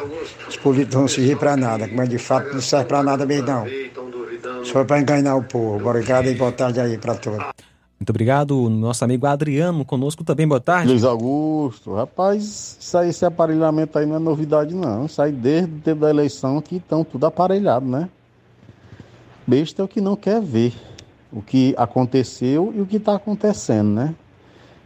Os 0.47 0.57
políticos 0.57 0.95
não 0.95 1.07
servir 1.07 1.37
para 1.37 1.57
nada, 1.57 1.89
mas 1.91 2.07
de 2.07 2.17
fato 2.17 2.53
não 2.53 2.61
serve 2.61 2.85
para 2.85 3.03
nada 3.03 3.25
mesmo, 3.25 3.47
não. 3.47 3.65
Só 4.63 4.83
para 4.83 4.99
enganar 4.99 5.35
o 5.35 5.43
povo. 5.43 5.89
Obrigado 5.89 6.27
e 6.27 6.35
boa 6.35 6.51
tarde 6.51 6.79
aí 6.79 6.97
para 6.97 7.15
todos. 7.15 7.45
Muito 7.99 8.09
obrigado, 8.09 8.69
nosso 8.69 9.05
amigo 9.05 9.25
Adriano, 9.25 9.85
conosco 9.85 10.23
também, 10.23 10.45
boa 10.45 10.59
tarde. 10.59 10.89
Luiz 10.89 11.05
Augusto, 11.05 11.93
rapaz, 11.93 12.77
isso 12.79 12.97
aí, 12.97 13.09
esse 13.09 13.25
aparelhamento 13.25 13.97
aí 13.97 14.05
não 14.05 14.17
é 14.17 14.19
novidade 14.19 14.75
não, 14.75 15.05
isso 15.05 15.21
aí 15.21 15.31
desde 15.31 15.73
o 15.75 15.79
tempo 15.79 16.01
da 16.01 16.09
eleição 16.09 16.61
que 16.61 16.75
estão 16.75 17.05
tudo 17.05 17.25
aparelhado, 17.25 17.85
né? 17.85 18.09
Besta 19.47 19.81
é 19.81 19.85
o 19.85 19.87
que 19.87 20.01
não 20.01 20.15
quer 20.15 20.41
ver 20.41 20.73
o 21.31 21.41
que 21.41 21.73
aconteceu 21.77 22.73
e 22.75 22.81
o 22.81 22.85
que 22.85 22.97
está 22.97 23.15
acontecendo, 23.15 23.89
né? 23.89 24.15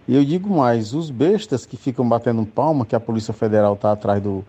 E 0.07 0.15
eu 0.15 0.23
digo 0.23 0.56
mais, 0.56 0.94
os 0.94 1.10
bestas 1.10 1.65
que 1.65 1.77
ficam 1.77 2.07
batendo 2.07 2.45
palma 2.45 2.86
que 2.86 2.95
a 2.95 2.99
Polícia 2.99 3.34
Federal 3.34 3.73
está 3.73 3.91
atrás 3.91 4.22
do, 4.22 4.44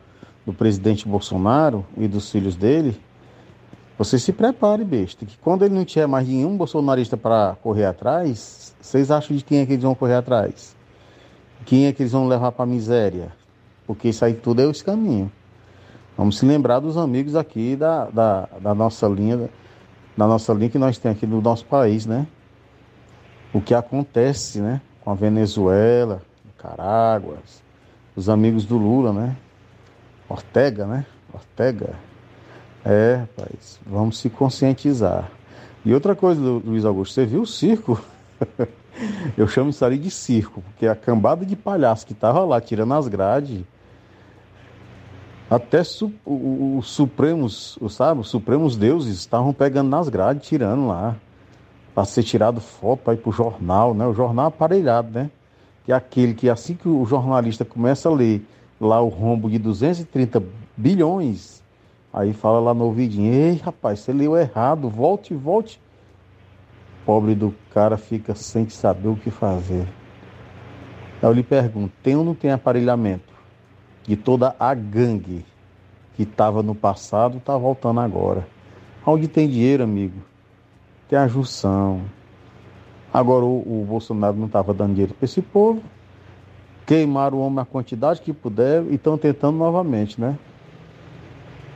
do 0.44 0.52
presidente 0.52 1.06
Bolsonaro 1.08 1.84
e 1.96 2.08
dos 2.08 2.30
filhos 2.30 2.56
dele, 2.56 2.98
você 4.00 4.18
se 4.18 4.32
prepare, 4.32 4.82
besta, 4.82 5.26
que 5.26 5.36
quando 5.36 5.62
ele 5.62 5.74
não 5.74 5.84
tiver 5.84 6.06
mais 6.06 6.26
nenhum 6.26 6.56
bolsonarista 6.56 7.18
para 7.18 7.54
correr 7.62 7.84
atrás, 7.84 8.74
vocês 8.80 9.10
acham 9.10 9.36
de 9.36 9.44
quem 9.44 9.58
é 9.58 9.66
que 9.66 9.74
eles 9.74 9.82
vão 9.82 9.94
correr 9.94 10.14
atrás? 10.14 10.74
Quem 11.66 11.84
é 11.84 11.92
que 11.92 12.02
eles 12.02 12.12
vão 12.12 12.26
levar 12.26 12.50
para 12.52 12.62
a 12.62 12.66
miséria? 12.66 13.30
Porque 13.86 14.08
isso 14.08 14.24
aí 14.24 14.32
tudo 14.32 14.62
é 14.62 14.64
esse 14.70 14.82
caminho. 14.82 15.30
Vamos 16.16 16.38
se 16.38 16.46
lembrar 16.46 16.80
dos 16.80 16.96
amigos 16.96 17.36
aqui 17.36 17.76
da, 17.76 18.06
da, 18.06 18.48
da 18.58 18.74
nossa 18.74 19.06
linha, 19.06 19.50
da 20.16 20.26
nossa 20.26 20.54
linha 20.54 20.70
que 20.70 20.78
nós 20.78 20.96
temos 20.96 21.18
aqui 21.18 21.26
no 21.26 21.42
nosso 21.42 21.66
país, 21.66 22.06
né? 22.06 22.26
O 23.52 23.60
que 23.60 23.74
acontece, 23.74 24.62
né? 24.62 24.80
Com 25.04 25.10
a 25.10 25.14
Venezuela, 25.14 26.22
Nicarágua, 26.46 27.36
os 28.16 28.30
amigos 28.30 28.64
do 28.64 28.78
Lula, 28.78 29.12
né? 29.12 29.36
Ortega, 30.26 30.86
né? 30.86 31.04
Ortega. 31.34 32.09
É, 32.84 33.26
rapaz, 33.36 33.78
vamos 33.86 34.18
se 34.18 34.30
conscientizar. 34.30 35.30
E 35.84 35.94
outra 35.94 36.14
coisa, 36.14 36.40
Luiz 36.40 36.84
Augusto, 36.84 37.14
você 37.14 37.26
viu 37.26 37.42
o 37.42 37.46
circo? 37.46 38.00
Eu 39.36 39.48
chamo 39.48 39.70
isso 39.70 39.84
ali 39.84 39.98
de 39.98 40.10
circo, 40.10 40.60
porque 40.62 40.86
a 40.86 40.94
cambada 40.94 41.44
de 41.44 41.56
palhaço 41.56 42.06
que 42.06 42.14
tava 42.14 42.44
lá 42.44 42.60
tirando 42.60 42.92
as 42.94 43.08
grades, 43.08 43.62
até 45.50 45.82
su, 45.82 46.12
os 46.24 46.88
supremos, 46.88 47.78
sabe, 47.88 48.20
os 48.20 48.28
supremos 48.28 48.76
deuses 48.76 49.18
estavam 49.18 49.52
pegando 49.52 49.88
nas 49.88 50.08
grades, 50.08 50.46
tirando 50.46 50.86
lá, 50.86 51.16
para 51.94 52.04
ser 52.04 52.22
tirado 52.22 52.60
foto, 52.60 53.00
para 53.00 53.14
ir 53.14 53.18
pro 53.18 53.32
jornal, 53.32 53.94
né? 53.94 54.06
O 54.06 54.14
jornal 54.14 54.46
aparelhado, 54.46 55.10
né? 55.10 55.30
Que 55.84 55.92
é 55.92 55.94
aquele 55.94 56.34
que 56.34 56.48
assim 56.48 56.74
que 56.74 56.88
o 56.88 57.04
jornalista 57.04 57.64
começa 57.64 58.08
a 58.08 58.12
ler 58.12 58.46
lá 58.80 59.00
o 59.00 59.08
rombo 59.08 59.50
de 59.50 59.58
230 59.58 60.42
bilhões, 60.76 61.59
Aí 62.12 62.32
fala 62.32 62.58
lá 62.58 62.74
no 62.74 62.86
ouvidinho, 62.86 63.32
ei 63.32 63.56
rapaz, 63.56 64.00
você 64.00 64.12
leu 64.12 64.36
errado, 64.36 64.88
volte, 64.88 65.32
volte. 65.32 65.80
Pobre 67.06 67.34
do 67.34 67.54
cara 67.72 67.96
fica 67.96 68.34
sem 68.34 68.68
saber 68.68 69.08
o 69.08 69.16
que 69.16 69.30
fazer. 69.30 69.86
Aí 71.22 71.28
eu 71.28 71.32
lhe 71.32 71.42
pergunto, 71.42 71.92
tem 72.02 72.16
ou 72.16 72.24
não 72.24 72.34
tem 72.34 72.50
aparelhamento? 72.50 73.32
De 74.02 74.16
toda 74.16 74.56
a 74.58 74.74
gangue 74.74 75.44
que 76.16 76.24
estava 76.24 76.62
no 76.62 76.74
passado, 76.74 77.38
está 77.38 77.56
voltando 77.56 78.00
agora. 78.00 78.46
Onde 79.06 79.28
tem 79.28 79.48
dinheiro, 79.48 79.84
amigo? 79.84 80.20
Tem 81.08 81.18
a 81.18 81.28
junção. 81.28 82.02
Agora 83.12 83.44
o, 83.44 83.82
o 83.82 83.86
Bolsonaro 83.88 84.36
não 84.36 84.46
estava 84.46 84.74
dando 84.74 84.92
dinheiro 84.92 85.14
para 85.14 85.24
esse 85.24 85.40
povo. 85.40 85.82
Queimaram 86.86 87.38
o 87.38 87.40
homem 87.40 87.60
a 87.60 87.64
quantidade 87.64 88.20
que 88.20 88.32
puder 88.32 88.82
e 88.90 88.96
estão 88.96 89.16
tentando 89.16 89.56
novamente, 89.56 90.20
né? 90.20 90.36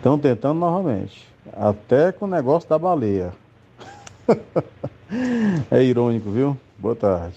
Estão 0.05 0.18
tentando 0.18 0.60
novamente. 0.60 1.26
Até 1.51 2.12
com 2.12 2.26
o 2.26 2.28
negócio 2.28 2.68
da 2.68 2.78
baleia. 2.78 3.32
é 5.70 5.82
irônico, 5.82 6.31
viu? 6.31 6.59
Boa 6.76 6.94
tarde. 6.94 7.36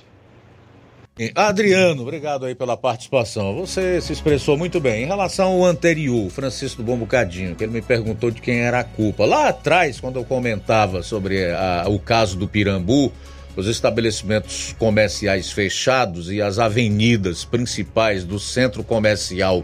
Adriano, 1.34 2.02
obrigado 2.02 2.46
aí 2.46 2.54
pela 2.54 2.76
participação. 2.76 3.56
Você 3.56 4.02
se 4.02 4.12
expressou 4.12 4.58
muito 4.58 4.82
bem. 4.82 5.04
Em 5.04 5.08
relação 5.08 5.54
ao 5.54 5.64
anterior, 5.64 6.30
Francisco 6.30 6.84
Bom 6.84 6.98
Bocadinho, 6.98 7.56
que 7.56 7.64
ele 7.64 7.72
me 7.72 7.82
perguntou 7.82 8.32
de 8.32 8.42
quem 8.42 8.60
era 8.60 8.82
a 8.82 8.84
culpa. 8.84 9.26
Lá 9.26 9.48
atrás, 9.48 10.02
quando 10.02 10.18
eu 10.18 10.26
comentava 10.26 11.02
sobre 11.02 11.50
a, 11.50 11.86
o 11.88 11.98
caso 11.98 12.38
do 12.38 12.50
Pirambu, 12.50 13.14
os 13.56 13.66
estabelecimentos 13.66 14.76
comerciais 14.78 15.50
fechados 15.54 16.30
e 16.30 16.42
as 16.42 16.60
avenidas 16.60 17.46
principais 17.46 18.26
do 18.26 18.38
centro 18.38 18.84
comercial 18.84 19.64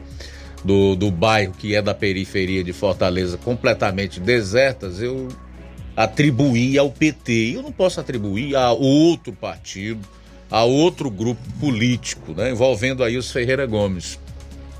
do, 0.63 0.95
do 0.95 1.11
bairro 1.11 1.53
que 1.53 1.75
é 1.75 1.81
da 1.81 1.93
periferia 1.93 2.63
de 2.63 2.71
Fortaleza 2.73 3.37
completamente 3.37 4.19
desertas, 4.19 5.01
eu 5.01 5.27
atribuí 5.95 6.77
ao 6.77 6.89
PT. 6.89 7.53
Eu 7.55 7.61
não 7.61 7.71
posso 7.71 7.99
atribuir 7.99 8.55
a 8.55 8.71
outro 8.71 9.33
partido, 9.33 10.01
a 10.49 10.63
outro 10.63 11.09
grupo 11.09 11.41
político, 11.59 12.33
né, 12.33 12.51
envolvendo 12.51 13.03
aí 13.03 13.17
os 13.17 13.31
Ferreira 13.31 13.65
Gomes. 13.65 14.19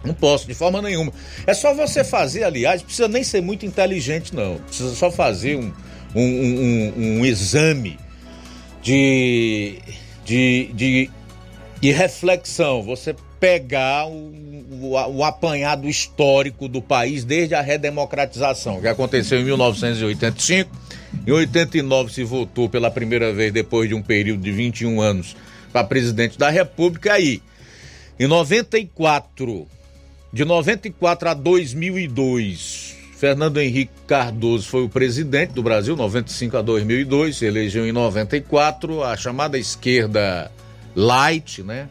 Não 0.04 0.14
posso, 0.14 0.46
de 0.48 0.54
forma 0.54 0.82
nenhuma. 0.82 1.14
É 1.48 1.54
só 1.54 1.74
você 1.74 2.04
fazer, 2.04 2.44
aliás, 2.44 2.82
precisa 2.82 3.08
nem 3.08 3.24
ser 3.24 3.42
muito 3.42 3.66
inteligente, 3.66 4.36
não. 4.36 4.58
Precisa 4.58 4.94
só 4.96 5.10
fazer 5.10 5.56
um, 5.56 5.72
um, 6.14 6.22
um, 6.22 6.94
um, 6.98 7.26
exame 7.26 7.98
de, 8.82 9.80
de, 10.26 10.72
de, 10.74 11.10
de 11.80 11.92
reflexão, 11.92 12.84
você 12.84 13.16
pegar 13.44 14.08
o, 14.08 14.32
o, 14.72 14.92
o, 15.18 15.22
apanhado 15.22 15.90
histórico 15.90 16.70
do 16.70 16.82
país 16.82 17.26
desde 17.26 17.54
a 17.54 17.60
redemocratização, 17.60 18.80
que 18.80 18.88
aconteceu 18.88 19.38
em 19.38 19.44
1985. 19.44 20.72
Em 21.28 21.32
89 21.32 22.14
se 22.14 22.24
votou 22.24 22.70
pela 22.70 22.90
primeira 22.90 23.34
vez 23.34 23.52
depois 23.52 23.90
de 23.90 23.96
um 23.96 24.02
período 24.02 24.42
de 24.42 24.50
21 24.50 25.02
anos 25.02 25.36
para 25.74 25.86
presidente 25.86 26.38
da 26.38 26.50
República. 26.50 27.12
Aí, 27.12 27.42
em 28.18 28.28
94, 28.28 29.68
de 30.32 30.46
94 30.46 31.28
a 31.28 31.34
2002, 31.34 32.96
Fernando 33.18 33.60
Henrique 33.60 33.92
Cardoso 34.08 34.70
foi 34.70 34.86
o 34.86 34.90
presidente 34.90 35.52
do 35.52 35.62
Brasil, 35.62 35.98
95 35.98 36.56
a 36.56 36.62
2002, 36.62 37.36
se 37.36 37.46
elegeu 37.46 37.86
em 37.86 37.92
94, 37.92 39.04
a 39.04 39.18
chamada 39.18 39.58
esquerda 39.58 40.50
light, 40.96 41.62
né? 41.62 41.90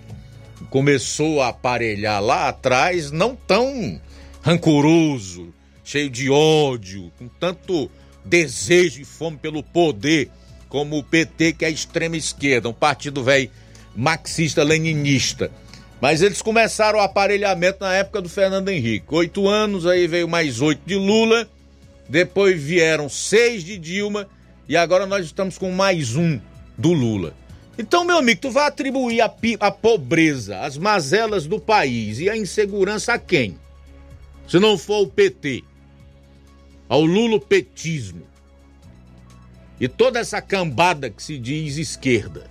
Começou 0.73 1.43
a 1.43 1.49
aparelhar 1.49 2.23
lá 2.23 2.49
atrás, 2.49 3.11
não 3.11 3.37
tão 3.37 4.01
rancoroso, 4.41 5.53
cheio 5.85 6.09
de 6.09 6.31
ódio, 6.31 7.13
com 7.19 7.29
tanto 7.29 7.91
desejo 8.25 9.03
e 9.03 9.05
fome 9.05 9.37
pelo 9.37 9.63
poder 9.63 10.31
como 10.71 10.97
o 10.97 11.05
PT, 11.05 11.53
que 11.53 11.67
é 11.67 11.69
a 11.69 11.71
extrema 11.71 12.17
esquerda, 12.17 12.71
um 12.71 12.73
partido 12.73 13.23
velho 13.23 13.51
marxista-leninista. 13.95 15.51
Mas 16.01 16.23
eles 16.23 16.41
começaram 16.41 17.01
o 17.01 17.03
aparelhamento 17.03 17.85
na 17.85 17.93
época 17.93 18.23
do 18.23 18.31
Fernando 18.31 18.71
Henrique. 18.71 19.05
Oito 19.11 19.47
anos, 19.47 19.87
aí 19.87 20.07
veio 20.07 20.27
mais 20.27 20.63
oito 20.63 20.81
de 20.87 20.95
Lula, 20.95 21.47
depois 22.09 22.59
vieram 22.59 23.11
seis 23.11 23.63
de 23.63 23.77
Dilma 23.77 24.27
e 24.67 24.75
agora 24.75 25.05
nós 25.05 25.27
estamos 25.27 25.59
com 25.59 25.71
mais 25.71 26.17
um 26.17 26.41
do 26.79 26.95
Lula. 26.95 27.35
Então, 27.79 28.05
meu 28.05 28.19
amigo, 28.19 28.41
tu 28.41 28.51
vai 28.51 28.67
atribuir 28.67 29.21
a, 29.21 29.35
a 29.61 29.71
pobreza, 29.71 30.61
as 30.61 30.77
mazelas 30.77 31.47
do 31.47 31.59
país 31.59 32.19
e 32.19 32.29
a 32.29 32.37
insegurança 32.37 33.15
a 33.15 33.19
quem? 33.19 33.59
Se 34.47 34.59
não 34.59 34.77
for 34.77 35.03
o 35.03 35.07
PT, 35.07 35.65
ao 36.89 37.03
lulopetismo 37.03 38.23
e 39.81 39.89
toda 39.89 40.21
essa 40.21 40.43
cambada 40.43 41.09
que 41.09 41.23
se 41.23 41.39
diz 41.39 41.77
esquerda. 41.77 42.51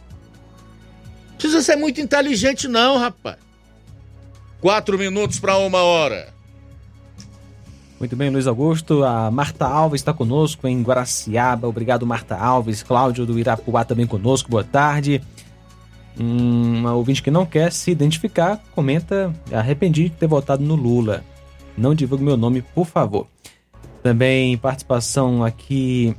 Precisa 1.37 1.61
ser 1.61 1.75
muito 1.75 2.01
inteligente, 2.01 2.67
não, 2.67 2.97
rapaz. 2.97 3.37
Quatro 4.59 4.97
minutos 4.97 5.39
para 5.39 5.57
uma 5.57 5.81
hora. 5.81 6.33
Muito 8.01 8.15
bem, 8.15 8.31
Luiz 8.31 8.47
Augusto. 8.47 9.03
A 9.03 9.29
Marta 9.29 9.67
Alves 9.67 10.01
está 10.01 10.11
conosco 10.11 10.67
em 10.67 10.81
Guaraciaba. 10.81 11.67
Obrigado, 11.67 12.03
Marta 12.03 12.35
Alves. 12.35 12.81
Cláudio 12.81 13.27
do 13.27 13.37
Irapuá 13.37 13.85
também 13.85 14.07
conosco. 14.07 14.49
Boa 14.49 14.63
tarde. 14.63 15.21
Um 16.19 16.83
ouvinte 16.87 17.21
que 17.21 17.29
não 17.29 17.45
quer 17.45 17.71
se 17.71 17.91
identificar 17.91 18.59
comenta: 18.73 19.31
arrependi 19.51 20.05
de 20.05 20.15
ter 20.15 20.25
votado 20.25 20.63
no 20.63 20.73
Lula. 20.73 21.23
Não 21.77 21.93
divulgue 21.93 22.23
meu 22.23 22.35
nome, 22.35 22.63
por 22.63 22.87
favor. 22.87 23.27
Também 24.01 24.57
participação 24.57 25.43
aqui 25.43 26.15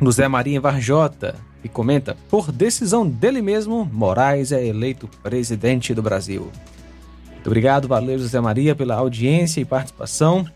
do 0.00 0.10
Zé 0.10 0.26
Maria 0.26 0.58
Varjota 0.58 1.34
e 1.62 1.68
comenta: 1.68 2.16
por 2.30 2.50
decisão 2.50 3.06
dele 3.06 3.42
mesmo, 3.42 3.84
Moraes 3.92 4.52
é 4.52 4.66
eleito 4.66 5.06
presidente 5.22 5.92
do 5.92 6.00
Brasil. 6.00 6.50
Muito 7.30 7.46
obrigado, 7.46 7.86
valeu, 7.86 8.18
José 8.18 8.40
Maria, 8.40 8.74
pela 8.74 8.94
audiência 8.94 9.60
e 9.60 9.66
participação. 9.66 10.46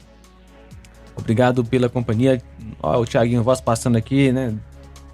Obrigado 1.18 1.64
pela 1.64 1.88
companhia. 1.88 2.40
Ó, 2.82 3.00
o 3.00 3.04
Tiaguinho 3.04 3.42
Voz 3.42 3.60
passando 3.60 3.96
aqui, 3.96 4.32
né? 4.32 4.54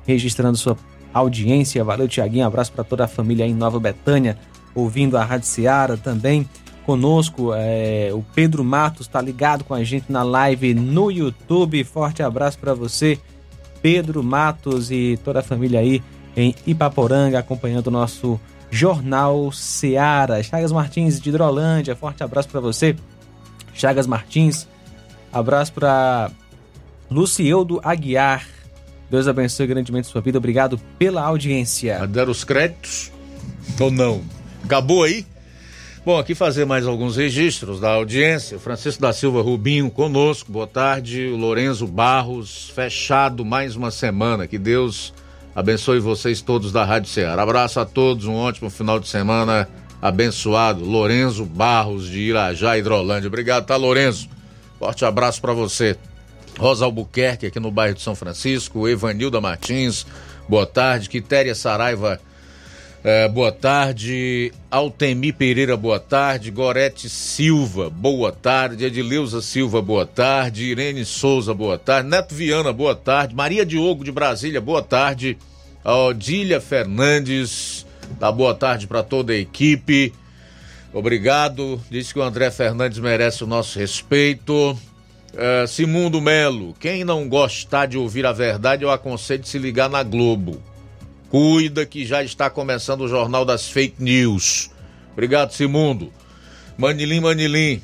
Registrando 0.07 0.57
sua 0.57 0.77
audiência. 1.13 1.83
Valeu, 1.83 2.07
Tiaguinho. 2.07 2.47
Abraço 2.47 2.73
para 2.73 2.85
toda 2.85 3.05
a 3.05 3.09
família 3.09 3.45
aí 3.45 3.51
em 3.51 3.55
Nova 3.55 3.81
Betânia, 3.81 4.39
ouvindo 4.75 5.17
a 5.17 5.25
Rádio 5.25 5.49
Seara 5.49 5.97
também. 5.97 6.49
Conosco, 6.85 7.53
é, 7.55 8.11
o 8.13 8.23
Pedro 8.35 8.63
Matos 8.63 9.07
está 9.07 9.21
ligado 9.21 9.65
com 9.65 9.73
a 9.73 9.83
gente 9.83 10.13
na 10.13 10.23
live 10.23 10.75
no 10.75 11.11
YouTube. 11.11 11.83
Forte 11.83 12.23
abraço 12.23 12.59
para 12.59 12.75
você. 12.75 13.19
Pedro 13.81 14.23
Matos 14.23 14.91
e 14.91 15.19
toda 15.25 15.41
a 15.41 15.43
família 15.43 15.81
aí 15.81 16.03
em 16.37 16.55
Ipaporanga, 16.67 17.39
acompanhando 17.39 17.87
o 17.87 17.91
nosso 17.91 18.39
Jornal 18.71 19.53
Seara. 19.53 20.43
Chagas 20.43 20.73
Martins 20.73 21.21
de 21.21 21.29
Hidrolândia, 21.29 21.95
forte 21.95 22.23
abraço 22.23 22.49
para 22.49 22.61
você. 22.61 22.97
Chagas 23.73 24.07
Martins, 24.07 24.67
abraço 25.35 25.73
para 25.73 26.31
Lucieudo 27.11 27.81
Aguiar. 27.83 28.47
Deus 29.11 29.29
abençoe 29.29 29.67
grandemente 29.67 30.07
sua 30.07 30.21
vida. 30.21 30.39
Obrigado 30.39 30.81
pela 30.99 31.23
audiência. 31.23 32.07
Deram 32.07 32.33
os 32.33 32.45
créditos 32.45 33.13
ou 33.79 33.91
não? 33.91 34.23
Acabou 34.65 35.03
aí? 35.03 35.27
Bom, 36.05 36.19
aqui 36.19 36.35
fazer 36.35 36.65
mais 36.67 36.87
alguns 36.87 37.17
registros 37.17 37.81
da 37.81 37.93
audiência. 37.93 38.59
Francisco 38.59 39.01
da 39.01 39.13
Silva 39.13 39.41
Rubinho 39.41 39.91
conosco, 39.91 40.53
boa 40.53 40.67
tarde. 40.67 41.27
O 41.29 41.37
Lorenzo 41.37 41.87
Barros, 41.87 42.71
fechado 42.75 43.45
mais 43.45 43.75
uma 43.75 43.91
semana. 43.91 44.47
Que 44.47 44.59
Deus 44.59 45.15
abençoe 45.55 46.01
vocês 46.01 46.43
todos 46.43 46.73
da 46.73 46.85
Rádio 46.85 47.09
Ceará. 47.11 47.43
Abraço 47.43 47.81
a 47.81 47.87
todos, 47.87 48.27
um 48.27 48.35
ótimo 48.35 48.69
final 48.69 49.01
de 49.01 49.09
semana 49.09 49.69
abençoado. 50.03 50.85
Lorenzo 50.85 51.47
Barros 51.47 52.07
de 52.07 52.19
Irajá, 52.21 52.77
Hidrolândia. 52.77 53.29
Obrigado, 53.29 53.65
tá, 53.65 53.77
Lorenzo? 53.77 54.29
Forte 54.85 55.03
abraço 55.07 55.41
para 55.41 55.55
você. 55.55 55.97
Rosa 56.59 56.85
Albuquerque, 56.85 57.47
aqui 57.47 57.59
no 57.59 57.71
bairro 57.71 57.95
de 57.95 58.03
São 58.03 58.15
Francisco. 58.15 58.87
Evanilda 58.87 59.41
Martins, 59.41 60.05
boa 60.47 60.67
tarde. 60.67 61.09
Quitéria 61.09 61.55
Saraiva 61.55 62.21
é, 63.03 63.27
boa 63.27 63.51
tarde. 63.51 64.53
Altemi 64.71 65.33
Pereira, 65.33 65.75
boa 65.75 65.99
tarde. 65.99 66.51
Gorete 66.51 67.09
Silva, 67.09 67.89
boa 67.89 68.31
tarde. 68.31 68.85
Edileuza 68.85 69.41
Silva, 69.41 69.81
boa 69.81 70.05
tarde. 70.05 70.65
Irene 70.65 71.07
Souza, 71.07 71.55
boa 71.55 71.79
tarde. 71.79 72.11
Neto 72.11 72.35
Viana, 72.35 72.71
boa 72.71 72.95
tarde. 72.95 73.35
Maria 73.35 73.65
Diogo 73.65 74.05
de 74.05 74.13
Brasília, 74.13 74.61
boa 74.61 74.83
tarde. 74.83 75.39
Odília 75.83 76.61
Fernandes, 76.61 77.87
dá 78.21 78.31
boa 78.31 78.55
tarde 78.55 78.87
para 78.87 79.03
toda 79.03 79.33
a 79.33 79.37
equipe. 79.37 80.13
Obrigado. 80.95 81.83
Diz 81.91 82.13
que 82.13 82.19
o 82.21 82.23
André 82.23 82.53
Fernandes 82.53 83.01
merece 83.01 83.43
o 83.43 83.49
nosso 83.49 83.77
respeito. 83.77 84.79
É, 85.37 85.67
Simundo 85.67 86.21
Melo, 86.21 86.73
quem 86.79 87.03
não 87.03 87.29
gostar 87.29 87.87
de 87.87 87.99
ouvir 87.99 88.25
a 88.25 88.33
verdade, 88.33 88.85
eu 88.85 88.91
aconselho 88.91 89.43
de 89.43 89.49
se 89.49 89.59
ligar 89.59 89.91
na 89.91 90.05
Globo. 90.05 90.63
Cuida 91.29 91.85
que 91.85 92.07
já 92.07 92.23
está 92.23 92.49
começando 92.49 93.01
o 93.01 93.09
Jornal 93.09 93.45
das 93.45 93.69
Fake 93.69 93.97
News. 94.01 94.71
Obrigado, 95.13 95.51
Simundo. 95.51 96.13
Manilim, 96.79 97.21
Manilim. 97.21 97.83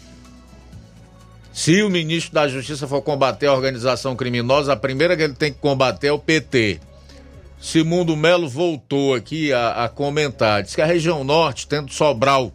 Se 1.53 1.83
o 1.83 1.91
ministro 1.91 2.33
da 2.33 2.47
Justiça 2.47 2.87
for 2.87 3.03
combater 3.03 3.49
a 3.49 3.53
organização 3.53 4.15
criminosa, 4.15 4.73
a 4.73 4.77
primeira 4.77 5.17
que 5.17 5.25
ele 5.25 5.35
tem 5.35 5.53
que 5.53 5.59
combater 5.59 6.07
é 6.07 6.13
o 6.13 6.19
PT. 6.19 6.79
Simundo 7.61 8.17
Melo 8.17 8.49
voltou 8.49 9.15
aqui 9.15 9.53
a, 9.53 9.85
a 9.85 9.89
comentar. 9.89 10.63
Diz 10.63 10.77
que 10.77 10.81
a 10.81 10.87
região 10.87 11.25
norte, 11.25 11.67
tendo 11.67 11.93
Sobral 11.93 12.53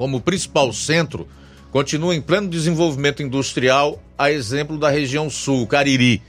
como 0.00 0.18
principal 0.18 0.72
centro, 0.72 1.28
continua 1.70 2.16
em 2.16 2.22
pleno 2.22 2.48
desenvolvimento 2.48 3.22
industrial, 3.22 4.02
a 4.16 4.32
exemplo 4.32 4.78
da 4.78 4.88
região 4.88 5.28
sul, 5.28 5.66
Cariri 5.66 6.22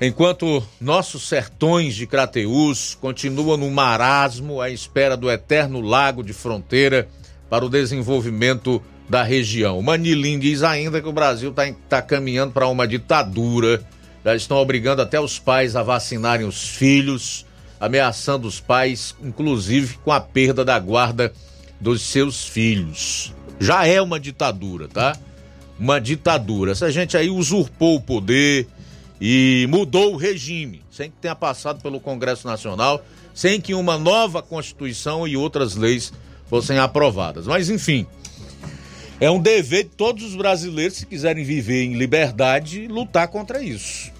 Enquanto 0.00 0.62
nossos 0.80 1.26
sertões 1.26 1.96
de 1.96 2.06
Crateús 2.06 2.96
continuam 3.00 3.56
no 3.56 3.68
marasmo 3.72 4.60
à 4.60 4.70
espera 4.70 5.16
do 5.16 5.28
eterno 5.28 5.80
lago 5.80 6.22
de 6.22 6.32
fronteira 6.32 7.08
para 7.50 7.64
o 7.64 7.68
desenvolvimento 7.68 8.80
da 9.08 9.24
região. 9.24 9.82
Manilim 9.82 10.38
diz 10.38 10.62
ainda 10.62 11.02
que 11.02 11.08
o 11.08 11.12
Brasil 11.12 11.50
está 11.50 11.64
tá 11.88 12.00
caminhando 12.00 12.52
para 12.52 12.68
uma 12.68 12.86
ditadura. 12.86 13.82
Já 14.24 14.36
estão 14.36 14.58
obrigando 14.58 15.02
até 15.02 15.20
os 15.20 15.40
pais 15.40 15.74
a 15.74 15.82
vacinarem 15.82 16.46
os 16.46 16.68
filhos, 16.68 17.44
ameaçando 17.80 18.46
os 18.46 18.60
pais, 18.60 19.12
inclusive 19.20 19.98
com 20.04 20.12
a 20.12 20.20
perda 20.20 20.64
da 20.64 20.78
guarda 20.78 21.32
dos 21.80 22.02
seus 22.02 22.44
filhos. 22.44 23.34
Já 23.58 23.86
é 23.86 24.00
uma 24.00 24.20
ditadura, 24.20 24.88
tá? 24.88 25.16
Uma 25.78 26.00
ditadura. 26.00 26.72
Essa 26.72 26.90
gente 26.90 27.16
aí 27.16 27.30
usurpou 27.30 27.96
o 27.96 28.00
poder, 28.00 28.66
e 29.20 29.66
mudou 29.70 30.14
o 30.14 30.16
regime, 30.16 30.82
sem 30.90 31.10
que 31.10 31.16
tenha 31.20 31.34
passado 31.34 31.80
pelo 31.80 32.00
Congresso 32.00 32.46
Nacional, 32.46 33.04
sem 33.34 33.60
que 33.60 33.74
uma 33.74 33.98
nova 33.98 34.42
Constituição 34.42 35.26
e 35.26 35.36
outras 35.36 35.74
leis 35.74 36.12
fossem 36.48 36.78
aprovadas. 36.78 37.46
Mas, 37.46 37.70
enfim, 37.70 38.06
é 39.20 39.30
um 39.30 39.40
dever 39.40 39.84
de 39.84 39.90
todos 39.90 40.22
os 40.22 40.34
brasileiros, 40.34 40.98
se 40.98 41.06
quiserem 41.06 41.44
viver 41.44 41.84
em 41.84 41.94
liberdade, 41.94 42.86
lutar 42.88 43.28
contra 43.28 43.62
isso. 43.62 44.12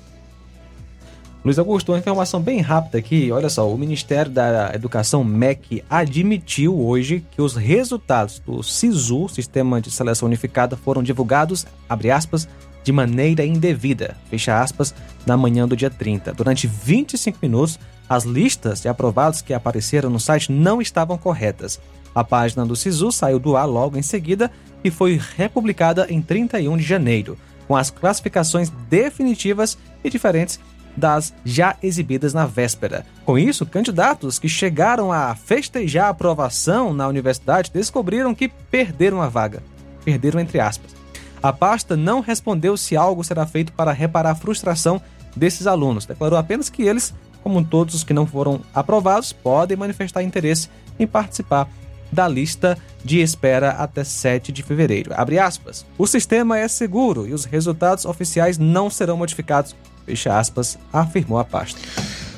Luiz 1.46 1.60
Augusto, 1.60 1.92
uma 1.92 1.98
informação 1.98 2.42
bem 2.42 2.60
rápida 2.60 2.98
aqui. 2.98 3.30
Olha 3.30 3.48
só, 3.48 3.72
o 3.72 3.78
Ministério 3.78 4.32
da 4.32 4.72
Educação, 4.74 5.22
MEC, 5.22 5.84
admitiu 5.88 6.76
hoje 6.76 7.24
que 7.30 7.40
os 7.40 7.54
resultados 7.54 8.40
do 8.40 8.64
SISU, 8.64 9.28
Sistema 9.28 9.80
de 9.80 9.88
Seleção 9.88 10.26
Unificada, 10.26 10.76
foram 10.76 11.04
divulgados, 11.04 11.64
abre 11.88 12.10
aspas, 12.10 12.48
de 12.82 12.90
maneira 12.90 13.46
indevida, 13.46 14.16
fecha 14.28 14.60
aspas, 14.60 14.92
na 15.24 15.36
manhã 15.36 15.68
do 15.68 15.76
dia 15.76 15.88
30. 15.88 16.32
Durante 16.32 16.66
25 16.66 17.38
minutos, 17.40 17.78
as 18.08 18.24
listas 18.24 18.80
de 18.80 18.88
aprovados 18.88 19.40
que 19.40 19.54
apareceram 19.54 20.10
no 20.10 20.18
site 20.18 20.50
não 20.50 20.82
estavam 20.82 21.16
corretas. 21.16 21.80
A 22.12 22.24
página 22.24 22.66
do 22.66 22.74
SISU 22.74 23.12
saiu 23.12 23.38
do 23.38 23.56
ar 23.56 23.66
logo 23.66 23.96
em 23.96 24.02
seguida 24.02 24.50
e 24.82 24.90
foi 24.90 25.20
republicada 25.36 26.08
em 26.10 26.20
31 26.20 26.76
de 26.76 26.82
janeiro, 26.82 27.38
com 27.68 27.76
as 27.76 27.88
classificações 27.88 28.68
definitivas 28.90 29.78
e 30.02 30.10
diferentes 30.10 30.58
das 30.96 31.34
já 31.44 31.76
exibidas 31.82 32.32
na 32.32 32.46
véspera. 32.46 33.04
Com 33.24 33.38
isso, 33.38 33.66
candidatos 33.66 34.38
que 34.38 34.48
chegaram 34.48 35.12
a 35.12 35.34
festejar 35.34 36.06
a 36.06 36.10
aprovação 36.10 36.94
na 36.94 37.06
universidade 37.06 37.70
descobriram 37.72 38.34
que 38.34 38.48
perderam 38.48 39.20
a 39.20 39.28
vaga. 39.28 39.62
Perderam 40.04 40.40
entre 40.40 40.60
aspas. 40.60 40.94
A 41.42 41.52
pasta 41.52 41.96
não 41.96 42.20
respondeu 42.20 42.76
se 42.76 42.96
algo 42.96 43.22
será 43.22 43.46
feito 43.46 43.72
para 43.72 43.92
reparar 43.92 44.30
a 44.30 44.34
frustração 44.34 45.00
desses 45.36 45.66
alunos. 45.66 46.06
Declarou 46.06 46.38
apenas 46.38 46.70
que 46.70 46.82
eles, 46.82 47.14
como 47.42 47.64
todos 47.64 47.94
os 47.94 48.04
que 48.04 48.14
não 48.14 48.26
foram 48.26 48.60
aprovados, 48.74 49.32
podem 49.32 49.76
manifestar 49.76 50.22
interesse 50.22 50.68
em 50.98 51.06
participar 51.06 51.68
da 52.10 52.26
lista 52.26 52.78
de 53.04 53.20
espera 53.20 53.70
até 53.70 54.02
7 54.04 54.50
de 54.52 54.62
fevereiro. 54.62 55.12
Abre 55.14 55.38
aspas. 55.38 55.84
O 55.98 56.06
sistema 56.06 56.58
é 56.58 56.66
seguro 56.68 57.26
e 57.26 57.34
os 57.34 57.44
resultados 57.44 58.04
oficiais 58.04 58.58
não 58.58 58.88
serão 58.88 59.16
modificados. 59.16 59.74
Fecha 60.06 60.38
aspas, 60.38 60.78
afirmou 60.92 61.38
a 61.38 61.44
pasta. 61.44 61.80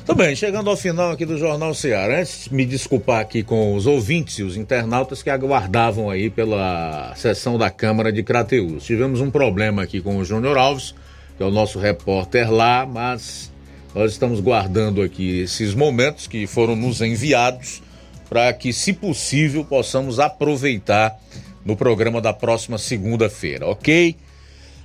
Tudo 0.03 0.17
bem, 0.17 0.35
chegando 0.35 0.71
ao 0.71 0.75
final 0.75 1.11
aqui 1.11 1.23
do 1.23 1.37
Jornal 1.37 1.71
Ceará, 1.75 2.19
antes 2.19 2.49
me 2.49 2.65
desculpar 2.65 3.19
aqui 3.19 3.43
com 3.43 3.75
os 3.75 3.85
ouvintes 3.85 4.39
e 4.39 4.43
os 4.43 4.57
internautas 4.57 5.21
que 5.21 5.29
aguardavam 5.29 6.09
aí 6.09 6.31
pela 6.31 7.13
sessão 7.15 7.59
da 7.59 7.69
Câmara 7.69 8.11
de 8.11 8.23
Crateús. 8.23 8.83
Tivemos 8.83 9.21
um 9.21 9.29
problema 9.29 9.83
aqui 9.83 10.01
com 10.01 10.17
o 10.17 10.25
Júnior 10.25 10.57
Alves, 10.57 10.95
que 11.37 11.43
é 11.43 11.45
o 11.45 11.51
nosso 11.51 11.77
repórter 11.77 12.51
lá, 12.51 12.87
mas 12.87 13.51
nós 13.93 14.11
estamos 14.11 14.39
guardando 14.39 15.03
aqui 15.03 15.41
esses 15.41 15.75
momentos 15.75 16.25
que 16.25 16.47
foram 16.47 16.75
nos 16.75 17.01
enviados 17.01 17.83
para 18.27 18.51
que, 18.51 18.73
se 18.73 18.93
possível, 18.93 19.63
possamos 19.63 20.19
aproveitar 20.19 21.19
no 21.63 21.77
programa 21.77 22.19
da 22.19 22.33
próxima 22.33 22.79
segunda-feira, 22.79 23.67
ok? 23.67 24.15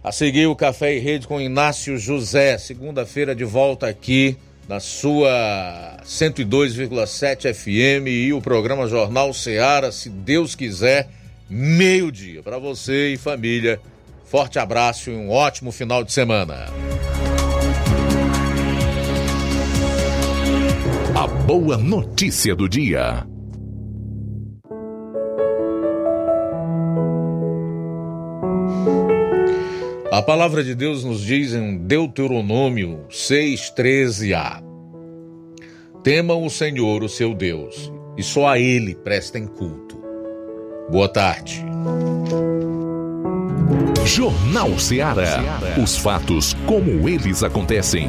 A 0.05 0.13
seguir 0.13 0.47
o 0.47 0.55
Café 0.55 0.95
e 0.95 0.99
Rede 0.99 1.27
com 1.27 1.41
Inácio 1.41 1.97
José, 1.97 2.59
segunda-feira 2.59 3.35
de 3.35 3.43
volta 3.43 3.89
aqui 3.89 4.37
na 4.69 4.79
sua 4.79 5.97
102,7 6.05 7.55
FM 7.55 8.09
e 8.09 8.31
o 8.31 8.43
programa 8.43 8.87
Jornal 8.87 9.33
Ceará, 9.33 9.91
se 9.91 10.11
Deus 10.11 10.55
quiser, 10.55 11.09
meio-dia. 11.49 12.43
Para 12.43 12.59
você 12.59 13.15
e 13.15 13.17
família, 13.17 13.81
forte 14.27 14.59
abraço 14.59 15.09
e 15.09 15.15
um 15.15 15.31
ótimo 15.31 15.73
final 15.73 16.05
de 16.05 16.13
semana. 16.13 16.67
A 21.15 21.27
boa 21.27 21.79
notícia 21.79 22.55
do 22.55 22.69
dia. 22.69 23.27
A 30.15 30.23
palavra 30.23 30.63
de 30.63 30.77
Deus 30.77 31.03
nos 31.03 31.23
diz 31.23 31.55
em 31.55 31.77
Deuteronômio 31.77 33.01
6,13a: 33.11 34.63
Temam 36.05 36.45
o 36.45 36.49
Senhor, 36.49 37.03
o 37.03 37.09
seu 37.09 37.35
Deus, 37.35 37.93
e 38.17 38.23
só 38.23 38.47
a 38.47 38.57
Ele 38.57 38.95
prestem 38.95 39.45
culto. 39.45 40.01
Boa 40.89 41.09
tarde. 41.09 41.65
Jornal 44.07 44.79
Ceará. 44.79 45.43
Os 45.83 45.97
fatos 45.97 46.55
como 46.65 47.09
eles 47.09 47.43
acontecem. 47.43 48.09